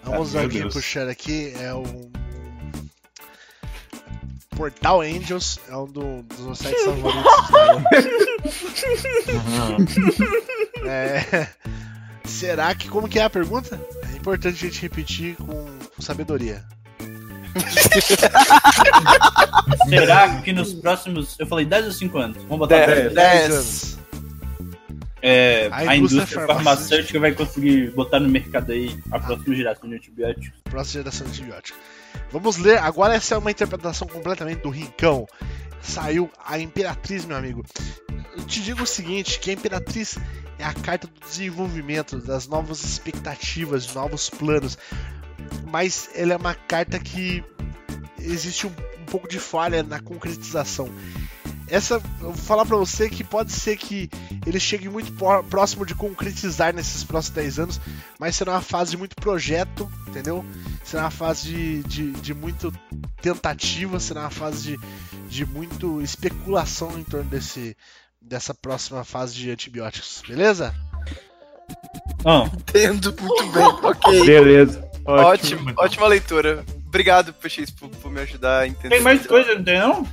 Vamos 0.04 0.36
Ah, 0.36 0.42
aqui 0.42 0.60
Deus. 0.60 0.74
puxar 0.74 1.08
aqui 1.08 1.54
é 1.60 1.74
um 1.74 2.10
Portal 4.56 5.00
Angels 5.02 5.58
é 5.70 5.76
um 5.78 5.86
do- 5.86 6.24
dos 6.24 6.40
meus 6.40 6.58
sites 6.60 6.84
favoritos. 6.84 7.24
É, 10.86 11.48
será 12.26 12.74
que. 12.76 12.90
Como 12.90 13.08
que 13.08 13.20
é 13.20 13.24
a 13.24 13.30
pergunta? 13.30 13.80
É 14.14 14.18
importante 14.18 14.56
a 14.66 14.68
gente 14.70 14.82
repetir 14.82 15.36
com 15.38 15.66
sabedoria. 16.02 16.64
Será 19.90 20.42
que 20.42 20.54
nos 20.54 20.74
próximos. 20.74 21.36
Eu 21.40 21.48
falei 21.48 21.66
10 21.66 21.86
ou 21.88 21.92
5 21.92 22.18
anos? 22.18 22.38
Vamos 22.44 22.60
botar 22.60 22.86
10. 22.86 23.14
10 23.14 23.52
anos. 23.52 23.98
É, 25.22 25.68
A 25.72 25.78
a, 25.78 25.98
indústria 25.98 26.22
indústria, 26.22 26.48
farmacêutica. 26.48 26.54
farmacêutica 26.54 27.20
vai 27.20 27.32
conseguir 27.34 27.92
botar 27.92 28.20
no 28.20 28.30
mercado 28.30 28.72
aí 28.72 28.98
a 29.12 29.20
próxima 29.20 29.56
geração 29.56 29.90
de 29.90 29.96
antibióticos. 29.96 30.60
Próxima 30.64 31.04
geração 31.04 31.28
de 31.28 31.34
antibiótico. 31.34 31.78
Vamos 32.32 32.58
ler. 32.58 32.78
Agora 32.80 33.16
essa 33.16 33.36
é 33.36 33.38
uma 33.38 33.52
interpretação 33.52 34.08
completamente 34.08 34.62
do 34.62 34.70
Rincão. 34.70 35.26
Saiu 35.82 36.30
a 36.46 36.60
Imperatriz, 36.60 37.26
meu 37.26 37.38
amigo. 37.38 37.66
Eu 38.38 38.44
te 38.46 38.62
digo 38.62 38.84
o 38.84 38.88
seguinte, 38.88 39.40
que 39.40 39.50
a 39.50 39.54
Imperatriz 39.54 40.18
é 40.58 40.64
a 40.64 40.74
carta 40.74 41.08
do 41.08 41.20
desenvolvimento, 41.20 42.18
das 42.20 42.48
novas 42.48 42.84
expectativas, 42.84 43.88
de 43.88 43.96
novos 43.96 44.30
planos. 44.30 44.78
Mas 45.72 46.10
ela 46.16 46.34
é 46.34 46.38
uma 46.38 46.54
carta 46.56 47.00
que 47.00 47.44
existe 48.20 48.68
um, 48.68 48.72
um 49.02 49.06
pouco 49.06 49.28
de 49.28 49.40
falha 49.40 49.84
na 49.84 50.00
concretização. 50.00 50.90
Essa, 51.68 51.96
eu 51.96 52.02
vou 52.32 52.34
falar 52.34 52.66
pra 52.66 52.76
você 52.78 53.08
que 53.08 53.24
pode 53.24 53.52
ser 53.52 53.78
que 53.78 54.10
ele 54.44 54.60
chegue 54.60 54.90
muito 54.90 55.14
pró- 55.14 55.44
próximo 55.44 55.86
de 55.86 55.94
concretizar 55.94 56.74
nesses 56.74 57.04
próximos 57.04 57.36
10 57.36 57.60
anos, 57.60 57.82
mas 58.18 58.36
será 58.36 58.54
uma 58.54 58.62
fase 58.62 58.90
de 58.92 58.98
muito 58.98 59.16
projeto, 59.16 59.88
entendeu? 60.08 60.44
Será 60.84 61.04
uma 61.04 61.12
fase 61.12 61.44
de, 61.48 61.84
de, 61.84 62.12
de 62.14 62.34
muito 62.34 62.74
tentativa, 63.22 64.00
será 64.00 64.22
uma 64.22 64.30
fase 64.32 64.64
de, 64.64 64.80
de 65.30 65.46
muito 65.46 66.02
especulação 66.02 66.98
em 66.98 67.04
torno 67.04 67.30
desse, 67.30 67.78
dessa 68.20 68.52
próxima 68.56 69.04
fase 69.04 69.36
de 69.36 69.52
antibióticos, 69.52 70.24
beleza? 70.28 70.74
Ó, 72.26 72.48
Entendo 72.48 73.16
muito 73.22 73.46
bem. 73.52 73.64
ok. 73.84 74.26
Beleza. 74.26 74.89
Ótimo, 75.12 75.74
ótima 75.78 76.08
leitura. 76.08 76.64
Obrigado, 76.88 77.34
PX, 77.34 77.70
por, 77.72 77.90
por 77.90 78.12
me 78.12 78.22
ajudar 78.22 78.60
a 78.62 78.68
entender. 78.68 78.90
tem 78.96 79.02
mais 79.02 79.26
coisa, 79.28 79.56
não 79.56 79.64
tem 79.64 79.80
não? 79.80 80.08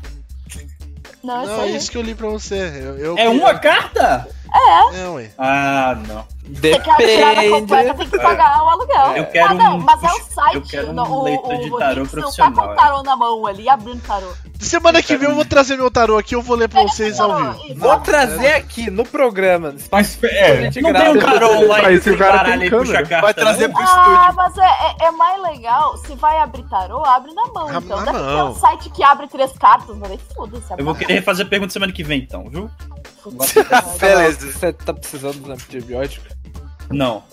É 1.24 1.27
Não, 1.27 1.62
é 1.62 1.68
isso. 1.68 1.77
isso 1.78 1.90
que 1.90 1.98
eu 1.98 2.02
li 2.02 2.14
pra 2.14 2.28
você. 2.28 2.55
Eu, 2.55 2.97
eu- 2.98 3.18
É 3.18 3.28
uma 3.28 3.59
carta? 3.59 4.28
É, 4.55 5.09
ué. 5.09 5.31
Ah, 5.39 5.97
não. 6.06 6.24
Você 6.48 6.78
quer 6.78 6.90
a 6.93 6.97
tirada 6.97 7.48
completa, 7.51 7.82
Depende. 7.93 8.10
tem 8.10 8.20
que 8.20 8.24
pagar 8.24 8.62
o 8.62 8.68
aluguel. 8.68 9.16
Eu 9.16 9.27
quero 9.27 9.51
ah, 9.51 9.55
não, 9.55 9.77
um- 9.78 9.81
mas 9.81 10.01
é 10.05 10.06
o 10.06 10.20
site. 10.23 10.55
eu 10.55 10.62
quero 10.62 10.90
um 10.90 10.93
não, 10.93 11.10
o, 11.12 11.24
leitor 11.24 11.56
de 11.59 11.70
tarô 11.77 12.02
o 12.05 12.09
profissional, 12.09 12.52
tá 12.52 12.62
com 12.62 12.73
o 12.73 12.74
tarô 12.77 13.02
na 13.02 13.16
mão 13.16 13.47
ali, 13.47 13.68
abrindo 13.68 14.01
tarô. 14.06 14.28
Semana 14.60 15.02
que 15.02 15.16
vem 15.16 15.28
eu 15.28 15.35
vou 15.35 15.44
trazer 15.44 15.77
meu 15.77 15.90
tarô 15.90 16.16
aqui, 16.16 16.36
eu 16.36 16.40
vou 16.43 16.56
ler 16.56 16.68
pra 16.68 16.82
Pega 16.82 16.93
vocês 16.93 17.18
ao 17.18 17.36
vivo. 17.36 17.66
isso. 17.66 17.74
Vou 17.81 17.98
trazer 17.98 18.52
aqui 18.55 18.89
no 18.90 19.05
programa. 19.05 19.74
Mas, 19.90 20.23
é, 20.23 20.62
Gente 20.62 20.81
Não 20.82 20.90
grava. 20.93 21.05
tem 21.06 21.16
um 21.16 21.20
tarô 21.20 21.68
Mas 21.68 22.05
que 22.05 22.10
o 22.10 22.18
cara 22.18 22.44
tem 22.44 22.62
e 22.64 22.70
câmera. 22.70 23.06
carta. 23.06 23.20
Vai 23.27 23.35
trazer 23.35 23.66
não? 23.68 23.74
pro 23.74 23.82
Ah, 23.82 23.86
estúdio. 23.86 24.35
mas 24.36 24.59
é, 24.59 25.05
é, 25.05 25.09
é 25.09 25.10
mais 25.10 25.43
legal. 25.43 25.97
Se 25.98 26.14
vai 26.14 26.39
abrir 26.39 26.62
tarô, 26.68 27.05
abre 27.05 27.35
na 27.35 27.44
mão. 27.47 27.66
Na- 27.68 27.78
então. 27.81 28.05
Deve 28.05 28.18
ter 28.18 28.43
um 28.44 28.55
site 28.55 28.90
que 28.90 29.02
abre 29.02 29.27
três 29.27 29.52
cartas, 29.59 29.97
mas 29.97 30.12
aí 30.12 30.20
foda-se. 30.35 30.64
Eu 30.78 30.85
vou 30.85 30.94
querer 30.94 31.23
fazer 31.23 31.43
a 31.43 31.47
pergunta 31.47 31.73
semana 31.73 31.93
que 31.93 32.05
vem, 32.05 32.20
então, 32.20 32.48
viu? 32.48 32.70
Beleza. 34.01 34.53
Você 34.53 34.73
tá 34.73 34.93
precisando 34.94 35.40
de 35.43 35.53
antibiótico? 35.53 36.27
Não. 36.90 37.24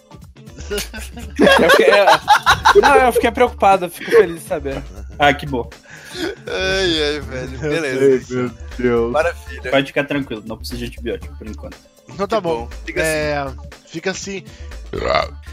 Eu 0.69 1.69
fiquei, 1.71 1.89
eu- 1.89 2.81
não, 2.81 2.95
eu 2.95 3.11
fiquei 3.13 3.31
preocupado, 3.31 3.85
eu 3.85 3.89
fico 3.89 4.11
feliz 4.11 4.41
de 4.41 4.47
saber. 4.47 4.81
Ah, 5.19 5.33
que 5.33 5.45
bom. 5.45 5.69
Ai, 6.15 7.03
ai, 7.03 7.19
velho. 7.19 7.59
Ai, 7.61 7.69
Beleza. 7.69 8.35
meu 8.35 8.51
Deus. 8.77 9.11
Maravilha. 9.11 9.71
Pode 9.71 9.87
ficar 9.87 10.03
tranquilo, 10.05 10.43
não 10.45 10.57
precisa 10.57 10.77
de 10.79 10.85
antibiótico 10.85 11.35
por 11.37 11.47
enquanto. 11.47 11.77
Então 12.09 12.27
tá 12.27 12.39
bom. 12.41 12.65
bom. 12.65 12.69
Fica 12.85 13.01
É, 13.01 13.45
fica 13.87 14.11
assim. 14.11 14.43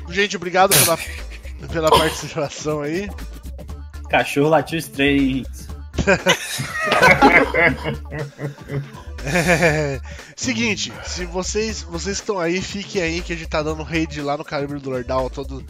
Gente, 0.09 0.37
obrigado 0.37 0.75
pela, 0.77 0.99
pela 1.69 1.91
participação 1.91 2.83
aí. 2.83 3.09
Cachorro 4.09 4.49
latiu 4.51 4.79
estranho. 4.79 5.45
É, 9.25 10.01
seguinte, 10.37 10.93
se 11.05 11.25
vocês 11.27 11.83
vocês 11.83 12.17
que 12.19 12.23
estão 12.23 12.39
aí, 12.39 12.61
fiquem 12.63 13.03
aí 13.03 13.21
que 13.23 13.33
a 13.33 13.37
gente 13.37 13.49
tá 13.49 13.63
dando 13.63 13.83
raid 13.83 14.21
lá 14.23 14.37
no 14.37 14.45
Calibre 14.45 14.79
do 14.81 14.91
Lordal 14.91 15.29
todo, 15.29 15.65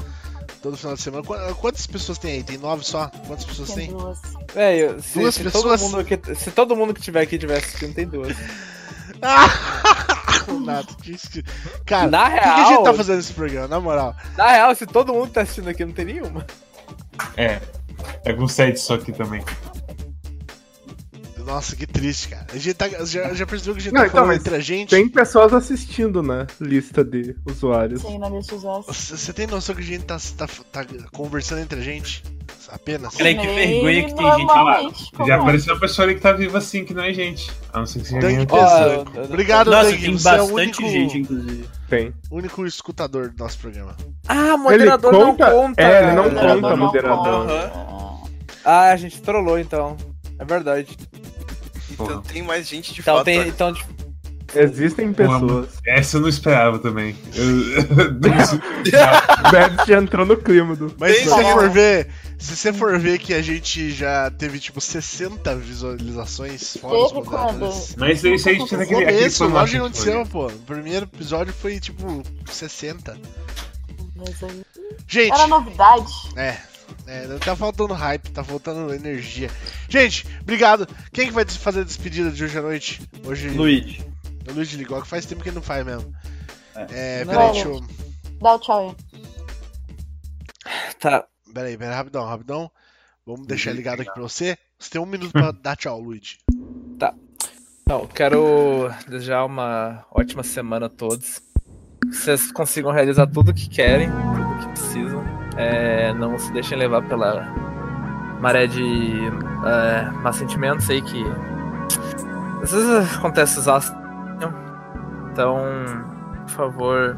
todo 0.62 0.76
final 0.76 0.94
de 0.94 1.02
semana. 1.02 1.24
Qu- 1.24 1.54
Quantas 1.56 1.86
pessoas 1.86 2.18
tem 2.18 2.32
aí? 2.32 2.42
Tem 2.44 2.58
nove 2.58 2.84
só? 2.84 3.08
Quantas 3.26 3.44
pessoas 3.44 3.68
Tem 3.72 3.88
tem? 3.88 3.96
duas. 3.96 4.18
Velho, 4.54 5.02
se, 5.02 5.18
Duas 5.18 5.34
se 5.34 5.42
pessoas- 5.44 5.80
todo 5.80 5.90
mundo 5.90 6.04
que, 6.04 6.34
se 6.34 6.50
todo 6.50 6.76
mundo 6.76 6.94
que 6.94 7.00
tiver 7.00 7.22
aqui 7.22 7.38
tiver 7.38 7.58
assistindo, 7.58 7.94
tem 7.94 8.06
duas. 8.06 8.36
Nada, 10.64 10.86
que 11.02 11.16
Cara, 11.84 12.08
Na 12.10 12.24
por 12.30 12.32
que, 12.34 12.40
que 12.40 12.48
a 12.48 12.56
gente 12.56 12.68
real- 12.70 12.82
tá 12.84 12.94
fazendo 12.94 13.20
esse 13.20 13.32
programa? 13.32 13.68
Na 13.68 13.80
moral. 13.80 14.16
Na 14.36 14.50
real, 14.52 14.74
se 14.74 14.86
todo 14.86 15.12
mundo 15.12 15.30
tá 15.30 15.42
assistindo 15.42 15.68
aqui 15.68 15.84
não 15.84 15.92
tem 15.92 16.04
nenhuma. 16.04 16.46
é. 17.36 17.60
É 18.24 18.32
com 18.32 18.48
7 18.48 18.80
só 18.80 18.94
aqui 18.94 19.12
também. 19.12 19.44
Nossa, 21.44 21.74
que 21.76 21.86
triste, 21.86 22.28
cara. 22.28 22.46
A 22.52 22.56
gente 22.56 22.74
tá, 22.74 22.88
já, 23.04 23.32
já 23.34 23.46
percebeu 23.46 23.74
que 23.74 23.80
a 23.80 23.82
gente 23.84 23.92
Não, 23.94 24.00
tá 24.02 24.06
então, 24.06 24.20
falando 24.20 24.36
entre 24.38 24.54
a 24.54 24.60
gente? 24.60 24.90
Tem 24.90 25.08
pessoas 25.08 25.52
assistindo 25.52 26.22
na 26.22 26.46
lista 26.60 27.04
de 27.04 27.34
usuários. 27.44 28.02
Sim, 28.02 28.18
na 28.18 28.28
lista 28.28 28.54
dos 28.54 28.64
ossos. 28.64 28.96
Você 28.96 29.32
tem 29.32 29.46
noção 29.46 29.74
que 29.74 29.80
a 29.80 29.84
gente 29.84 30.04
tá, 30.04 30.18
tá, 30.36 30.46
tá 30.70 30.86
conversando 31.12 31.60
entre 31.60 31.80
a 31.80 31.82
gente? 31.82 32.22
Apenas? 32.68 33.16
Peraí, 33.16 33.36
que 33.36 33.46
vergonha 33.46 34.04
que 34.04 34.14
tem 34.14 34.32
gente 34.32 34.46
como 35.12 35.26
Já 35.26 35.34
é? 35.34 35.38
apareceu 35.38 35.74
uma 35.74 35.80
pessoa 35.80 36.06
ali 36.06 36.14
que 36.14 36.20
tá 36.20 36.32
viva 36.32 36.58
assim, 36.58 36.84
que 36.84 36.94
não 36.94 37.02
é 37.02 37.12
gente. 37.12 37.50
A 37.72 37.80
não 37.80 37.86
ser 37.86 37.98
que 38.00 38.06
seja. 38.08 38.46
Ó, 38.48 39.24
Obrigado, 39.24 39.70
Nossa, 39.72 39.90
Dang. 39.90 40.00
tem 40.00 40.16
Você 40.16 40.28
é 40.28 40.32
o 40.34 40.36
bastante 40.46 40.54
único, 40.82 40.82
gente, 40.88 41.18
inclusive. 41.18 41.68
Tem. 41.88 42.12
único 42.30 42.64
escutador 42.64 43.30
do 43.30 43.42
nosso 43.42 43.58
programa. 43.58 43.96
Ah, 44.28 44.56
moderador 44.56 45.12
Ele 45.12 45.22
não 45.24 45.30
conta? 45.32 45.50
conta. 45.50 45.82
É, 45.82 46.02
ele 46.04 46.12
não 46.12 46.30
cara. 46.30 46.54
conta, 46.54 46.76
moderador. 46.76 47.46
Ah, 48.64 48.90
a 48.92 48.96
gente 48.96 49.20
trollou 49.20 49.58
então. 49.58 49.96
É 50.40 50.44
verdade. 50.44 50.96
Então 51.90 52.22
tem 52.22 52.42
mais 52.42 52.66
gente 52.66 52.92
de 52.94 53.00
Então 53.00 53.16
fato. 53.18 53.24
tem. 53.26 53.46
Então, 53.46 53.72
tipo, 53.74 54.00
Existem 54.52 55.12
pessoas. 55.12 55.68
Essa 55.86 56.16
eu 56.16 56.22
não 56.22 56.28
esperava 56.28 56.78
também. 56.80 57.14
Eu... 57.36 57.46
O 58.08 59.50
Bebs 59.52 59.86
já 59.86 59.98
entrou 59.98 60.26
no 60.26 60.36
clima 60.36 60.74
do. 60.74 60.92
Mas 60.98 61.18
se 61.18 61.24
você 61.28 61.44
for 61.52 61.70
ver, 61.70 62.08
se 62.38 62.56
você 62.56 62.72
for 62.72 62.98
ver 62.98 63.18
que 63.20 63.32
a 63.32 63.42
gente 63.42 63.92
já 63.92 64.28
teve 64.30 64.58
tipo 64.58 64.80
60 64.80 65.54
visualizações 65.56 66.76
fora 66.78 67.22
quando? 67.22 67.70
Mas 67.96 68.24
isso 68.24 68.48
aí 68.48 68.56
tinha 68.66 68.78
No 68.78 68.82
aquele. 68.84 69.04
aquele 69.04 69.18
começo, 69.20 69.44
que 69.46 69.70
que 69.70 69.76
aconteceu, 69.76 70.26
pô. 70.26 70.46
O 70.46 70.58
primeiro 70.66 71.04
episódio 71.04 71.52
foi 71.52 71.78
tipo 71.78 72.22
60. 72.50 73.16
Mas 74.16 74.42
aí- 74.42 74.62
Gente, 75.06 75.32
Era 75.32 75.46
novidade. 75.46 76.12
é. 76.36 76.56
É, 77.10 77.26
tá 77.38 77.56
faltando 77.56 77.92
hype, 77.92 78.30
tá 78.30 78.44
faltando 78.44 78.94
energia. 78.94 79.50
Gente, 79.88 80.24
obrigado. 80.40 80.86
Quem 81.12 81.26
que 81.26 81.32
vai 81.32 81.44
fazer 81.44 81.80
a 81.80 81.84
despedida 81.84 82.30
de 82.30 82.44
hoje 82.44 82.56
à 82.56 82.62
noite? 82.62 83.02
Hoje 83.26 83.50
Luigi. 83.50 84.06
o 84.48 84.52
Luiz 84.52 84.72
ligou, 84.74 85.02
que 85.02 85.08
faz 85.08 85.26
tempo 85.26 85.42
que 85.42 85.48
ele 85.48 85.56
não 85.56 85.62
faz 85.62 85.84
mesmo. 85.84 86.14
É, 86.76 87.24
Não. 87.24 87.32
peraí, 87.32 87.52
deixa 87.52 87.66
eu. 87.68 87.80
Dá 88.40 88.54
o 88.54 88.58
tchau 88.60 88.96
aí. 89.12 89.22
tá. 91.00 91.26
Peraí, 91.52 91.76
peraí, 91.76 91.96
rapidão, 91.96 92.24
rapidão. 92.24 92.70
Vamos 93.26 93.44
deixar 93.44 93.72
ligado 93.72 94.02
aqui 94.02 94.12
pra 94.12 94.22
você. 94.22 94.56
Você 94.78 94.90
tem 94.90 95.00
um 95.00 95.06
minuto 95.06 95.32
pra 95.32 95.50
dar 95.50 95.74
tchau, 95.76 96.00
Luigi. 96.00 96.38
Não, 97.88 98.06
quero 98.06 98.88
desejar 99.08 99.44
uma 99.44 100.06
ótima 100.12 100.44
semana 100.44 100.86
a 100.86 100.88
todos. 100.88 101.42
Que 102.02 102.14
vocês 102.14 102.52
consigam 102.52 102.92
realizar 102.92 103.26
tudo 103.26 103.50
o 103.50 103.54
que 103.54 103.68
querem, 103.68 104.08
tudo 104.08 104.48
o 104.48 104.58
que 104.60 104.66
precisam. 104.68 105.19
É, 105.60 106.14
não 106.14 106.38
se 106.38 106.50
deixem 106.52 106.78
levar 106.78 107.02
pela 107.02 107.46
maré 108.40 108.66
de 108.66 109.30
é, 109.66 110.10
má 110.22 110.32
sentimentos 110.32 110.88
aí 110.88 111.02
que 111.02 111.22
às 112.62 112.72
vezes 112.72 113.16
acontece 113.16 113.52
esses 113.54 113.68
astros. 113.68 114.00
Então, 115.32 115.58
por 116.46 116.50
favor, 116.50 117.16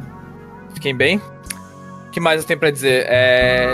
fiquem 0.74 0.94
bem. 0.94 1.20
O 2.06 2.10
que 2.10 2.20
mais 2.20 2.42
eu 2.42 2.46
tenho 2.46 2.58
pra 2.58 2.70
dizer? 2.70 3.06
É. 3.08 3.66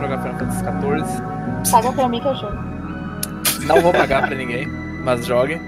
Jogar 0.00 0.22
Final 0.22 0.38
Fantasy 0.38 0.64
XIV. 0.64 1.70
Paga 1.70 1.92
pra 1.92 2.08
mim 2.08 2.20
que 2.20 2.28
eu 2.28 2.34
jogo. 2.34 2.56
Não 3.66 3.80
vou 3.80 3.92
pagar 3.92 4.26
pra 4.26 4.34
ninguém, 4.36 4.66
mas 5.04 5.26
joguem. 5.26 5.60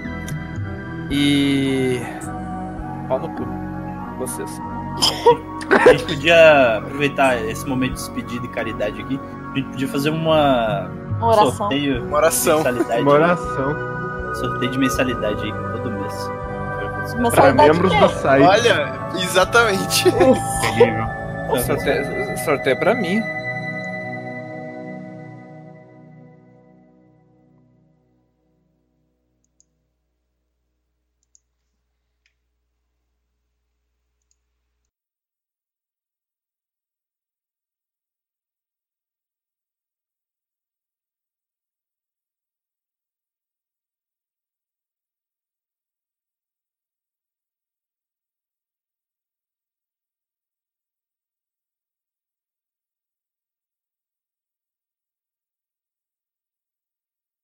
E. 1.09 2.01
Pau 3.07 3.19
no 3.19 3.29
cu. 3.29 3.45
Vocês. 4.17 4.49
A 5.85 5.91
gente 5.91 6.03
podia 6.05 6.77
aproveitar 6.77 7.37
esse 7.45 7.65
momento 7.67 7.93
de 7.93 7.97
despedida 7.99 8.45
e 8.45 8.49
caridade 8.49 9.01
aqui. 9.01 9.19
A 9.53 9.57
gente 9.57 9.69
podia 9.69 9.87
fazer 9.87 10.09
uma 10.09 10.89
Uma 11.17 11.27
oração. 11.27 11.51
sorteio 11.51 12.03
Uma 12.05 12.17
oração. 12.17 12.57
mensalidade. 12.57 13.01
Uma 13.01 13.11
oração. 13.11 13.75
Sorteio 14.35 14.71
de 14.71 14.77
mensalidade 14.79 15.43
aí 15.43 15.53
todo 15.73 15.91
mês. 15.91 16.31
Para 17.33 17.53
membros 17.53 17.93
do 17.93 18.09
site. 18.09 18.43
Olha, 18.43 18.93
exatamente. 19.21 20.03
Terrível. 20.03 21.05
Sorteio, 21.65 22.37
sorteio 22.45 22.77
pra 22.79 22.95
mim. 22.95 23.21